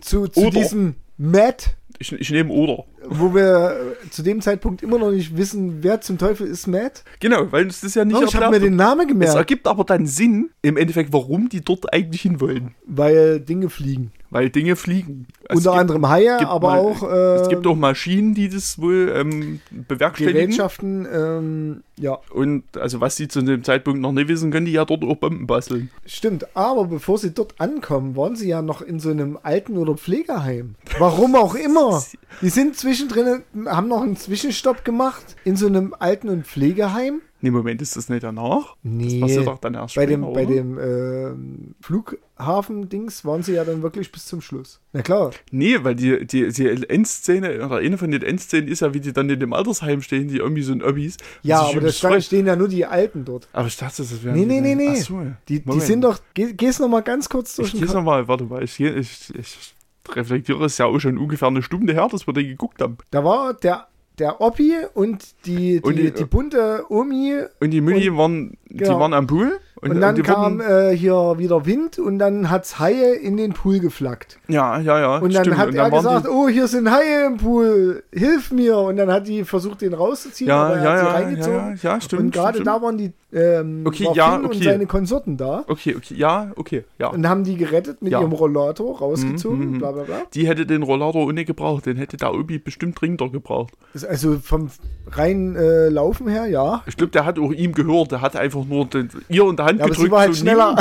zu, 0.00 0.28
zu 0.28 0.40
Oder. 0.40 0.50
diesem 0.60 0.94
Matt, 1.18 1.74
Ich, 1.98 2.12
ich 2.12 2.30
nehme 2.30 2.50
oder. 2.52 2.84
wo 3.08 3.34
wir 3.34 3.96
zu 4.10 4.22
dem 4.22 4.40
Zeitpunkt 4.40 4.82
immer 4.82 4.96
noch 4.98 5.10
nicht 5.10 5.36
wissen, 5.36 5.82
wer 5.82 6.00
zum 6.00 6.18
Teufel 6.18 6.46
ist 6.46 6.66
Matt. 6.68 7.02
Genau, 7.18 7.50
weil 7.50 7.66
es 7.66 7.80
das 7.80 7.94
ja 7.96 8.04
nicht 8.04 8.16
Oh, 8.16 8.22
ich 8.24 8.34
habe 8.36 8.50
mir 8.50 8.60
den 8.60 8.76
Namen 8.76 9.02
Es 9.02 9.08
gemerkt, 9.08 9.34
ergibt 9.34 9.66
aber 9.66 9.82
dann 9.84 10.06
Sinn, 10.06 10.50
im 10.62 10.76
Endeffekt, 10.76 11.12
warum 11.12 11.48
die 11.48 11.62
dort 11.62 11.92
eigentlich 11.92 12.22
hinwollen. 12.22 12.74
weil 12.86 13.40
Dinge 13.40 13.68
fliegen. 13.70 14.12
Weil 14.32 14.48
Dinge 14.48 14.76
fliegen. 14.76 15.26
Es 15.48 15.56
Unter 15.58 15.70
gibt- 15.72 15.80
anderem 15.80 16.08
Haie, 16.08 16.36
gibt 16.38 16.50
aber 16.50 16.68
mal- 16.68 16.78
auch 16.78 17.02
äh, 17.02 17.34
Es 17.42 17.48
gibt 17.48 17.66
auch 17.66 17.74
Maschinen, 17.74 18.32
die 18.34 18.48
das 18.48 18.80
wohl 18.80 19.12
ähm, 19.14 19.60
bewerkstelligen. 19.70 20.42
Gerätschaften. 20.42 21.06
Ähm, 21.12 21.82
ja, 21.98 22.16
Und 22.32 22.62
also 22.76 23.00
was 23.00 23.16
sie 23.16 23.26
zu 23.26 23.42
dem 23.42 23.64
Zeitpunkt 23.64 24.00
noch 24.00 24.12
nicht 24.12 24.28
wissen, 24.28 24.52
können 24.52 24.66
die 24.66 24.72
ja 24.72 24.84
dort 24.84 25.02
auch 25.04 25.16
Bomben 25.16 25.48
basteln. 25.48 25.90
stimmt. 26.06 26.46
Aber 26.56 26.84
bevor 26.84 27.18
sie 27.18 27.32
dort 27.32 27.60
ankommen, 27.60 28.14
waren 28.16 28.36
sie 28.36 28.48
ja 28.48 28.62
noch 28.62 28.82
in 28.82 29.00
so 29.00 29.10
einem 29.10 29.36
Alten- 29.42 29.76
oder 29.76 29.96
Pflegeheim. 29.96 30.76
Warum 30.98 31.34
auch 31.34 31.56
immer. 31.56 32.00
Die 32.40 32.50
sind 32.50 32.76
zwischendrin, 32.76 33.42
haben 33.66 33.88
noch 33.88 34.02
einen 34.02 34.16
Zwischenstopp 34.16 34.84
gemacht 34.84 35.34
in 35.44 35.56
so 35.56 35.66
einem 35.66 35.92
Alten- 35.98 36.28
und 36.28 36.46
Pflegeheim. 36.46 37.20
Nee, 37.42 37.50
Moment, 37.50 37.80
ist 37.82 37.96
das 37.96 38.08
nicht 38.08 38.22
danach? 38.22 38.76
Nee. 38.82 39.18
Das 39.18 39.28
passiert 39.28 39.46
doch 39.46 39.58
dann 39.58 39.74
erst 39.74 39.94
Bei 39.94 40.06
dem, 40.06 40.22
später, 40.22 40.34
bei 40.34 40.44
oder? 40.46 40.54
dem 40.54 40.78
ähm, 40.78 41.74
Flughafen-Dings 41.80 43.24
waren 43.24 43.42
sie 43.42 43.54
ja 43.54 43.64
dann 43.64 43.82
wirklich 43.82 44.12
bis 44.12 44.26
zum 44.26 44.40
Schluss. 44.40 44.80
Na 44.92 45.02
klar. 45.02 45.30
Nee, 45.50 45.78
weil 45.82 45.94
die, 45.94 46.26
die, 46.26 46.48
die 46.52 46.66
Endszene, 46.88 47.64
oder 47.64 47.76
eine 47.76 47.98
von 47.98 48.10
den 48.10 48.22
Endszenen 48.22 48.68
ist 48.68 48.80
ja, 48.80 48.94
wie 48.94 49.00
die 49.00 49.12
dann 49.12 49.28
in 49.30 49.40
dem 49.40 49.52
Altersheim 49.52 50.02
stehen, 50.02 50.28
die 50.28 50.38
irgendwie 50.38 50.62
so 50.62 50.72
ein 50.72 50.80
Öbbis. 50.82 51.16
Ja, 51.42 51.60
aber 51.62 51.80
da 51.80 52.20
stehen 52.20 52.46
ja 52.46 52.56
nur 52.56 52.68
die 52.68 52.86
Alten 52.86 53.24
dort. 53.24 53.48
Aber 53.52 53.68
ich 53.68 53.76
dachte, 53.76 54.02
das 54.02 54.24
wäre. 54.24 54.36
Nee, 54.36 54.44
nee, 54.46 54.60
nee, 54.60 54.74
nee. 54.74 54.96
So. 55.00 55.20
Die, 55.48 55.60
die 55.64 55.80
sind 55.80 56.02
doch. 56.02 56.18
Geh, 56.34 56.52
geh's 56.52 56.78
noch 56.78 56.88
mal 56.88 57.02
ganz 57.02 57.28
kurz 57.28 57.56
durch 57.56 57.68
Ich 57.68 57.72
den 57.72 57.80
geh's 57.82 57.90
Ko- 57.90 57.98
nochmal, 57.98 58.28
warte 58.28 58.44
mal, 58.44 58.62
ich, 58.62 58.78
ich, 58.80 59.34
ich 59.34 59.74
reflektiere 60.10 60.64
es 60.64 60.78
ja 60.78 60.86
auch 60.86 60.98
schon 60.98 61.18
ungefähr 61.18 61.48
eine 61.48 61.62
Stunde 61.62 61.92
her, 61.92 62.08
dass 62.10 62.26
wir 62.26 62.34
den 62.34 62.48
geguckt 62.48 62.80
haben. 62.82 62.96
Da 63.10 63.24
war 63.24 63.54
der, 63.54 63.86
der 64.20 64.40
Oppi 64.40 64.74
und 64.94 65.24
die, 65.46 65.80
die, 65.80 65.80
Und 65.82 65.96
die, 65.96 66.12
die- 66.12 66.24
bunte 66.24 66.84
Omi. 66.90 67.34
Und 67.60 67.70
die 67.70 67.80
Mini 67.80 68.14
waren, 68.16 68.56
die 68.68 68.76
genau. 68.78 69.00
waren 69.00 69.14
am 69.14 69.26
Pool. 69.26 69.58
Und, 69.82 70.00
dann 70.00 70.14
die 70.14 70.22
kam 70.22 70.58
wurden- 70.58 70.90
äh, 70.92 70.96
hier 70.96 71.34
wieder 71.38 71.64
Wind 71.64 71.98
und 71.98 72.18
dann 72.18 72.50
hat's 72.50 72.78
Haie 72.78 73.14
in 73.14 73.36
den 73.36 73.52
Pool 73.54 73.78
geflackt. 73.80 74.38
ja, 74.48 74.78
ja, 74.80 75.00
ja. 75.00 75.16
Und 75.18 75.32
dann 75.34 75.44
stimmt. 75.44 75.58
hat 75.58 75.68
Und 75.68 75.74
er 75.76 75.82
waren 75.90 76.04
gesagt, 76.04 76.28
oh, 76.28 76.48
hier 76.48 76.68
sind 76.68 76.90
Haie 76.90 77.26
im 77.26 77.38
Pool, 77.38 78.02
hilf 78.12 78.50
mir. 78.52 78.76
Und 78.78 78.96
dann 78.96 79.10
hat 79.10 79.26
die 79.26 79.44
versucht, 79.44 79.80
den 79.80 79.94
rauszuziehen, 79.94 80.48
ja, 80.48 80.62
aber 80.66 80.76
er 80.76 80.84
ja, 80.84 80.90
hat 80.90 80.96
ja, 80.98 81.02
ja, 81.04 81.10
reingezogen. 81.14 81.78
ja, 81.82 82.00
stimmt. 82.00 82.22
und 82.22 82.30
gerade 82.32 82.62
da 82.62 82.82
waren 82.82 82.98
die 82.98 83.12
ähm, 83.32 83.84
Okay, 83.86 84.06
war 84.06 84.16
ja, 84.16 84.32
Finn 84.32 84.40
und 84.44 84.46
okay. 84.56 84.64
seine 84.64 84.86
Konsorten 84.86 85.36
da 85.36 85.62
Okay, 85.68 85.94
okay, 85.96 86.14
ja, 86.16 86.50
okay, 86.56 86.82
ja. 86.98 87.10
und 87.10 87.28
haben 87.28 87.44
die 87.44 87.54
gerettet 87.56 88.02
mit 88.02 88.10
Ja. 88.10 88.18
ihrem 88.20 88.32
Rollator 88.32 88.98
rausgezogen, 88.98 89.58
Mhm, 89.66 89.74
mhm. 89.74 89.78
bla 89.78 89.92
bla 89.92 90.02
bla. 90.02 90.16
Die 90.34 90.48
hätte 90.48 90.66
den 90.66 90.82
Rollator 90.82 91.26
ohne 91.28 91.44
gebraucht, 91.44 91.86
den 91.86 91.96
hätte 91.96 92.16
der 92.16 92.34
Obi 92.34 92.58
bestimmt 92.58 93.00
dringender 93.00 93.28
gebraucht. 93.28 93.74
Also 94.08 94.38
vom 94.42 94.68
rein 95.12 95.54
äh, 95.54 95.88
Laufen 95.90 96.26
her, 96.26 96.46
ja. 96.48 96.82
Ich 96.86 96.96
glaube, 96.96 97.12
der 97.12 97.24
hat 97.24 97.38
auch 97.38 97.52
ihm 97.52 97.72
gehört, 97.72 98.10
der 98.10 98.20
hat 98.20 98.34
einfach 98.34 98.64
nur 98.64 98.86
den, 98.86 99.10
ihr 99.28 99.48
in 99.48 99.54
der 99.56 99.66
Hand 99.70 99.78
ja 99.78 99.84
aber 99.86 99.94
gedrückt. 99.94 100.06
sie 100.06 100.10
war 100.12 100.20
halt 100.20 100.34
so 100.34 100.40
schneller. 100.40 100.76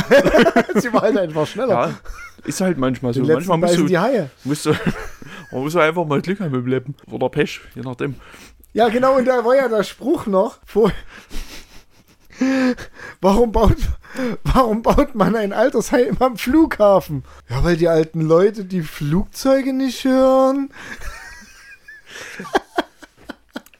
sie 0.81 0.93
war 0.93 1.01
halt 1.01 1.17
einfach 1.17 1.47
schneller. 1.47 1.69
Ja, 1.69 1.93
ist 2.45 2.61
halt 2.61 2.77
manchmal 2.77 3.13
so. 3.13 3.23
Den 3.23 3.33
Manchmal 3.33 3.57
musst 3.57 3.77
du, 3.77 3.85
die 3.85 3.97
Haie. 3.97 4.29
musst 4.43 4.65
du, 4.65 4.71
man 5.51 5.61
muss 5.61 5.75
einfach 5.75 6.05
mal 6.05 6.21
Glück 6.21 6.39
haben 6.39 6.53
im 6.53 6.67
Leben. 6.67 6.95
Oder 7.09 7.29
Pech, 7.29 7.61
je 7.75 7.81
nachdem. 7.81 8.15
Ja, 8.73 8.89
genau, 8.89 9.17
und 9.17 9.25
da 9.25 9.43
war 9.43 9.55
ja 9.55 9.67
der 9.67 9.83
Spruch 9.83 10.27
noch, 10.27 10.59
vor, 10.65 10.91
Warum 13.21 13.51
baut, 13.51 13.77
warum 14.43 14.81
baut 14.81 15.15
man 15.15 15.35
ein 15.35 15.53
Altersheim 15.53 16.17
am 16.19 16.37
Flughafen? 16.37 17.23
Ja, 17.49 17.63
weil 17.63 17.77
die 17.77 17.87
alten 17.87 18.21
Leute 18.21 18.65
die 18.65 18.81
Flugzeuge 18.81 19.73
nicht 19.73 20.03
hören. 20.05 20.69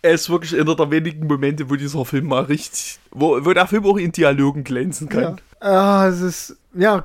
Er 0.02 0.14
ist 0.14 0.30
wirklich 0.30 0.58
einer 0.60 0.76
der 0.76 0.92
wenigen 0.92 1.28
Momente, 1.28 1.70
wo 1.70 1.76
dieser 1.76 2.06
Film 2.06 2.28
mal 2.28 2.44
richtig, 2.44 3.00
wo, 3.12 3.44
wo 3.44 3.54
der 3.54 3.68
Film 3.68 3.86
auch 3.86 3.98
in 3.98 4.12
Dialogen 4.12 4.64
glänzen 4.64 5.10
kann. 5.10 5.40
Ja, 5.62 5.68
ah, 5.68 6.08
es 6.08 6.22
ist, 6.22 6.58
ja, 6.74 7.04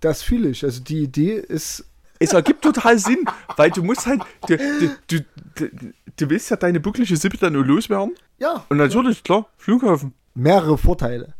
das, 0.00 0.22
fühle 0.22 0.50
ich. 0.50 0.62
Also 0.62 0.82
die 0.82 1.02
Idee 1.02 1.36
ist, 1.36 1.86
Es 2.18 2.32
ergibt 2.34 2.62
total 2.62 2.98
Sinn, 2.98 3.24
weil 3.56 3.70
du 3.70 3.82
musst 3.82 4.06
halt, 4.06 4.20
du, 4.46 4.56
du, 4.56 5.24
du, 5.54 5.70
du, 6.16 6.30
willst 6.30 6.50
ja 6.50 6.56
deine 6.56 6.80
bucklige 6.80 7.16
Sippe 7.16 7.38
dann 7.38 7.54
nur 7.54 7.64
loswerden. 7.64 8.14
ja, 8.38 8.64
Und 8.68 8.76
natürlich, 8.76 9.22
klar, 9.24 9.46
Flughafen. 9.56 10.12
mehrere 10.34 10.76
Vorteile. 10.76 11.34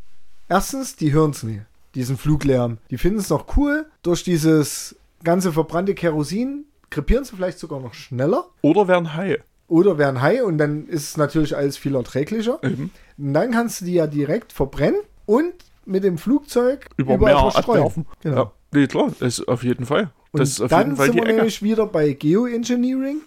Erstens, 0.49 0.97
die 0.97 1.13
hören 1.13 1.33
es 1.33 1.43
nie, 1.43 1.61
diesen 1.95 2.17
Fluglärm. 2.17 2.79
Die 2.91 2.99
finden 2.99 3.19
es 3.19 3.29
noch 3.29 3.57
cool. 3.57 3.87
Durch 4.03 4.25
dieses 4.25 4.97
ganze 5.23 5.53
verbrannte 5.53 5.95
Kerosin 5.95 6.65
krepieren 6.91 7.25
sie 7.25 7.37
vielleicht 7.37 7.59
sogar 7.59 7.81
noch 7.81 7.95
schneller. 7.95 8.47
Oder 8.63 8.89
werden 8.89 9.15
Haie. 9.15 9.43
Oder 9.73 9.97
werden 9.97 10.21
high 10.21 10.43
und 10.43 10.59
dann 10.59 10.87
ist 10.87 11.09
es 11.09 11.17
natürlich 11.17 11.57
alles 11.57 11.79
viel 11.79 11.95
erträglicher. 11.95 12.59
Eben. 12.63 12.91
Und 13.17 13.33
dann 13.33 13.53
kannst 13.53 13.81
du 13.81 13.87
die 13.87 13.95
ja 13.95 14.07
direkt 14.07 14.53
verbrennen 14.53 15.01
und 15.25 15.55
mit 15.87 16.05
dem 16.05 16.19
Flugzeug 16.19 16.91
Über 16.99 17.15
überall 17.15 17.35
Meer 17.35 17.51
verstreuen. 17.53 18.07
Genau. 18.23 18.37
Ja, 18.37 18.53
nee, 18.73 18.87
klar, 18.87 19.11
das 19.19 19.39
ist 19.39 19.49
auf 19.49 19.65
jeden 19.65 19.87
Fall. 19.87 20.11
Und 20.33 20.41
Das 20.41 20.51
ist 20.51 20.61
auf 20.61 20.69
dann 20.69 20.89
jeden 20.89 20.97
Fall 20.97 21.07
sind 21.07 21.15
wir 21.17 21.23
Ecke. 21.23 21.35
nämlich 21.37 21.63
wieder 21.63 21.87
bei 21.87 22.13
Geoengineering. 22.13 23.23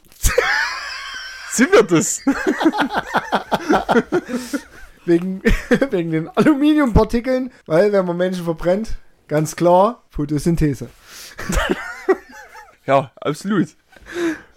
Sind 1.52 1.72
wir 1.72 1.84
das? 1.84 2.22
Wegen, 5.06 5.41
wegen 5.91 6.12
den 6.12 6.28
Aluminiumpartikeln, 6.30 7.52
weil 7.66 7.91
wenn 7.91 8.06
man 8.06 8.18
Menschen 8.18 8.43
verbrennt, 8.43 8.98
ganz 9.28 9.56
klar, 9.56 10.04
Photosynthese. 10.10 10.89
ja, 12.86 13.12
absolut. 13.16 13.70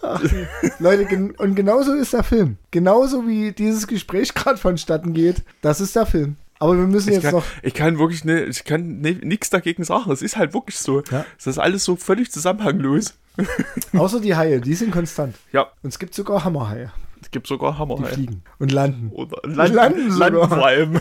Leute, 0.79 1.05
gen 1.07 1.33
und 1.33 1.55
genauso 1.55 1.93
ist 1.95 2.13
der 2.13 2.23
Film. 2.25 2.57
Genauso 2.71 3.27
wie 3.27 3.53
dieses 3.53 3.87
Gespräch 3.87 4.35
gerade 4.35 4.59
vonstatten 4.59 5.13
geht, 5.15 5.43
das 5.63 5.81
ist 5.81 5.97
der 5.97 6.07
Film. 6.07 6.37
Aber 6.61 6.77
wir 6.77 6.87
müssen 6.87 7.09
Ich 7.11 7.15
jetzt 7.17 7.25
kann, 7.25 7.35
noch. 7.35 7.45
ich 7.63 7.73
kann 7.75 7.99
wirklich 7.99 8.25
ne, 8.25 8.45
ich 8.45 8.65
kann 8.65 8.99
nichts 9.01 9.49
dagegen 9.51 9.85
sagen. 9.85 10.11
Es 10.11 10.23
ist 10.23 10.37
halt 10.37 10.55
wirklich 10.55 10.79
so. 10.79 11.03
Ja. 11.11 11.25
Es 11.39 11.47
ist 11.47 11.59
alles 11.59 11.85
so 11.85 11.95
völlig 11.97 12.33
zusammenhanglos. 12.33 13.15
Außer 13.97 14.21
die 14.21 14.35
Haie, 14.35 14.61
die 14.61 14.75
sind 14.75 14.91
konstant. 14.91 15.37
Ja, 15.53 15.69
Und 15.83 15.91
es 15.91 15.99
gibt 16.01 16.15
sogar 16.15 16.45
Hammerhaie, 16.45 16.91
es 17.23 17.31
gibt 17.31 17.47
sogar 17.47 17.79
Hammer. 17.79 17.97
die 17.97 18.05
fliegen 18.05 18.43
und 18.59 18.73
landen. 18.73 19.11
Oder 19.13 19.39
Land, 19.45 19.75
landen 19.75 20.09
Land, 20.11 20.35
sogar. 20.35 20.49
vor 20.49 20.67
allem. 20.67 21.01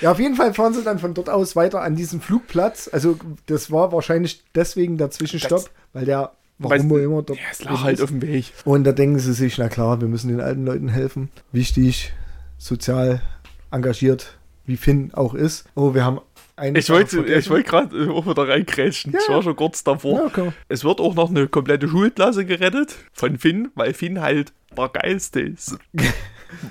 Ja, 0.00 0.12
auf 0.12 0.18
jeden 0.18 0.34
Fall 0.34 0.52
fahren 0.54 0.74
sie 0.74 0.82
dann 0.82 0.98
von 0.98 1.14
dort 1.14 1.28
aus 1.30 1.56
weiter 1.56 1.80
an 1.82 1.96
diesem 1.96 2.20
Flugplatz. 2.20 2.88
Also, 2.92 3.16
das 3.46 3.70
war 3.70 3.92
wahrscheinlich 3.92 4.42
deswegen 4.54 4.98
der 4.98 5.10
Zwischenstopp, 5.10 5.58
Das- 5.64 5.70
weil 5.92 6.04
der, 6.04 6.32
warum 6.58 6.92
auch 6.92 6.96
immer 6.96 7.22
dort. 7.22 7.38
Ja, 7.38 7.44
es 7.50 7.62
lag 7.64 7.82
halt 7.82 8.02
auf 8.02 8.10
dem 8.10 8.22
Weg. 8.22 8.52
Und 8.64 8.84
da 8.84 8.92
denken 8.92 9.18
sie 9.18 9.32
sich, 9.32 9.56
na 9.58 9.68
klar, 9.68 10.00
wir 10.00 10.08
müssen 10.08 10.28
den 10.28 10.40
alten 10.40 10.64
Leuten 10.66 10.88
helfen. 10.88 11.30
Wichtig, 11.52 12.12
sozial 12.58 13.20
engagiert, 13.70 14.36
wie 14.66 14.76
Finn 14.76 15.12
auch 15.14 15.34
ist. 15.34 15.64
Oh, 15.74 15.94
wir 15.94 16.04
haben 16.04 16.20
eine 16.56 16.78
Ich 16.78 16.88
wollte, 16.88 17.18
wollte 17.50 17.64
gerade 17.68 17.96
äh, 18.04 18.08
auch 18.08 18.26
wieder 18.26 18.48
reingrätschen. 18.48 19.14
Ich 19.14 19.28
war 19.28 19.42
schon 19.42 19.56
kurz 19.56 19.84
davor. 19.84 20.20
Ja, 20.20 20.26
okay. 20.26 20.52
Es 20.68 20.84
wird 20.84 21.00
auch 21.00 21.14
noch 21.14 21.28
eine 21.30 21.48
komplette 21.48 21.88
Schulklasse 21.88 22.44
gerettet 22.46 22.94
von 23.12 23.36
Finn, 23.38 23.70
weil 23.74 23.92
Finn 23.92 24.20
halt 24.20 24.52
der 24.76 24.88
Geilste 24.88 25.40
ist. 25.40 25.76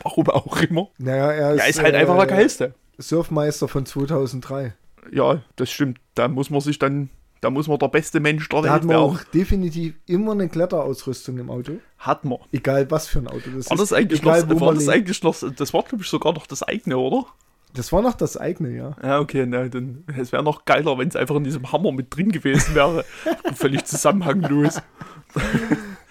Warum 0.04 0.30
auch 0.30 0.58
immer. 0.62 0.90
Naja, 0.98 1.32
er 1.32 1.54
ist, 1.54 1.62
Er 1.62 1.68
ist 1.70 1.84
halt 1.84 1.94
äh, 1.94 1.98
einfach 1.98 2.18
der 2.18 2.28
Geilste. 2.28 2.74
Surfmeister 2.98 3.68
von 3.68 3.86
2003. 3.86 4.74
Ja, 5.12 5.42
das 5.56 5.72
stimmt. 5.72 6.00
Da 6.16 6.28
muss 6.28 6.50
man 6.50 6.62
sich 6.62 6.80
dann, 6.80 7.10
da 7.42 7.50
muss 7.50 7.68
man 7.68 7.78
der 7.78 7.90
beste 7.90 8.20
Mensch 8.20 8.48
der 8.50 8.62
Da 8.64 8.70
hat 8.70 8.82
Welt 8.82 8.84
man 8.86 8.96
werden. 8.96 9.18
auch 9.18 9.24
definitiv 9.34 9.96
immer 10.08 10.32
eine 10.32 10.50
Kletterausrüstung 10.50 11.38
im 11.38 11.50
Auto. 11.50 11.74
Hat 12.00 12.26
man. 12.26 12.40
Egal 12.52 12.90
was 12.90 13.08
für 13.08 13.20
ein 13.20 13.28
Auto 13.28 13.50
das 13.56 13.70
War 13.70 13.76
ist. 13.76 13.82
das 13.82 13.94
eigentlich 13.94 14.22
egal, 14.22 14.42
noch, 14.46 14.60
war 14.60 14.68
man 14.68 14.76
das 14.76 14.90
eigentlich 14.90 15.22
noch, 15.24 15.36
das 15.56 15.74
war 15.74 15.84
glaube 15.84 16.04
ich 16.04 16.10
sogar 16.10 16.34
noch 16.34 16.48
das 16.48 16.64
eigene, 16.64 16.98
oder? 16.98 17.26
Das 17.74 17.92
war 17.92 18.02
noch 18.02 18.14
das 18.16 18.38
eigene, 18.38 18.70
ja. 18.76 18.96
Ja, 19.04 19.20
okay, 19.20 19.46
na, 19.46 19.68
dann, 19.68 20.06
es 20.18 20.32
wäre 20.32 20.44
noch 20.44 20.64
geiler, 20.64 20.98
wenn 20.98 21.10
es 21.10 21.16
einfach 21.18 21.36
in 21.36 21.44
diesem 21.44 21.72
Hammer 21.74 21.92
mit 21.92 22.16
drin 22.16 22.32
gewesen 22.32 22.74
wäre. 22.74 23.04
Völlig 23.54 23.84
zusammenhanglos. 23.86 24.82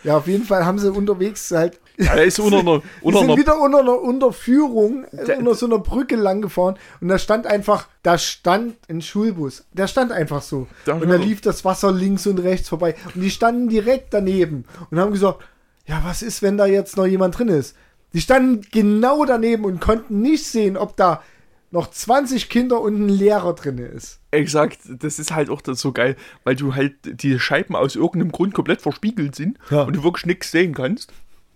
Ja, 0.03 0.19
auf 0.19 0.27
jeden 0.27 0.45
Fall 0.45 0.67
haben 0.67 0.79
sie 0.79 0.93
unterwegs 0.93 1.51
halt. 1.51 1.81
Ja, 1.97 2.15
er 2.15 2.25
ist 2.25 2.39
unter 2.41 2.59
einer, 2.61 2.83
unter 3.03 3.19
sind 3.21 3.31
einer 3.31 3.39
wieder 3.39 3.61
unter 3.61 3.79
einer 3.81 4.01
Unterführung, 4.01 5.07
Der- 5.13 5.39
unter 5.39 5.55
so 5.55 5.67
einer 5.67 5.79
Brücke 5.79 6.17
lang 6.17 6.43
gefahren 6.43 6.77
und 7.01 7.09
da 7.09 7.19
stand 7.19 7.47
einfach, 7.47 7.89
da 8.03 8.19
stand 8.19 8.77
ein 8.89 9.01
Schulbus. 9.03 9.65
Der 9.73 9.87
stand 9.87 10.13
einfach 10.13 10.43
so. 10.43 10.67
Da- 10.85 10.95
und 10.95 11.09
da 11.09 11.17
lief 11.17 11.41
das 11.41 11.65
Wasser 11.65 11.93
links 11.93 12.27
und 12.27 12.39
rechts 12.39 12.69
vorbei. 12.69 12.95
Und 13.15 13.21
die 13.23 13.31
standen 13.31 13.69
direkt 13.69 14.13
daneben 14.13 14.65
und 14.91 14.99
haben 14.99 15.13
gesagt, 15.13 15.43
ja, 15.87 16.01
was 16.05 16.23
ist, 16.23 16.43
wenn 16.43 16.57
da 16.57 16.67
jetzt 16.67 16.97
noch 16.97 17.07
jemand 17.07 17.39
drin 17.39 17.49
ist? 17.49 17.77
Die 18.13 18.21
standen 18.21 18.63
genau 18.73 19.25
daneben 19.25 19.65
und 19.65 19.81
konnten 19.81 20.21
nicht 20.23 20.47
sehen, 20.47 20.77
ob 20.77 20.97
da 20.97 21.23
noch 21.71 21.91
20 21.91 22.49
Kinder 22.49 22.81
und 22.81 22.95
ein 23.05 23.09
Lehrer 23.09 23.53
drin 23.55 23.79
ist. 23.79 24.21
Exakt, 24.31 24.79
das 24.85 25.19
ist 25.19 25.35
halt 25.35 25.51
auch 25.51 25.61
so 25.65 25.91
geil, 25.91 26.15
weil 26.45 26.55
du 26.55 26.77
halt 26.77 26.95
die 27.23 27.39
Scheiben 27.41 27.75
aus 27.75 27.97
irgendeinem 27.97 28.31
Grund 28.31 28.55
komplett 28.55 28.81
verspiegelt 28.81 29.35
sind 29.35 29.59
Ja. 29.71 29.83
und 29.83 29.97
du 29.97 30.05
wirklich 30.05 30.27
nichts 30.27 30.53
sehen 30.53 30.73
kannst. 30.75 31.13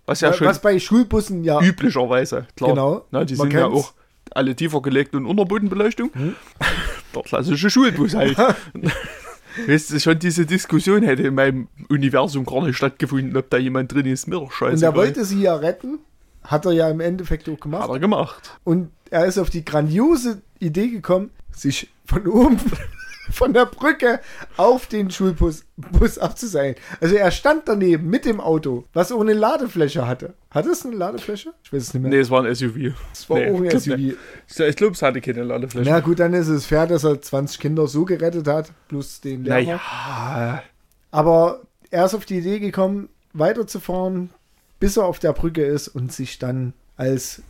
Was 0.09 0.21
ja 0.21 0.29
Wa- 0.29 0.33
schon 0.33 0.47
was 0.47 0.59
bei 0.59 0.79
Schulbussen 0.79 1.43
ja 1.43 1.61
üblicherweise, 1.61 2.47
klar. 2.55 2.71
Genau, 2.71 3.05
Na, 3.11 3.23
die 3.25 3.35
man 3.35 3.49
sind 3.51 3.59
ja 3.59 3.67
kennt's. 3.67 3.83
auch 3.85 3.93
alle 4.31 4.55
tiefer 4.55 4.81
gelegt 4.81 5.13
und 5.15 5.25
Unterbodenbeleuchtung. 5.25 6.09
Der 7.15 7.21
klassische 7.23 7.69
Schulbus 7.69 8.15
halt. 8.15 8.37
Weißt 9.67 9.91
du, 9.91 9.99
schon 9.99 10.17
diese 10.19 10.45
Diskussion 10.45 11.03
hätte 11.03 11.23
in 11.23 11.35
meinem 11.35 11.67
Universum 11.89 12.45
gar 12.45 12.63
nicht 12.65 12.77
stattgefunden, 12.77 13.35
ob 13.35 13.49
da 13.49 13.57
jemand 13.57 13.91
drin 13.93 14.05
ist. 14.05 14.27
Mir 14.27 14.35
doch 14.39 14.51
scheiße. 14.51 14.75
und 14.77 14.83
er 14.83 14.95
wollte 14.95 15.25
sie 15.25 15.41
ja 15.41 15.55
retten. 15.55 15.99
Hat 16.43 16.65
er 16.65 16.71
ja 16.71 16.89
im 16.89 16.99
Endeffekt 17.01 17.49
auch 17.49 17.59
gemacht. 17.59 17.83
Hat 17.83 17.89
er 17.89 17.99
gemacht. 17.99 18.57
Und 18.63 18.89
er 19.09 19.25
ist 19.25 19.37
auf 19.37 19.49
die 19.49 19.65
grandiose 19.65 20.41
Idee 20.59 20.87
gekommen, 20.87 21.31
sich 21.51 21.89
von 22.05 22.25
oben 22.27 22.57
von 23.31 23.53
der 23.53 23.65
Brücke 23.65 24.19
auf 24.57 24.87
den 24.87 25.11
Schulbus 25.11 25.63
Bus 25.77 26.17
abzuseilen. 26.17 26.75
Also 26.99 27.15
er 27.15 27.31
stand 27.31 27.63
daneben 27.67 28.09
mit 28.09 28.25
dem 28.25 28.41
Auto, 28.41 28.83
was 28.93 29.11
auch 29.11 29.21
eine 29.21 29.33
Ladefläche 29.33 30.05
hatte. 30.07 30.33
Hat 30.51 30.65
es 30.65 30.85
eine 30.85 30.95
Ladefläche? 30.95 31.53
Ich 31.63 31.71
weiß 31.71 31.83
es 31.83 31.93
nicht 31.93 32.03
mehr. 32.03 32.11
Nee, 32.11 32.19
es 32.19 32.29
war 32.29 32.43
ein 32.43 32.53
SUV. 32.53 32.93
es 33.13 33.29
war 33.29 33.37
nee, 33.37 33.51
auch 33.51 33.61
ein 33.61 33.69
SUV. 33.79 33.95
nicht. 33.97 34.17
Ich 34.57 34.75
glaube, 34.75 34.93
es 34.93 35.01
hatte 35.01 35.21
keine 35.21 35.43
Ladefläche. 35.43 35.89
Na 35.89 35.99
gut, 36.01 36.19
dann 36.19 36.33
ist 36.33 36.47
es 36.49 36.65
fair, 36.65 36.85
dass 36.87 37.03
er 37.03 37.21
20 37.21 37.59
Kinder 37.59 37.87
so 37.87 38.03
gerettet 38.05 38.47
hat, 38.47 38.71
plus 38.87 39.21
den 39.21 39.43
Lehrer. 39.45 39.61
Naja, 39.61 40.63
Aber 41.11 41.61
er 41.91 42.05
ist 42.05 42.13
auf 42.15 42.25
die 42.25 42.37
Idee 42.39 42.59
gekommen, 42.59 43.09
weiterzufahren, 43.33 44.31
bis 44.79 44.97
er 44.97 45.05
auf 45.05 45.19
der 45.19 45.33
Brücke 45.33 45.63
ist 45.63 45.87
und 45.87 46.11
sich 46.11 46.39
dann 46.39 46.73
als 46.99 47.41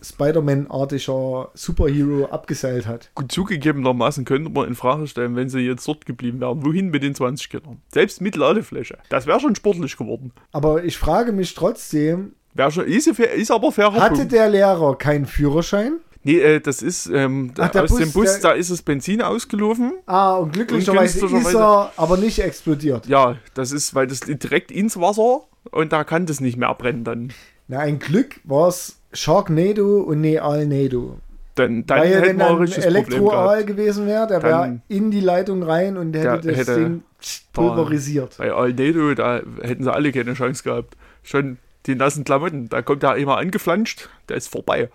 Spider-Man-artiger 0.54 1.50
Superhero 1.54 2.26
abgeseilt 2.26 2.86
hat. 2.88 3.10
gut 3.16 3.32
zugegebenermaßen 3.32 4.26
könnte 4.26 4.50
man 4.52 4.68
in 4.68 4.76
Frage 4.76 5.08
stellen, 5.08 5.36
wenn 5.36 5.50
sie 5.50 5.60
jetzt 5.60 5.88
dort 5.88 6.06
geblieben 6.06 6.39
wären. 6.39 6.64
Wohin 6.64 6.89
mit 6.89 7.04
den 7.04 7.16
20 7.16 7.50
Kindern? 7.50 7.82
Selbst 7.91 8.22
mit 8.22 8.36
Ladefläche. 8.36 8.97
Das 9.10 9.26
wäre 9.26 9.39
schon 9.39 9.56
sportlich 9.56 9.97
geworden. 9.97 10.32
Aber 10.52 10.84
ich 10.84 10.97
frage 10.97 11.32
mich 11.32 11.54
trotzdem, 11.56 12.34
Wäre 12.54 12.72
schon, 12.72 12.86
ist, 12.86 13.08
ist 13.08 13.52
aber 13.52 13.72
fairer 13.72 13.93
hatte 14.02 14.16
Punkt. 14.16 14.32
der 14.32 14.50
Lehrer 14.50 14.97
keinen 14.97 15.26
Führerschein? 15.26 15.93
Nee, 16.24 16.39
äh, 16.39 16.60
das 16.60 16.82
ist, 16.82 17.06
ähm, 17.08 17.54
Ach, 17.58 17.74
aus 17.74 17.89
Bus, 17.91 18.00
dem 18.00 18.12
Bus, 18.12 18.32
der- 18.34 18.39
da 18.41 18.52
ist 18.52 18.70
das 18.72 18.82
Benzin 18.82 19.22
ausgelaufen. 19.22 19.93
Ah, 20.06 20.36
und 20.36 20.52
glücklicherweise 20.54 21.26
ist 21.26 21.54
er 21.54 21.91
aber 21.95 22.18
nicht 22.18 22.39
explodiert. 22.39 23.08
Ja, 23.08 23.38
das 23.54 23.72
ist, 23.72 23.95
weil 23.95 24.08
das 24.08 24.20
direkt 24.22 24.72
ins 24.72 25.00
Wasser 25.00 25.41
und 25.72 25.93
da 25.93 26.04
kann 26.04 26.26
das 26.26 26.39
nicht 26.41 26.58
mehr 26.58 26.74
brennen 26.76 27.04
dann. 27.04 27.32
Na, 27.68 27.80
ein 27.80 28.00
Glück 28.00 28.41
war 28.43 28.68
es 28.68 28.99
Sharknado 29.14 30.01
und 30.01 30.22
Nealnado. 30.22 31.20
Dann, 31.55 31.86
dann 31.86 31.99
Weil 31.99 32.22
wenn 32.22 32.38
Problem 32.38 32.72
Elektroaal 32.72 33.66
gewesen 33.66 34.07
wäre, 34.07 34.28
der 34.28 34.41
wäre 34.43 34.51
Dann- 34.62 34.82
in 34.88 35.12
die 35.12 35.20
Leitung 35.20 35.62
rein 35.64 35.97
und 35.97 36.14
hätte 36.16 36.47
das 36.47 36.57
hätte 36.57 36.76
Ding 36.76 37.03
pulverisiert. 37.51 38.38
Bei 38.38 38.51
Alnedo, 38.53 39.14
da 39.14 39.41
hätten 39.62 39.84
sie 39.84 39.91
alle 39.91 40.12
keine 40.14 40.34
Chance 40.36 40.64
gehabt. 40.64 40.95
Schon 41.24 41.57
die 41.86 41.95
nassen 41.95 42.24
Klamotten, 42.24 42.70
da 42.70 42.82
kommt 42.82 43.03
der 43.03 43.16
immer 43.16 43.38
angeflanscht, 43.38 44.10
der 44.30 44.38
ist 44.38 44.47
vorbei. 44.49 44.89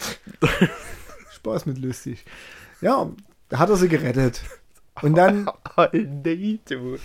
Spaß 1.30 1.66
mit 1.66 1.78
lustig. 1.78 2.24
Ja, 2.80 3.10
da 3.48 3.58
hat 3.58 3.70
er 3.70 3.76
sie 3.76 3.88
gerettet. 3.88 4.42
Und 5.02 5.16
dann, 5.16 5.48
Alnedo. 5.76 6.96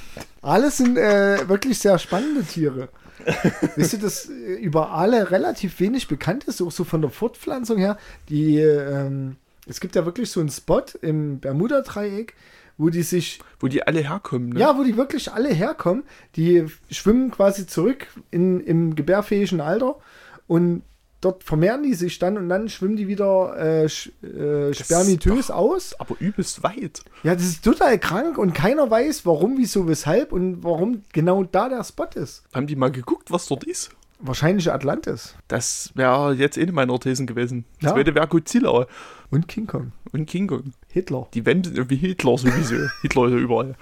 alles 0.41 0.77
sind 0.77 0.97
äh, 0.97 1.47
wirklich 1.47 1.77
sehr 1.77 1.99
spannende 1.99 2.43
Tiere. 2.43 2.89
Wisst 3.75 3.93
ihr, 3.93 3.99
dass 3.99 4.29
äh, 4.29 4.53
über 4.55 4.91
alle 4.91 5.31
relativ 5.31 5.79
wenig 5.79 6.07
bekannt 6.07 6.45
ist, 6.45 6.61
auch 6.61 6.71
so 6.71 6.83
von 6.83 7.01
der 7.01 7.09
Fortpflanzung 7.09 7.77
her. 7.77 7.97
Die, 8.29 8.57
ähm, 8.59 9.37
es 9.67 9.79
gibt 9.79 9.95
ja 9.95 10.05
wirklich 10.05 10.29
so 10.29 10.39
einen 10.39 10.49
Spot 10.49 10.83
im 11.01 11.39
Bermuda-Dreieck, 11.39 12.33
wo 12.77 12.89
die 12.89 13.03
sich 13.03 13.39
Wo 13.59 13.67
die 13.67 13.83
alle 13.85 14.01
herkommen, 14.01 14.49
ne? 14.49 14.59
Ja, 14.59 14.77
wo 14.77 14.83
die 14.83 14.97
wirklich 14.97 15.31
alle 15.31 15.49
herkommen. 15.49 16.03
Die 16.35 16.65
schwimmen 16.89 17.31
quasi 17.31 17.67
zurück 17.67 18.07
in, 18.31 18.59
im 18.61 18.95
gebärfähigen 18.95 19.61
Alter 19.61 19.97
und 20.47 20.81
dort 21.23 21.43
vermehren 21.43 21.83
die 21.83 21.93
sich 21.93 22.19
dann 22.19 22.37
und 22.37 22.49
dann 22.49 22.69
schwimmen 22.69 22.95
die 22.95 23.07
wieder 23.07 23.55
äh, 23.57 23.85
äh, 23.85 24.73
spermitös 24.73 25.51
aus. 25.51 25.99
Aber 25.99 26.15
übelst 26.19 26.63
weit. 26.63 27.03
Ja, 27.23 27.35
das 27.35 27.43
ist 27.45 27.63
total 27.63 27.97
krank 27.99 28.37
und 28.37 28.53
keiner 28.53 28.89
weiß, 28.89 29.25
warum, 29.25 29.57
wieso, 29.57 29.87
weshalb 29.87 30.31
und 30.31 30.63
warum 30.63 31.03
genau 31.13 31.43
da 31.43 31.69
der 31.69 31.83
Spot 31.83 32.07
ist. 32.15 32.43
Haben 32.53 32.67
die 32.67 32.75
mal 32.75 32.91
geguckt, 32.91 33.31
was 33.31 33.47
dort 33.47 33.63
ist? 33.63 33.91
Wahrscheinlich 34.25 34.71
Atlantis 34.71 35.35
Das 35.49 35.91
wäre 35.95 36.33
jetzt 36.33 36.57
eine 36.57 36.71
meiner 36.71 36.97
Thesen 36.99 37.27
gewesen. 37.27 37.65
Das 37.81 37.89
Ja. 37.89 37.95
zweite 37.95 38.15
wäre 38.15 38.25
Godzilla 38.27 38.87
und 39.31 39.47
King 39.49 39.67
Kong. 39.67 39.91
und 40.13 40.27
King 40.27 40.47
Kong. 40.47 40.71
Hitler. 40.89 41.27
Die 41.33 41.45
Wände, 41.45 41.89
wie 41.89 41.95
Hitler 41.97 42.37
sowieso. 42.37 42.75
Hitler 43.01 43.25
ist 43.25 43.31
ja 43.31 43.37
überall. 43.37 43.75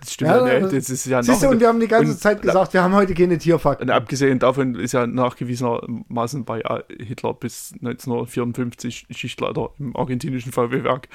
Das 0.00 0.12
stimmt 0.14 0.30
Ja, 0.30 0.48
ja, 0.48 0.60
nicht. 0.60 0.72
Das 0.76 0.90
ist 0.90 1.06
ja 1.06 1.22
Siehst 1.22 1.42
du, 1.42 1.48
und 1.50 1.60
wir 1.60 1.68
haben 1.68 1.78
die 1.80 1.86
ganze 1.86 2.12
und- 2.12 2.18
Zeit 2.18 2.42
gesagt, 2.42 2.72
wir 2.72 2.82
haben 2.82 2.94
heute 2.94 3.14
keine 3.14 3.38
Tierfakten. 3.38 3.88
Und 3.88 3.94
abgesehen 3.94 4.38
davon 4.40 4.74
ist 4.74 4.92
ja 4.92 5.06
nachgewiesenermaßen 5.06 6.44
bei 6.44 6.60
äh, 6.62 6.82
Hitler 7.04 7.34
bis 7.34 7.72
1954 7.74 9.06
Schichtleiter 9.10 9.70
im 9.78 9.94
argentinischen 9.96 10.50
VW-Werk. 10.52 11.08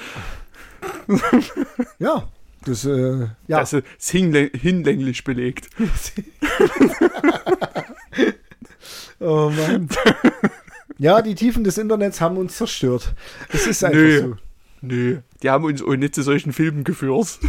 Ja, 1.99 2.24
das, 2.66 2.86
äh, 2.86 3.28
ja. 3.47 3.59
Das 3.59 3.74
ist 3.74 4.09
hinlä 4.09 4.49
hinlänglich 4.53 5.24
belegt. 5.24 5.70
oh 9.20 9.49
Mann. 9.49 9.89
ja, 10.97 11.22
die 11.22 11.36
Tiefen 11.36 11.64
des 11.64 11.78
Internets 11.78 12.22
haben 12.22 12.38
uns 12.38 12.57
zerstört. 12.57 13.14
Es 13.49 13.68
ist 13.68 13.84
einfach 13.84 13.99
Nö. 13.99 14.20
so. 14.20 14.36
Nö, 14.82 15.20
die 15.41 15.49
haben 15.49 15.64
uns 15.64 15.82
auch 15.82 15.95
nicht 15.95 16.16
zu 16.16 16.24
solchen 16.24 16.51
Filmen 16.51 16.84
geführt. 16.84 17.39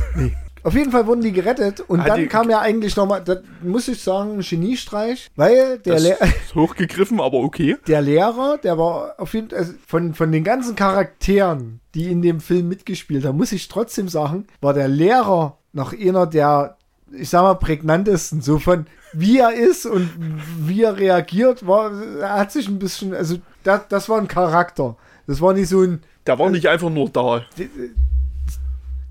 Auf 0.65 0.75
jeden 0.75 0.91
Fall 0.91 1.07
wurden 1.07 1.21
die 1.21 1.31
gerettet 1.33 1.81
und 1.87 2.01
Ah, 2.01 2.05
dann 2.09 2.21
die- 2.21 2.27
kam 2.27 2.51
ja 2.51 2.59
eigentlich 2.61 2.97
nochmal, 2.97 3.23
das 3.23 3.39
muss 3.63 3.87
ich 3.87 4.03
sagen, 4.03 4.33
ein 4.33 4.41
Geniestreich, 4.41 5.31
weil 5.37 5.79
der, 5.79 5.95
Das 5.95 6.03
Le 6.03 6.17
ist 6.21 6.55
hochgegriffen, 6.55 7.21
aber 7.21 7.39
okay. 7.39 7.77
der 7.87 8.01
Lehrer, 8.01 8.59
der 8.59 8.77
war 8.79 9.15
auf 9.19 9.35
jeden 9.35 9.51
Fall, 9.51 9.59
also 9.59 9.75
von, 9.87 10.15
von 10.15 10.33
den 10.33 10.43
ganzen 10.43 10.75
Charakteren, 10.75 11.81
die 11.95 12.11
in 12.11 12.23
dem 12.23 12.41
Film 12.41 12.69
mitgespielt 12.69 13.25
haben, 13.25 13.37
muss 13.37 13.53
ich 13.53 13.69
trotzdem 13.69 14.09
sagen, 14.09 14.47
war 14.61 14.73
der 14.75 14.89
Lehrer 14.89 15.59
noch 15.73 15.93
einer 15.93 16.27
der, 16.27 16.77
ich 17.13 17.29
sag 17.29 17.43
mal, 17.43 17.55
prägnantesten, 17.55 18.41
so 18.41 18.59
von 18.59 18.87
wie 19.13 19.39
er 19.39 19.53
ist 19.53 19.87
und 19.87 20.11
wie 20.59 20.83
er 20.83 20.97
reagiert, 20.99 21.67
war, 21.67 21.93
er 22.21 22.33
hat 22.39 22.51
sich 22.53 22.67
ein 22.69 22.79
bisschen, 22.81 23.15
also 23.15 23.37
das, 23.63 23.83
das 23.89 24.09
war 24.09 24.19
ein 24.19 24.27
Charakter. 24.29 24.97
Das 25.27 25.41
war 25.41 25.53
nicht 25.53 25.69
so 25.69 25.83
ein, 25.83 26.01
Der 26.27 26.39
war 26.39 26.51
nicht 26.51 26.67
einfach 26.69 26.91
nur 26.91 27.09
da. 27.11 27.43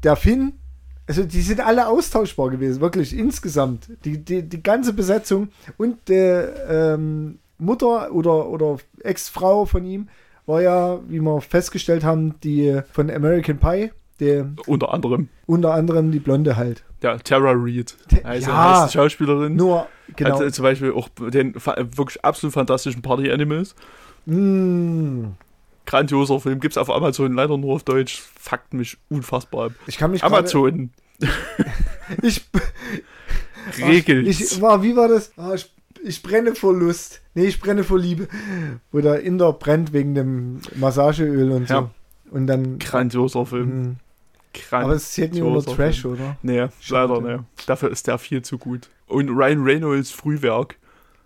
der 0.04 0.16
Finn, 0.16 0.54
also 1.08 1.24
die 1.24 1.42
sind 1.42 1.60
alle 1.60 1.88
austauschbar 1.88 2.50
gewesen, 2.50 2.82
wirklich 2.82 3.18
insgesamt. 3.18 3.88
Die, 4.06 4.24
die, 4.24 4.48
die 4.48 4.64
ganze 4.64 4.94
Besetzung 4.94 5.50
und 5.78 6.08
der 6.10 6.70
ähm, 6.70 7.40
Mutter 7.58 8.12
oder, 8.12 8.50
oder 8.50 8.78
Ex-Frau 9.02 9.66
von 9.66 9.86
ihm 9.86 10.08
war 10.46 10.62
ja, 10.62 11.00
wie 11.08 11.20
wir 11.20 11.42
festgestellt 11.42 12.04
haben, 12.04 12.36
die 12.44 12.82
von 12.92 13.10
American 13.10 13.58
Pie, 13.58 13.92
der 14.20 14.50
Unter 14.68 14.94
anderem. 14.94 15.30
unter 15.46 15.74
anderem 15.74 16.12
die 16.12 16.20
Blonde 16.20 16.56
halt. 16.56 16.84
Ja, 17.02 17.18
Tara 17.18 17.54
Reid. 17.54 17.96
Also 18.24 18.50
ja. 18.50 18.82
heißt 18.82 18.94
die 18.94 18.98
Schauspielerin. 18.98 19.56
Nur, 19.56 19.88
genau. 20.16 20.40
Hat 20.40 20.42
äh, 20.42 20.52
zum 20.52 20.64
Beispiel 20.64 20.94
auch 20.94 21.10
den 21.10 21.56
wirklich 21.56 22.24
absolut 22.24 22.54
fantastischen 22.54 23.02
Party 23.02 23.30
Animals. 23.32 23.76
Mm, 24.26 25.26
Grandioser 25.86 26.40
Film. 26.40 26.60
Gibt's 26.60 26.78
auf 26.78 26.90
Amazon 26.90 27.34
leider 27.34 27.58
nur 27.58 27.76
auf 27.76 27.84
Deutsch. 27.84 28.22
Fuckt 28.40 28.74
mich 28.74 28.98
unfassbar 29.10 29.68
ab. 29.68 29.72
ich 29.88 29.98
kann 29.98 30.12
mich 30.12 30.24
Amazon. 30.24 30.92
Ich, 32.22 32.46
Regelt. 33.78 34.28
ich 34.28 34.62
war, 34.62 34.84
wie 34.84 34.96
war 34.96 35.08
das? 35.08 35.32
Ah, 35.38 35.54
ich, 35.54 35.72
ich 36.04 36.22
brenne 36.22 36.54
vor 36.54 36.74
Lust. 36.74 37.22
Nee, 37.34 37.46
ich 37.46 37.60
brenne 37.60 37.84
vor 37.84 37.98
Liebe. 37.98 38.28
Wo 38.92 39.00
der 39.00 39.22
Inder 39.22 39.54
brennt 39.54 39.94
wegen 39.94 40.16
dem 40.16 40.60
Massageöl 40.76 41.52
und 41.52 41.68
so. 41.68 41.74
Ja. 41.74 41.90
Und 42.30 42.48
dann. 42.48 42.80
Grandioser 42.80 43.46
Film. 43.46 43.68
Mm. 43.68 43.96
Grandioser 44.54 44.86
Aber 44.86 44.94
es 44.96 45.12
zählt 45.12 45.34
nicht 45.34 45.44
unter 45.44 45.62
Film. 45.62 45.78
Trash, 45.78 46.06
oder? 46.06 46.38
Nee, 46.42 46.68
Schade. 46.82 47.14
leider 47.14 47.22
ne. 47.22 47.46
Dafür 47.66 47.90
ist 47.90 48.08
der 48.08 48.18
viel 48.18 48.42
zu 48.42 48.58
gut. 48.58 48.90
Und 49.08 49.30
Ryan 49.30 49.64
Reynolds 49.64 50.12
Frühwerk. 50.12 50.76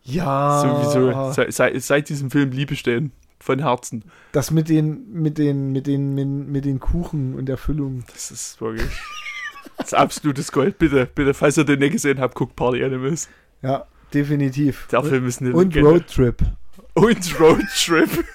Ja. 0.04 0.62
Sowieso. 0.62 1.32
Seit, 1.34 1.54
seit, 1.54 1.82
seit 1.82 2.10
diesem 2.10 2.32
Film 2.32 2.52
Liebe 2.52 2.76
stehen. 2.76 3.12
Von 3.40 3.60
Herzen. 3.60 4.04
Das 4.32 4.52
mit 4.52 4.68
den, 4.70 5.12
mit 5.12 5.38
den, 5.38 5.72
mit 5.72 5.88
den, 5.88 6.16
mit, 6.16 6.28
mit 6.28 6.66
den 6.66 6.80
Kuchen 6.80 7.36
und 7.36 7.46
der 7.46 7.58
Füllung. 7.58 8.04
Das 8.12 8.32
ist 8.32 8.60
wirklich. 8.60 8.92
Das 9.78 9.88
ist 9.88 9.94
absolutes 9.94 10.52
Gold. 10.52 10.80
Bitte, 10.80 11.08
bitte, 11.14 11.34
falls 11.34 11.58
ihr 11.58 11.64
den 11.64 11.80
nicht 11.80 11.94
gesehen 11.94 12.20
habt, 12.20 12.36
guckt 12.36 12.56
Party 12.56 12.84
Animals. 12.84 13.30
Ja, 13.62 13.86
definitiv. 14.14 14.88
Der 14.92 15.04
und, 15.04 15.10
Film 15.10 15.28
ist 15.28 15.42
eine 15.42 15.54
und 15.54 15.74
Legende. 15.74 15.92
Roadtrip. 15.92 16.42
Und 16.94 17.40
Roadtrip. 17.40 18.26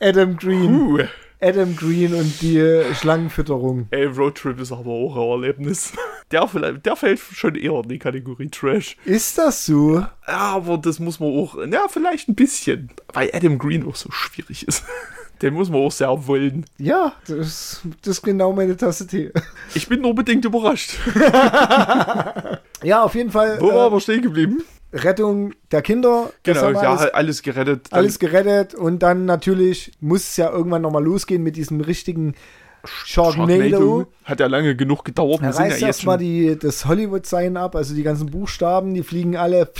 Adam 0.00 0.36
Green. 0.36 0.74
Uh, 0.74 0.98
Adam 1.42 1.74
Green 1.74 2.14
und 2.14 2.40
die 2.40 2.82
Schlangenfütterung. 2.94 3.88
ey, 3.90 4.04
Roadtrip 4.06 4.60
ist 4.60 4.70
aber 4.70 4.90
auch 4.90 5.16
ein 5.16 5.42
Erlebnis. 5.42 5.92
Der, 6.30 6.46
der 6.46 6.96
fällt 6.96 7.18
schon 7.18 7.56
eher 7.56 7.74
in 7.82 7.88
die 7.90 7.98
Kategorie 7.98 8.48
Trash. 8.48 8.96
Ist 9.04 9.36
das 9.36 9.66
so? 9.66 9.98
Ja, 9.98 10.08
aber 10.26 10.78
das 10.78 10.98
muss 10.98 11.20
man 11.20 11.28
auch, 11.28 11.58
ja, 11.70 11.88
vielleicht 11.90 12.26
ein 12.30 12.34
bisschen, 12.34 12.88
weil 13.12 13.28
Adam 13.34 13.58
Green 13.58 13.86
auch 13.86 13.96
so 13.96 14.10
schwierig 14.10 14.66
ist. 14.66 14.82
Den 15.42 15.52
muss 15.52 15.68
man 15.68 15.80
auch 15.80 15.92
sehr 15.92 16.26
wollen. 16.26 16.64
Ja, 16.78 17.12
das, 17.26 17.82
das 18.00 18.18
ist 18.18 18.22
genau 18.22 18.54
meine 18.54 18.78
Tasse 18.78 19.06
Tee. 19.06 19.30
Ich 19.74 19.88
bin 19.88 20.00
nur 20.00 20.14
bedingt 20.14 20.46
überrascht. 20.46 20.92
Ja, 22.82 23.02
auf 23.02 23.14
jeden 23.14 23.30
Fall. 23.30 23.60
Wo 23.60 23.68
war 23.68 23.76
äh, 23.76 23.86
aber 23.86 24.00
stehen 24.00 24.22
geblieben? 24.22 24.62
Rettung 24.92 25.54
der 25.70 25.82
Kinder. 25.82 26.30
Genau, 26.42 26.70
ja, 26.70 26.80
alles, 26.80 27.14
alles, 27.14 27.42
gerettet. 27.42 27.88
Alles 27.90 28.18
gerettet. 28.18 28.74
Und 28.74 29.00
dann 29.00 29.24
natürlich 29.24 29.92
muss 30.00 30.22
es 30.22 30.36
ja 30.36 30.50
irgendwann 30.50 30.82
nochmal 30.82 31.02
losgehen 31.02 31.42
mit 31.42 31.56
diesem 31.56 31.80
richtigen 31.80 32.34
Sharknado. 32.84 34.06
Hat 34.24 34.40
ja 34.40 34.46
lange 34.46 34.76
genug 34.76 35.04
gedauert. 35.04 35.40
Er 35.40 35.50
ja 35.50 35.56
reißt 35.56 35.70
jetzt 35.70 35.82
erstmal 35.82 36.18
die, 36.18 36.58
das 36.58 36.84
Hollywood-Sign 36.84 37.56
ab, 37.56 37.74
also 37.76 37.94
die 37.94 38.02
ganzen 38.02 38.30
Buchstaben, 38.30 38.92
die 38.94 39.02
fliegen 39.02 39.36
alle 39.36 39.70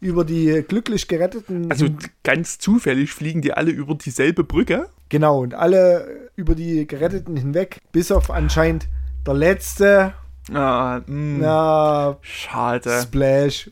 über 0.00 0.24
die 0.24 0.62
glücklich 0.66 1.08
geretteten. 1.08 1.70
also 1.70 1.86
ganz 2.22 2.58
zufällig 2.58 3.12
fliegen 3.12 3.40
die 3.40 3.54
alle 3.54 3.70
über 3.70 3.94
dieselbe 3.94 4.44
Brücke. 4.44 4.88
genau, 5.08 5.40
und 5.40 5.54
alle 5.54 6.28
über 6.36 6.54
die 6.54 6.86
geretteten 6.86 7.36
hinweg, 7.36 7.80
bis 7.92 8.12
auf 8.12 8.30
anscheinend 8.30 8.88
der 9.26 9.34
letzte. 9.34 10.14
Ah, 10.52 11.00
Na, 11.06 12.16
schade. 12.22 13.02
Splash. 13.02 13.70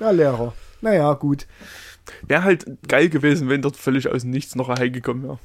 Der 0.00 0.12
Lehrer. 0.12 0.52
Naja, 0.80 1.12
gut. 1.14 1.46
Wäre 2.26 2.42
halt 2.42 2.66
geil 2.88 3.08
gewesen, 3.08 3.48
wenn 3.48 3.62
dort 3.62 3.76
völlig 3.76 4.08
aus 4.08 4.24
Nichts 4.24 4.56
noch 4.56 4.68
ein 4.68 4.78
Hai 4.78 4.88
gekommen 4.88 5.22
wäre. 5.22 5.38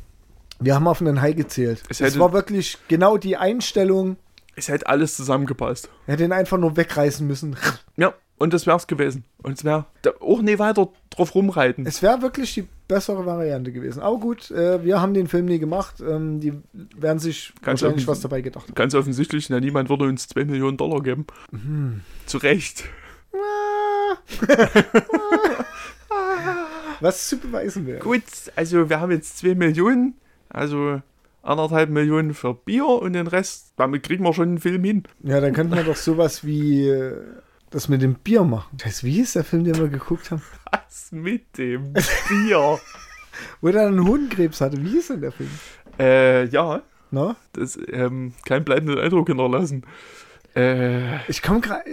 Wir 0.60 0.74
haben 0.74 0.88
auf 0.88 1.02
einen 1.02 1.22
Hai 1.22 1.34
gezählt. 1.34 1.84
Es 1.90 2.02
Es, 2.02 2.18
war 2.18 2.34
wirklich 2.34 2.80
genau 2.88 3.18
die 3.18 3.38
Einstellung. 3.38 4.18
Es 4.56 4.70
hätte 4.70 4.88
alles 4.88 5.16
zusammengepasst. 5.16 5.90
Er 6.08 6.14
hätte 6.14 6.24
ihn 6.24 6.32
einfach 6.32 6.58
nur 6.58 6.76
wegreißen 6.78 7.26
müssen. 7.28 7.56
Ja, 7.96 8.14
und 8.40 8.54
das 8.54 8.66
wär's 8.66 8.88
gewesen. 8.88 9.24
Und 9.44 9.60
es 9.60 9.64
wäre 9.64 9.86
auch 10.20 10.42
nie 10.42 10.58
weiter 10.58 10.90
drauf 11.12 11.36
rumreiten. 11.36 11.86
Es 11.86 12.02
wäre 12.02 12.24
wirklich 12.24 12.56
die 12.56 12.68
bessere 12.88 13.26
Variante 13.26 13.72
gewesen. 13.72 14.02
Aber 14.02 14.18
gut, 14.18 14.52
äh, 14.52 14.84
wir 14.84 15.02
haben 15.02 15.14
den 15.14 15.28
Film 15.28 15.46
nie 15.46 15.60
gemacht. 15.60 15.96
Ähm, 16.02 16.40
die 16.40 16.54
werden 16.96 17.20
sich 17.20 17.54
Ganz 17.62 17.82
wahrscheinlich 17.82 18.08
was 18.08 18.22
dabei 18.22 18.42
gedacht 18.42 18.68
haben. 18.68 18.76
Ganz 18.76 18.96
offensichtlich, 18.96 19.50
na, 19.50 19.60
niemand 19.60 19.90
würde 19.90 20.06
uns 20.06 20.28
2 20.28 20.46
Millionen 20.46 20.78
Dollar 20.78 21.02
geben. 21.02 21.26
Mhm. 21.52 22.02
Zu 22.26 22.38
Recht. 22.38 22.86
Was 27.00 27.28
zu 27.28 27.38
beweisen 27.38 27.86
wäre. 27.86 28.00
Gut, 28.00 28.24
also 28.56 28.90
wir 28.90 29.00
haben 29.00 29.12
jetzt 29.12 29.38
2 29.40 29.54
Millionen, 29.56 30.16
also 30.50 31.02
anderthalb 31.44 31.90
Millionen 31.90 32.34
für 32.34 32.54
Bier 32.54 32.88
und 32.88 33.14
den 33.14 33.28
Rest, 33.28 33.74
damit 33.78 34.04
kriegen 34.04 34.24
wir 34.24 34.34
schon 34.34 34.50
einen 34.50 34.58
Film 34.58 34.84
hin. 34.84 35.04
Ja, 35.24 35.40
dann 35.40 35.54
könnten 35.54 35.76
wir 35.76 35.84
doch 35.84 35.96
sowas 35.96 36.44
wie 36.44 36.88
äh, 36.90 37.14
das 37.70 37.90
mit 37.90 38.02
dem 38.02 38.16
Bier 38.16 38.44
machen. 38.44 38.78
Das, 38.84 39.04
wie 39.04 39.20
ist 39.22 39.36
der 39.36 39.44
Film, 39.44 39.64
den 39.64 39.78
wir 39.78 39.88
geguckt 39.90 40.32
haben? 40.32 40.42
Was 40.72 41.12
mit 41.12 41.58
dem 41.58 41.94
Bier? 41.94 42.80
Wo 43.62 43.68
er 43.68 43.88
einen 43.88 44.08
Hodenkrebs 44.08 44.62
hatte. 44.62 44.84
Wie 44.84 44.98
ist 44.98 45.10
denn 45.10 45.22
der 45.22 45.32
Film? 45.32 45.50
äh, 46.00 46.46
ja, 46.46 46.82
Na? 47.12 47.36
das 47.54 47.78
ähm, 47.92 48.34
keinen 48.46 48.64
bleibenden 48.66 49.00
Eindruck 49.00 49.28
hinterlassen. 49.28 49.84
Äh, 50.56 51.18
Ich 51.30 51.42
komme 51.42 51.60
gerade. 51.62 51.84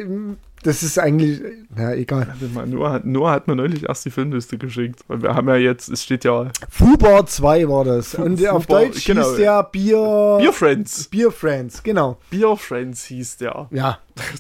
Das 0.63 0.83
ist 0.83 0.99
eigentlich. 0.99 1.43
Na, 1.75 1.95
egal. 1.95 2.35
mal, 2.55 2.67
Noah, 2.67 2.93
hat- 2.93 3.05
Noah 3.05 3.33
hat 3.33 3.47
mir 3.49 3.55
neulich 3.57 3.83
erst 3.87 4.07
die 4.07 4.11
Filmliste 4.11 4.57
geschickt. 4.57 5.01
Und 5.09 5.23
wir 5.23 5.35
haben 5.35 5.47
ja 5.49 5.57
jetzt, 5.57 5.91
es 5.91 6.03
steht 6.03 6.25
ja 6.25 6.51
Fubar 6.71 7.27
2 7.27 7.69
war 7.69 7.85
das. 7.85 8.15
Fu- 8.15 8.23
Und 8.23 8.47
auf 8.47 8.63
Fubar, 8.65 8.81
Deutsch 8.87 9.05
genau. 9.05 9.29
hieß 9.29 9.37
der 9.37 9.63
Bier. 9.65 10.39
Beer 10.41 10.53
Friends. 10.55 11.05
Bier 11.09 11.31
Friends, 11.31 11.83
genau. 11.83 12.19
Beer 12.31 12.57
Friends 12.57 13.05
hieß 13.05 13.37
der. 13.39 13.69
Ja. 13.71 13.99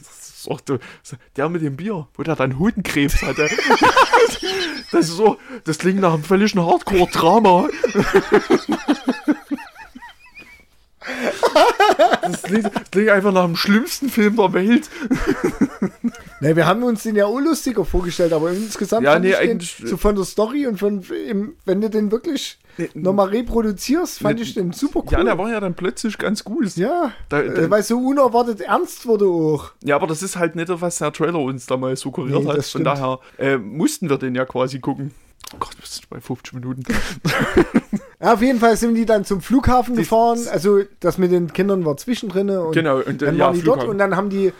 Auch 0.48 0.60
der, 0.60 0.78
mit 1.48 1.62
dem 1.62 1.76
Bier, 1.76 2.06
wo 2.14 2.22
der 2.22 2.36
dann 2.36 2.58
Hodenkrebs 2.58 3.22
hatte. 3.22 3.48
Das 4.92 5.08
ist 5.08 5.16
so, 5.16 5.38
das 5.64 5.78
klingt 5.78 6.00
nach 6.00 6.14
einem 6.14 6.22
völligen 6.22 6.64
Hardcore-Drama. 6.64 7.68
Das 12.22 12.42
klingt, 12.42 12.64
das 12.64 12.90
klingt 12.90 13.10
einfach 13.10 13.32
nach 13.32 13.44
dem 13.44 13.56
schlimmsten 13.56 14.08
Film 14.08 14.36
der 14.36 14.52
Welt. 14.52 14.88
Ne, 16.44 16.56
wir 16.56 16.66
haben 16.66 16.82
uns 16.82 17.02
den 17.04 17.16
ja 17.16 17.26
auch 17.26 17.38
lustiger 17.40 17.84
vorgestellt, 17.84 18.32
aber 18.32 18.50
insgesamt 18.50 19.04
Ja, 19.04 19.12
fand 19.12 19.24
nee, 19.24 19.30
ich 19.32 19.38
den, 19.38 19.50
eigentlich- 19.50 19.82
so 19.84 19.96
von 19.96 20.14
der 20.14 20.24
Story 20.24 20.66
und 20.66 20.78
von, 20.78 21.02
wenn 21.64 21.80
du 21.80 21.88
den 21.90 22.10
wirklich 22.12 22.58
nochmal 22.94 23.28
reproduzierst, 23.28 24.18
fand 24.18 24.36
Ne, 24.38 24.42
ich 24.44 24.54
den 24.54 24.72
super 24.72 25.00
cool. 25.06 25.12
Ja, 25.12 25.24
der 25.24 25.38
war 25.38 25.50
ja 25.50 25.60
dann 25.60 25.74
plötzlich 25.74 26.18
ganz 26.18 26.44
gut. 26.44 26.76
ja, 26.76 27.12
Da- 27.28 27.40
da- 27.42 27.62
äh, 27.62 27.70
weil 27.70 27.82
so 27.82 27.98
unerwartet 27.98 28.60
ernst 28.60 29.06
wurde 29.06 29.26
auch. 29.26 29.70
Ja, 29.82 29.96
aber 29.96 30.06
das 30.06 30.22
ist 30.22 30.36
halt 30.36 30.54
nicht, 30.56 30.68
was 30.68 30.98
der 30.98 31.12
Trailer 31.12 31.38
uns 31.38 31.66
damals 31.66 32.00
suggeriert 32.00 32.42
Nee, 32.42 32.48
hat. 32.48 32.58
das 32.58 32.70
Von 32.70 32.84
daher 32.84 33.20
äh, 33.38 33.56
mussten 33.56 34.10
wir 34.10 34.18
den 34.18 34.34
ja 34.34 34.44
quasi 34.44 34.80
gucken. 34.80 35.12
Oh 35.52 35.56
Gott, 35.60 35.76
wir 35.78 35.86
sind 35.86 36.08
bei 36.10 36.20
50 36.20 36.52
Minuten. 36.54 36.82
Ja, 38.20 38.32
auf 38.34 38.40
jeden 38.42 38.58
Fall 38.58 38.74
sind 38.76 38.94
die 38.94 39.04
dann 39.04 39.24
zum 39.26 39.42
Flughafen 39.42 39.96
gefahren. 39.96 40.38
Also 40.50 40.80
das 41.00 41.18
mit 41.18 41.30
den 41.30 41.52
Kindern 41.52 41.84
war 41.84 41.96
zwischendrin. 41.98 42.48
Und 42.48 42.72
Genau, 42.72 42.96
und, 42.98 43.06
äh, 43.22 43.26
dann 43.26 43.36
ja, 43.36 43.46
waren 43.46 43.54
die 43.54 43.60
dort 43.62 43.80
Flughafen. 43.80 43.90
und 43.90 43.98
dann 43.98 44.16
haben 44.16 44.30
die 44.30 44.52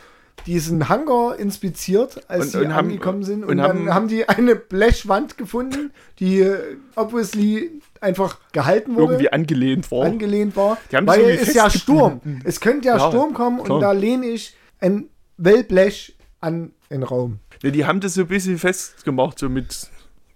diesen 0.46 0.88
Hangar 0.88 1.38
inspiziert, 1.38 2.22
als 2.28 2.46
Und- 2.46 2.50
sie 2.50 2.58
und 2.66 2.74
haben- 2.74 2.88
angekommen 2.88 3.22
sind. 3.22 3.44
Und, 3.44 3.50
und 3.50 3.56
dann 3.58 3.68
haben- 3.68 3.94
haben, 3.94 4.08
die 4.08 4.28
eine 4.28 4.54
Blechwand 4.56 5.38
gefunden, 5.38 5.90
die 6.18 6.40
äh, 6.40 6.76
obviously 6.96 7.80
einfach 8.00 8.38
gehalten 8.52 8.94
wurde. 8.94 9.14
Irgendwie 9.14 9.32
angelehnt 9.32 9.90
war. 9.90 10.04
angelehnt 10.04 10.54
war, 10.56 10.76
haben 10.92 11.06
weil 11.06 11.22
es 11.30 11.54
ja 11.54 11.70
Sturm. 11.70 12.20
Es 12.44 12.60
könnte 12.60 12.88
ja, 12.88 12.98
Ja, 12.98 13.08
Sturm 13.08 13.32
kommen 13.32 13.62
klar. 13.62 13.76
und 13.76 13.80
da 13.82 13.92
lehne 13.92 14.26
ich 14.26 14.54
ein 14.80 15.08
Wellblech 15.38 16.14
an 16.40 16.72
den 16.90 17.02
Raum. 17.02 17.38
Nee, 17.62 17.70
die 17.70 17.86
haben 17.86 18.00
das 18.00 18.12
so 18.14 18.20
ein 18.22 18.26
bisschen 18.28 18.58
festgemacht, 18.58 19.38
so 19.38 19.48
mit 19.48 19.88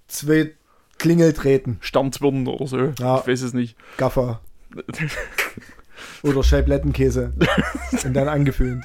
Zwei 0.06 0.54
Klingeltreten, 0.96 1.76
Sternzwirnen 1.80 2.46
oder 2.48 2.66
so. 2.66 2.78
Ja. 2.98 3.18
Ich 3.20 3.26
weiß 3.26 3.42
es 3.42 3.52
nicht. 3.52 3.76
Gaffer 3.98 4.40
oder 6.22 6.42
Scheiblettenkäse 6.42 7.32
und 8.04 8.14
dann 8.14 8.28
angefüllt. 8.28 8.82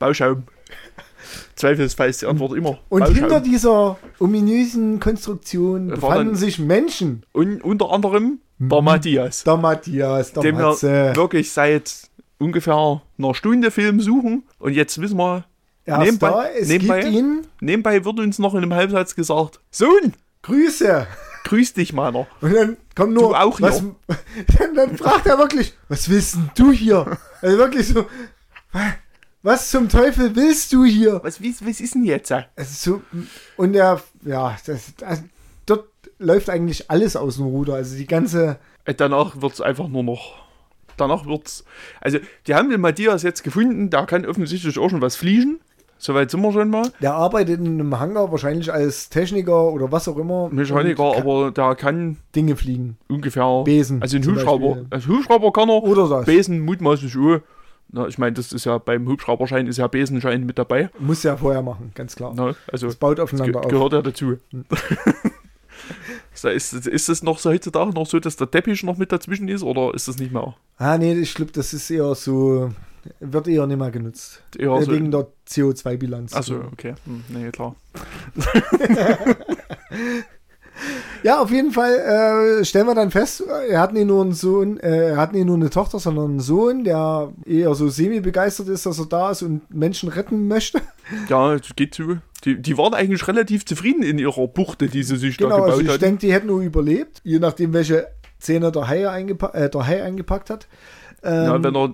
Bauschaum. 0.00 0.42
Zweifelsfall 1.54 2.08
ist 2.10 2.22
die 2.22 2.26
Antwort 2.26 2.54
immer. 2.56 2.78
Und 2.88 3.00
Bauschaum. 3.00 3.14
hinter 3.16 3.40
dieser 3.40 3.98
ominösen 4.18 4.98
Konstruktion 4.98 5.90
War 5.90 5.96
befanden 5.96 6.26
dann- 6.32 6.34
sich 6.36 6.58
Menschen. 6.58 7.24
Und 7.32 7.62
unter 7.62 7.90
anderem 7.92 8.40
Mhm. 8.58 8.68
der 8.68 8.82
Matthias, 8.82 9.44
Der 9.44 9.56
Matthias, 9.56 10.32
der 10.32 10.42
dem 10.42 10.58
wir 10.58 10.66
Matze. 10.66 11.12
wirklich 11.14 11.52
seit 11.52 12.08
ungefähr 12.38 13.00
einer 13.18 13.34
Stunde 13.34 13.70
Film 13.70 14.00
suchen. 14.00 14.42
Und 14.58 14.72
jetzt 14.72 15.00
wissen 15.00 15.16
wir, 15.18 15.44
Er 15.84 16.02
ist 16.02 16.04
nebenbei- 16.12 16.30
da, 16.30 16.44
es 16.58 16.68
nebenbei- 16.68 17.00
gibt 17.02 17.12
ihn. 17.14 17.46
nebenbei 17.60 18.04
wird 18.04 18.18
uns 18.18 18.38
noch 18.38 18.54
in 18.54 18.62
einem 18.62 18.74
Halbsatz 18.74 19.14
gesagt, 19.14 19.60
Sohn, 19.70 20.14
Grüße. 20.42 21.06
grüß 21.44 21.72
dich 21.74 21.92
meiner. 21.92 22.26
Und 22.40 22.54
dann 22.54 22.76
kommt 22.94 23.12
nur. 23.14 23.30
Du 23.30 23.34
auch 23.34 23.60
was, 23.60 23.82
dann, 24.58 24.74
dann 24.74 24.96
fragt 24.96 25.26
er 25.26 25.38
wirklich, 25.38 25.74
was 25.88 26.08
willst 26.08 26.34
denn 26.36 26.50
du 26.54 26.72
hier? 26.72 27.18
Also 27.42 27.58
wirklich 27.58 27.88
so, 27.88 28.06
was 29.42 29.70
zum 29.70 29.88
Teufel 29.88 30.34
willst 30.36 30.72
du 30.72 30.84
hier? 30.84 31.20
Was, 31.22 31.42
was, 31.42 31.64
was 31.66 31.80
ist 31.80 31.94
denn 31.94 32.04
jetzt? 32.04 32.30
Es 32.56 32.70
ist 32.70 32.82
so, 32.82 33.00
und 33.56 33.74
er, 33.74 34.00
ja, 34.24 34.56
das, 34.66 34.92
das, 34.98 35.22
dort 35.66 35.86
läuft 36.18 36.50
eigentlich 36.50 36.90
alles 36.90 37.16
aus 37.16 37.36
dem 37.36 37.46
Ruder. 37.46 37.74
Also 37.74 37.96
die 37.96 38.06
ganze, 38.06 38.58
Äh, 38.84 38.94
Danach 38.94 39.40
wird 39.40 39.52
es 39.54 39.60
einfach 39.60 39.88
nur 39.88 40.02
noch. 40.02 40.34
Danach 40.96 41.24
wird's. 41.24 41.64
Also, 42.02 42.18
die 42.46 42.54
haben 42.54 42.68
den 42.68 42.80
Matthias 42.82 43.22
jetzt 43.22 43.42
gefunden, 43.42 43.88
der 43.88 44.04
kann 44.04 44.26
offensichtlich 44.26 44.78
auch 44.78 44.90
schon 44.90 45.00
was 45.00 45.16
fliegen. 45.16 45.60
Soweit 45.96 46.30
sind 46.30 46.40
wir 46.40 46.50
schon 46.52 46.70
mal. 46.70 46.90
der 47.02 47.12
arbeitet 47.12 47.60
in 47.60 47.78
einem 47.80 47.98
Hangar 48.00 48.30
wahrscheinlich 48.32 48.72
als 48.72 49.10
Techniker 49.10 49.70
oder 49.70 49.92
was 49.92 50.08
auch 50.08 50.16
immer. 50.16 50.48
Mechaniker, 50.50 51.14
aber 51.18 51.50
der 51.50 51.74
kann 51.74 52.16
Dinge 52.34 52.56
fliegen. 52.56 52.96
ungefähr. 53.08 53.62
Besen 53.64 54.00
Also 54.00 54.16
ein 54.16 54.26
Hubschrauber. 54.26 54.68
Beispiel. 54.68 54.86
Also 54.90 55.08
Hubschrauber 55.08 55.52
kann 55.52 55.68
er. 55.68 55.82
Oder 55.82 56.08
das. 56.08 56.24
Besen 56.24 56.60
mutmaßlich 56.60 57.14
auch. 57.18 57.40
Na, 57.92 58.06
ich 58.06 58.18
meine, 58.18 58.34
das 58.34 58.52
ist 58.52 58.64
ja 58.66 58.78
beim 58.78 59.08
Hubschrauberschein 59.08 59.66
ist 59.66 59.76
ja 59.78 59.86
Besenschein 59.88 60.44
mit 60.46 60.58
dabei. 60.58 60.90
Muss 60.98 61.22
ja 61.24 61.36
vorher 61.36 61.62
machen, 61.62 61.90
ganz 61.94 62.14
klar. 62.14 62.32
Na, 62.36 62.54
also 62.70 62.86
Das 62.86 62.96
baut 62.96 63.18
das 63.18 63.24
aufeinander 63.24 63.52
ge 63.60 63.62
auf. 63.66 63.68
gehört 63.70 63.92
ja 63.92 64.02
dazu. 64.02 64.38
So, 66.32 66.48
ist, 66.48 66.72
ist 66.72 67.08
es 67.08 67.22
noch 67.22 67.38
so 67.38 67.50
heutzutage 67.50 67.90
noch 67.90 68.06
so, 68.06 68.20
dass 68.20 68.36
der 68.36 68.50
Teppich 68.50 68.82
noch 68.84 68.96
mit 68.96 69.10
dazwischen 69.12 69.48
ist 69.48 69.62
oder 69.62 69.92
ist 69.94 70.08
das 70.08 70.18
nicht 70.18 70.32
mehr? 70.32 70.54
Ah, 70.78 70.96
nee, 70.96 71.12
ich 71.14 71.34
glaube, 71.34 71.52
das 71.52 71.74
ist 71.74 71.90
eher 71.90 72.14
so, 72.14 72.70
wird 73.18 73.48
eher 73.48 73.66
nicht 73.66 73.76
mehr 73.78 73.90
genutzt. 73.90 74.42
Eher 74.56 74.72
Äh, 74.72 74.82
so, 74.84 74.92
Wegen 74.92 75.10
der 75.10 75.26
CO2-Bilanz. 75.48 76.32
Achso, 76.34 76.60
okay. 76.72 76.94
Hm, 77.04 77.24
nee, 77.28 77.50
klar. 77.50 77.74
Ja, 81.22 81.40
auf 81.40 81.50
jeden 81.50 81.72
Fall 81.72 82.60
äh, 82.60 82.64
stellen 82.64 82.86
wir 82.86 82.94
dann 82.94 83.10
fest, 83.10 83.42
er 83.68 83.80
hat 83.80 83.92
nicht 83.92 84.06
nur 84.06 84.22
einen 84.22 84.32
Sohn, 84.32 84.78
äh, 84.80 85.10
er 85.10 85.16
hat 85.16 85.32
nicht 85.32 85.44
nur 85.44 85.56
eine 85.56 85.70
Tochter, 85.70 85.98
sondern 85.98 86.30
einen 86.30 86.40
Sohn, 86.40 86.84
der 86.84 87.32
eher 87.44 87.74
so 87.74 87.88
semi-begeistert 87.88 88.68
ist, 88.68 88.86
dass 88.86 88.98
er 88.98 89.06
da 89.06 89.30
ist 89.30 89.42
und 89.42 89.72
Menschen 89.72 90.08
retten 90.08 90.48
möchte. 90.48 90.80
Ja, 91.28 91.54
es 91.54 91.74
geht 91.76 91.94
zu. 91.94 92.18
Die, 92.44 92.60
die 92.60 92.78
waren 92.78 92.94
eigentlich 92.94 93.26
relativ 93.28 93.66
zufrieden 93.66 94.02
in 94.02 94.18
ihrer 94.18 94.46
Buchte, 94.48 94.88
die 94.88 95.02
sie 95.02 95.16
sich 95.16 95.36
da 95.36 95.44
Genau, 95.44 95.56
gebaut 95.56 95.70
also 95.72 95.92
ich 95.92 95.98
denke, 95.98 96.20
die 96.20 96.32
hätten 96.32 96.46
nur 96.46 96.62
überlebt, 96.62 97.20
je 97.24 97.38
nachdem, 97.38 97.72
welche 97.74 98.08
Zähne 98.38 98.72
der 98.72 98.88
Hai, 98.88 99.08
eingepa 99.08 99.48
äh, 99.48 99.68
der 99.68 99.86
Hai 99.86 100.02
eingepackt 100.02 100.50
hat. 100.50 100.66
Ähm, 101.22 101.44
Ja, 101.44 101.62
wenn 101.62 101.74
er 101.74 101.88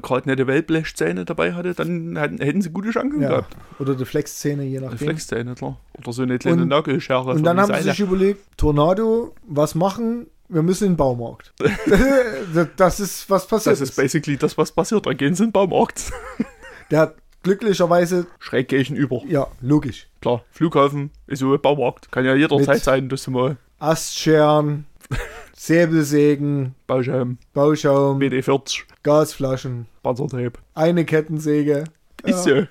gerade 0.00 0.28
nette 0.28 0.46
Wellblechzähne 0.46 1.24
dabei 1.24 1.54
hatte, 1.54 1.74
dann 1.74 2.16
hätten, 2.16 2.62
sie 2.62 2.70
gute 2.70 2.90
Chancen 2.90 3.20
ja, 3.20 3.28
gehabt. 3.28 3.56
oder 3.78 3.94
die 3.94 4.04
Flexzähne, 4.04 4.64
je 4.64 4.80
nachdem. 4.80 4.98
Reflexzähne, 4.98 5.54
klar. 5.54 5.78
Oder 5.98 6.12
so 6.12 6.22
eine 6.22 6.38
kleine 6.38 6.66
Nagelschere. 6.66 7.30
Und 7.32 7.44
dann 7.44 7.60
haben 7.60 7.68
sie 7.68 7.80
Seile. 7.80 7.90
sich 7.90 8.00
überlegt, 8.00 8.40
Tornado, 8.56 9.34
was 9.46 9.74
machen? 9.74 10.26
Wir 10.48 10.62
müssen 10.62 10.84
in 10.84 10.92
den 10.92 10.96
Baumarkt. 10.96 11.52
das 12.76 13.00
ist, 13.00 13.30
was 13.30 13.46
passiert 13.46 13.72
Das 13.72 13.80
ist 13.80 13.96
basically 13.96 14.36
das, 14.36 14.58
was 14.58 14.70
passiert. 14.72 15.06
Dann 15.06 15.16
gehen 15.16 15.34
sie 15.34 15.44
in 15.44 15.48
den 15.48 15.52
Baumarkt. 15.52 16.10
Der 16.90 17.00
hat 17.00 17.14
glücklicherweise, 17.42 18.26
Schräg 18.38 18.68
gegenüber. 18.68 19.22
ja, 19.26 19.46
logisch, 19.60 20.08
Klar, 20.20 20.44
Flughafen 20.50 21.10
ist 21.26 21.38
so 21.38 21.52
ein 21.54 21.60
Baumarkt. 21.60 22.12
Kann 22.12 22.24
ja 22.24 22.34
jederzeit 22.34 22.82
sein, 22.82 23.08
dass 23.08 23.24
du 23.24 23.30
mal 23.30 23.56
Astscheren, 23.78 24.86
Säbelsägen, 25.54 26.74
Bauschaum, 26.86 27.38
Bauschaum, 27.54 28.18
WD-40, 28.20 28.82
Gasflaschen, 29.02 29.86
Panzertape. 30.02 30.52
eine 30.74 31.04
Kettensäge. 31.04 31.84
Ist 32.24 32.46
Ja. 32.46 32.62
so. 32.62 32.66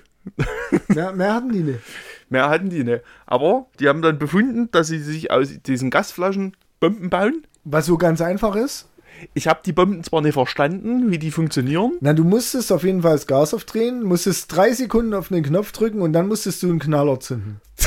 Mehr, 0.94 1.12
mehr 1.12 1.34
hatten 1.34 1.50
die 1.52 1.60
nicht. 1.60 1.80
Mehr 2.28 2.48
hatten 2.48 2.70
die 2.70 2.84
nicht. 2.84 3.02
Aber 3.26 3.66
die 3.80 3.88
haben 3.88 4.02
dann 4.02 4.18
befunden, 4.18 4.68
dass 4.70 4.86
sie 4.86 5.00
sich 5.00 5.30
aus 5.32 5.48
diesen 5.66 5.90
Gasflaschen 5.90 6.56
Bomben 6.80 7.10
bauen. 7.10 7.42
Was 7.64 7.86
so 7.86 7.98
ganz 7.98 8.20
einfach 8.20 8.54
ist. 8.56 8.88
Ich 9.34 9.46
habe 9.48 9.60
die 9.64 9.72
Bomben 9.72 10.02
zwar 10.04 10.20
nicht 10.22 10.32
verstanden, 10.34 11.10
wie 11.10 11.18
die 11.18 11.30
funktionieren. 11.30 11.92
Na, 12.00 12.12
du 12.12 12.24
musstest 12.24 12.72
auf 12.72 12.82
jeden 12.84 13.02
Fall 13.02 13.12
das 13.12 13.26
Gas 13.26 13.52
aufdrehen, 13.54 14.02
musstest 14.02 14.54
drei 14.54 14.72
Sekunden 14.72 15.14
auf 15.14 15.28
den 15.28 15.42
Knopf 15.44 15.72
drücken 15.72 16.00
und 16.02 16.12
dann 16.12 16.28
musstest 16.28 16.62
du 16.62 16.70
einen 16.70 16.78
Knaller 16.78 17.20
zünden. 17.20 17.60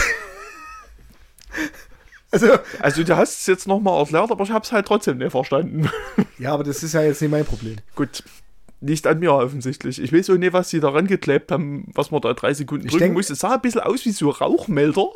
also, 2.44 2.60
Also 2.80 3.04
du 3.04 3.16
hast 3.18 3.40
es 3.40 3.48
jetzt 3.48 3.68
nochmal 3.68 4.00
erklärt, 4.00 4.32
aber 4.32 4.44
ich 4.44 4.52
habe 4.52 4.64
es 4.64 4.72
halt 4.72 4.86
trotzdem 4.88 5.18
nicht 5.18 5.32
verstanden. 5.32 5.90
ja, 6.40 6.54
aber 6.54 6.64
das 6.64 6.84
ist 6.84 6.94
ja 6.94 7.02
jetzt 7.02 7.22
nicht 7.22 7.32
mein 7.32 7.46
Problem. 7.46 7.78
Gut, 7.96 8.24
nicht 8.82 9.08
an 9.08 9.20
mir 9.20 9.34
offensichtlich. 9.34 10.02
Ich 10.02 10.14
weiß 10.14 10.30
auch 10.30 10.38
nicht, 10.38 10.54
was 10.54 10.70
sie 10.70 10.80
da 10.80 10.92
geklebt 11.02 11.52
haben, 11.52 11.88
was 11.94 12.12
man 12.12 12.22
da 12.22 12.34
drei 12.34 12.54
Sekunden 12.54 12.86
Ich 12.86 12.92
drücken 12.92 13.04
denk- 13.06 13.14
muss. 13.16 13.30
Es 13.30 13.40
sah 13.40 13.56
ein 13.56 13.62
bisschen 13.62 13.82
aus 13.82 14.06
wie 14.06 14.12
so 14.12 14.30
Rauchmelder, 14.30 15.08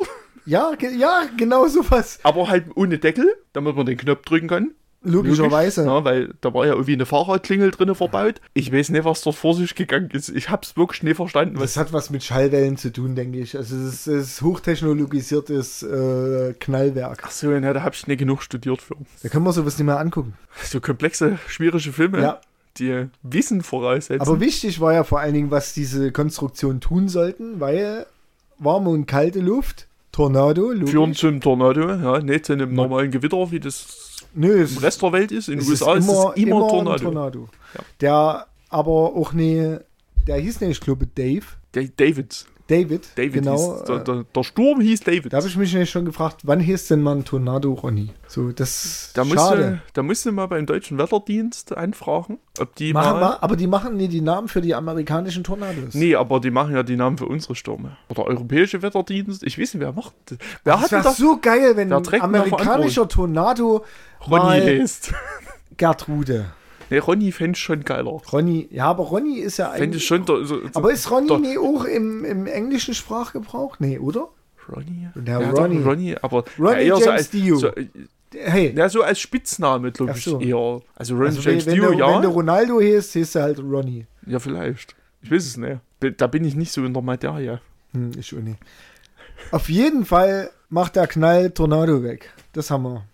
Ja, 0.46 0.72
ge 0.76 0.96
ja, 0.96 1.22
genau 1.36 1.66
sowas. 1.68 2.18
aber 2.22 2.48
halt 2.48 2.64
ohne 2.74 2.98
Deckel, 2.98 3.32
damit 3.52 3.76
man 3.76 3.86
den 3.86 3.98
Knopf 3.98 4.22
drücken 4.24 4.48
kann. 4.48 4.70
Logischerweise. 5.02 5.84
Ja, 5.86 6.04
weil 6.04 6.34
da 6.42 6.52
war 6.52 6.66
ja 6.66 6.72
irgendwie 6.72 6.92
eine 6.92 7.06
Fahrradklingel 7.06 7.70
drin 7.70 7.94
verbaut. 7.94 8.40
Ich 8.52 8.70
weiß 8.72 8.90
nicht, 8.90 9.04
was 9.04 9.22
dort 9.22 9.36
vor 9.36 9.54
sich 9.54 9.74
gegangen 9.74 10.10
ist. 10.12 10.28
Ich 10.28 10.50
hab's 10.50 10.76
wirklich 10.76 11.02
nicht 11.02 11.16
verstanden. 11.16 11.56
Das 11.58 11.76
hat 11.78 11.92
was 11.94 12.10
mit 12.10 12.22
Schallwellen 12.22 12.76
zu 12.76 12.92
tun, 12.92 13.14
denke 13.14 13.38
ich. 13.38 13.56
Also 13.56 13.76
es 13.76 14.06
ist, 14.06 14.08
ist 14.08 14.42
hochtechnologisiertes 14.42 15.82
äh, 15.82 16.54
Knallwerk. 16.58 17.22
Ach 17.24 17.30
so, 17.30 17.48
na, 17.48 17.72
da 17.72 17.82
hab 17.82 17.94
ich 17.94 18.06
nicht 18.06 18.18
genug 18.18 18.42
studiert 18.42 18.82
für. 18.82 18.94
Da 19.22 19.28
können 19.28 19.44
wir 19.44 19.52
sowas 19.52 19.78
nicht 19.78 19.86
mehr 19.86 19.98
angucken. 19.98 20.34
So 20.64 20.80
komplexe, 20.80 21.38
schwierige 21.48 21.92
Filme, 21.92 22.20
Ja. 22.20 22.40
die 22.78 23.06
Wissen 23.22 23.62
voraussetzen. 23.62 24.20
Aber 24.20 24.40
wichtig 24.40 24.80
war 24.80 24.92
ja 24.92 25.04
vor 25.04 25.20
allen 25.20 25.34
Dingen, 25.34 25.50
was 25.50 25.72
diese 25.72 26.12
Konstruktion 26.12 26.80
tun 26.80 27.08
sollten, 27.08 27.58
weil 27.60 28.06
warme 28.58 28.90
und 28.90 29.06
kalte 29.06 29.40
Luft, 29.40 29.86
Tornado, 30.12 30.72
logisch. 30.72 30.90
führen 30.90 31.14
zum 31.14 31.40
Tornado, 31.40 31.88
ja, 31.88 32.18
nicht 32.18 32.44
zu 32.46 32.52
einem 32.52 32.74
normalen 32.74 33.10
Gewitter, 33.10 33.50
wie 33.52 33.60
das 33.60 34.09
Nö, 34.34 34.64
im 34.64 34.76
Rest 34.78 35.02
der 35.02 35.12
Welt 35.12 35.32
ist. 35.32 35.48
In 35.48 35.58
den 35.58 35.68
USA 35.68 35.94
ist 35.94 36.06
es 36.06 36.10
immer, 36.10 36.34
ein 36.36 36.68
Tornado. 36.68 37.04
Tornado. 37.04 37.48
Ja. 37.74 37.80
Der 38.00 38.46
aber 38.68 38.90
auch 39.16 39.32
ne, 39.32 39.84
der 40.26 40.36
hieß 40.36 40.60
nicht, 40.60 40.70
ich 40.70 40.80
glaube, 40.80 41.06
Dave. 41.06 41.44
Da- 41.72 41.80
David. 41.96 42.46
David, 42.70 43.08
David 43.16 43.32
genau. 43.32 43.56
hieß, 43.56 43.84
der, 43.84 43.96
äh, 43.96 44.04
der, 44.04 44.24
der 44.32 44.44
Sturm 44.44 44.80
hieß 44.80 45.00
David. 45.00 45.32
da 45.32 45.38
habe 45.38 45.48
ich 45.48 45.56
mich 45.56 45.72
nämlich 45.72 45.90
schon 45.90 46.04
gefragt, 46.04 46.42
wann 46.44 46.60
hieß 46.60 46.86
denn 46.88 47.02
mal 47.02 47.16
ein 47.16 47.24
Tornado, 47.24 47.72
Ronny? 47.72 48.10
So, 48.28 48.52
das 48.52 49.10
Da 49.14 49.24
schade. 49.24 49.34
musste, 49.34 49.82
da 49.92 50.02
musste 50.04 50.32
mal 50.32 50.46
beim 50.46 50.66
deutschen 50.66 50.96
Wetterdienst 50.96 51.76
anfragen, 51.76 52.38
ob 52.60 52.76
die 52.76 52.92
Machen 52.92 53.18
mal, 53.20 53.38
aber 53.40 53.56
die 53.56 53.66
machen 53.66 53.96
nie 53.96 54.06
die 54.06 54.20
Namen 54.20 54.46
für 54.46 54.60
die 54.60 54.74
amerikanischen 54.74 55.42
Tornados. 55.42 55.94
Nee, 55.94 56.14
aber 56.14 56.38
die 56.38 56.52
machen 56.52 56.74
ja 56.74 56.84
die 56.84 56.96
Namen 56.96 57.18
für 57.18 57.26
unsere 57.26 57.56
Stürme. 57.56 57.96
Oder 58.08 58.26
europäische 58.26 58.82
Wetterdienst. 58.82 59.42
Ich 59.42 59.58
weiß 59.58 59.74
nicht, 59.74 59.82
wer 59.82 59.92
macht 59.92 60.14
das. 60.26 60.38
Wer 60.62 60.76
das 60.76 60.92
wäre 60.92 61.12
so 61.12 61.38
geil, 61.40 61.76
wenn 61.76 61.92
ein 61.92 62.20
amerikanischer 62.20 63.08
Tornado 63.08 63.84
Ronny 64.28 64.60
lest. 64.60 65.12
Gertrude. 65.76 66.52
Nee, 66.90 66.98
Ronny 66.98 67.32
fände 67.32 67.56
ich 67.56 67.62
schon 67.62 67.84
geiler. 67.84 68.20
Ronny, 68.32 68.68
ja, 68.70 68.86
aber 68.86 69.04
Ronny 69.04 69.38
ist 69.38 69.58
ja 69.58 69.70
Fände 69.70 69.84
eigentlich. 69.84 70.02
ich 70.02 70.08
schon. 70.08 70.24
Der, 70.26 70.44
so, 70.44 70.60
aber 70.74 70.92
ist 70.92 71.10
Ronny 71.10 71.28
der, 71.28 71.38
nie 71.38 71.58
auch 71.58 71.84
im, 71.84 72.24
im 72.24 72.46
englischen 72.46 72.94
Sprachgebrauch? 72.94 73.78
Nee, 73.78 73.98
oder? 73.98 74.28
Ronny? 74.68 75.08
Ja, 75.26 75.38
Ronny. 75.38 75.78
Doch, 75.78 75.86
Ronny, 75.86 76.16
aber 76.20 76.44
Ronny 76.58 76.72
ja, 76.72 76.78
eher 76.78 76.96
so 76.96 77.04
James 77.04 77.18
als, 77.18 77.30
Dio. 77.30 77.56
so, 77.56 77.70
Hey, 78.32 78.72
ja, 78.76 78.88
so 78.88 79.02
als 79.02 79.18
Spitzname, 79.18 79.90
glaube 79.90 80.12
ich, 80.16 80.24
so. 80.24 80.40
eher. 80.40 80.80
Also 80.94 81.14
Ronny 81.14 81.26
also 81.26 81.40
James 81.40 81.66
wenn, 81.66 81.74
Dio, 81.74 81.90
du, 81.92 81.98
ja. 81.98 82.14
wenn 82.14 82.22
du 82.22 82.28
Ronaldo 82.28 82.80
hieß, 82.80 83.12
hieß 83.12 83.32
du 83.32 83.42
halt 83.42 83.58
Ronny. 83.58 84.06
ja, 84.26 84.38
vielleicht. 84.38 84.94
Ich 85.22 85.30
weiß 85.30 85.44
es 85.46 85.56
nicht. 85.56 85.80
Da 86.16 86.26
bin 86.26 86.44
ich 86.44 86.54
nicht 86.54 86.72
so 86.72 86.84
in 86.84 86.94
der 86.94 87.02
Materie. 87.02 87.60
Hm, 87.92 88.12
ich 88.18 88.34
auch 88.34 88.40
nicht. 88.40 88.58
Auf 89.50 89.68
jeden 89.68 90.04
Fall 90.04 90.50
macht 90.68 90.96
der 90.96 91.06
Knall 91.06 91.50
Tornado 91.50 92.02
weg. 92.02 92.32
Das 92.52 92.70
haben 92.70 92.84
wir. 92.84 93.04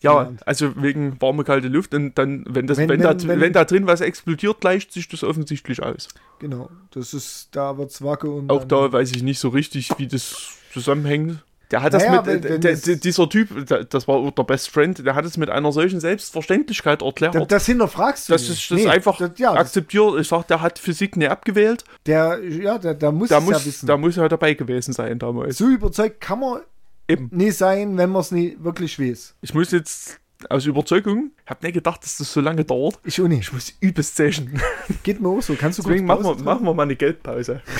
Ja, 0.00 0.12
Gelernt. 0.14 0.46
also 0.46 0.82
wegen 0.82 1.20
warme, 1.20 1.44
kalte 1.44 1.68
Luft 1.68 1.92
und 1.94 2.14
dann, 2.16 2.44
wenn, 2.48 2.66
das, 2.66 2.78
Wenn- 2.78 2.88
wenn, 2.88 3.00
da, 3.02 3.14
wenn- 3.26 3.40
wenn 3.40 3.52
da 3.52 3.64
drin 3.64 3.86
was 3.86 4.00
explodiert, 4.00 4.60
gleicht 4.60 4.92
sich 4.92 5.08
das 5.08 5.22
offensichtlich 5.24 5.82
aus. 5.82 6.08
Genau. 6.38 6.70
Das 6.92 7.12
ist, 7.14 7.48
da 7.52 7.76
wird's 7.76 8.02
wacke 8.02 8.30
und 8.30 8.50
Auch 8.50 8.64
da 8.64 8.90
weiß 8.92 9.10
ich 9.12 9.22
nicht 9.22 9.38
so 9.40 9.48
richtig, 9.50 9.90
wie 9.98 10.06
das 10.06 10.52
zusammenhängt. 10.72 11.42
Der 11.70 11.82
hat 11.82 11.92
Naja, 11.92 12.16
das 12.22 12.26
wenn- 12.26 12.34
mit, 12.36 12.44
wenn 12.44 12.60
der, 12.62 12.70
das- 12.72 12.80
der, 12.82 12.96
dieser 12.96 13.28
Typ, 13.28 13.66
der, 13.66 13.84
das 13.84 14.08
war 14.08 14.30
der 14.32 14.42
Best 14.44 14.70
Friend, 14.70 15.04
der 15.04 15.14
hat 15.14 15.26
es 15.26 15.36
mit 15.36 15.50
einer 15.50 15.70
solchen 15.70 16.00
Selbstverständlichkeit 16.00 17.02
erklärt. 17.02 17.34
Das, 17.34 17.46
das 17.48 17.66
hinterfragst 17.66 18.28
du. 18.28 18.32
das 18.32 18.42
nicht. 18.48 18.52
ist 18.52 18.70
das 18.70 18.78
Nee, 18.78 18.88
einfach 18.88 19.18
das, 19.18 19.32
ja, 19.38 19.52
akzeptiert. 19.52 20.14
Ich 20.18 20.28
sag, 20.28 20.46
der 20.48 20.62
hat 20.62 20.78
Physik 20.78 21.16
nicht 21.18 21.30
abgewählt. 21.30 21.84
der, 22.06 22.40
ja, 22.42 22.78
der, 22.78 22.94
der 22.94 23.12
muss 23.12 23.28
Da 23.28 23.36
es 23.38 23.44
ja 23.44 23.50
muss, 23.50 23.66
wissen. 23.66 23.86
da 23.86 23.96
muss 23.98 24.16
er 24.16 24.30
dabei 24.30 24.54
gewesen 24.54 24.94
sein 24.94 25.18
damals. 25.18 25.58
so 25.58 25.66
überzeugt 25.68 26.22
kann 26.22 26.40
man 26.40 26.60
Eben. 27.08 27.28
nie 27.32 27.50
sein, 27.50 27.96
wenn 27.96 28.10
man 28.10 28.20
es 28.20 28.30
nie 28.30 28.56
wirklich 28.60 28.98
weiß. 28.98 29.34
Ich 29.40 29.54
muss 29.54 29.70
jetzt 29.70 30.20
aus 30.48 30.66
Überzeugung, 30.66 31.32
ich 31.44 31.50
habe 31.50 31.66
nicht 31.66 31.74
gedacht, 31.74 32.02
dass 32.04 32.18
das 32.18 32.32
so 32.32 32.40
lange 32.40 32.64
dauert. 32.64 33.00
Ich 33.04 33.20
auch 33.20 33.26
nicht. 33.26 33.40
Ich 33.40 33.52
muss 33.52 33.74
übelst 33.80 34.16
zechen. 34.16 34.60
Geht 35.02 35.20
mir 35.20 35.28
auch 35.28 35.40
so. 35.40 35.54
Kannst 35.54 35.78
du 35.78 35.82
Deswegen 35.82 36.06
kurz 36.06 36.22
machen 36.22 36.38
wir, 36.38 36.44
machen 36.44 36.64
wir 36.64 36.74
mal 36.74 36.82
eine 36.84 36.96
Geldpause. 36.96 37.62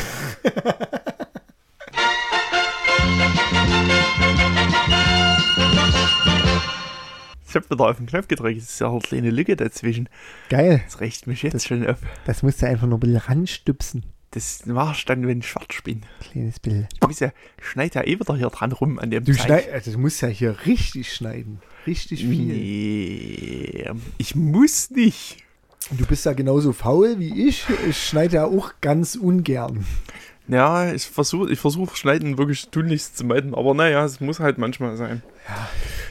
Ich 7.49 7.55
habe 7.55 7.71
wieder 7.71 7.89
auf 7.89 7.97
den 7.97 8.07
Knopf 8.07 8.29
gedrückt. 8.29 8.59
Es 8.59 8.65
ist 8.65 8.81
ja 8.81 8.91
eine 8.91 8.99
kleine 8.99 9.31
Lücke 9.31 9.57
dazwischen. 9.57 10.11
Geil. 10.51 10.83
Das 10.85 11.01
reicht 11.01 11.27
mich 11.27 11.43
jetzt 11.43 11.67
schon 11.67 11.87
ab. 11.87 11.99
Das 12.27 12.43
musst 12.43 12.61
du 12.61 12.67
einfach 12.67 12.87
nur 12.87 12.99
ein 12.99 13.01
bisschen 13.01 13.17
ranstupsen. 13.17 14.05
Das 14.33 14.67
mache 14.67 14.95
ich 14.97 15.05
dann, 15.07 15.27
wenn 15.27 15.39
ich 15.39 15.47
fertig 15.47 15.83
bin. 15.83 16.03
Kleines 16.21 16.61
bisschen. 16.61 16.89
Ich 16.93 17.07
muss 17.07 17.21
ja, 17.21 17.33
schneid 17.63 17.95
ja 17.95 18.05
eh 18.05 18.21
wieder 18.21 18.37
hier 18.37 18.51
dran 18.51 18.73
rum 18.73 18.99
an 18.99 19.11
dem 19.11 19.25
Du, 19.25 19.33
schneid, 19.33 19.71
also 19.73 19.93
du 19.93 19.99
musst 19.99 20.21
ja 20.21 20.29
hier 20.29 20.57
richtig 20.67 21.13
schneiden. 21.15 21.61
Richtig 21.87 22.21
viel. 22.21 22.53
Nee, 22.53 23.91
ich 24.19 24.35
muss 24.35 24.91
nicht. 24.91 25.39
Du 25.93 26.05
bist 26.05 26.27
ja 26.27 26.35
genauso 26.35 26.75
faul 26.75 27.19
wie 27.19 27.49
ich. 27.49 27.65
Ich 27.89 27.97
schneide 27.97 28.37
ja 28.37 28.45
auch 28.45 28.73
ganz 28.83 29.15
ungern. 29.15 29.87
Ja, 30.49 30.93
ich 30.93 31.05
versuche 31.05 31.53
ich 31.53 31.59
versuch 31.59 31.95
Schneiden 31.95 32.39
wirklich 32.39 32.69
tunlichst 32.69 33.19
zu 33.19 33.25
meiden, 33.25 33.55
aber 33.55 33.75
naja, 33.75 34.05
es 34.05 34.21
muss 34.21 34.41
halt 34.41 34.57
manchmal 34.57 34.97
sein. 34.97 35.23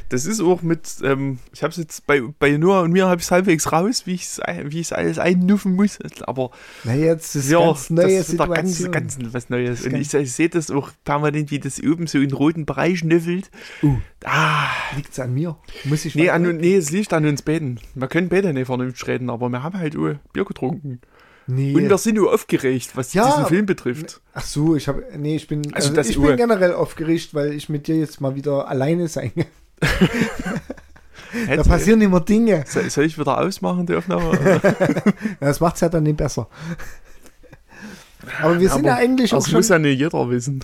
Das 0.10 0.26
ist 0.26 0.42
auch 0.42 0.62
mit, 0.62 0.82
ähm, 1.04 1.40
ich 1.54 1.64
habe 1.64 1.72
es 1.72 1.78
jetzt 1.78 2.08
bei, 2.08 2.22
bei 2.40 2.56
Noah 2.58 2.84
und 2.84 2.92
mir 2.92 3.08
habe 3.08 3.20
ich 3.20 3.26
es 3.26 3.32
halbwegs 3.32 3.72
raus, 3.72 4.04
wie 4.06 4.14
ich 4.14 4.24
es 4.24 4.42
wie 4.66 4.80
ich's 4.80 4.94
alles 4.94 5.20
einnuffen 5.20 5.76
muss, 5.76 6.00
aber 6.22 6.52
Na, 6.84 6.96
jetzt 6.96 7.36
ist 7.36 7.50
ja, 7.50 7.60
ganz 7.60 7.90
neue 7.90 8.18
das 8.18 8.28
ist 8.28 8.34
wieder 8.34 8.48
ganz, 8.48 8.92
ganz 8.92 9.18
was 9.32 9.50
Neues. 9.50 9.86
Und 9.86 9.96
ich, 9.96 10.14
ich 10.14 10.32
sehe 10.32 10.50
das 10.50 10.72
auch 10.72 10.92
permanent, 11.04 11.52
wie 11.52 11.60
das 11.60 11.82
oben 11.84 12.08
so 12.08 12.20
in 12.20 12.32
roten 12.32 12.66
Bereich 12.66 13.00
schnüffelt. 13.00 13.52
Uh. 13.84 13.98
Ah, 14.24 14.70
Liegt's 14.96 15.20
an 15.20 15.34
mir? 15.34 15.58
Muss 15.84 16.06
ich 16.06 16.16
nee, 16.16 16.30
an, 16.30 16.44
nee, 16.58 16.76
es 16.76 16.92
liegt 16.92 17.12
an 17.14 17.26
uns 17.26 17.42
beiden. 17.42 17.80
Wir 17.94 18.08
können 18.08 18.30
beide 18.30 18.54
nicht 18.54 18.68
vernünftig 18.68 19.08
reden, 19.08 19.30
aber 19.30 19.50
wir 19.50 19.62
haben 19.62 19.78
halt 19.78 19.94
Bier 19.94 20.46
getrunken. 20.46 21.02
Nee. 21.48 21.74
Und 21.74 21.90
wir 21.90 21.98
sind 21.98 22.16
nur 22.16 22.34
aufgeregt, 22.34 22.92
was 22.96 23.14
Ja. 23.14 23.26
diesen 23.26 23.46
Film 23.48 23.66
betrifft. 23.66 24.22
Ach 24.34 24.44
so, 24.44 24.76
ich 24.76 24.88
habe 24.88 25.04
nee, 25.18 25.36
ich 25.38 25.48
bin 25.48 25.74
Also 25.74 25.94
also, 25.96 26.10
ich 26.10 26.18
Uhr. 26.20 26.28
bin 26.28 26.38
generell 26.38 26.74
aufgeregt, 26.74 27.34
weil 27.34 27.54
ich 27.54 27.70
mit 27.70 27.88
dir 27.88 27.96
jetzt 27.98 28.22
mal 28.22 28.36
wieder 28.36 28.68
alleine 28.68 29.08
sein. 29.08 29.32
Da 31.34 31.40
Hätte- 31.40 31.64
passieren 31.70 32.02
immer 32.02 32.22
Dinge. 32.22 32.64
Soll, 32.68 33.06
ich 33.06 33.20
wieder 33.20 33.38
ausmachen, 33.40 33.86
die 33.86 33.96
Aufnahme? 33.96 34.62
Das 35.42 35.60
macht's 35.60 35.82
ja 35.82 35.90
dann 35.90 36.04
nicht 36.04 36.16
besser. 36.18 36.48
Aber 38.42 38.60
wir 38.60 38.70
sind 38.70 38.86
ja 38.86 38.94
Aber 38.94 39.02
eigentlich 39.02 39.34
auch 39.34 39.40
Das 39.40 39.50
schon, 39.50 39.60
muss 39.60 39.68
ja 39.70 39.78
nicht 39.78 40.00
jeder 40.00 40.30
wissen. 40.30 40.64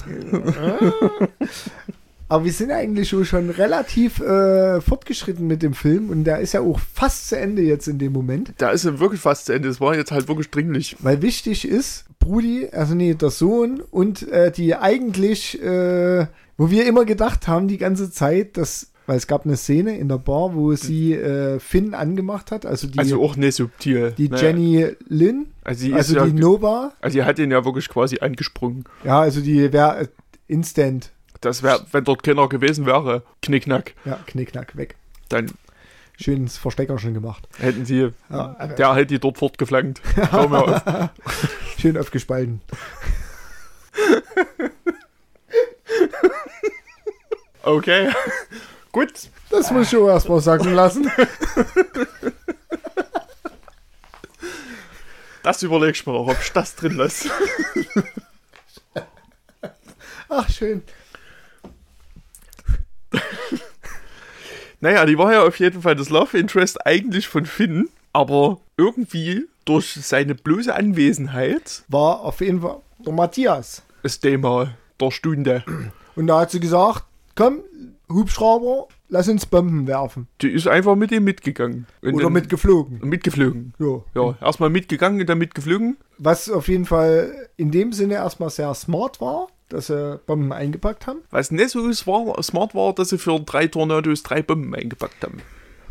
Aber 2.30 2.46
wir 2.46 2.52
sind 2.52 2.72
eigentlich 2.72 3.10
schon, 3.10 3.50
relativ 3.50 4.20
äh, 4.20 4.82
fortgeschritten 4.82 5.46
mit 5.46 5.62
dem 5.62 5.74
Film 5.74 6.10
und 6.10 6.24
der 6.24 6.40
ist 6.40 6.54
ja 6.54 6.62
auch 6.62 6.80
fast 6.80 7.30
zu 7.30 7.38
Ende 7.38 7.62
jetzt 7.62 7.88
in 7.88 8.00
dem 8.00 8.14
Moment. 8.14 8.54
Da 8.58 8.72
ist 8.72 8.86
er 8.86 9.00
wirklich 9.00 9.22
fast 9.22 9.46
zu 9.46 9.54
Ende. 9.54 9.70
Es 9.70 9.80
war 9.82 9.96
jetzt 9.96 10.12
halt 10.12 10.28
wirklich 10.28 10.50
dringlich. 10.50 10.96
Weil 11.00 11.22
wichtig 11.22 11.68
ist, 11.68 12.06
Brudi, 12.20 12.70
also 12.72 12.96
nee, 12.96 13.14
der 13.14 13.30
Sohn 13.30 13.82
und 13.82 14.28
äh, 14.32 14.52
die 14.52 14.76
eigentlich, 14.76 15.62
äh, 15.62 16.28
wo 16.58 16.70
wir 16.70 16.86
immer 16.88 17.06
gedacht 17.06 17.48
haben 17.48 17.68
die 17.68 17.78
ganze 17.78 18.10
Zeit, 18.12 18.56
dass, 18.58 18.92
weil 19.06 19.18
es 19.18 19.28
gab 19.28 19.46
eine 19.46 19.58
Szene 19.58 19.98
in 19.98 20.08
der 20.08 20.18
Bar, 20.20 20.56
wo 20.56 20.74
sie 20.76 21.14
äh, 21.14 21.60
Finn 21.60 21.94
angemacht 21.94 22.52
hat, 22.52 22.66
also 22.66 22.88
die, 22.88 23.00
Also 23.00 23.22
auch 23.22 23.36
nicht 23.36 23.56
subtil. 23.56 24.14
die 24.18 24.30
ne? 24.30 24.40
Jenny 24.40 24.88
Lynn, 25.08 25.48
Also, 25.64 25.94
also 25.94 26.14
ist 26.14 26.20
ja, 26.20 26.26
die 26.26 26.34
Nova, 26.40 26.94
also 27.02 27.14
die 27.18 27.24
hat 27.24 27.38
ihn 27.40 27.52
ja 27.52 27.66
wirklich 27.66 27.90
quasi 27.90 28.20
angesprungen. 28.20 28.86
ja, 29.04 29.20
also 29.20 29.42
die 29.42 29.74
wäre 29.74 30.02
äh, 30.04 30.08
instant, 30.48 31.12
Das 31.44 31.62
wäre, 31.62 31.86
wenn 31.92 32.04
dort 32.06 32.24
keiner 32.24 32.48
gewesen 32.48 32.86
wäre, 32.86 33.24
knickknack, 33.42 33.94
ja, 34.06 34.18
knickknack 34.26 34.76
weg. 34.78 34.96
dann 35.30 35.52
Schön 36.20 36.38
ins 36.44 36.58
Verstecker 36.58 37.00
schon 37.00 37.14
gemacht. 37.16 37.48
hätten 37.58 37.86
sie, 37.86 38.14
Ja, 38.30 38.68
der 38.68 38.94
hätte 38.96 39.08
die 39.08 39.20
dort 39.20 39.40
fortgeflankt. 39.40 40.00
Auf. 40.32 40.82
Schön 41.80 41.98
aufgespalten. 41.98 42.62
Okay. 47.66 48.12
Gut. 48.92 49.30
Das 49.50 49.72
muss 49.72 49.86
ich 49.86 49.92
schon 49.92 50.10
erstmal 50.10 50.42
sagen 50.42 50.74
lassen. 50.74 51.10
Das 55.44 55.64
überlegst 55.64 56.02
ich 56.02 56.08
mir 56.08 56.12
noch, 56.14 56.28
ob 56.28 56.38
ich 56.42 56.52
das 56.52 56.76
drin 56.76 56.98
lasse. 56.98 57.30
Ach, 60.28 60.50
schön. 60.50 60.84
Naja, 64.82 65.06
die 65.06 65.18
war 65.18 65.32
ja 65.32 65.44
auf 65.44 65.60
jeden 65.60 65.82
Fall 65.82 65.96
das 65.96 66.10
Love 66.10 66.38
Interest 66.38 66.86
eigentlich 66.86 67.28
von 67.30 67.46
Finn, 67.46 67.88
aber 68.12 68.60
irgendwie 68.76 69.48
durch 69.64 69.94
seine 69.94 70.36
bloße 70.36 70.76
Anwesenheit 70.76 71.84
War 71.88 72.20
auf 72.20 72.42
jeden 72.42 72.62
Fall 72.62 72.78
der 73.06 73.14
Matthias. 73.14 73.84
das 74.04 74.20
Thema 74.20 74.74
der 75.00 75.12
Stunde. 75.12 75.64
Und 76.16 76.28
da 76.28 76.42
hat 76.42 76.52
sie 76.52 76.60
gesagt, 76.60 77.06
komm, 77.36 77.60
Hubschrauber, 78.10 78.88
lass 79.08 79.30
uns 79.30 79.46
Bomben 79.46 79.88
werfen. 79.88 80.28
Die 80.42 80.50
ist 80.50 80.68
einfach 80.68 80.96
mit 80.96 81.12
ihm 81.14 81.24
mitgegangen. 81.24 81.88
Und 82.02 82.16
Oder 82.16 82.30
mitgeflogen. 82.30 83.00
mitgeflogen. 83.08 83.74
Ja. 83.80 84.02
Ja, 84.14 84.36
erstmal 84.42 84.70
mitgegangen 84.70 85.20
und 85.22 85.28
dann 85.30 85.38
mitgeflogen. 85.38 85.96
Was 86.18 86.50
auf 86.52 86.68
jeden 86.68 86.86
Fall 86.86 87.50
in 87.56 87.72
dem 87.72 87.94
Sinne 87.94 88.16
erstmal 88.16 88.50
sehr 88.50 88.74
smart 88.74 89.22
war, 89.22 89.48
dass 89.70 89.88
sie 89.88 90.20
Bomben 90.26 90.52
eingepackt 90.52 91.08
haben. 91.08 91.20
Was 91.32 91.52
nicht 91.52 91.70
so 91.70 91.92
smart 91.94 92.44
smart 92.44 92.76
war, 92.76 92.94
dass 92.94 93.10
sie 93.10 93.18
für 93.18 93.40
drei 93.40 93.68
Tornados 93.68 94.24
drei 94.24 94.42
Bomben 94.42 94.74
eingepackt 94.76 95.24
haben. 95.24 95.42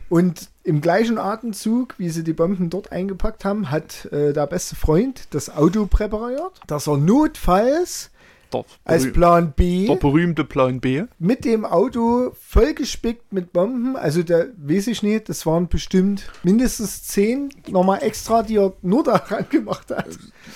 Und 0.08 0.50
im 0.62 0.82
gleichen 0.82 1.16
Atemzug, 1.16 1.94
wie 1.96 2.10
sie 2.10 2.22
die 2.22 2.34
Bomben 2.34 2.68
dort 2.68 2.92
eingepackt 2.92 3.46
haben, 3.46 3.70
hat 3.70 4.04
äh, 4.12 4.34
der 4.34 4.46
beste 4.46 4.76
Freund 4.76 5.28
das 5.30 5.48
Auto 5.48 5.86
präpariert, 5.86 6.60
dass 6.66 6.86
er 6.86 6.98
notfalls 6.98 8.10
Der, 8.52 8.66
als 8.84 9.10
Plan 9.10 9.52
B 9.56 9.86
der 9.86 9.94
berühmte 9.94 10.44
Plan 10.44 10.80
B. 10.80 11.04
mit 11.18 11.46
dem 11.46 11.64
Auto 11.64 12.32
vollgespickt 12.38 13.32
mit 13.32 13.54
Bomben, 13.54 13.96
also 13.96 14.22
da 14.22 14.44
weiß 14.58 14.88
ich 14.88 15.02
nicht, 15.02 15.30
das 15.30 15.46
waren 15.46 15.68
bestimmt 15.68 16.30
mindestens 16.42 17.04
zehn 17.04 17.48
nochmal 17.68 18.02
extra, 18.02 18.42
die 18.42 18.56
er 18.58 18.74
nur 18.82 19.04
daran 19.04 19.46
gemacht 19.48 19.90
hat, 19.90 20.10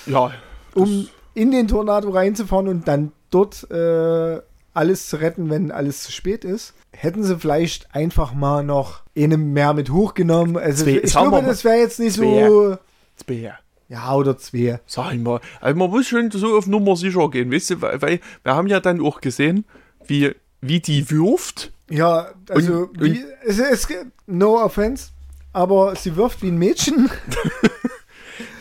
Ja, 0.05 0.31
um 0.75 1.07
in 1.37 1.51
den 1.51 1.67
Tornado 1.67 2.09
reinzufahren 2.09 2.67
und 2.67 2.87
dann 2.87 3.11
dort 3.29 3.69
äh, 3.71 4.41
alles 4.73 5.07
zu 5.09 5.17
retten, 5.17 5.49
wenn 5.49 5.71
alles 5.71 6.03
zu 6.03 6.11
spät 6.11 6.43
ist. 6.43 6.73
Hätten 6.91 7.23
sie 7.23 7.37
vielleicht 7.37 7.93
einfach 7.95 8.33
mal 8.33 8.63
noch 8.63 9.01
einem 9.15 9.53
mehr 9.53 9.73
mit 9.73 9.91
hochgenommen. 9.91 10.57
Also 10.57 10.83
Zwei- 10.85 11.01
ich 11.03 11.11
glaube, 11.11 11.41
das 11.43 11.63
wäre 11.63 11.77
jetzt 11.77 11.99
nicht 11.99 12.13
so. 12.15 12.23
zwei. 12.23 12.77
das 13.15 13.23
B. 13.23 13.49
Ja, 13.89 14.13
oder 14.15 14.37
zwei. 14.37 14.79
Sag 14.85 15.13
ich 15.13 15.19
mal. 15.21 15.39
Also 15.61 15.77
man 15.77 15.89
muss 15.89 16.07
schon 16.07 16.29
so 16.31 16.57
auf 16.57 16.67
Nummer 16.67 16.95
sicher 16.95 17.29
gehen, 17.29 17.51
weißt 17.51 17.69
du, 17.71 17.81
weil, 17.81 18.19
wir 18.43 18.53
haben 18.55 18.67
ja 18.67 18.79
dann 18.79 18.99
auch 19.01 19.21
gesehen, 19.21 19.63
wie, 20.05 20.33
wie 20.61 20.79
die 20.79 21.09
wirft. 21.11 21.71
Ja, 21.89 22.31
also 22.49 22.89
Und- 22.97 23.01
wie, 23.01 23.23
es, 23.45 23.59
es, 23.59 23.87
no 24.25 24.61
offense, 24.61 25.09
aber 25.53 25.95
sie 25.95 26.15
wirft 26.15 26.41
wie 26.41 26.47
ein 26.49 26.57
Mädchen. 26.57 27.09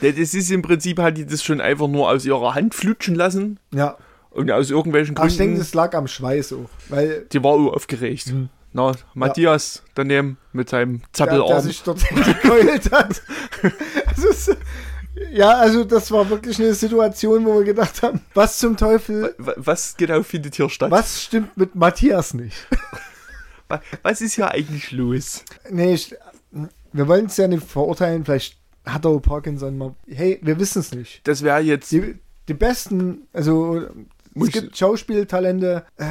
Das 0.01 0.35
ist 0.35 0.51
im 0.51 0.63
Prinzip, 0.63 0.99
hat 0.99 1.17
die 1.17 1.27
das 1.27 1.43
schon 1.43 1.61
einfach 1.61 1.89
nur 1.89 2.09
aus 2.11 2.25
ihrer 2.25 2.55
Hand 2.55 2.75
flutschen 2.75 3.15
lassen 3.15 3.59
Ja, 3.73 3.97
und 4.31 4.51
aus 4.51 4.71
irgendwelchen 4.71 5.17
aber 5.17 5.27
ich 5.27 5.37
denke, 5.37 5.55
Gründen, 5.55 5.61
das 5.67 5.75
lag 5.75 5.95
am 5.95 6.07
Schweiß 6.07 6.53
auch, 6.53 6.69
weil 6.89 7.27
die 7.33 7.43
war 7.43 7.53
auch 7.53 7.73
aufgeregt. 7.75 8.27
Mhm. 8.33 8.49
Na, 8.73 8.93
Matthias 9.15 9.83
daneben 9.95 10.37
mit 10.53 10.69
seinem 10.69 10.99
der, 10.99 10.99
der 11.01 11.13
Zappelarm. 11.39 11.61
sich 11.63 11.83
dort 11.83 12.05
gekeult 12.09 12.93
hat. 12.93 13.23
Also 14.17 14.53
ja, 15.33 15.51
also 15.53 15.85
das 15.85 16.11
war 16.11 16.29
wirklich 16.29 16.59
eine 16.59 16.75
Situation, 16.75 17.47
wo 17.47 17.55
wir 17.59 17.65
gedacht 17.65 18.03
haben, 18.03 18.21
was 18.35 18.59
zum 18.59 18.77
Teufel, 18.77 19.35
Wa- 19.39 19.55
Was 19.57 19.97
genau 19.97 20.23
findet 20.23 20.57
hier 20.57 20.69
statt? 20.69 20.91
was 20.91 21.23
stimmt 21.23 21.57
mit 21.57 21.75
Matthias 21.75 22.35
nicht? 22.35 22.57
Wa- 23.69 23.81
Was 24.03 24.21
ist 24.21 24.35
hier 24.35 24.51
eigentlich 24.51 24.93
los? 24.93 25.43
Nee, 25.71 25.95
ich, 25.95 26.15
wir 26.93 27.09
wollen 27.09 27.27
es 27.27 27.37
ja 27.39 27.49
nicht 27.49 27.67
verurteilen, 27.67 28.25
vielleicht 28.27 28.59
hat 28.87 29.05
er 29.05 29.19
Parkinson 29.21 29.77
mal. 29.77 29.95
Hey, 30.07 30.39
wir 30.43 30.59
wissen 30.59 30.81
es 30.81 30.95
nicht. 30.95 31.27
Das 31.27 31.43
wäre 31.43 31.61
jetzt, 31.61 31.91
Die, 31.93 32.15
die 32.49 32.55
besten, 32.55 33.27
also 33.33 33.83
es 34.35 34.51
gibt 34.53 34.77
Schauspieltalente, 34.77 35.85
äh, 35.97 36.05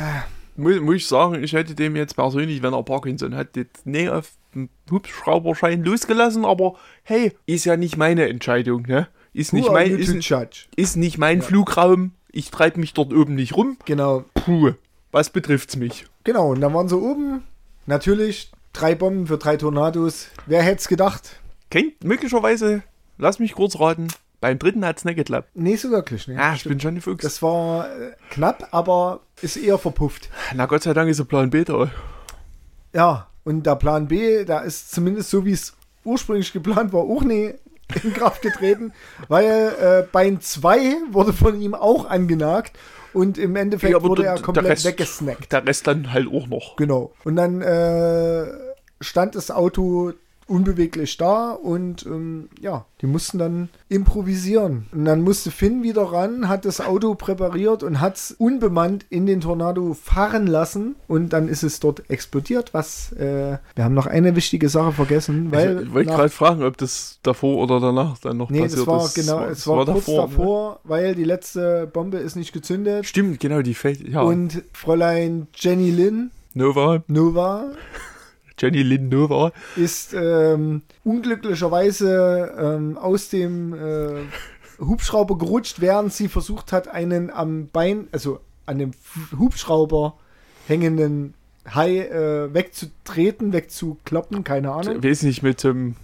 muss, 0.57 0.80
muss 0.80 0.95
ich 0.95 1.07
sagen, 1.07 1.43
ich 1.43 1.53
hätte 1.53 1.76
dem 1.76 1.95
jetzt 1.95 2.15
persönlich, 2.15 2.61
wenn 2.61 2.73
er 2.73 2.84
Parkinson 2.84 3.36
hat, 3.36 3.55
jetzt 3.57 3.86
nie 3.86 4.09
auf 4.09 4.32
den 4.53 4.69
Hubschrauberschein 4.89 5.84
losgelassen, 5.84 6.45
aber 6.45 6.76
hey, 7.03 7.34
ist 7.45 7.65
ja 7.65 7.76
nicht 7.78 7.97
meine 7.97 8.28
Entscheidung, 8.30 8.84
ne? 8.84 9.07
Ist 9.34 9.51
nicht 9.51 9.69
mein, 9.69 9.97
ist, 9.99 10.32
ist 10.78 10.95
nicht 10.95 11.17
mein 11.17 11.41
Flugraum. 11.41 12.11
Ich 12.32 12.51
treibe 12.51 12.80
mich 12.80 12.93
dort 12.93 13.13
oben 13.13 13.36
nicht 13.36 13.57
rum. 13.57 13.78
Genau, 13.86 14.23
Puh, 14.34 14.71
was 15.11 15.30
betrifft's 15.30 15.76
mich? 15.76 16.05
genau. 16.23 16.51
Und 16.51 16.61
dann 16.61 16.73
waren 16.73 16.88
sie 16.88 16.97
oben. 16.97 17.43
Natürlich 17.86 18.51
drei 18.71 18.95
Bomben 18.95 19.28
für 19.28 19.38
drei 19.38 19.57
Tornados. 19.57 20.28
Wer 20.45 20.63
hätte 20.63 20.80
es 20.80 20.88
gedacht? 20.88 21.41
Kennt 21.76 22.05
möglicherweise, 22.05 22.84
lass 23.17 23.39
mich 23.39 23.51
kurz 23.53 23.78
raten, 23.78 24.07
beim 24.39 24.57
dritten 24.57 24.86
hat's 24.86 25.03
nicht 25.03 25.17
geklappt. 25.17 25.49
Nee, 25.55 25.76
so 25.76 25.91
wirklich. 25.91 26.26
Nee. 26.26 26.36
Ja, 26.36 26.53
ich 26.53 26.63
bin 26.63 26.80
schon 26.80 26.95
ein 26.95 27.01
Fuchs. 27.01 27.21
Das 27.21 27.41
war 27.41 27.89
äh, 27.89 28.13
knapp, 28.30 28.69
aber 28.71 29.19
ist 29.41 29.57
eher 29.57 29.78
verpufft. 29.78 30.30
Na 30.53 30.67
Gott 30.67 30.84
sei 30.84 30.93
Dank 30.93 31.09
ist 31.09 31.17
der 31.17 31.26
Plan 31.26 31.49
B 31.49 31.65
da. 31.65 31.89
Ja, 32.93 33.28
und 33.43 33.65
der 33.65 33.76
Plan 33.76 34.07
B, 34.07 34.45
da 34.45 34.59
ist 34.59 34.93
zumindest 34.93 35.30
so, 35.30 35.43
wie 35.43 35.51
es 35.51 35.76
ursprünglich 36.05 36.53
geplant 36.53 36.93
war, 36.93 37.01
auch 37.01 37.23
nie 37.23 37.53
in 38.03 38.13
Kraft 38.13 38.41
getreten, 38.41 38.93
weil 39.28 39.43
äh, 39.78 40.07
Bein 40.09 40.39
2 40.39 40.80
wurde 41.11 41.34
von 41.34 41.59
ihm 41.59 41.73
auch 41.76 42.09
angenagt 42.09 42.78
und 43.11 43.38
im 43.38 43.57
Endeffekt 43.57 43.91
Ja, 43.91 44.01
wurde 44.01 44.21
der- 44.21 44.32
er 44.32 44.36
der 44.38 44.43
komplett 44.45 44.65
Rest- 44.67 44.86
weggesnackt. 44.86 45.51
Der 45.51 45.67
Rest 45.67 45.88
dann 45.88 46.13
halt 46.13 46.28
auch 46.32 46.47
noch. 46.47 46.78
Genau. 46.78 47.11
Und 47.26 47.36
dann 47.36 47.61
äh, 47.61 48.45
stand 49.01 49.36
das 49.36 49.51
Auto 49.51 50.13
unbeweglich 50.48 51.18
da 51.18 51.52
und 51.52 52.06
ähm, 52.06 52.50
ja, 52.62 52.86
die 53.02 53.08
mussten 53.08 53.38
dann 53.39 53.70
improvisieren. 53.89 54.86
Und 54.91 55.06
dann 55.06 55.22
musste 55.22 55.50
Finn 55.52 55.82
wieder 55.84 56.04
ran, 56.04 56.48
hat 56.48 56.66
das 56.66 56.82
Auto 56.82 57.16
präpariert 57.16 57.82
und 57.84 58.00
hat 58.00 58.16
es 58.18 58.32
unbemannt 58.32 59.06
in 59.10 59.26
den 59.26 59.41
Tornado 59.41 59.93
fahren 59.93 60.48
lassen 60.48 60.96
und 61.08 61.30
dann 61.34 61.48
ist 61.48 61.64
es 61.64 61.80
dort 61.80 62.10
explodiert, 62.10 62.74
was 62.74 63.12
äh, 63.14 63.58
wir 63.76 63.84
haben 63.84 63.93
noch 63.96 64.06
eine 64.08 64.36
wichtige 64.36 64.70
Sache 64.70 64.91
vergessen, 64.91 65.52
weil 65.52 65.84
ich 65.84 65.93
wollte 65.93 66.10
nach- 66.10 66.18
gerade 66.18 66.30
fragen, 66.30 66.64
ob 66.64 66.78
das 66.78 67.20
davor 67.24 67.58
oder 67.58 67.80
danach 67.80 68.18
dann 68.20 68.38
noch 68.38 68.50
Nee, 68.50 68.62
passiert 68.62 68.82
das 68.82 68.88
war 68.88 69.06
ist. 69.06 69.16
genau, 69.16 69.46
es 69.46 69.68
war, 69.68 69.86
kurz 69.86 70.06
davor, 70.06 70.24
ne? 70.26 70.30
davor, 70.30 70.80
weil 70.84 71.16
die 71.16 71.24
letzte 71.24 71.88
Bombe 71.91 72.18
ist 72.18 72.36
nicht 72.36 72.54
gezündet 72.54 73.06
Stimmt, 73.06 73.39
genau, 73.39 73.62
die 73.62 73.74
fällt. 73.74 74.08
Ja, 74.08 74.22
und 74.22 74.62
Fräulein 74.74 75.48
Jenny 75.56 75.89
Lynn 75.91 76.32
Nova, 76.54 77.04
Nova 77.08 77.66
Jenny 78.58 78.84
Lynn 78.84 79.10
Nova. 79.10 79.51
ist 79.76 80.14
ähm, 80.14 80.84
unglücklicherweise 81.03 82.53
ähm, 82.58 82.97
aus 82.97 83.30
dem 83.30 83.74
äh, 83.74 84.22
Hubschrauber 84.80 85.38
gerutscht, 85.38 85.82
während 85.82 86.14
sie 86.14 86.28
versucht 86.28 86.72
hat, 86.72 86.88
einen 86.88 87.30
am 87.30 87.68
Bein, 87.68 88.08
also 88.12 88.39
an 88.66 88.80
dem 88.80 88.91
Hubschrauber 89.38 90.18
hängenden 90.68 91.34
Hai 91.74 91.99
äh, 91.99 92.53
wegzutreten, 92.53 93.51
wegzukloppen, 93.51 94.43
keine 94.43 94.72
Ahnung. 94.72 94.97
Ich 94.97 95.03
weiß 95.03 95.24
nicht, 95.24 95.41
mit 95.41 95.66
ähm, 95.66 95.95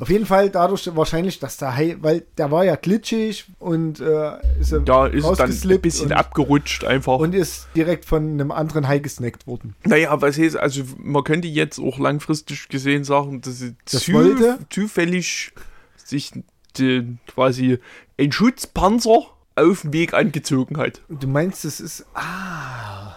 Auf 0.00 0.08
jeden 0.08 0.26
Fall 0.26 0.50
dadurch 0.50 0.88
wahrscheinlich, 0.94 1.38
dass 1.38 1.56
der 1.56 1.76
Hai, 1.76 1.96
weil 2.00 2.24
der 2.36 2.50
war 2.50 2.64
ja 2.64 2.76
glitschig 2.76 3.46
und 3.58 4.00
äh, 4.00 4.38
ist, 4.60 4.72
ja, 4.72 5.06
ist 5.06 5.26
dann 5.38 5.50
ein 5.50 5.80
bisschen 5.80 6.06
und, 6.06 6.12
abgerutscht 6.12 6.84
einfach. 6.84 7.18
und 7.18 7.34
ist 7.34 7.68
direkt 7.74 8.04
von 8.04 8.32
einem 8.32 8.50
anderen 8.50 8.88
Hai 8.88 8.98
gesnackt 8.98 9.46
worden. 9.46 9.74
naja, 9.84 10.20
was 10.20 10.38
heißt, 10.38 10.56
also 10.56 10.82
man 10.98 11.24
könnte 11.24 11.48
jetzt 11.48 11.78
auch 11.78 11.98
langfristig 11.98 12.68
gesehen 12.68 13.04
sagen, 13.04 13.40
dass 13.40 13.58
sie 13.58 13.74
Das 13.90 14.04
zu, 14.04 14.58
zufällig 14.70 15.52
sich 15.96 16.32
die, 16.78 17.16
quasi 17.26 17.78
ein 18.18 18.32
Schutzpanzer 18.32 19.26
auf 19.56 19.82
dem 19.82 19.92
Weg 19.92 20.14
angezogen 20.14 20.78
hat. 20.78 21.02
Du 21.08 21.26
meinst, 21.26 21.64
es 21.64 21.80
ist. 21.80 22.06
Ah. 22.14 23.14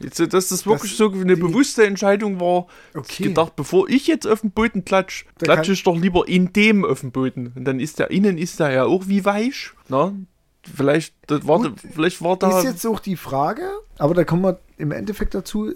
Jetzt, 0.00 0.18
dass 0.32 0.48
das 0.48 0.66
wirklich 0.66 0.90
Das- 0.92 0.98
so 0.98 1.10
eine 1.12 1.34
die- 1.36 1.40
bewusste 1.40 1.86
Entscheidung 1.86 2.40
war, 2.40 2.66
Okay. 2.94 3.24
gedacht, 3.24 3.54
bevor 3.56 3.88
ich 3.88 4.06
jetzt 4.06 4.26
auf 4.26 4.40
den 4.40 4.50
Boden 4.50 4.84
klatsch, 4.84 5.24
Da 5.38 5.44
klatsche 5.46 5.62
kann- 5.68 5.72
ich 5.74 5.82
doch 5.84 5.96
lieber 5.96 6.26
in 6.28 6.52
dem 6.52 6.84
auf 6.84 7.00
den 7.00 7.12
Boden. 7.12 7.52
Und 7.54 7.64
dann 7.64 7.78
ist 7.80 7.98
der 8.00 8.10
innen 8.10 8.36
ist 8.36 8.58
der 8.60 8.70
ja 8.72 8.84
auch 8.84 9.04
wie 9.06 9.24
weich. 9.24 9.70
Na? 9.88 10.12
Vielleicht, 10.74 11.14
das 11.26 11.46
war, 11.46 11.58
Gut, 11.60 11.74
vielleicht 11.92 12.22
war 12.22 12.38
da. 12.38 12.58
Ist 12.58 12.64
jetzt 12.64 12.86
auch 12.86 12.98
die 12.98 13.16
Frage, 13.16 13.68
aber 13.98 14.14
da 14.14 14.24
kommen 14.24 14.42
wir 14.42 14.60
im 14.78 14.92
Endeffekt 14.92 15.34
dazu, 15.34 15.72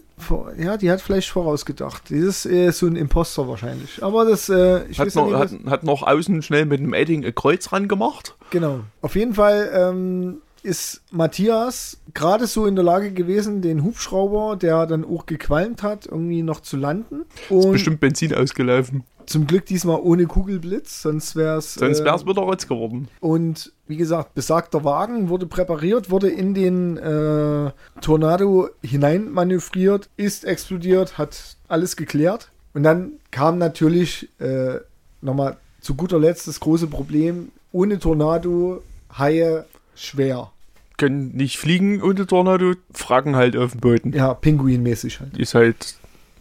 ja, 0.58 0.78
die 0.78 0.90
hat 0.90 1.02
vielleicht 1.02 1.28
vorausgedacht. 1.28 2.08
Dieses 2.08 2.46
ist 2.46 2.78
so 2.78 2.86
ein 2.86 2.96
Imposter 2.96 3.46
wahrscheinlich. 3.46 4.02
Aber 4.02 4.24
das, 4.24 4.48
äh, 4.48 4.86
ich 4.88 4.98
hat 4.98 5.12
ja 5.14 5.20
noch, 5.20 5.42
nicht, 5.50 5.64
hat, 5.66 5.70
hat 5.70 5.84
noch 5.84 6.02
außen 6.04 6.40
schnell 6.40 6.64
mit 6.64 6.80
dem 6.80 6.94
Edding 6.94 7.22
ein 7.24 7.34
Kreuz 7.34 7.70
ran 7.70 7.86
gemacht. 7.86 8.34
genau. 8.50 8.80
Auf 9.02 9.14
jeden 9.14 9.34
Fall 9.34 9.70
ähm, 9.74 10.38
ist 10.62 11.02
Matthias 11.10 11.98
gerade 12.14 12.46
so 12.46 12.66
in 12.66 12.74
der 12.74 12.84
Lage 12.84 13.12
gewesen, 13.12 13.62
den 13.62 13.82
Hubschrauber, 13.84 14.56
der 14.56 14.86
dann 14.86 15.04
auch 15.04 15.26
gequalmt 15.26 15.82
hat, 15.82 16.06
irgendwie 16.06 16.42
noch 16.42 16.60
zu 16.60 16.76
landen. 16.76 17.24
Und 17.48 17.72
Bestimmt 17.72 18.00
Benzin 18.00 18.34
ausgelaufen. 18.34 19.04
zum 19.26 19.46
Glück 19.46 19.66
diesmal 19.66 20.00
ohne 20.02 20.26
Kugelblitz, 20.26 21.02
sonst 21.02 21.36
wäre 21.36 21.58
es. 21.58 21.74
Sonst 21.74 22.04
wäre 22.04 22.16
es 22.16 22.26
wieder 22.26 22.42
Rotz 22.42 22.66
geworden. 22.66 23.08
Und 23.20 23.72
wie 23.86 23.96
gesagt, 23.96 24.34
besagter 24.34 24.84
Wagen 24.84 25.28
wurde 25.28 25.46
präpariert, 25.46 26.10
wurde 26.10 26.28
in 26.28 26.54
den 26.54 26.96
äh, 26.96 27.70
Tornado 28.00 28.68
hineinmanövriert, 28.82 30.08
ist 30.16 30.44
explodiert, 30.44 31.18
hat 31.18 31.56
alles 31.68 31.96
geklärt. 31.96 32.50
Und 32.74 32.82
dann 32.82 33.12
kam 33.30 33.58
natürlich 33.58 34.28
äh, 34.38 34.78
nochmal 35.20 35.56
zu 35.80 35.94
guter 35.94 36.18
Letzt 36.18 36.48
das 36.48 36.60
große 36.60 36.86
Problem, 36.86 37.50
ohne 37.72 37.98
Tornado 37.98 38.82
Haie 39.16 39.64
schwer. 39.98 40.52
Können 40.96 41.36
nicht 41.36 41.58
fliegen 41.58 42.02
ohne 42.02 42.26
Tornado, 42.26 42.74
fragen 42.92 43.36
halt 43.36 43.56
auf 43.56 43.72
dem 43.72 43.80
Boden. 43.80 44.12
Ja, 44.12 44.34
Pinguinmäßig 44.34 45.20
halt. 45.20 45.36
Ist 45.38 45.54
halt 45.54 45.94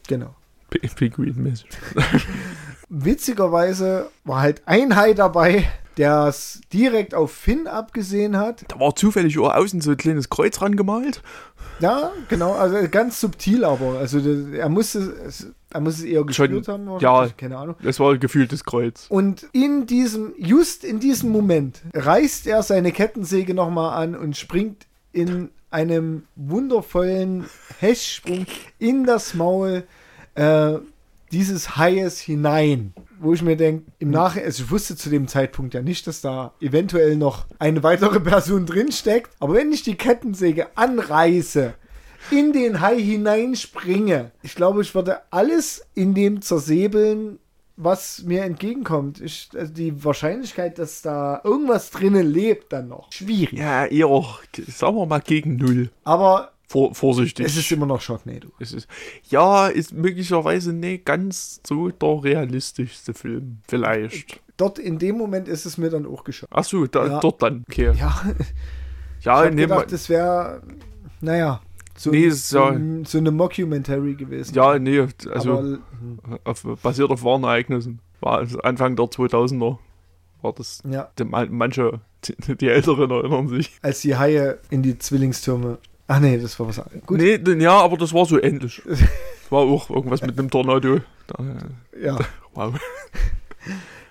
Genau. 0.07 0.33
Pinguinmäßig. 0.69 1.67
Witzigerweise 2.89 4.09
war 4.23 4.41
halt 4.41 4.61
ein 4.65 4.95
Hai 4.95 5.13
dabei, 5.13 5.67
der 5.97 6.25
es 6.27 6.61
direkt 6.71 7.13
auf 7.13 7.31
Finn 7.31 7.67
abgesehen 7.67 8.37
hat. 8.37 8.63
Da 8.67 8.79
war 8.79 8.95
zufällig 8.95 9.37
auch 9.39 9.53
außen 9.53 9.81
so 9.81 9.91
ein 9.91 9.97
kleines 9.97 10.29
Kreuz 10.29 10.61
rangemalt. 10.61 11.21
Ja, 11.79 12.11
genau, 12.29 12.53
also 12.53 12.87
ganz 12.89 13.19
subtil 13.19 13.63
aber. 13.63 13.99
Also 13.99 14.19
er 14.19 14.69
musste 14.69 14.99
es, 14.99 15.47
er 15.77 15.81
muss 15.81 15.99
es 15.99 16.03
eher 16.05 16.23
gespürt 16.23 16.67
haben, 16.67 16.89
ja. 16.99 17.29
keine 17.37 17.55
Ahnung. 17.55 17.75
Das 17.83 17.99
war 17.99 18.11
ein 18.11 18.19
gefühltes 18.19 18.63
Kreuz. 18.63 19.05
Und 19.09 19.45
in 19.51 19.85
diesem, 19.85 20.33
just 20.37 20.83
in 20.83 20.99
diesem 20.99 21.29
Moment, 21.29 21.81
reißt 21.93 22.47
er 22.47 22.63
seine 22.63 22.91
Kettensäge 22.91 23.53
nochmal 23.53 24.01
an 24.01 24.15
und 24.15 24.35
springt 24.35 24.87
in 25.11 25.49
einem 25.69 26.23
wundervollen 26.35 27.45
Hechtsprung 27.79 28.47
in 28.79 29.03
das 29.03 29.35
Maul 29.35 29.83
äh, 30.33 30.73
dieses 31.31 31.77
Haies 31.77 32.19
hinein. 32.19 32.93
Wo 33.19 33.33
ich 33.33 33.43
mir 33.43 33.55
denke, 33.55 33.83
im 33.99 34.09
Nachhinein, 34.09 34.47
also 34.47 34.63
ich 34.63 34.71
wusste 34.71 34.95
zu 34.95 35.11
dem 35.11 35.27
Zeitpunkt 35.27 35.75
ja 35.75 35.83
nicht, 35.83 36.07
dass 36.07 36.21
da 36.21 36.53
eventuell 36.59 37.17
noch 37.17 37.45
eine 37.59 37.83
weitere 37.83 38.19
Person 38.19 38.65
drinsteckt. 38.65 39.29
Aber 39.39 39.53
wenn 39.53 39.71
ich 39.71 39.83
die 39.83 39.95
Kettensäge 39.95 40.75
anreiße, 40.75 41.75
in 42.31 42.53
den 42.53 42.81
Hai 42.81 42.99
hineinspringe, 42.99 44.31
ich 44.43 44.55
glaube, 44.55 44.81
ich 44.81 44.93
würde 44.95 45.21
alles 45.31 45.85
in 45.95 46.13
dem 46.13 46.41
zersäbeln, 46.41 47.39
was 47.75 48.23
mir 48.23 48.43
entgegenkommt. 48.43 49.21
Ich, 49.21 49.49
also 49.55 49.71
die 49.73 50.03
Wahrscheinlichkeit, 50.03 50.79
dass 50.79 51.01
da 51.01 51.41
irgendwas 51.43 51.91
drinnen 51.91 52.25
lebt, 52.25 52.73
dann 52.73 52.87
noch. 52.87 53.11
Schwierig. 53.11 53.59
Ja, 53.59 53.85
eher, 53.85 54.07
sagen 54.67 54.95
wir 54.97 55.05
mal, 55.05 55.19
gegen 55.21 55.57
Null. 55.57 55.91
Aber 56.03 56.51
Vor, 56.67 56.95
vorsichtig. 56.95 57.45
es 57.45 57.55
ist 57.55 57.71
immer 57.71 57.85
noch 57.85 58.01
Sharknado. 58.01 58.49
Es 58.59 58.73
ist, 58.73 58.87
ja, 59.29 59.67
ist 59.67 59.93
möglicherweise 59.93 60.73
nicht 60.73 61.05
ganz 61.05 61.61
so 61.65 61.89
der 61.89 62.23
realistischste 62.23 63.13
Film. 63.13 63.59
Vielleicht. 63.67 64.41
Dort 64.57 64.79
in 64.79 64.97
dem 64.97 65.17
Moment 65.19 65.47
ist 65.47 65.65
es 65.67 65.77
mir 65.77 65.91
dann 65.91 66.07
auch 66.07 66.23
geschafft. 66.23 66.51
Ach 66.55 66.63
so, 66.63 66.87
da, 66.87 67.05
Ja. 67.05 67.19
dort 67.19 67.43
dann. 67.43 67.63
Okay. 67.69 67.91
Ja, 67.95 68.23
Ja, 69.21 69.45
ich 69.45 69.53
nee, 69.53 69.61
gedacht, 69.63 69.91
das 69.91 70.09
wäre, 70.09 70.61
naja, 71.21 71.61
so, 71.97 72.11
Nee, 72.11 72.25
ist 72.25 72.51
ja- 72.53 72.69
ein- 72.69 73.05
so 73.05 73.17
eine 73.17 73.31
Mockumentary 73.31 74.13
gewesen. 74.15 74.53
ja, 74.55 74.77
nee, 74.79 75.05
also 75.31 75.51
Aber, 76.23 76.39
auf, 76.43 76.63
basiert 76.81 77.09
auf 77.11 77.23
wahren 77.23 77.43
Ereignissen. 77.43 77.99
War 78.21 78.45
Anfang 78.63 78.95
der 78.95 79.05
2000er. 79.05 79.77
War 80.41 80.53
das. 80.53 80.81
ja, 80.89 81.09
Die, 81.19 81.23
man- 81.25 81.51
manche, 81.51 81.99
die, 82.25 82.55
die 82.57 82.67
Älteren 82.69 83.09
erinnern 83.11 83.47
sich. 83.47 83.77
als 83.81 84.01
die 84.01 84.15
Haie 84.15 84.59
in 84.69 84.83
die 84.83 84.97
Zwillingstürme 84.97 85.77
Ach 86.09 86.19
nee, 86.21 86.37
das 86.37 86.57
war 86.57 86.69
was 86.69 86.79
anderes. 86.79 87.05
Gut. 87.05 87.17
Nee, 87.17 87.37
ja, 87.61 87.81
aber 87.81 87.97
das 87.97 88.13
war 88.13 88.25
so 88.25 88.41
ähnlich. 88.41 88.81
Das 88.85 88.99
war 89.49 89.59
auch 89.63 89.89
irgendwas 89.89 90.21
mit 90.21 90.39
einem 90.39 90.49
Tornado. 90.49 90.99
Da, 91.27 91.43
äh, 91.43 92.05
Ja. 92.05 92.17
wow. 92.53 92.73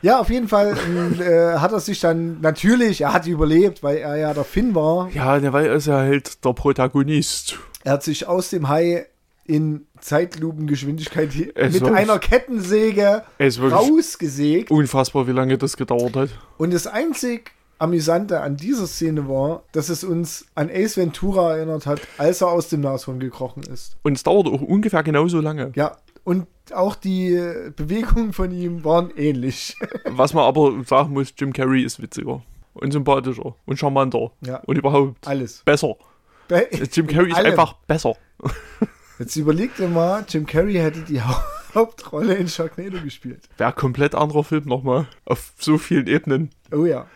Ja, 0.06 0.20
auf 0.20 0.30
jeden 0.30 0.46
Fall 0.46 0.76
äh, 1.18 1.58
hat 1.58 1.72
er 1.72 1.80
sich 1.80 1.98
dann 1.98 2.40
natürlich, 2.40 3.00
er 3.00 3.12
hat 3.12 3.26
überlebt, 3.26 3.82
weil 3.82 3.96
er 3.96 4.16
ja 4.16 4.32
der 4.32 4.44
Finn 4.44 4.72
war. 4.72 5.10
Ja, 5.12 5.40
der 5.40 5.52
weil 5.52 5.66
er 5.66 5.74
ist 5.74 5.88
ja 5.88 5.96
halt 5.96 6.44
der 6.44 6.52
Protagonist. 6.52 7.58
Er 7.82 7.94
hat 7.94 8.04
sich 8.04 8.28
aus 8.28 8.50
dem 8.50 8.68
Hai 8.68 9.06
in 9.46 9.88
Zeitlupengeschwindigkeit 10.00 11.30
Es 11.56 11.80
mit 11.80 11.90
einer 11.90 12.20
Kettensäge 12.20 13.24
rausgesägt. 13.40 14.70
unfassbar, 14.70 15.26
wie 15.26 15.32
lange 15.32 15.58
das 15.58 15.76
gedauert 15.76 16.14
hat. 16.14 16.30
Und 16.56 16.72
das 16.72 16.86
einzig 16.86 17.50
Amüsante 17.78 18.42
an 18.42 18.56
dieser 18.56 18.86
Szene 18.86 19.28
war, 19.28 19.64
dass 19.72 19.88
es 19.88 20.04
uns 20.04 20.46
an 20.54 20.70
Ace 20.70 20.96
Ventura 20.98 21.56
erinnert 21.56 21.84
hat, 21.84 22.00
als 22.16 22.42
er 22.42 22.48
aus 22.48 22.68
dem 22.68 22.80
Nashorn 22.80 23.18
gekrochen 23.18 23.64
ist. 23.64 23.96
Und 24.04 24.12
es 24.12 24.22
dauert 24.22 24.46
auch 24.46 24.62
ungefähr 24.62 25.02
genauso 25.02 25.40
lange. 25.40 25.72
Ja, 25.74 25.96
und 26.22 26.46
auch 26.72 26.94
die 26.94 27.34
äh, 27.34 27.70
Bewegungen 27.74 28.32
von 28.32 28.50
ihm 28.52 28.84
waren 28.84 29.10
ähnlich. 29.16 29.76
Was 30.04 30.34
man 30.34 30.44
aber 30.44 30.82
sagen 30.84 31.12
muss, 31.12 31.32
Jim 31.38 31.52
Carrey 31.52 31.82
ist 31.82 32.00
witziger 32.00 32.42
und 32.74 32.92
sympathischer 32.92 33.54
und 33.64 33.78
charmanter 33.78 34.30
ja, 34.44 34.56
und 34.66 34.76
überhaupt 34.76 35.26
alles. 35.26 35.62
besser. 35.64 35.94
Bei- 36.48 36.68
Jim 36.92 37.06
Carrey 37.06 37.30
ist 37.30 37.38
einfach 37.38 37.74
besser. 37.86 38.14
Jetzt 39.18 39.34
überleg 39.36 39.74
dir 39.76 39.88
mal, 39.88 40.24
Jim 40.28 40.44
Carrey 40.46 40.74
hätte 40.74 41.00
die 41.00 41.22
Hau- 41.22 41.40
Hauptrolle 41.74 42.34
in 42.34 42.48
Sharknado 42.48 43.00
gespielt. 43.02 43.48
Wäre 43.58 43.72
komplett 43.72 44.14
anderer 44.14 44.44
Film 44.44 44.64
nochmal. 44.64 45.06
Auf 45.24 45.52
so 45.58 45.76
vielen 45.78 46.06
Ebenen. 46.06 46.50
Oh 46.72 46.84
ja. 46.86 47.06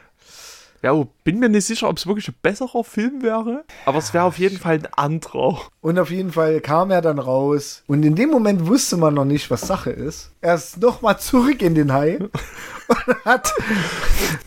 Ja, 0.83 0.95
oh, 0.95 1.09
bin 1.25 1.39
mir 1.39 1.51
nicht 1.51 1.67
sicher, 1.67 1.89
ob 1.89 1.99
es 1.99 2.07
wirklich 2.07 2.29
ein 2.29 2.35
besserer 2.41 2.83
Film 2.85 3.23
wäre. 3.23 3.65
Aber 3.85 3.99
es 3.99 4.15
wäre 4.15 4.25
auf 4.25 4.39
jeden 4.39 4.57
Fall 4.59 4.77
ein 4.77 4.87
anderer. 4.95 5.61
Und 5.83 5.99
auf 5.99 6.11
jeden 6.11 6.33
Fall 6.33 6.61
kam 6.61 6.91
er 6.91 7.03
dann 7.03 7.19
raus. 7.19 7.83
Und 7.87 8.03
in 8.03 8.15
dem 8.15 8.31
Moment 8.31 8.67
wusste 8.67 8.97
man 8.97 9.13
noch 9.13 9.27
nicht, 9.27 9.51
was 9.51 9.61
Sache 9.63 9.91
ist. 9.91 10.31
Er 10.41 10.55
ist 10.55 10.79
nochmal 10.79 11.19
zurück 11.19 11.61
in 11.61 11.75
den 11.75 11.93
Hai 11.93 12.19
und 12.89 13.25
hat 13.27 13.53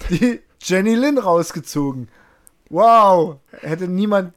die 0.10 0.40
Jenny 0.62 0.96
Lynn 0.96 1.20
rausgezogen. 1.20 2.08
Wow. 2.70 3.38
Hätte 3.62 3.88
niemand. 3.88 4.34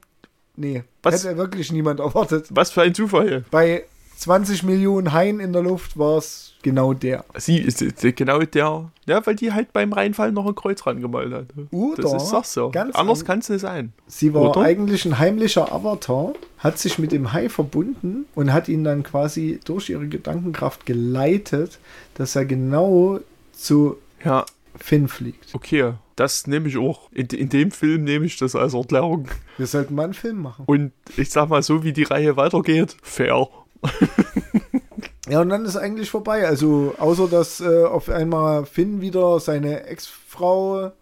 Nee, 0.55 0.83
Was? 1.01 1.23
hätte 1.23 1.37
wirklich 1.37 1.71
niemand 1.71 1.99
erwartet. 1.99 2.47
Was 2.51 2.71
für 2.71 2.83
ein 2.83 2.93
Zufall. 2.93 3.43
Bei 3.49 3.85
20 4.17 4.63
Millionen 4.63 5.13
Haien 5.13 5.39
in 5.39 5.53
der 5.53 5.61
Luft 5.63 5.97
war 5.97 6.17
es 6.17 6.53
genau 6.63 6.93
der. 6.93 7.23
Sie 7.37 7.57
ist 7.59 7.81
ist 7.81 8.01
genau 8.15 8.39
der. 8.39 8.91
Ja, 9.05 9.25
weil 9.25 9.35
die 9.35 9.53
halt 9.53 9.71
beim 9.73 9.93
Reinfall 9.93 10.31
noch 10.31 10.45
ein 10.47 10.55
Kreuz 10.55 10.85
rangemalt 10.85 11.31
hat. 11.31 11.45
Oder 11.71 12.01
das 12.01 12.23
ist 12.23 12.31
doch 12.33 12.43
so. 12.43 12.69
ganz 12.71 12.95
Anders 12.95 13.21
an- 13.21 13.25
kann 13.27 13.39
es 13.39 13.49
nicht 13.49 13.61
sein. 13.61 13.93
Sie 14.07 14.33
war 14.33 14.49
Oder? 14.51 14.61
eigentlich 14.61 15.05
ein 15.05 15.19
heimlicher 15.19 15.71
Avatar, 15.71 16.33
hat 16.57 16.79
sich 16.79 16.97
mit 16.99 17.11
dem 17.11 17.31
Hai 17.31 17.47
verbunden 17.47 18.25
und 18.35 18.51
hat 18.51 18.67
ihn 18.69 18.83
dann 18.83 19.03
quasi 19.03 19.59
durch 19.65 19.89
ihre 19.89 20.07
Gedankenkraft 20.07 20.85
geleitet, 20.85 21.79
dass 22.15 22.35
er 22.35 22.45
genau 22.45 23.19
zu 23.53 23.97
Ja, 24.25 24.45
Finn 24.77 25.07
fliegt. 25.07 25.53
okay. 25.53 25.93
Das 26.15 26.47
nehme 26.47 26.67
ich 26.67 26.77
auch. 26.79 27.11
In, 27.11 27.27
in 27.27 27.49
dem 27.49 27.69
Film 27.69 28.03
nehme 28.03 28.25
ich 28.25 28.37
das 28.37 28.55
als 28.55 28.73
Erklärung. 28.73 29.27
Wir 29.57 29.67
sollten 29.67 29.93
mal 29.93 30.05
einen 30.05 30.15
Film 30.15 30.41
machen. 30.41 30.63
Und 30.65 30.91
ich 31.15 31.29
sag 31.29 31.47
mal, 31.49 31.61
so 31.61 31.83
wie 31.83 31.93
die 31.93 32.01
Reihe 32.03 32.35
weitergeht, 32.35 32.97
fair. 33.03 33.47
Ja, 35.29 35.41
und 35.41 35.49
dann 35.49 35.65
ist 35.65 35.75
eigentlich 35.75 36.09
vorbei. 36.09 36.47
Also, 36.47 36.95
außer 36.97 37.27
dass 37.27 37.59
äh, 37.59 37.83
auf 37.83 38.07
einmal 38.07 38.65
Finn 38.65 39.01
wieder 39.01 39.41
seine 39.41 39.83
Ex-Frau 39.83 40.93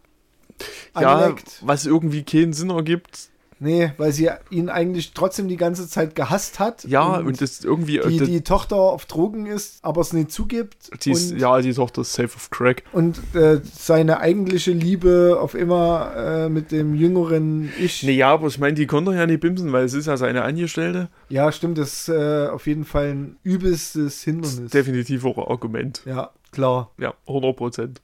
Ja, 0.99 1.15
anleckt. 1.15 1.59
was 1.61 1.85
irgendwie 1.85 2.23
keinen 2.23 2.51
Sinn 2.53 2.71
ergibt. 2.71 3.29
Nee, 3.59 3.93
weil 3.97 4.11
sie 4.11 4.29
ihn 4.49 4.67
eigentlich 4.69 5.13
trotzdem 5.13 5.47
die 5.47 5.55
ganze 5.55 5.87
Zeit 5.87 6.13
gehasst 6.13 6.59
hat. 6.59 6.83
Ja, 6.83 7.17
und, 7.19 7.39
das 7.41 7.63
irgendwie. 7.63 7.99
die, 8.05 8.17
das- 8.17 8.27
die 8.27 8.41
Tochter 8.41 8.75
auf 8.75 9.05
Drogen 9.05 9.45
ist, 9.45 9.79
aber 9.83 10.01
es 10.01 10.11
nicht 10.11 10.31
zugibt. 10.31 10.89
die 11.05 11.11
ist, 11.11 11.31
und 11.31 11.39
ja, 11.39 11.61
die 11.61 11.73
Tochter 11.73 12.01
ist 12.01 12.13
safe 12.13 12.35
of 12.35 12.49
crack. 12.49 12.83
und 12.91 13.17
äh, 13.33 13.61
seine 13.63 14.19
eigentliche 14.19 14.71
Liebe 14.71 15.37
auf 15.39 15.55
immer 15.55 16.13
äh, 16.15 16.49
mit 16.49 16.71
dem 16.71 16.95
jüngeren 16.95 17.71
Ich. 17.79 18.03
Nee, 18.03 18.11
ja, 18.11 18.29
aber 18.33 18.47
ich 18.47 18.59
meine, 18.59 18.73
die 18.73 18.87
konnte 18.87 19.13
ja 19.13 19.25
nicht 19.25 19.39
bimsen, 19.39 19.71
weil 19.71 19.85
es 19.85 19.93
ist 19.93 20.07
ja 20.07 20.17
seine 20.17 20.43
Angestellte. 20.43 21.07
Ja, 21.29 21.51
stimmt, 21.51 21.77
das 21.77 21.93
ist 22.01 22.09
äh, 22.09 22.47
auf 22.47 22.67
jeden 22.67 22.83
Fall 22.83 23.07
ein 23.11 23.37
übelstes 23.43 24.21
Hindernis. 24.23 24.71
Definitiv 24.71 25.23
auch 25.25 25.37
ein 25.37 25.45
Argument. 25.45 26.01
ja, 26.05 26.31
klar. 26.51 26.91
Ja, 26.97 27.13
100 27.27 27.55
Prozent. 27.55 28.01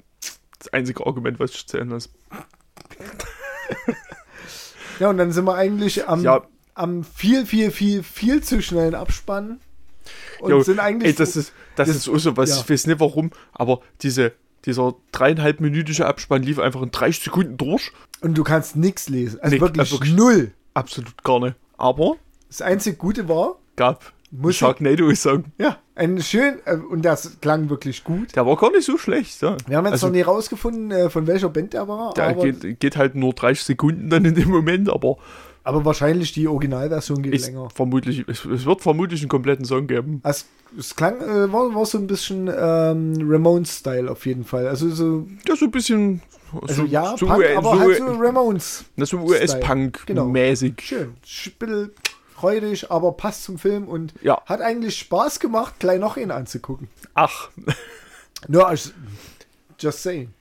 Das 0.59 0.71
einzige 0.71 1.05
Argument, 1.05 1.39
was 1.39 1.51
ich 1.51 1.67
zählen 1.67 1.89
lasse. 1.89 2.09
Ja, 5.01 5.09
und 5.09 5.17
dann 5.17 5.31
sind 5.31 5.45
wir 5.45 5.55
eigentlich 5.55 6.07
am, 6.07 6.23
Ja. 6.23 6.43
am 6.75 7.03
viel, 7.03 7.45
viel, 7.45 7.71
viel, 7.71 8.03
viel 8.03 8.41
zu 8.43 8.61
schnellen 8.61 8.95
Abspann. 8.95 9.59
Und 10.39 10.51
Jo, 10.51 10.61
sind 10.61 10.79
eigentlich. 10.79 11.09
Ey, 11.11 11.15
das 11.15 11.35
ist, 11.35 11.53
das, 11.75 11.87
das- 11.87 11.97
ist 11.97 12.07
auch 12.09 12.17
so 12.17 12.37
was, 12.37 12.49
ja. 12.51 12.57
ich 12.57 12.69
weiß 12.69 12.87
nicht 12.87 12.99
warum, 12.99 13.31
aber 13.51 13.81
diese, 14.01 14.33
dieser 14.65 14.93
dreieinhalbminütige 15.11 16.05
Abspann 16.05 16.43
lief 16.43 16.59
einfach 16.59 16.81
in 16.81 16.91
30 16.91 17.23
Sekunden 17.23 17.57
durch. 17.57 17.91
und 18.21 18.37
du 18.37 18.43
kannst 18.43 18.75
nichts 18.75 19.09
lesen. 19.09 19.39
Also 19.41 19.53
Nick, 19.55 19.61
wirklich, 19.61 19.79
also 19.79 19.95
wirklich- 19.95 20.13
null. 20.15 20.51
Absolut 20.75 21.23
gar 21.23 21.39
nicht. 21.39 21.55
Aber 21.77 22.15
Das 22.47 22.61
einzige 22.61 22.95
Gute 22.95 23.27
war, 23.27 23.55
gab 23.75 24.13
Musik. 24.31 24.59
Sharknado-Song. 24.59 25.45
ja, 25.57 25.77
ein 25.95 26.21
schön, 26.21 26.55
äh, 26.65 26.75
und 26.75 27.03
das 27.03 27.39
klang 27.41 27.69
wirklich 27.69 28.03
gut. 28.03 28.35
Der 28.35 28.45
war 28.45 28.55
gar 28.55 28.71
nicht 28.71 28.85
so 28.85 28.97
schlecht. 28.97 29.41
Ja. 29.41 29.57
Wir 29.67 29.77
haben 29.77 29.85
jetzt 29.85 29.93
also, 29.93 30.07
noch 30.07 30.13
nie 30.13 30.21
rausgefunden, 30.21 30.91
äh, 30.91 31.09
von 31.09 31.27
welcher 31.27 31.49
Band 31.49 31.73
der 31.73 31.87
war, 31.87 32.13
der 32.13 32.33
geht, 32.33 32.79
geht 32.79 32.95
halt 32.97 33.15
nur 33.15 33.33
30 33.33 33.63
Sekunden 33.63 34.09
dann 34.09 34.25
in 34.25 34.35
dem 34.35 34.49
Moment, 34.49 34.89
aber 34.89 35.17
aber 35.63 35.85
wahrscheinlich 35.85 36.31
die 36.31 36.47
Originalversion 36.47 37.21
geht 37.21 37.35
ist 37.35 37.47
länger. 37.47 37.69
vermutlich, 37.69 38.25
es, 38.27 38.45
es 38.45 38.65
wird 38.65 38.81
vermutlich 38.81 39.21
einen 39.21 39.29
kompletten 39.29 39.65
Song 39.65 39.85
geben. 39.85 40.21
Es, 40.23 40.47
es 40.77 40.95
klang, 40.95 41.21
äh, 41.21 41.51
war, 41.51 41.75
war 41.75 41.85
so 41.85 41.99
ein 41.99 42.07
bisschen 42.07 42.47
ähm, 42.47 43.13
Ramones-Style 43.21 44.09
auf 44.09 44.25
jeden 44.25 44.43
Fall. 44.43 44.67
Also 44.67 44.89
so, 44.89 45.27
Ja, 45.47 45.55
so 45.55 45.65
ein 45.65 45.71
bisschen. 45.71 46.21
also 46.59 46.73
so, 46.73 46.85
ja, 46.85 47.15
so, 47.15 47.27
Punk, 47.27 47.39
US 47.39 47.57
aber 47.57 47.75
so, 47.75 47.79
halt 47.79 47.97
so 47.97 48.05
Ramones. 48.05 48.85
na, 48.95 49.05
so. 49.05 49.17
US-Punk-mäßig. 49.17 50.81
Schön. 50.81 51.13
Spittel, 51.23 51.93
freudig, 52.41 52.89
aber 52.91 53.11
passt 53.13 53.43
zum 53.43 53.57
Film 53.59 53.87
und 53.87 54.13
Ja. 54.21 54.41
hat 54.45 54.61
eigentlich 54.61 54.97
Spaß 54.97 55.39
gemacht, 55.39 55.75
gleich 55.79 55.99
noch 55.99 56.17
ihn 56.17 56.31
anzugucken. 56.31 56.87
Ach, 57.13 57.49
Nur 58.47 58.67
als 58.67 58.91
just 59.79 60.01
saying. 60.01 60.33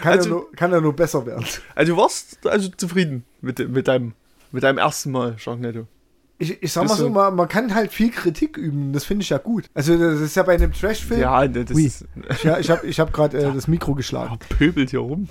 Kann, 0.00 0.12
Also- 0.12 0.28
er 0.28 0.30
nur, 0.30 0.52
kann 0.52 0.72
er 0.72 0.80
nur 0.80 0.92
besser 0.94 1.24
werden. 1.26 1.44
also 1.74 1.92
du 1.94 2.00
warst 2.00 2.44
also 2.46 2.68
zufrieden 2.76 3.24
mit, 3.40 3.58
mit, 3.68 3.86
deinem, 3.88 4.12
mit 4.52 4.62
deinem 4.64 4.78
ersten 4.78 5.10
Mal 5.12 5.38
Sharknado. 5.38 5.86
Ich, 6.40 6.62
ich 6.62 6.72
sag 6.72 6.84
mal 6.86 6.94
so, 6.96 7.04
so. 7.04 7.10
man, 7.10 7.34
man 7.34 7.48
kann 7.48 7.74
halt 7.74 7.92
viel 7.92 8.10
Kritik 8.10 8.56
üben. 8.56 8.92
Das 8.92 9.04
finde 9.04 9.22
ich 9.24 9.30
ja 9.30 9.38
gut. 9.38 9.64
Also 9.74 9.96
das 9.98 10.20
ist 10.20 10.36
ja 10.36 10.44
bei 10.44 10.54
einem 10.54 10.72
Trash-Film. 10.72 11.20
Ja, 11.20 11.46
das 11.48 11.74
Ui. 11.76 11.84
ist, 11.84 12.04
Ja, 12.44 12.58
ich 12.58 12.70
habe 12.70 12.86
ich 12.86 13.00
hab 13.00 13.12
gerade 13.12 13.38
äh, 13.38 13.52
das 13.52 13.66
Mikro 13.66 13.94
geschlagen. 13.94 14.38
pöbelt 14.48 14.90
hier 14.90 15.00
rum. 15.00 15.28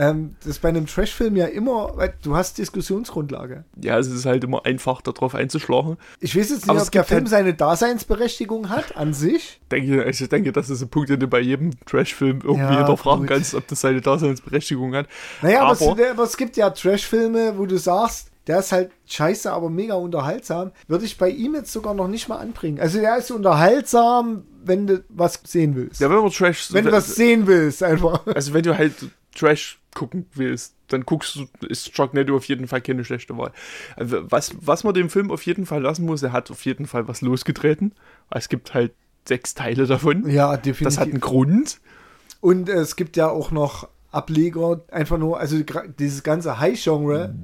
Ähm, 0.00 0.36
das 0.38 0.46
ist 0.50 0.58
bei 0.62 0.68
einem 0.68 0.86
Trash-Film 0.86 1.34
ja 1.36 1.46
immer, 1.46 1.92
du 2.22 2.36
hast 2.36 2.56
Diskussionsgrundlage. 2.56 3.64
Ja, 3.82 3.98
es 3.98 4.06
ist 4.06 4.24
halt 4.26 4.44
immer 4.44 4.64
einfach, 4.64 5.02
darauf 5.02 5.34
einzuschlagen. 5.34 5.96
Ich 6.20 6.36
weiß 6.36 6.50
jetzt 6.50 6.60
nicht, 6.62 6.70
Aber 6.70 6.80
ob 6.80 6.90
der 6.92 7.02
Film 7.04 7.20
halt- 7.22 7.28
seine 7.28 7.52
Daseinsberechtigung 7.54 8.70
hat 8.70 8.96
an 8.96 9.12
sich. 9.12 9.60
Denke, 9.72 10.04
also 10.04 10.24
ich 10.24 10.30
denke, 10.30 10.52
das 10.52 10.70
ist 10.70 10.82
ein 10.82 10.88
Punkt, 10.88 11.10
den 11.10 11.18
du 11.20 11.26
bei 11.26 11.40
jedem 11.40 11.72
Trash-Film 11.84 12.40
irgendwie 12.44 12.72
Ja, 12.72 12.78
hinterfragen 12.78 13.22
gut. 13.26 13.28
kannst, 13.30 13.54
ob 13.54 13.66
das 13.66 13.80
seine 13.80 14.00
Daseinsberechtigung 14.00 14.94
hat. 14.94 15.06
Naja, 15.42 15.62
aber, 15.62 15.72
Aber- 15.82 16.00
es, 16.00 16.10
aber 16.12 16.22
es 16.22 16.36
gibt 16.36 16.56
ja 16.56 16.70
Trash-Filme, 16.70 17.54
wo 17.58 17.66
du 17.66 17.76
sagst, 17.76 18.30
der 18.48 18.58
ist 18.60 18.72
halt 18.72 18.90
scheiße, 19.06 19.52
aber 19.52 19.70
mega 19.70 19.94
unterhaltsam. 19.94 20.72
Würde 20.88 21.04
ich 21.04 21.18
bei 21.18 21.28
ihm 21.28 21.54
jetzt 21.54 21.72
sogar 21.72 21.94
noch 21.94 22.08
nicht 22.08 22.28
mal 22.28 22.38
anbringen. 22.38 22.80
Also 22.80 22.98
der 22.98 23.18
ist 23.18 23.30
unterhaltsam, 23.30 24.44
wenn 24.64 24.86
du 24.86 25.04
was 25.10 25.40
sehen 25.44 25.76
willst. 25.76 26.00
Ja, 26.00 26.10
wenn 26.10 26.18
man 26.18 26.30
Trash... 26.30 26.72
wenn 26.72 26.86
du 26.86 26.92
was 26.92 27.14
sehen 27.14 27.46
willst, 27.46 27.82
einfach. 27.82 28.26
Also 28.26 28.54
wenn 28.54 28.62
du 28.62 28.76
halt 28.76 28.94
Trash 29.34 29.78
gucken 29.94 30.26
willst, 30.34 30.74
dann 30.88 31.04
guckst 31.04 31.36
du, 31.36 31.46
ist 31.66 31.94
Sharknado 31.94 32.36
auf 32.36 32.46
jeden 32.46 32.66
Fall 32.66 32.80
keine 32.80 33.04
schlechte 33.04 33.36
Wahl. 33.36 33.52
Also 33.96 34.30
was, 34.30 34.52
was 34.60 34.82
man 34.82 34.94
dem 34.94 35.10
Film 35.10 35.30
auf 35.30 35.42
jeden 35.42 35.66
Fall 35.66 35.82
lassen 35.82 36.06
muss, 36.06 36.22
er 36.22 36.32
hat 36.32 36.50
auf 36.50 36.64
jeden 36.64 36.86
Fall 36.86 37.06
was 37.06 37.20
losgetreten. 37.20 37.92
Es 38.30 38.48
gibt 38.48 38.72
halt 38.74 38.92
sechs 39.26 39.54
Teile 39.54 39.86
davon. 39.86 40.28
Ja, 40.30 40.56
definitiv. 40.56 40.84
Das 40.84 40.98
hat 40.98 41.08
einen 41.08 41.20
Grund. 41.20 41.80
Und 42.40 42.68
es 42.68 42.96
gibt 42.96 43.16
ja 43.16 43.28
auch 43.28 43.50
noch 43.50 43.88
Ableger, 44.10 44.80
einfach 44.90 45.18
nur, 45.18 45.38
also 45.38 45.58
dieses 45.98 46.22
ganze 46.22 46.58
High-Genre 46.58 47.34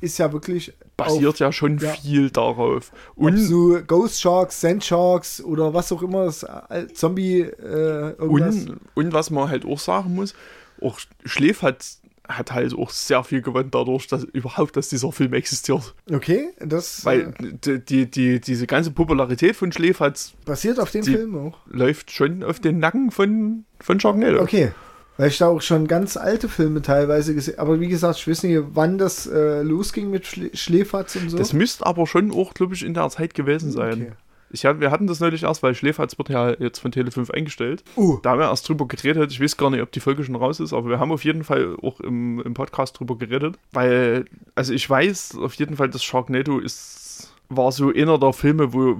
ist 0.00 0.18
ja 0.18 0.32
wirklich 0.32 0.72
Basiert 0.96 1.38
ja 1.38 1.52
schon 1.52 1.78
ja. 1.78 1.92
viel 1.92 2.30
darauf. 2.30 2.92
auf 2.92 2.92
Und, 3.14 3.36
so 3.38 3.80
Ghost 3.86 4.20
Sharks, 4.20 4.60
Sand 4.60 4.84
Sharks 4.84 5.42
oder 5.42 5.72
was 5.72 5.90
auch 5.92 6.02
immer, 6.02 6.26
das 6.26 6.42
äh, 6.42 6.86
Zombie 6.92 7.40
äh, 7.40 8.14
und, 8.18 8.78
und 8.94 9.12
was 9.12 9.30
man 9.30 9.48
halt 9.48 9.64
auch 9.64 9.78
sagen 9.78 10.14
muss, 10.14 10.34
auch 10.80 11.00
Schläf 11.24 11.62
hat, 11.62 11.86
hat 12.28 12.52
halt 12.52 12.74
auch 12.74 12.90
sehr 12.90 13.24
viel 13.24 13.42
gewonnen 13.42 13.70
dadurch, 13.70 14.06
dass 14.06 14.24
überhaupt, 14.24 14.76
dass 14.76 14.88
dieser 14.88 15.10
Film 15.12 15.32
existiert. 15.32 15.94
Okay, 16.12 16.50
das 16.58 17.04
Weil 17.04 17.34
äh, 17.40 17.52
die, 17.64 17.84
die, 17.84 18.10
die, 18.10 18.40
diese 18.40 18.66
ganze 18.66 18.90
Popularität 18.90 19.56
von 19.56 19.72
Schläf 19.72 20.00
hat, 20.00 20.32
basiert 20.44 20.78
auf 20.78 20.90
dem 20.90 21.04
Film 21.04 21.36
auch. 21.36 21.58
läuft 21.66 22.10
schon 22.10 22.42
auf 22.42 22.60
den 22.60 22.78
Nacken 22.78 23.10
von, 23.10 23.64
von 23.80 23.98
Sharknado. 23.98 24.42
Okay. 24.42 24.72
Weil 25.20 25.28
ich 25.28 25.36
da 25.36 25.48
auch 25.48 25.60
schon 25.60 25.86
ganz 25.86 26.16
alte 26.16 26.48
Filme 26.48 26.80
teilweise 26.80 27.34
gesehen 27.34 27.58
Aber 27.58 27.78
wie 27.78 27.88
gesagt, 27.88 28.20
ich 28.20 28.26
weiß 28.26 28.42
nicht, 28.44 28.58
wann 28.72 28.96
das 28.96 29.26
äh, 29.26 29.60
losging 29.60 30.10
mit 30.10 30.26
Schle 30.26 30.50
Schläferz 30.54 31.14
und 31.16 31.28
so. 31.28 31.36
Das 31.36 31.52
müsste 31.52 31.84
aber 31.84 32.06
schon 32.06 32.30
auch, 32.32 32.54
glaube 32.54 32.72
ich, 32.72 32.82
in 32.82 32.94
der 32.94 33.06
Zeit 33.10 33.34
gewesen 33.34 33.70
sein. 33.70 33.92
Okay. 33.92 34.12
Ich 34.50 34.64
hab, 34.64 34.80
wir 34.80 34.90
hatten 34.90 35.06
das 35.06 35.20
neulich 35.20 35.42
erst, 35.42 35.62
weil 35.62 35.74
Schläferz 35.74 36.16
wird 36.16 36.30
ja 36.30 36.54
jetzt 36.58 36.78
von 36.78 36.90
Tele5 36.90 37.32
eingestellt. 37.32 37.84
Uh. 37.96 38.18
Da 38.22 38.30
haben 38.30 38.38
wir 38.38 38.48
erst 38.48 38.66
drüber 38.66 38.88
geredet. 38.88 39.30
Ich 39.30 39.42
weiß 39.42 39.58
gar 39.58 39.68
nicht, 39.68 39.82
ob 39.82 39.92
die 39.92 40.00
Folge 40.00 40.24
schon 40.24 40.36
raus 40.36 40.58
ist, 40.58 40.72
aber 40.72 40.88
wir 40.88 40.98
haben 40.98 41.12
auf 41.12 41.22
jeden 41.22 41.44
Fall 41.44 41.76
auch 41.82 42.00
im, 42.00 42.40
im 42.40 42.54
Podcast 42.54 42.98
drüber 42.98 43.18
geredet. 43.18 43.58
Weil, 43.72 44.24
also 44.54 44.72
ich 44.72 44.88
weiß 44.88 45.36
auf 45.36 45.52
jeden 45.54 45.76
Fall, 45.76 45.90
dass 45.90 46.02
Sharknado 46.02 46.58
ist, 46.58 47.09
war 47.50 47.72
so 47.72 47.92
einer 47.92 48.16
der 48.16 48.32
Filme, 48.32 48.72
wo, 48.72 48.96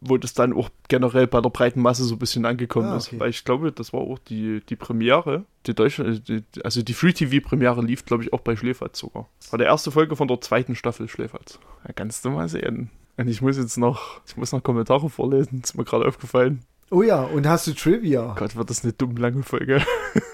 wo 0.00 0.16
das 0.18 0.34
dann 0.34 0.52
auch 0.52 0.68
generell 0.88 1.26
bei 1.26 1.40
der 1.40 1.48
breiten 1.50 1.80
Masse 1.80 2.04
so 2.04 2.14
ein 2.14 2.18
bisschen 2.18 2.44
angekommen 2.44 2.86
Ah, 2.88 2.96
ist. 2.98 3.08
okay. 3.08 3.18
Weil 3.18 3.30
ich 3.30 3.44
glaube, 3.44 3.72
das 3.72 3.92
war 3.92 4.00
auch 4.00 4.18
die, 4.18 4.60
die 4.68 4.76
Premiere, 4.76 5.44
die 5.66 5.74
deutsche, 5.74 6.20
die, 6.20 6.44
also 6.62 6.82
die 6.82 6.92
Free-TV-Premiere 6.94 7.82
lief, 7.82 8.04
glaube 8.04 8.22
ich, 8.22 8.32
auch 8.32 8.40
bei 8.40 8.54
Schläferz 8.56 8.98
sogar. 8.98 9.26
War 9.50 9.58
der 9.58 9.66
erste 9.68 9.90
Folge 9.90 10.14
von 10.16 10.28
der 10.28 10.40
zweiten 10.40 10.74
Staffel 10.76 11.08
Schläferz. 11.08 11.58
Da 11.84 11.92
kannst 11.92 12.24
du 12.24 12.30
mal 12.30 12.48
sehen. 12.48 12.90
Und 13.16 13.26
ich 13.26 13.42
muss 13.42 13.56
jetzt 13.56 13.78
noch, 13.78 14.20
ich 14.26 14.36
muss 14.36 14.52
noch 14.52 14.62
Kommentare 14.62 15.10
vorlesen, 15.10 15.62
ist 15.64 15.76
mir 15.76 15.84
gerade 15.84 16.06
aufgefallen. 16.06 16.60
Oh 16.90 17.02
ja, 17.02 17.22
und 17.24 17.46
hast 17.46 17.66
du 17.66 17.72
Trivia? 17.74 18.34
Gott, 18.38 18.54
wird 18.54 18.70
das 18.70 18.84
eine 18.84 18.92
dumm 18.92 19.16
lange 19.16 19.42
Folge. 19.42 19.82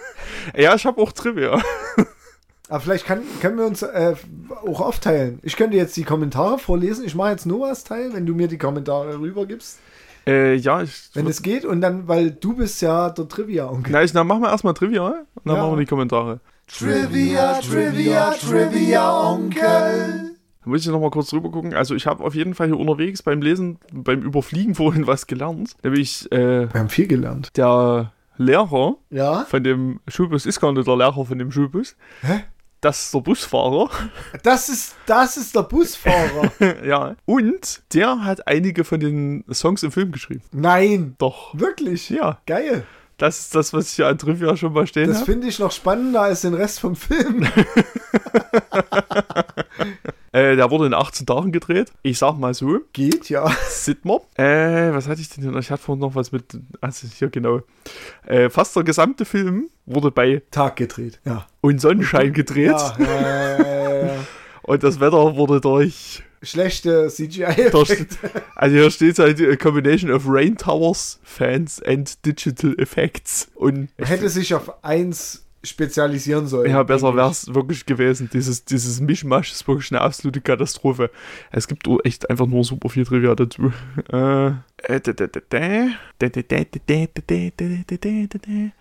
ja, 0.57 0.74
ich 0.74 0.84
habe 0.86 1.00
auch 1.00 1.12
Trivia. 1.12 1.61
Aber 2.68 2.80
vielleicht 2.80 3.04
kann, 3.06 3.20
können 3.40 3.58
wir 3.58 3.66
uns 3.66 3.82
äh, 3.82 4.14
auch 4.66 4.80
aufteilen. 4.80 5.38
Ich 5.42 5.56
könnte 5.56 5.76
jetzt 5.76 5.96
die 5.96 6.04
Kommentare 6.04 6.58
vorlesen. 6.58 7.04
Ich 7.04 7.14
mache 7.14 7.30
jetzt 7.30 7.44
nur 7.46 7.68
was 7.68 7.84
Teil, 7.84 8.14
wenn 8.14 8.24
du 8.26 8.34
mir 8.34 8.48
die 8.48 8.56
Kommentare 8.58 9.18
rübergibst. 9.18 9.78
Äh, 10.26 10.54
ja, 10.54 10.80
ich. 10.80 11.10
Wenn 11.12 11.26
es 11.26 11.42
geht. 11.42 11.66
Und 11.66 11.82
dann, 11.82 12.08
weil 12.08 12.30
du 12.30 12.54
bist 12.56 12.80
ja 12.80 13.10
der 13.10 13.28
Trivia-Onkel. 13.28 13.92
Na, 13.92 14.02
ich, 14.02 14.12
dann 14.12 14.26
machen 14.26 14.40
wir 14.42 14.48
erstmal 14.50 14.72
Trivia 14.72 15.06
und 15.08 15.16
dann 15.44 15.56
Ja. 15.56 15.62
machen 15.62 15.76
wir 15.76 15.80
die 15.84 15.88
Kommentare. 15.88 16.40
Trivia, 16.66 17.60
Trivia, 17.60 18.30
Trivia, 18.30 19.30
Onkel. 19.32 20.30
Da 20.64 20.70
muss 20.70 20.80
ich 20.80 20.86
noch 20.90 21.00
mal 21.00 21.10
kurz 21.10 21.28
drüber 21.28 21.50
gucken. 21.50 21.74
Also 21.74 21.94
ich 21.94 22.06
habe 22.06 22.24
auf 22.24 22.34
jeden 22.34 22.54
Fall 22.54 22.68
hier 22.68 22.78
unterwegs 22.78 23.22
beim 23.22 23.42
Lesen, 23.42 23.78
beim 23.92 24.22
Überfliegen 24.22 24.74
vorhin 24.74 25.06
was 25.06 25.26
gelernt. 25.26 25.74
Nämlich 25.82 26.30
äh, 26.32 26.72
Wir 26.72 26.80
haben 26.80 26.88
viel 26.88 27.06
gelernt. 27.06 27.50
der 27.58 28.12
Lehrer 28.38 28.96
Ja? 29.10 29.44
von 29.46 29.62
dem 29.62 30.00
Schulbus 30.08 30.46
ist 30.46 30.58
gar 30.60 30.72
nicht 30.72 30.88
der 30.88 30.96
Lehrer 30.96 31.24
von 31.26 31.38
dem 31.38 31.52
Schulbus. 31.52 31.96
Hä? 32.22 32.40
Das 32.85 33.07
ist 33.07 33.14
der 33.14 33.20
Busfahrer. 33.20 33.89
Das 34.43 34.68
ist, 34.68 34.95
das 35.07 35.39
ist 35.39 35.57
der 35.57 35.62
Busfahrer. 35.62 36.53
ja. 36.85 37.16
Und 37.24 37.82
der 37.95 38.26
hat 38.26 38.47
einige 38.47 38.85
von 38.85 39.01
den 39.01 39.43
Songs 39.51 39.82
im 39.82 39.91
Film 39.91 40.12
geschrieben. 40.12 40.43
Nein. 40.53 41.14
Doch. 41.16 41.59
Wirklich? 41.59 42.11
Ja. 42.11 42.43
Geil. 42.45 42.85
Das 43.16 43.38
ist 43.38 43.54
das, 43.54 43.72
was 43.72 43.90
ich 43.90 43.96
hier 43.96 44.08
an 44.08 44.18
Trivia 44.18 44.56
schon 44.56 44.72
mal 44.72 44.86
stehen 44.86 45.08
Das 45.08 45.22
finde 45.22 45.46
ich 45.46 45.58
noch 45.58 45.70
spannender 45.72 46.22
als 46.22 46.40
den 46.40 46.54
Rest 46.54 46.80
vom 46.80 46.96
Film. 46.96 47.46
Äh, 50.34 50.56
der 50.56 50.68
wurde 50.68 50.86
in 50.86 50.94
18 50.94 51.26
Tagen 51.26 51.52
gedreht. 51.52 51.92
Ich 52.02 52.18
sag 52.18 52.36
mal 52.36 52.54
so. 52.54 52.80
Geht 52.92 53.28
ja. 53.28 53.48
Sidmer. 53.68 54.20
Äh, 54.34 54.92
was 54.92 55.06
hatte 55.06 55.20
ich 55.20 55.28
denn 55.28 55.44
hier? 55.44 55.56
Ich 55.60 55.70
hatte 55.70 55.80
vorhin 55.80 56.00
noch 56.00 56.16
was 56.16 56.32
mit. 56.32 56.58
Also 56.80 57.06
hier 57.06 57.28
genau. 57.28 57.60
Äh, 58.26 58.50
fast 58.50 58.74
der 58.74 58.82
gesamte 58.82 59.26
Film 59.26 59.68
wurde 59.86 60.10
bei 60.10 60.42
Tag 60.50 60.74
gedreht. 60.74 61.20
Ja. 61.24 61.46
Und 61.60 61.80
Sonnenschein 61.80 62.32
gedreht. 62.32 62.72
Ja, 62.72 63.58
ja. 63.58 63.84
Und 64.64 64.82
das 64.82 64.98
Wetter 64.98 65.36
wurde 65.36 65.60
durch. 65.60 66.22
Schlechte 66.42 67.08
CGI-Effekte. 67.08 68.16
Also 68.54 68.76
hier 68.76 68.90
steht 68.90 69.18
halt 69.18 69.40
a 69.40 69.56
combination 69.56 70.10
of 70.10 70.24
Rain 70.26 70.56
Towers, 70.56 71.20
Fans 71.22 71.82
and 71.82 72.24
Digital 72.24 72.74
Effects. 72.78 73.48
Und 73.54 73.90
Man 73.98 74.08
hätte 74.08 74.28
sich 74.28 74.54
auf 74.54 74.84
eins 74.84 75.44
spezialisieren 75.64 76.46
sollen. 76.46 76.70
Ja, 76.70 76.82
besser 76.82 77.14
wäre 77.16 77.30
es 77.30 77.52
wirklich 77.54 77.86
gewesen. 77.86 78.30
Dieses, 78.32 78.64
dieses 78.64 79.00
Mischmasch 79.00 79.52
ist 79.52 79.66
wirklich 79.66 79.90
eine 79.92 80.00
absolute 80.00 80.40
Katastrophe. 80.40 81.10
Es 81.50 81.68
gibt 81.68 81.88
echt 82.04 82.30
einfach 82.30 82.46
nur 82.46 82.64
super 82.64 82.88
viel 82.88 83.04
Trivia 83.04 83.34
dazu. 83.34 83.72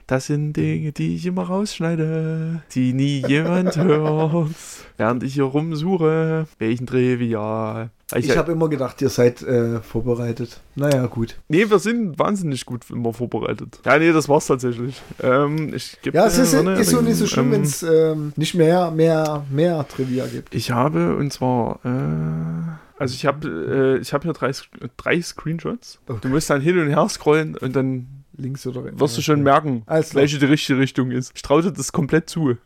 Das 0.07 0.25
sind 0.27 0.53
Dinge, 0.57 0.91
die 0.91 1.15
ich 1.15 1.25
immer 1.25 1.43
rausschneide, 1.43 2.63
die 2.73 2.93
nie 2.93 3.25
jemand 3.27 3.75
hört, 3.77 4.55
während 4.97 5.23
ich 5.23 5.33
hier 5.33 5.43
rumsuche. 5.43 6.47
Welchen 6.59 6.87
Trivia? 6.87 7.89
Ich, 8.15 8.29
ich 8.29 8.37
habe 8.37 8.51
immer 8.51 8.69
gedacht, 8.69 9.01
ihr 9.01 9.09
seid 9.09 9.41
äh, 9.41 9.81
vorbereitet. 9.81 10.59
Naja, 10.75 11.05
gut. 11.07 11.35
Nee, 11.47 11.69
wir 11.69 11.79
sind 11.79 12.17
wahnsinnig 12.19 12.65
gut 12.65 12.89
immer 12.89 13.13
vorbereitet. 13.13 13.79
Ja, 13.85 13.97
nee, 13.97 14.11
das 14.11 14.29
war's 14.29 14.47
tatsächlich. 14.47 15.01
Ähm, 15.21 15.73
ich 15.73 15.97
Ja, 16.11 16.25
es 16.25 16.37
ist, 16.37 16.53
ist 16.53 16.89
so 16.89 17.01
nicht 17.01 17.17
so 17.17 17.27
schlimm, 17.27 17.45
ähm, 17.45 17.51
wenn 17.51 17.61
es 17.63 17.83
ähm, 17.83 18.33
nicht 18.35 18.55
mehr, 18.55 18.91
mehr, 18.91 19.45
mehr 19.49 19.85
Trivia 19.87 20.25
gibt. 20.27 20.53
Ich 20.53 20.71
habe, 20.71 21.15
und 21.15 21.31
zwar, 21.31 21.79
äh, 21.83 23.01
also 23.01 23.13
ich 23.13 23.25
habe 23.25 23.97
äh, 23.97 24.01
ich 24.01 24.13
habe 24.13 24.23
hier 24.23 24.33
drei, 24.33 24.51
drei 24.97 25.21
Screenshots. 25.21 25.99
Okay. 26.07 26.19
Du 26.21 26.29
musst 26.29 26.49
dann 26.49 26.61
hin 26.61 26.77
und 26.77 26.87
her 26.87 27.07
scrollen 27.09 27.57
und 27.57 27.75
dann 27.75 28.23
Links 28.35 28.65
oder 28.65 28.83
rechts. 28.83 28.99
wirst 28.99 29.17
du 29.17 29.21
schon 29.21 29.43
merken, 29.43 29.83
Alles 29.85 30.15
welche 30.15 30.39
die 30.39 30.45
richtige 30.45 30.79
Richtung 30.79 31.11
ist. 31.11 31.31
Ich 31.35 31.41
traue 31.41 31.61
dir 31.61 31.71
das 31.71 31.91
komplett 31.91 32.29
zu. 32.29 32.57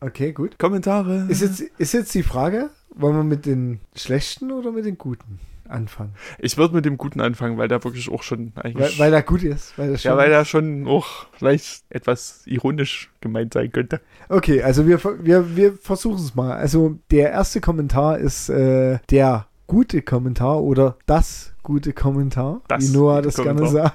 Okay, 0.00 0.32
gut. 0.32 0.58
Kommentare. 0.58 1.26
Ist 1.28 1.42
jetzt, 1.42 1.60
ist 1.78 1.92
jetzt 1.94 2.14
die 2.14 2.22
Frage, 2.22 2.70
wollen 2.96 3.16
wir 3.16 3.24
mit 3.24 3.46
den 3.46 3.80
schlechten 3.94 4.50
oder 4.52 4.72
mit 4.72 4.84
den 4.84 4.98
guten 4.98 5.38
anfangen? 5.68 6.14
Ich 6.38 6.56
würde 6.56 6.74
mit 6.74 6.84
dem 6.84 6.96
Guten 6.96 7.20
anfangen, 7.20 7.58
weil 7.58 7.68
der 7.68 7.82
wirklich 7.82 8.10
auch 8.10 8.22
schon 8.22 8.52
Weil, 8.54 8.66
eigentlich... 8.66 8.98
weil 8.98 9.12
er 9.12 9.22
gut 9.22 9.42
ist. 9.42 9.76
Weil 9.76 9.90
er 9.90 9.98
schon 9.98 10.10
ja, 10.12 10.16
weil 10.16 10.30
der 10.30 10.44
schon 10.44 10.86
auch 10.86 11.26
vielleicht 11.32 11.84
etwas 11.90 12.42
ironisch 12.46 13.10
gemeint 13.20 13.54
sein 13.54 13.72
könnte. 13.72 14.00
Okay, 14.28 14.62
also 14.62 14.86
wir, 14.86 15.02
wir, 15.22 15.56
wir 15.56 15.74
versuchen 15.74 16.18
es 16.18 16.34
mal. 16.34 16.52
Also 16.52 16.98
der 17.10 17.30
erste 17.32 17.60
Kommentar 17.60 18.18
ist 18.18 18.48
äh, 18.48 18.98
der 19.10 19.46
gute 19.66 20.02
Kommentar 20.02 20.62
oder 20.62 20.96
das 21.06 21.52
gute 21.64 21.92
Kommentar, 21.92 22.60
Das 22.68 22.92
wie 22.92 22.96
Noah 22.96 23.22
das 23.22 23.34
gerne 23.36 23.60
Kommentar. 23.60 23.94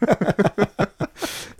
sagt. 0.00 0.88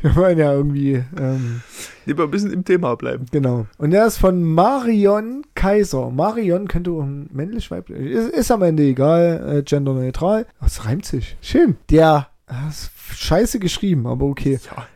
wir 0.02 0.16
wollen 0.16 0.38
ja 0.38 0.52
irgendwie, 0.52 1.02
ähm, 1.18 1.62
Lieber 2.04 2.24
ein 2.24 2.30
bisschen 2.30 2.52
im 2.52 2.64
Thema 2.64 2.96
bleiben. 2.96 3.26
genau. 3.30 3.66
Und 3.78 3.90
der 3.90 4.06
ist 4.06 4.18
von 4.18 4.42
Marion 4.42 5.44
Kaiser. 5.54 6.10
Marion 6.10 6.68
könnte 6.68 6.90
auch 6.90 7.02
ein 7.02 7.28
männlich, 7.32 7.70
weiblich, 7.70 8.10
ist, 8.10 8.30
ist 8.30 8.50
am 8.50 8.62
Ende 8.62 8.82
egal, 8.82 9.58
äh, 9.58 9.62
genderneutral. 9.62 10.46
Das 10.60 10.84
reimt 10.84 11.04
sich. 11.04 11.36
Schön. 11.40 11.76
Der, 11.90 12.28
das 12.46 12.90
ist 13.08 13.18
scheiße 13.18 13.58
geschrieben, 13.60 14.06
aber 14.06 14.26
okay. 14.26 14.58
Ja. 14.64 14.86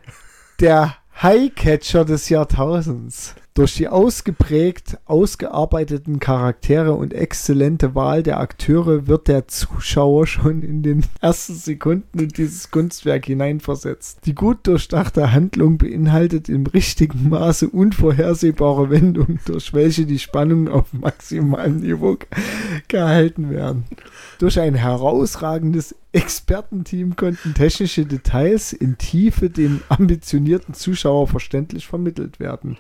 Der 0.61 0.97
Highcatcher 1.23 2.05
des 2.05 2.29
Jahrtausends. 2.29 3.35
Durch 3.57 3.75
die 3.75 3.89
ausgeprägt 3.89 4.99
ausgearbeiteten 5.07 6.21
Charaktere 6.21 6.93
und 6.93 7.15
exzellente 7.15 7.95
Wahl 7.95 8.23
der 8.23 8.39
Akteure 8.39 9.07
wird 9.07 9.29
der 9.29 9.49
Zuschauer 9.49 10.27
schon 10.27 10.61
in 10.61 10.83
den 10.83 11.07
ersten 11.23 11.55
Sekunden 11.55 12.19
in 12.19 12.29
dieses 12.29 12.71
Kunstwerk 12.71 13.25
hineinversetzt. 13.25 14.27
Die 14.27 14.35
gut 14.35 14.67
durchdachte 14.67 15.33
Handlung 15.33 15.79
beinhaltet 15.79 16.51
im 16.51 16.67
richtigen 16.67 17.31
Maße 17.31 17.71
unvorhersehbare 17.71 18.91
Wendungen, 18.91 19.41
durch 19.47 19.73
welche 19.73 20.05
die 20.05 20.19
Spannungen 20.19 20.69
auf 20.69 20.93
maximalem 20.93 21.81
Niveau 21.81 22.19
gehalten 22.89 23.49
werden. 23.49 23.85
Durch 24.39 24.61
ein 24.61 24.75
herausragendes 24.75 25.95
Expertenteam 26.13 27.17
konnten 27.17 27.55
technische 27.55 28.05
Details 28.05 28.75
in 28.75 28.99
Tiefe 28.99 29.49
dem 29.49 29.81
ambitionierten 29.89 30.75
Zuschauer 30.75 31.27
verständlich 31.27 31.87
vermittelt 31.87 32.39
werden. 32.39 32.77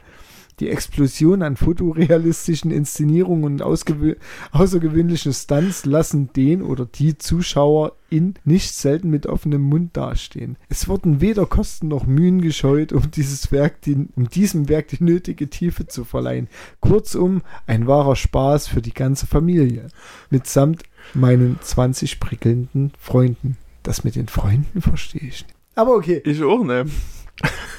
Die 0.58 0.70
Explosion 0.70 1.42
an 1.42 1.56
fotorealistischen 1.56 2.70
Inszenierungen 2.70 3.44
und 3.44 3.62
außergewöhnlichen 3.62 5.34
Stunts 5.34 5.84
lassen 5.84 6.32
den 6.32 6.62
oder 6.62 6.86
die 6.86 7.18
Zuschauer 7.18 7.92
in 8.08 8.34
nicht 8.44 8.74
selten 8.74 9.10
mit 9.10 9.26
offenem 9.26 9.60
Mund 9.60 9.96
dastehen. 9.98 10.56
Es 10.70 10.88
wurden 10.88 11.20
weder 11.20 11.44
Kosten 11.44 11.88
noch 11.88 12.06
Mühen 12.06 12.40
gescheut, 12.40 12.94
um 12.94 13.10
dieses 13.10 13.52
Werk, 13.52 13.82
die, 13.82 14.06
um 14.16 14.30
diesem 14.30 14.70
Werk 14.70 14.88
die 14.88 15.04
nötige 15.04 15.50
Tiefe 15.50 15.86
zu 15.88 16.04
verleihen. 16.04 16.48
Kurzum, 16.80 17.42
ein 17.66 17.86
wahrer 17.86 18.16
Spaß 18.16 18.68
für 18.68 18.80
die 18.80 18.94
ganze 18.94 19.26
Familie. 19.26 19.88
Mitsamt 20.30 20.84
meinen 21.12 21.58
20 21.60 22.18
prickelnden 22.18 22.92
Freunden. 22.98 23.58
Das 23.82 24.04
mit 24.04 24.16
den 24.16 24.28
Freunden 24.28 24.80
verstehe 24.80 25.28
ich 25.28 25.44
nicht. 25.44 25.54
Aber 25.74 25.94
okay, 25.94 26.22
Ich 26.24 26.42
auch, 26.42 26.64
ne? 26.64 26.86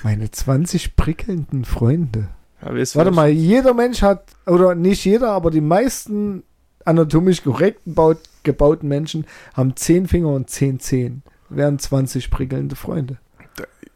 meine 0.04 0.30
20 0.30 0.96
prickelnden 0.96 1.66
Freunde. 1.66 2.30
Ja, 2.62 2.74
Warte 2.96 3.12
mal, 3.12 3.30
jeder 3.30 3.74
Mensch 3.74 4.02
hat, 4.02 4.24
oder 4.46 4.74
nicht 4.76 5.06
jeder, 5.06 5.32
aber 5.32 5.52
die 5.52 5.62
meisten 5.62 6.44
anatomisch 6.86 7.44
korrekt 7.44 7.84
gebaut, 7.86 8.18
gebauten 8.44 8.88
Menschen 8.88 9.26
haben 9.54 9.76
10 9.76 10.08
Finger 10.08 10.30
und 10.30 10.50
10 10.50 10.80
Zehen. 10.80 11.24
Wären 11.50 11.80
20 11.80 12.32
prickelnde 12.32 12.76
Freunde. 12.76 13.18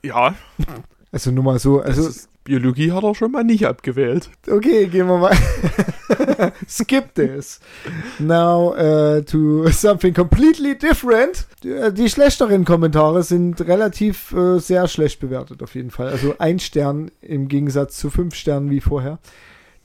Ja, 0.04 0.36
Also 1.12 1.32
nur 1.32 1.44
mal 1.44 1.60
so, 1.60 1.82
also 1.82 2.06
das 2.06 2.16
ist, 2.16 2.30
Biologie 2.44 2.92
hat 2.92 3.04
er 3.04 3.14
schon 3.14 3.32
mal 3.32 3.44
nicht 3.44 3.68
abgewählt. 3.68 4.30
Okay, 4.50 4.88
gehen 4.88 5.08
wir 5.08 5.18
mal. 5.18 5.36
Skip 6.68 7.14
this. 7.14 7.60
Now 8.18 8.74
uh, 8.74 9.22
to 9.22 9.70
something 9.70 10.14
completely 10.14 10.78
different. 10.78 11.46
Die, 11.64 11.94
die 11.94 12.10
schlechteren 12.10 12.66
Kommentare 12.66 13.22
sind 13.22 13.62
relativ 13.62 14.32
äh, 14.34 14.60
sehr 14.60 14.88
schlecht 14.88 15.20
bewertet, 15.20 15.62
auf 15.62 15.76
jeden 15.76 15.92
Fall. 15.92 16.10
Also 16.10 16.36
ein 16.40 16.60
Stern 16.60 17.12
im 17.22 17.48
Gegensatz 17.48 17.98
zu 17.98 18.10
fünf 18.10 18.34
Sternen 18.34 18.72
wie 18.72 18.82
vorher. 18.82 19.20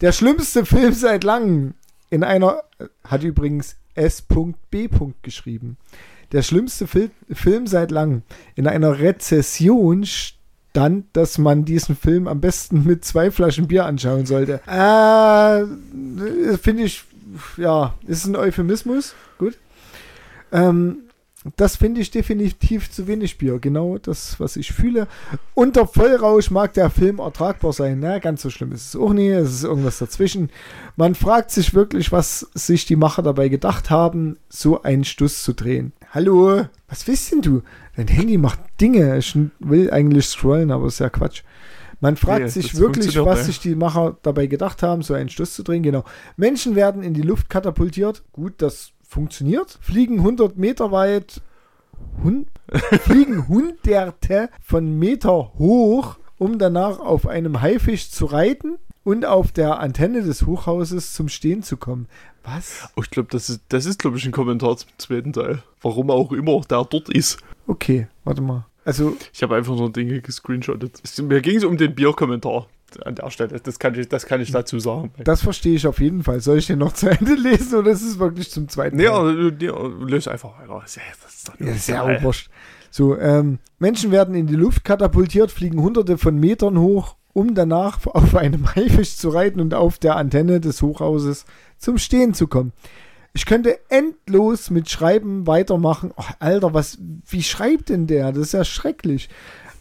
Der 0.01 0.13
schlimmste 0.13 0.65
Film 0.65 0.93
seit 0.93 1.25
langem. 1.25 1.75
In 2.09 2.25
einer, 2.25 2.63
hat 3.05 3.23
übrigens 3.23 3.77
S.B. 3.95 4.89
geschrieben. 5.23 5.77
Der 6.33 6.43
schlimmste 6.43 6.87
Fil 6.87 7.11
Film 7.31 7.67
seit 7.67 7.91
langem. 7.91 8.23
In 8.55 8.67
einer 8.67 8.99
Rezession 8.99 10.05
stand, 10.77 11.07
dass 11.15 11.39
man 11.39 11.65
diesen 11.65 11.97
Film 11.97 12.29
am 12.29 12.43
besten 12.43 12.85
mit 12.85 13.03
zwei 13.03 13.31
Flaschen 13.31 13.67
Bier 13.67 13.87
anschauen 13.87 14.27
sollte. 14.27 14.61
Äh, 14.67 15.65
finde 16.59 16.83
ich, 16.83 17.03
ja, 17.57 17.95
ist 18.07 18.27
ein 18.27 18.37
Euphemismus. 18.37 19.15
Gut. 19.39 19.57
Ähm, 20.53 20.99
das 21.57 21.77
finde 21.77 22.03
ich 22.03 22.11
definitiv 22.11 22.91
zu 22.91 23.07
wenig 23.07 23.39
Bier. 23.39 23.59
Genau 23.59 23.97
das, 23.97 24.39
was 24.39 24.57
ich 24.57 24.73
fühle. 24.73 25.09
Unter 25.55 25.87
Vollrausch 25.87 26.51
mag 26.51 26.75
der 26.75 26.91
Film 26.91 27.21
ertragbar 27.21 27.73
sein. 27.73 28.01
Na, 28.01 28.19
ganz 28.19 28.43
so 28.43 28.51
schlimm 28.51 28.73
ist 28.73 28.89
es 28.89 28.97
auch 28.97 29.15
nie. 29.15 29.31
Es 29.31 29.55
ist 29.55 29.65
irgendwas 29.65 29.99
dazwischen. 29.99 30.51
Man 30.97 31.15
fragt 31.15 31.53
sich 31.53 31.73
wirklich, 31.73 32.13
was 32.13 32.49
sich 32.53 32.85
die 32.85 32.97
Macher 32.97 33.23
dabei 33.23 33.49
gedacht 33.49 33.89
haben, 33.89 34.37
so 34.51 34.83
einen 34.83 35.05
Stuss 35.05 35.43
zu 35.43 35.55
drehen. 35.55 35.95
Hallo, 36.13 36.67
was 36.89 37.07
willst 37.07 37.33
denn 37.33 37.43
du? 37.43 37.63
Dein 37.97 38.09
Handy 38.09 38.37
macht 38.39 38.61
Dinge. 38.81 39.17
Ich 39.19 39.37
will 39.59 39.91
eigentlich 39.91 40.27
scrollen, 40.27 40.71
aber 40.71 40.87
ist 40.87 41.01
ja 41.01 41.09
Quatsch. 41.09 41.43
Man 42.01 42.17
fragt 42.17 42.43
nee, 42.43 42.49
sich 42.49 42.77
wirklich, 42.77 43.17
was 43.25 43.47
sich 43.47 43.59
die 43.59 43.75
Macher 43.75 44.19
dabei 44.23 44.47
gedacht 44.47 44.83
haben, 44.83 45.03
so 45.03 45.15
einen 45.15 45.31
Stuss 45.31 45.55
zu 45.55 45.63
drehen. 45.63 45.83
Genau. 45.83 46.05
Menschen 46.37 46.77
werden 46.77 47.03
in 47.03 47.15
die 47.15 47.23
Luft 47.23 47.49
katapultiert. 47.49 48.23
Gut, 48.33 48.55
das 48.59 48.93
funktioniert. 49.03 49.79
Fliegen 49.81 50.19
100 50.19 50.59
Meter 50.59 50.93
weit, 50.93 51.41
hun 52.23 52.47
fliegen 53.01 53.49
hunderte 53.49 54.51
von 54.61 54.99
Meter 54.99 55.53
hoch, 55.59 56.17
um 56.37 56.59
danach 56.59 56.99
auf 56.99 57.27
einem 57.27 57.63
Haifisch 57.63 58.11
zu 58.11 58.27
reiten 58.27 58.77
und 59.07 59.25
auf 59.25 59.53
der 59.53 59.79
Antenne 59.79 60.23
des 60.23 60.47
Hochhauses 60.47 61.15
zum 61.15 61.29
Stehen 61.29 61.63
zu 61.63 61.77
kommen. 61.77 62.09
Was? 62.43 62.89
Oh, 62.97 63.03
ich 63.05 63.11
glaube, 63.11 63.29
das 63.31 63.49
ist, 63.49 63.61
das 63.69 63.87
ist, 63.87 64.01
glaube 64.01 64.19
ich, 64.19 64.27
ein 64.27 64.33
Kommentar 64.33 64.77
zum 64.77 64.91
zweiten 64.99 65.33
Teil. 65.33 65.63
Warum 65.81 66.11
auch 66.11 66.33
immer 66.33 66.61
der 66.63 66.85
dort 66.85 67.09
ist. 67.11 67.39
Okay, 67.69 68.09
warte 68.25 68.43
mal. 68.43 68.67
Also. 68.85 69.17
Ich 69.33 69.45
habe 69.45 69.55
einfach 69.55 69.77
nur 69.77 69.93
Dinge 69.93 70.21
gescreenshottet. 70.21 71.01
Mir 71.23 71.41
ging 71.41 71.57
es 71.57 71.63
um 71.63 71.77
den 71.77 71.95
Bierkommentar 71.95 72.67
an 73.05 73.15
der 73.15 73.31
Stelle. 73.31 73.61
Das 73.61 73.79
kann 73.79 73.95
ich, 73.95 74.09
das 74.09 74.27
kann 74.27 74.41
ich 74.41 74.51
dazu 74.51 74.81
sagen. 74.81 75.13
Das 75.23 75.41
verstehe 75.41 75.77
ich 75.77 75.87
auf 75.87 76.01
jeden 76.01 76.25
Fall. 76.25 76.41
Soll 76.41 76.59
ich 76.59 76.67
den 76.67 76.81
noch 76.81 76.93
zu 76.93 77.09
Ende 77.09 77.35
lesen 77.37 77.79
oder 77.79 77.93
ist 77.93 78.03
es 78.03 78.19
wirklich 78.19 78.51
zum 78.51 78.69
zweiten 78.69 78.97
nee, 78.97 79.07
Teil? 79.07 79.53
Nee, 79.53 79.71
löse 80.01 80.33
einfach 80.33 80.59
weiter. 80.59 80.81
Das 80.83 80.97
ist, 80.97 81.49
doch 81.49 81.61
ja, 81.61 81.75
sehr 81.75 82.21
ja 82.21 82.31
So, 82.91 83.17
ähm, 83.17 83.61
Menschen 83.79 84.11
werden 84.11 84.35
in 84.35 84.49
die 84.49 84.57
Luft 84.57 84.83
katapultiert, 84.83 85.53
fliegen 85.53 85.81
hunderte 85.81 86.19
von 86.19 86.41
Metern 86.41 86.77
hoch, 86.77 87.15
um 87.37 87.55
danach 87.55 88.05
auf 88.07 88.35
einem 88.35 88.75
Haifisch 88.75 89.17
zu 89.17 89.29
reiten 89.29 89.61
und 89.61 89.75
auf 89.75 89.99
der 89.99 90.17
Antenne 90.17 90.61
des 90.61 90.83
Hochhauses 90.83 91.45
zum 91.79 91.99
Stehen 91.99 92.35
zu 92.35 92.47
kommen. 92.47 92.73
Ich 93.33 93.45
könnte 93.45 93.79
endlos 93.91 94.71
mit 94.71 94.89
Schreiben 94.89 95.47
weitermachen. 95.47 96.13
Oh, 96.17 96.25
Alter, 96.39 96.73
was, 96.73 96.99
wie 97.29 97.43
schreibt 97.43 97.91
denn 97.91 98.07
der? 98.07 98.33
Das 98.33 98.47
ist 98.47 98.53
ja 98.53 98.65
schrecklich. 98.65 99.29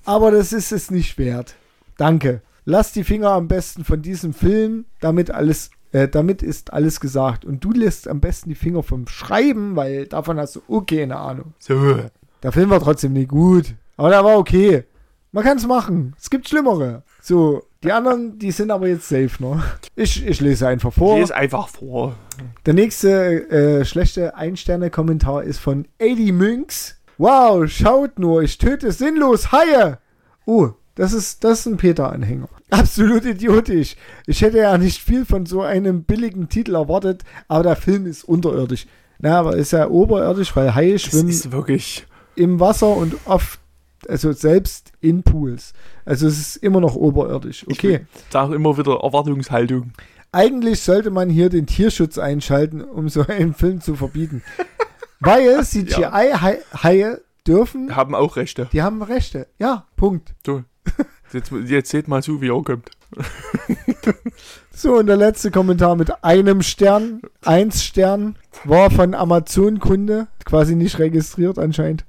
Aber 0.03 0.29
das 0.29 0.51
ist 0.51 0.71
es 0.71 0.91
nicht 0.91 1.17
wert. 1.17 1.55
Danke 1.97 2.41
lass 2.65 2.91
die 2.91 3.03
Finger 3.03 3.31
am 3.31 3.47
besten 3.47 3.85
von 3.85 4.01
diesem 4.01 4.33
Film, 4.33 4.85
damit 4.99 5.31
alles, 5.31 5.69
äh, 5.91 6.07
damit 6.07 6.43
ist 6.43 6.73
alles 6.73 6.99
gesagt. 6.99 7.45
Und 7.45 7.63
du 7.63 7.71
lässt 7.71 8.07
am 8.07 8.19
besten 8.19 8.49
die 8.49 8.55
Finger 8.55 8.83
vom 8.83 9.07
Schreiben, 9.07 9.75
weil 9.75 10.07
davon 10.07 10.39
hast 10.39 10.57
du 10.57 10.61
okay 10.67 11.03
eine 11.03 11.17
Ahnung. 11.17 11.53
So. 11.59 11.99
Der 12.43 12.51
Film 12.51 12.69
war 12.69 12.81
trotzdem 12.81 13.13
nicht 13.13 13.29
gut, 13.29 13.75
aber 13.97 14.09
der 14.09 14.23
war 14.23 14.37
okay. 14.37 14.83
Man 15.31 15.43
kann 15.43 15.57
es 15.57 15.65
machen. 15.65 16.13
Es 16.19 16.29
gibt 16.29 16.47
Schlimmere. 16.47 17.03
So, 17.27 17.63
die 17.83 17.91
anderen, 17.91 18.37
die 18.37 18.51
sind 18.51 18.69
aber 18.69 18.87
jetzt 18.87 19.09
safe 19.09 19.31
noch. 19.39 19.59
Ich, 19.95 20.23
ich 20.23 20.41
lese 20.41 20.67
einfach 20.67 20.93
vor. 20.93 21.17
Lese 21.17 21.35
einfach 21.35 21.69
vor. 21.69 22.15
Der 22.67 22.75
nächste 22.75 23.49
äh, 23.49 23.83
schlechte 23.83 24.35
Ein-Sterne-Kommentar 24.35 25.41
ist 25.41 25.57
von 25.57 25.87
Eddie 25.97 26.31
Münks. 26.31 27.01
Wow, 27.17 27.67
schaut 27.67 28.19
nur, 28.19 28.43
ich 28.43 28.59
töte 28.59 28.91
sinnlos 28.91 29.51
Haie. 29.51 29.97
Oh, 30.45 30.69
das 30.93 31.13
ist, 31.13 31.43
das 31.43 31.61
ist 31.61 31.65
ein 31.65 31.77
Peter-Anhänger. 31.77 32.47
Absolut 32.69 33.25
idiotisch. 33.25 33.95
Ich 34.27 34.43
hätte 34.43 34.59
ja 34.59 34.77
nicht 34.77 35.01
viel 35.01 35.25
von 35.25 35.47
so 35.47 35.63
einem 35.63 36.03
billigen 36.03 36.47
Titel 36.47 36.75
erwartet, 36.75 37.23
aber 37.47 37.63
der 37.63 37.75
Film 37.75 38.05
ist 38.05 38.23
unterirdisch. 38.23 38.85
Na, 39.17 39.39
aber 39.39 39.55
ist 39.55 39.71
ja 39.71 39.89
oberirdisch, 39.89 40.55
weil 40.55 40.75
Haie 40.75 40.99
schwimmen 40.99 41.29
ist 41.29 41.51
wirklich 41.51 42.05
im 42.35 42.59
Wasser 42.59 42.95
und 42.95 43.15
oft, 43.25 43.59
also 44.09 44.31
selbst 44.31 44.91
in 45.01 45.23
Pools. 45.23 45.73
Also 46.05 46.27
es 46.27 46.39
ist 46.39 46.55
immer 46.57 46.81
noch 46.81 46.95
oberirdisch. 46.95 47.65
Okay. 47.69 48.05
Ich 48.13 48.31
sage 48.31 48.55
immer 48.55 48.77
wieder 48.77 48.99
Erwartungshaltung. 49.01 49.91
Eigentlich 50.31 50.81
sollte 50.81 51.11
man 51.11 51.29
hier 51.29 51.49
den 51.49 51.65
Tierschutz 51.65 52.17
einschalten, 52.17 52.81
um 52.81 53.09
so 53.09 53.21
einen 53.27 53.53
Film 53.53 53.81
zu 53.81 53.95
verbieten. 53.95 54.43
weil 55.19 55.61
CGI-Haie 55.63 56.99
ja. 56.99 57.17
dürfen. 57.47 57.95
Haben 57.95 58.15
auch 58.15 58.35
Rechte. 58.35 58.67
Die 58.71 58.81
haben 58.81 59.01
Rechte. 59.01 59.47
Ja, 59.59 59.85
Punkt. 59.95 60.33
So. 60.45 60.63
Jetzt, 61.33 61.51
jetzt 61.51 61.89
seht 61.89 62.07
mal 62.07 62.23
zu, 62.23 62.41
wie 62.41 62.49
er 62.49 62.63
kommt. 62.63 62.89
so, 64.71 64.95
und 64.95 65.07
der 65.07 65.17
letzte 65.17 65.51
Kommentar 65.51 65.95
mit 65.95 66.23
einem 66.23 66.61
Stern, 66.61 67.21
eins 67.43 67.83
Stern, 67.83 68.37
war 68.63 68.91
von 68.91 69.13
Amazon-Kunde, 69.13 70.27
quasi 70.45 70.75
nicht 70.75 70.99
registriert 70.99 71.59
anscheinend. 71.59 72.05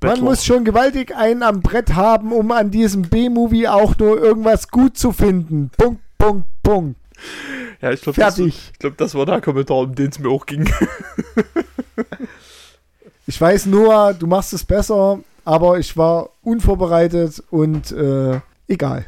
Man 0.00 0.20
muss 0.20 0.44
schon 0.44 0.64
gewaltig 0.64 1.16
einen 1.16 1.42
am 1.42 1.60
Brett 1.60 1.94
haben, 1.94 2.32
um 2.32 2.52
an 2.52 2.70
diesem 2.70 3.02
B-Movie 3.02 3.68
auch 3.68 3.98
nur 3.98 4.20
irgendwas 4.20 4.68
gut 4.68 4.96
zu 4.96 5.12
finden. 5.12 5.70
Punkt, 5.76 6.00
Punkt, 6.18 6.46
Punkt. 6.62 7.00
Ja, 7.80 7.90
ich 7.90 8.02
glaube, 8.02 8.20
das, 8.20 8.40
glaub, 8.78 8.96
das 8.96 9.14
war 9.14 9.26
der 9.26 9.40
Kommentar, 9.40 9.78
um 9.78 9.94
den 9.94 10.10
es 10.10 10.18
mir 10.18 10.28
auch 10.28 10.46
ging. 10.46 10.68
ich 13.26 13.40
weiß 13.40 13.66
nur, 13.66 14.14
du 14.14 14.28
machst 14.28 14.52
es 14.52 14.64
besser 14.64 15.18
aber 15.48 15.78
ich 15.78 15.96
war 15.96 16.28
unvorbereitet 16.42 17.42
und 17.50 17.90
äh, 17.90 18.38
egal. 18.66 19.06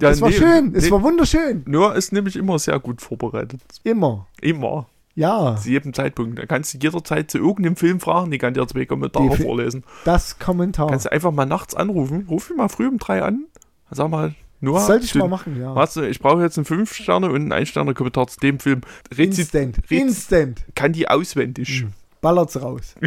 Ja, 0.00 0.10
es 0.10 0.20
war 0.20 0.30
nee, 0.30 0.34
schön, 0.34 0.72
nee, 0.72 0.78
es 0.78 0.90
war 0.90 1.04
wunderschön. 1.04 1.62
Noah 1.66 1.94
ist 1.94 2.12
nämlich 2.12 2.34
immer 2.34 2.58
sehr 2.58 2.80
gut 2.80 3.00
vorbereitet. 3.00 3.60
Immer. 3.84 4.26
Immer. 4.40 4.88
Ja. 5.18 5.56
Zu 5.56 5.70
jedem 5.70 5.92
Zeitpunkt. 5.92 6.38
Da 6.38 6.46
kannst 6.46 6.72
du 6.74 6.78
jederzeit 6.78 7.28
zu 7.28 7.38
irgendeinem 7.38 7.74
Film 7.74 7.98
fragen, 7.98 8.30
die 8.30 8.38
kann 8.38 8.54
dir 8.54 8.64
zwei 8.68 8.84
Kommentare 8.84 9.36
die, 9.36 9.42
vorlesen. 9.42 9.82
Das 10.04 10.38
Kommentar. 10.38 10.86
Kannst 10.86 11.06
du 11.06 11.12
einfach 11.12 11.32
mal 11.32 11.44
nachts 11.44 11.74
anrufen. 11.74 12.26
Ruf 12.30 12.50
mich 12.50 12.56
mal 12.56 12.68
früh 12.68 12.86
um 12.86 12.98
drei 12.98 13.22
an. 13.22 13.46
Sag 13.90 14.10
mal, 14.10 14.36
Noah. 14.60 14.78
Sollte 14.80 15.06
ich 15.06 15.14
mal 15.16 15.26
machen, 15.26 15.60
ja. 15.60 15.74
Weißt 15.74 15.96
du, 15.96 16.02
ich 16.02 16.20
brauche 16.20 16.40
jetzt 16.42 16.56
einen 16.56 16.66
5-Sterne- 16.66 17.30
und 17.30 17.52
einen 17.52 17.52
1-Sterne-Kommentar 17.52 18.28
zu 18.28 18.38
dem 18.38 18.60
Film. 18.60 18.82
Rezi 19.12 19.40
Instant. 19.40 19.78
Instant. 19.88 20.64
Kann 20.76 20.92
die 20.92 21.08
auswendig. 21.08 21.82
Mhm. 21.82 21.92
Ballert's 22.20 22.60
raus. 22.60 22.94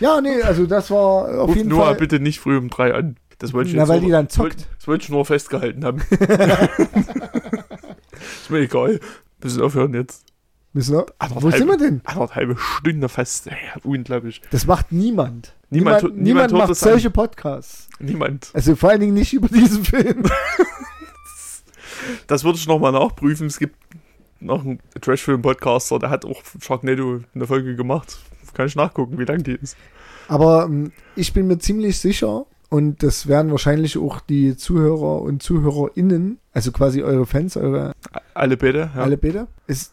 Ja, 0.00 0.20
nee, 0.20 0.42
also 0.42 0.66
das 0.66 0.90
war 0.90 1.40
auf 1.42 1.50
Ruf 1.50 1.56
jeden 1.56 1.68
Noah 1.68 1.86
Fall. 1.86 1.94
bitte 1.96 2.18
nicht 2.18 2.40
früh 2.40 2.56
um 2.56 2.70
drei 2.70 2.92
an. 2.92 3.16
Das 3.38 3.52
wollte 3.52 3.70
ich 3.70 3.76
Na, 3.76 3.82
jetzt 3.82 3.88
weil 3.88 4.00
nur, 4.00 4.06
die 4.06 4.12
dann 4.12 4.28
zockt. 4.28 4.66
Das 4.78 4.88
wollte 4.88 5.04
ich 5.04 5.10
nur 5.10 5.24
festgehalten 5.24 5.84
haben. 5.84 6.02
ist 8.42 8.50
mir 8.50 8.58
egal. 8.58 8.98
Müssen 9.42 9.62
aufhören 9.62 9.94
jetzt. 9.94 10.24
Müssen 10.72 10.96
wir? 10.96 11.06
Wo 11.30 11.50
sind 11.50 11.66
wir 11.66 11.76
denn? 11.76 12.00
Anderthalbe 12.04 12.56
Stunde 12.56 13.08
fest. 13.08 13.46
Ja, 13.46 13.52
unglaublich. 13.82 14.40
Das 14.50 14.66
macht 14.66 14.92
niemand. 14.92 15.54
Niemand, 15.70 16.02
niemand, 16.02 16.22
niemand 16.22 16.52
macht 16.52 16.76
solche 16.76 17.08
an. 17.08 17.12
Podcasts. 17.12 17.88
Niemand. 17.98 18.50
Also 18.52 18.76
vor 18.76 18.90
allen 18.90 19.00
Dingen 19.00 19.14
nicht 19.14 19.32
über 19.32 19.48
diesen 19.48 19.84
Film. 19.84 20.24
das 22.26 22.44
würde 22.44 22.58
ich 22.58 22.66
nochmal 22.66 22.92
nachprüfen. 22.92 23.46
Es 23.46 23.58
gibt 23.58 23.76
noch 24.40 24.64
einen 24.64 24.80
Trashfilm-Podcaster, 25.00 25.98
der 25.98 26.10
hat 26.10 26.24
auch 26.24 26.42
Sharknado 26.60 27.20
eine 27.34 27.46
Folge 27.46 27.76
gemacht. 27.76 28.18
Kann 28.54 28.66
ich 28.66 28.74
nachgucken, 28.74 29.18
wie 29.18 29.24
lang 29.24 29.42
die 29.42 29.52
ist. 29.52 29.76
Aber 30.28 30.64
ähm, 30.64 30.92
ich 31.14 31.32
bin 31.32 31.46
mir 31.46 31.58
ziemlich 31.58 31.98
sicher, 31.98 32.46
und 32.70 33.02
das 33.02 33.26
werden 33.26 33.50
wahrscheinlich 33.50 33.98
auch 33.98 34.20
die 34.20 34.56
Zuhörer 34.56 35.22
und 35.22 35.42
ZuhörerInnen, 35.42 36.38
also 36.52 36.70
quasi 36.70 37.02
eure 37.02 37.26
Fans, 37.26 37.56
eure. 37.56 37.92
Alle 38.32 38.56
bitte, 38.56 38.90
ja. 38.94 39.02
Alle 39.02 39.16
bitte. 39.16 39.48
Ist 39.66 39.92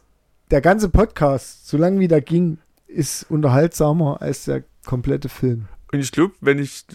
der 0.52 0.62
ganze 0.62 0.88
Podcast, 0.90 1.68
solange 1.68 1.99
wie 1.99 2.08
der 2.08 2.22
ging, 2.22 2.60
ist 2.86 3.30
unterhaltsamer 3.30 4.22
als 4.22 4.45
der 4.45 4.64
komplette 4.86 5.28
Film. 5.28 5.68
Und 5.91 5.99
ich 5.99 6.12
glaube, 6.12 6.34
wenn 6.41 6.60
ich, 6.60 6.86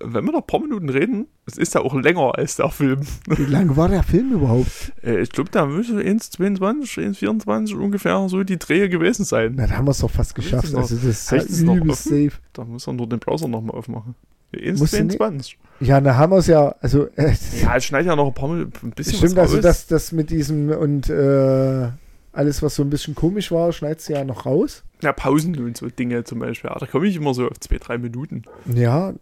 wenn 0.00 0.24
wir 0.24 0.32
noch 0.32 0.40
ein 0.40 0.46
paar 0.46 0.60
Minuten 0.60 0.88
reden, 0.88 1.26
es 1.46 1.58
ist 1.58 1.74
ja 1.74 1.82
auch 1.82 1.94
länger 1.94 2.38
als 2.38 2.56
der 2.56 2.70
Film. 2.70 3.00
Wie 3.26 3.44
lang 3.44 3.76
war 3.76 3.88
der 3.88 4.04
Film 4.04 4.32
überhaupt? 4.32 4.92
Äh, 5.02 5.20
ich 5.20 5.30
glaube, 5.30 5.50
da 5.50 5.66
müsste 5.66 5.94
1,22, 5.94 7.18
1,24 7.18 7.74
ungefähr 7.74 8.28
so 8.28 8.42
die 8.44 8.58
Drehe 8.58 8.88
gewesen 8.88 9.24
sein. 9.24 9.54
Na, 9.56 9.66
da 9.66 9.76
haben 9.76 9.86
wir 9.86 9.90
es 9.90 9.98
doch 9.98 10.10
fast 10.10 10.34
geschafft. 10.34 10.74
Also 10.74 10.94
das 10.96 11.32
ist 11.32 11.60
übelst 11.60 12.04
safe. 12.04 12.32
Da 12.52 12.64
muss 12.64 12.86
man 12.86 12.96
nur 12.96 13.08
den 13.08 13.18
Browser 13.18 13.48
nochmal 13.48 13.76
aufmachen. 13.76 14.14
Ins 14.56 14.80
Musst 14.80 14.92
du 14.94 14.98
22. 14.98 15.58
Ja, 15.80 16.00
da 16.00 16.16
haben 16.16 16.32
wir 16.32 16.38
es 16.38 16.46
ja, 16.46 16.74
also 16.80 17.06
äh, 17.16 17.34
Ja, 17.62 17.76
ich 17.76 17.84
schneide 17.84 18.08
ja 18.08 18.16
noch 18.16 18.26
ein 18.26 18.34
paar 18.34 18.48
Mal 18.48 18.62
ein 18.82 18.90
bisschen 18.92 19.18
stimmt, 19.18 19.36
was 19.36 19.50
also 19.50 19.60
das, 19.60 19.86
das 19.86 20.12
mit 20.12 20.30
diesem 20.30 20.70
und 20.70 21.10
äh, 21.10 21.88
alles, 22.32 22.62
was 22.62 22.74
so 22.74 22.82
ein 22.82 22.90
bisschen 22.90 23.14
komisch 23.14 23.50
war, 23.50 23.72
schneidest 23.72 24.08
du 24.08 24.14
ja 24.14 24.24
noch 24.24 24.46
raus. 24.46 24.84
Ja, 25.02 25.12
Pausen 25.12 25.58
und 25.58 25.76
so 25.76 25.88
Dinge 25.88 26.24
zum 26.24 26.38
Beispiel. 26.38 26.70
Ja, 26.70 26.78
da 26.78 26.86
komme 26.86 27.06
ich 27.06 27.16
immer 27.16 27.34
so 27.34 27.48
auf 27.48 27.60
zwei, 27.60 27.78
drei 27.78 27.98
Minuten. 27.98 28.42
Ja, 28.66 29.12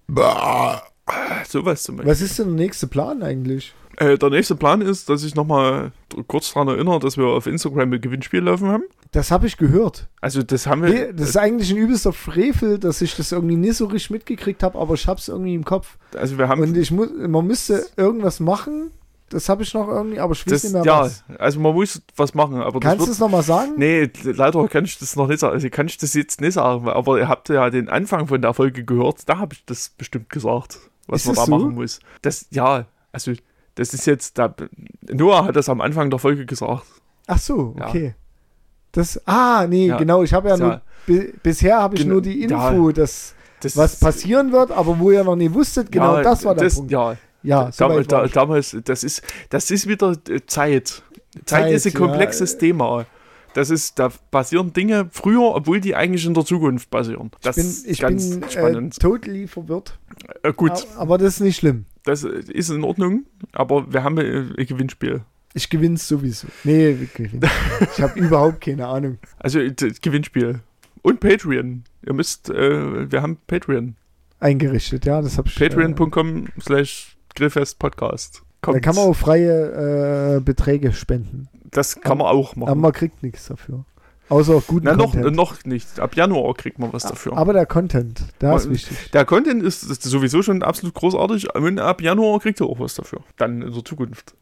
Sowas 1.46 1.82
zum 1.82 1.96
Beispiel. 1.96 2.10
was 2.10 2.20
ist 2.20 2.38
denn 2.38 2.56
der 2.56 2.56
nächste 2.56 2.86
Plan 2.86 3.22
eigentlich? 3.22 3.74
Äh, 3.96 4.18
der 4.18 4.30
nächste 4.30 4.56
Plan 4.56 4.80
ist, 4.80 5.08
dass 5.08 5.22
ich 5.22 5.34
nochmal 5.34 5.92
kurz 6.26 6.52
daran 6.52 6.68
erinnere, 6.68 6.98
dass 6.98 7.16
wir 7.16 7.26
auf 7.26 7.46
Instagram 7.46 7.92
ein 7.92 8.00
Gewinnspiel 8.00 8.40
laufen 8.40 8.68
haben. 8.68 8.84
Das 9.14 9.30
habe 9.30 9.46
ich 9.46 9.56
gehört. 9.56 10.08
Also 10.20 10.42
das 10.42 10.66
haben 10.66 10.82
wir. 10.82 10.90
Nee, 10.90 11.12
das 11.12 11.28
ist 11.28 11.36
eigentlich 11.36 11.70
ein 11.70 11.76
übelster 11.76 12.12
Frevel, 12.12 12.80
dass 12.80 13.00
ich 13.00 13.14
das 13.16 13.30
irgendwie 13.30 13.54
nicht 13.54 13.76
so 13.76 13.86
richtig 13.86 14.10
mitgekriegt 14.10 14.64
habe, 14.64 14.76
aber 14.76 14.94
ich 14.94 15.06
habe 15.06 15.20
es 15.20 15.28
irgendwie 15.28 15.54
im 15.54 15.64
Kopf. 15.64 15.98
also 16.16 16.36
wir 16.36 16.48
haben 16.48 16.62
Und 16.62 16.76
ich 16.76 16.90
muss, 16.90 17.10
man 17.16 17.46
müsste 17.46 17.86
irgendwas 17.96 18.40
machen. 18.40 18.90
Das 19.30 19.48
habe 19.48 19.62
ich 19.62 19.72
noch 19.72 19.86
irgendwie, 19.86 20.18
aber 20.18 20.32
ich 20.32 20.44
weiß 20.44 20.52
das, 20.52 20.64
nicht 20.64 20.72
mehr 20.72 20.84
ja, 20.84 21.00
was. 21.02 21.24
also 21.38 21.60
man 21.60 21.74
muss 21.74 22.02
was 22.16 22.34
machen, 22.34 22.60
aber 22.60 22.80
Kannst 22.80 23.06
du 23.06 23.10
es 23.12 23.20
nochmal 23.20 23.44
sagen? 23.44 23.74
Nee, 23.76 24.10
leider 24.24 24.66
kann 24.66 24.84
ich 24.84 24.98
das 24.98 25.14
noch 25.14 25.28
nicht 25.28 25.38
sagen. 25.38 25.54
Also 25.54 25.70
kann 25.70 25.86
ich 25.86 25.96
das 25.96 26.12
jetzt 26.14 26.40
nicht 26.40 26.54
sagen, 26.54 26.88
aber 26.88 27.18
ihr 27.18 27.28
habt 27.28 27.48
ja 27.48 27.70
den 27.70 27.88
Anfang 27.88 28.26
von 28.26 28.42
der 28.42 28.52
Folge 28.52 28.84
gehört, 28.84 29.28
da 29.28 29.38
habe 29.38 29.54
ich 29.54 29.64
das 29.64 29.90
bestimmt 29.96 30.28
gesagt, 30.28 30.78
was 31.06 31.22
Ist 31.22 31.26
man 31.28 31.36
da 31.36 31.44
so? 31.44 31.50
machen 31.52 31.74
muss. 31.74 32.00
Das, 32.22 32.46
ja, 32.50 32.86
also 33.12 33.32
das 33.76 33.94
ist 33.94 34.06
jetzt, 34.06 34.38
da, 34.38 34.52
Noah 35.08 35.44
hat 35.44 35.54
das 35.54 35.68
am 35.68 35.80
Anfang 35.80 36.10
der 36.10 36.18
Folge 36.18 36.46
gesagt. 36.46 36.84
Ach 37.28 37.38
so, 37.38 37.76
Ja. 37.78 37.92
Das, 38.94 39.20
ah, 39.26 39.66
nee, 39.68 39.88
Ja. 39.88 39.98
genau, 39.98 40.22
ich 40.22 40.32
habe 40.32 40.48
ja 40.48 40.56
Ja. 40.56 40.66
nur, 40.66 40.80
bi- 41.06 41.32
bisher 41.42 41.78
habe 41.78 41.96
ich 41.96 42.02
Genau, 42.02 42.14
nur 42.14 42.22
die 42.22 42.46
ja. 42.48 42.70
Info, 42.70 42.90
dass 42.92 43.34
Das 43.60 43.76
was 43.76 43.98
passieren 44.00 44.52
wird, 44.52 44.70
aber 44.70 44.98
wo 44.98 45.10
ihr 45.10 45.24
noch 45.24 45.36
nie 45.36 45.52
wusstet, 45.52 45.90
genau 45.92 46.16
ja, 46.16 46.22
das 46.22 46.44
war 46.44 46.54
der 46.54 46.64
das, 46.64 46.76
Punkt. 46.76 46.90
Ja, 46.92 47.16
Ja, 47.42 47.70
so 47.72 48.00
da, 48.02 48.26
damals, 48.26 48.74
das 48.84 49.04
ist, 49.04 49.22
das 49.50 49.70
ist 49.70 49.86
wieder 49.86 50.12
äh, 50.30 50.40
Zeit. 50.46 51.02
Zeit, 51.44 51.46
Zeit, 51.46 51.72
ist 51.72 51.86
ein 51.86 51.92
ja. 51.92 51.98
komplexes 51.98 52.56
Thema. 52.58 53.04
Das 53.54 53.70
ist, 53.70 53.98
da 53.98 54.08
passieren 54.30 54.72
Dinge 54.72 55.08
früher, 55.12 55.54
obwohl 55.54 55.80
die 55.80 55.94
eigentlich 55.94 56.24
in 56.26 56.34
der 56.34 56.44
Zukunft 56.44 56.90
passieren. 56.90 57.30
Das 57.42 57.56
ich 57.56 57.62
bin, 57.62 57.70
ist 57.70 57.86
ich 57.86 58.00
ganz 58.00 58.30
bin 58.30 58.42
äh, 58.42 58.50
spannend. 58.50 58.98
totally 59.00 59.46
verwirrt. 59.46 59.98
Äh, 60.42 60.52
gut, 60.52 60.86
Aber, 60.96 61.18
das 61.18 61.34
ist 61.34 61.40
nicht 61.40 61.56
schlimm. 61.56 61.84
das 62.04 62.24
ist 62.24 62.70
in 62.70 62.82
Ordnung, 62.84 63.24
aber 63.52 63.92
wir 63.92 64.02
haben 64.04 64.18
äh, 64.18 64.44
ein 64.58 64.66
Gewinnspiel. 64.66 65.22
Ich 65.56 65.70
gewinne 65.70 65.96
sowieso. 65.96 66.48
Nee, 66.64 66.90
ich 66.90 67.14
gewinne. 67.14 67.48
ich 67.80 68.02
habe 68.02 68.18
überhaupt 68.18 68.60
keine 68.60 68.86
Ahnung. 68.88 69.18
Also 69.38 69.60
äh, 69.60 69.72
Gewinnspiel. 69.72 70.60
Und 71.02 71.20
Patreon. 71.20 71.84
Ihr 72.04 72.12
müsst, 72.12 72.50
äh, 72.50 73.10
wir 73.10 73.22
haben 73.22 73.38
Patreon. 73.46 73.94
Eingerichtet, 74.40 75.06
ja, 75.06 75.22
das 75.22 75.38
habe 75.38 75.48
ich. 75.48 75.60
Äh, 75.60 75.68
Patreon.com 75.68 76.48
slash 76.60 77.16
Grillfest-Podcast. 77.36 78.42
da 78.62 78.78
kann 78.80 78.96
man 78.96 79.04
auch 79.04 79.14
freie 79.14 80.36
äh, 80.36 80.40
Beträge 80.40 80.92
spenden. 80.92 81.48
Das 81.70 82.00
kann 82.00 82.18
man 82.18 82.26
auch 82.26 82.52
Aber 82.52 82.66
machen. 82.66 82.80
man 82.80 82.92
kriegt 82.92 83.22
nichts 83.22 83.46
dafür. 83.46 83.84
Außer 84.28 84.62
guten 84.66 84.86
Na, 84.86 84.96
noch, 84.96 85.12
Content. 85.12 85.36
noch 85.36 85.64
nicht. 85.64 86.00
Ab 86.00 86.16
Januar 86.16 86.54
kriegt 86.54 86.78
man 86.78 86.92
was 86.92 87.02
dafür. 87.02 87.36
Aber 87.36 87.52
der 87.52 87.66
Content, 87.66 88.22
da 88.38 88.56
ist 88.56 88.70
wichtig. 88.70 89.10
Der 89.12 89.24
Content 89.24 89.62
ist, 89.62 89.82
ist 89.82 90.02
sowieso 90.02 90.42
schon 90.42 90.62
absolut 90.62 90.94
großartig. 90.94 91.54
Und 91.54 91.78
ab 91.78 92.00
Januar 92.00 92.40
kriegt 92.40 92.60
ihr 92.60 92.66
auch 92.66 92.80
was 92.80 92.94
dafür. 92.94 93.20
Dann 93.36 93.60
in 93.62 93.72
der 93.72 93.84
Zukunft. 93.84 94.34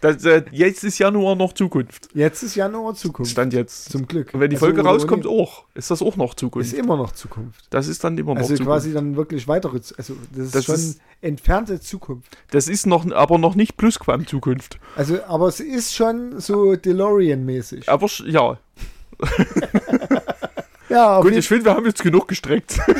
Das, 0.00 0.24
äh, 0.24 0.42
jetzt 0.50 0.82
ist 0.84 0.98
Januar 0.98 1.36
noch 1.36 1.52
Zukunft. 1.52 2.08
Jetzt 2.14 2.42
ist 2.42 2.54
Januar 2.54 2.94
Zukunft. 2.94 3.30
Stand 3.32 3.52
jetzt. 3.52 3.90
Zum 3.92 4.06
Glück. 4.08 4.32
Und 4.32 4.40
wenn 4.40 4.48
die 4.50 4.56
Also, 4.56 4.66
Folge 4.66 4.82
rauskommt, 4.82 5.26
auch. 5.26 5.64
Ist 5.74 5.90
das 5.90 6.00
auch 6.00 6.16
noch 6.16 6.30
Ist 6.32 6.38
Zukunft. 6.38 6.72
immer 6.72 6.96
noch 6.96 7.12
Zukunft. 7.12 7.66
Das 7.68 7.86
ist 7.86 8.02
dann 8.02 8.16
immer 8.16 8.32
noch 8.32 8.38
Also 8.40 8.54
Zukunft. 8.54 8.68
quasi 8.70 8.92
dann 8.94 9.16
wirklich 9.16 9.46
weitere, 9.46 9.76
also 9.98 10.14
das 10.34 10.46
ist 10.46 10.54
Das 10.54 10.64
schon 10.64 10.74
ist- 10.76 11.00
entfernte 11.20 11.78
Zukunft. 11.80 12.36
Das 12.50 12.66
ist 12.68 12.86
noch, 12.86 13.10
aber 13.12 13.36
noch 13.36 13.54
nicht 13.54 13.76
Plusquam 13.76 14.26
Zukunft. 14.26 14.78
Also, 14.96 15.22
aber 15.24 15.48
es 15.48 15.60
ist 15.60 15.94
schon 15.94 16.40
so 16.40 16.72
DeLorean-mäßig. 16.72 17.88
Aber 17.88 18.08
ja. 18.26 18.58
Ja, 20.90 21.18
auf 21.18 21.24
Gut, 21.24 21.34
ich 21.34 21.46
finde, 21.46 21.66
wir 21.66 21.74
haben 21.74 21.86
jetzt 21.86 22.02
genug 22.02 22.28
gestreckt. 22.28 22.78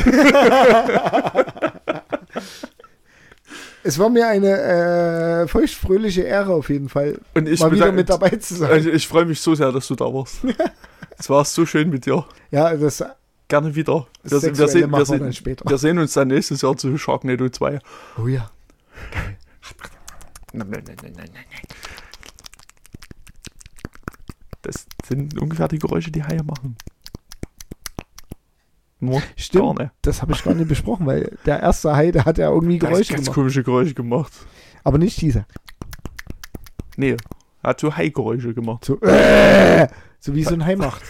Es 3.82 3.98
war 3.98 4.10
mir 4.10 4.28
eine 4.28 4.60
äh, 5.42 5.48
feuchtfröhliche 5.48 6.20
Ehre 6.20 6.52
auf 6.52 6.68
jeden 6.68 6.90
Fall, 6.90 7.18
Und 7.34 7.48
ich 7.48 7.60
mal 7.60 7.72
wieder 7.72 7.90
mit 7.92 8.10
dabei 8.10 8.28
zu 8.30 8.54
sein. 8.54 8.70
Also 8.70 8.90
ich 8.90 9.08
freue 9.08 9.24
mich 9.24 9.40
so 9.40 9.54
sehr, 9.54 9.72
dass 9.72 9.88
du 9.88 9.94
da 9.94 10.04
warst. 10.04 10.40
Es 11.18 11.28
war 11.28 11.44
so 11.44 11.66
schön 11.66 11.90
mit 11.90 12.06
dir. 12.06 12.24
ja, 12.50 12.74
das, 12.76 13.04
Gerne 13.48 13.74
wieder. 13.74 14.06
Wir, 14.22 14.30
wir, 14.30 14.40
sehen, 14.68 14.90
wir, 14.90 15.04
sehen, 15.04 15.32
später. 15.32 15.68
wir 15.68 15.76
sehen 15.76 15.98
uns 15.98 16.12
dann 16.14 16.28
nächstes 16.28 16.62
Jahr 16.62 16.76
zu 16.76 16.96
Sharknado 16.96 17.48
2. 17.48 17.78
Oh 18.16 18.26
ja. 18.26 18.50
Das 24.62 24.86
sind 25.10 25.38
ungefähr 25.40 25.68
die 25.68 25.78
Geräusche, 25.78 26.10
die 26.10 26.22
Haie 26.24 26.42
machen. 26.42 26.76
Nur 29.00 29.22
Stimmt, 29.36 29.78
nicht. 29.78 29.90
das 30.02 30.20
habe 30.22 30.32
ich 30.32 30.44
gar 30.44 30.54
nicht 30.54 30.68
besprochen, 30.68 31.06
weil 31.06 31.36
der 31.46 31.60
erste 31.60 31.94
Hai, 31.96 32.10
der 32.12 32.26
hat 32.26 32.38
ja 32.38 32.50
irgendwie 32.50 32.78
Geräusche 32.78 33.14
ganz 33.14 33.24
gemacht. 33.24 33.34
komische 33.34 33.62
Geräusche 33.64 33.94
gemacht. 33.94 34.32
Aber 34.84 34.98
nicht 34.98 35.20
dieser. 35.20 35.46
Nee, 36.96 37.16
hat 37.62 37.80
so 37.80 37.96
Hai-Geräusche 37.96 38.52
gemacht. 38.54 38.84
So, 38.84 39.00
äh, 39.00 39.88
so 40.18 40.34
wie 40.34 40.44
so 40.44 40.52
ein 40.54 40.64
Hai 40.66 40.76
macht. 40.76 41.02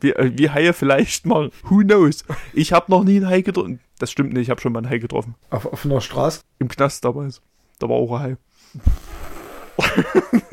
Wie, 0.00 0.10
äh, 0.12 0.32
wie 0.36 0.50
Haie 0.50 0.72
vielleicht 0.74 1.24
machen. 1.26 1.50
Who 1.64 1.78
knows? 1.78 2.24
Ich 2.52 2.72
habe 2.74 2.90
noch 2.90 3.04
nie 3.04 3.16
einen 3.16 3.28
Hai 3.28 3.40
getroffen. 3.40 3.80
Das 3.98 4.10
stimmt 4.10 4.32
nicht, 4.34 4.42
ich 4.42 4.50
habe 4.50 4.60
schon 4.60 4.72
mal 4.72 4.80
einen 4.80 4.90
Hai 4.90 4.98
getroffen. 4.98 5.34
Auf 5.48 5.64
offener 5.70 6.00
Straße. 6.02 6.42
Im 6.58 6.68
Knast 6.68 7.04
damals. 7.04 7.40
Da 7.78 7.88
war 7.88 7.96
auch 7.96 8.12
ein 8.12 8.22
Hai. 8.22 8.36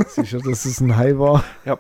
Sicher, 0.08 0.40
dass 0.40 0.66
es 0.66 0.80
ein 0.82 0.96
Hai 0.96 1.18
war. 1.18 1.44
Ja. 1.66 1.80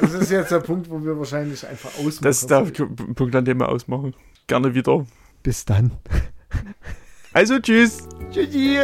Das 0.00 0.12
ist 0.12 0.30
jetzt 0.30 0.50
der 0.50 0.60
Punkt, 0.60 0.90
wo 0.90 1.02
wir 1.02 1.18
wahrscheinlich 1.18 1.66
einfach 1.66 1.90
ausmachen. 1.98 2.22
Das 2.22 2.40
ist 2.40 2.50
der 2.50 2.60
Punkt, 2.62 3.34
an 3.34 3.44
dem 3.44 3.58
wir 3.58 3.68
ausmachen. 3.68 4.14
Gerne 4.46 4.74
wieder. 4.74 5.06
Bis 5.42 5.64
dann. 5.64 5.92
Also 7.32 7.58
tschüss. 7.58 8.08
Tschüssi. 8.30 8.78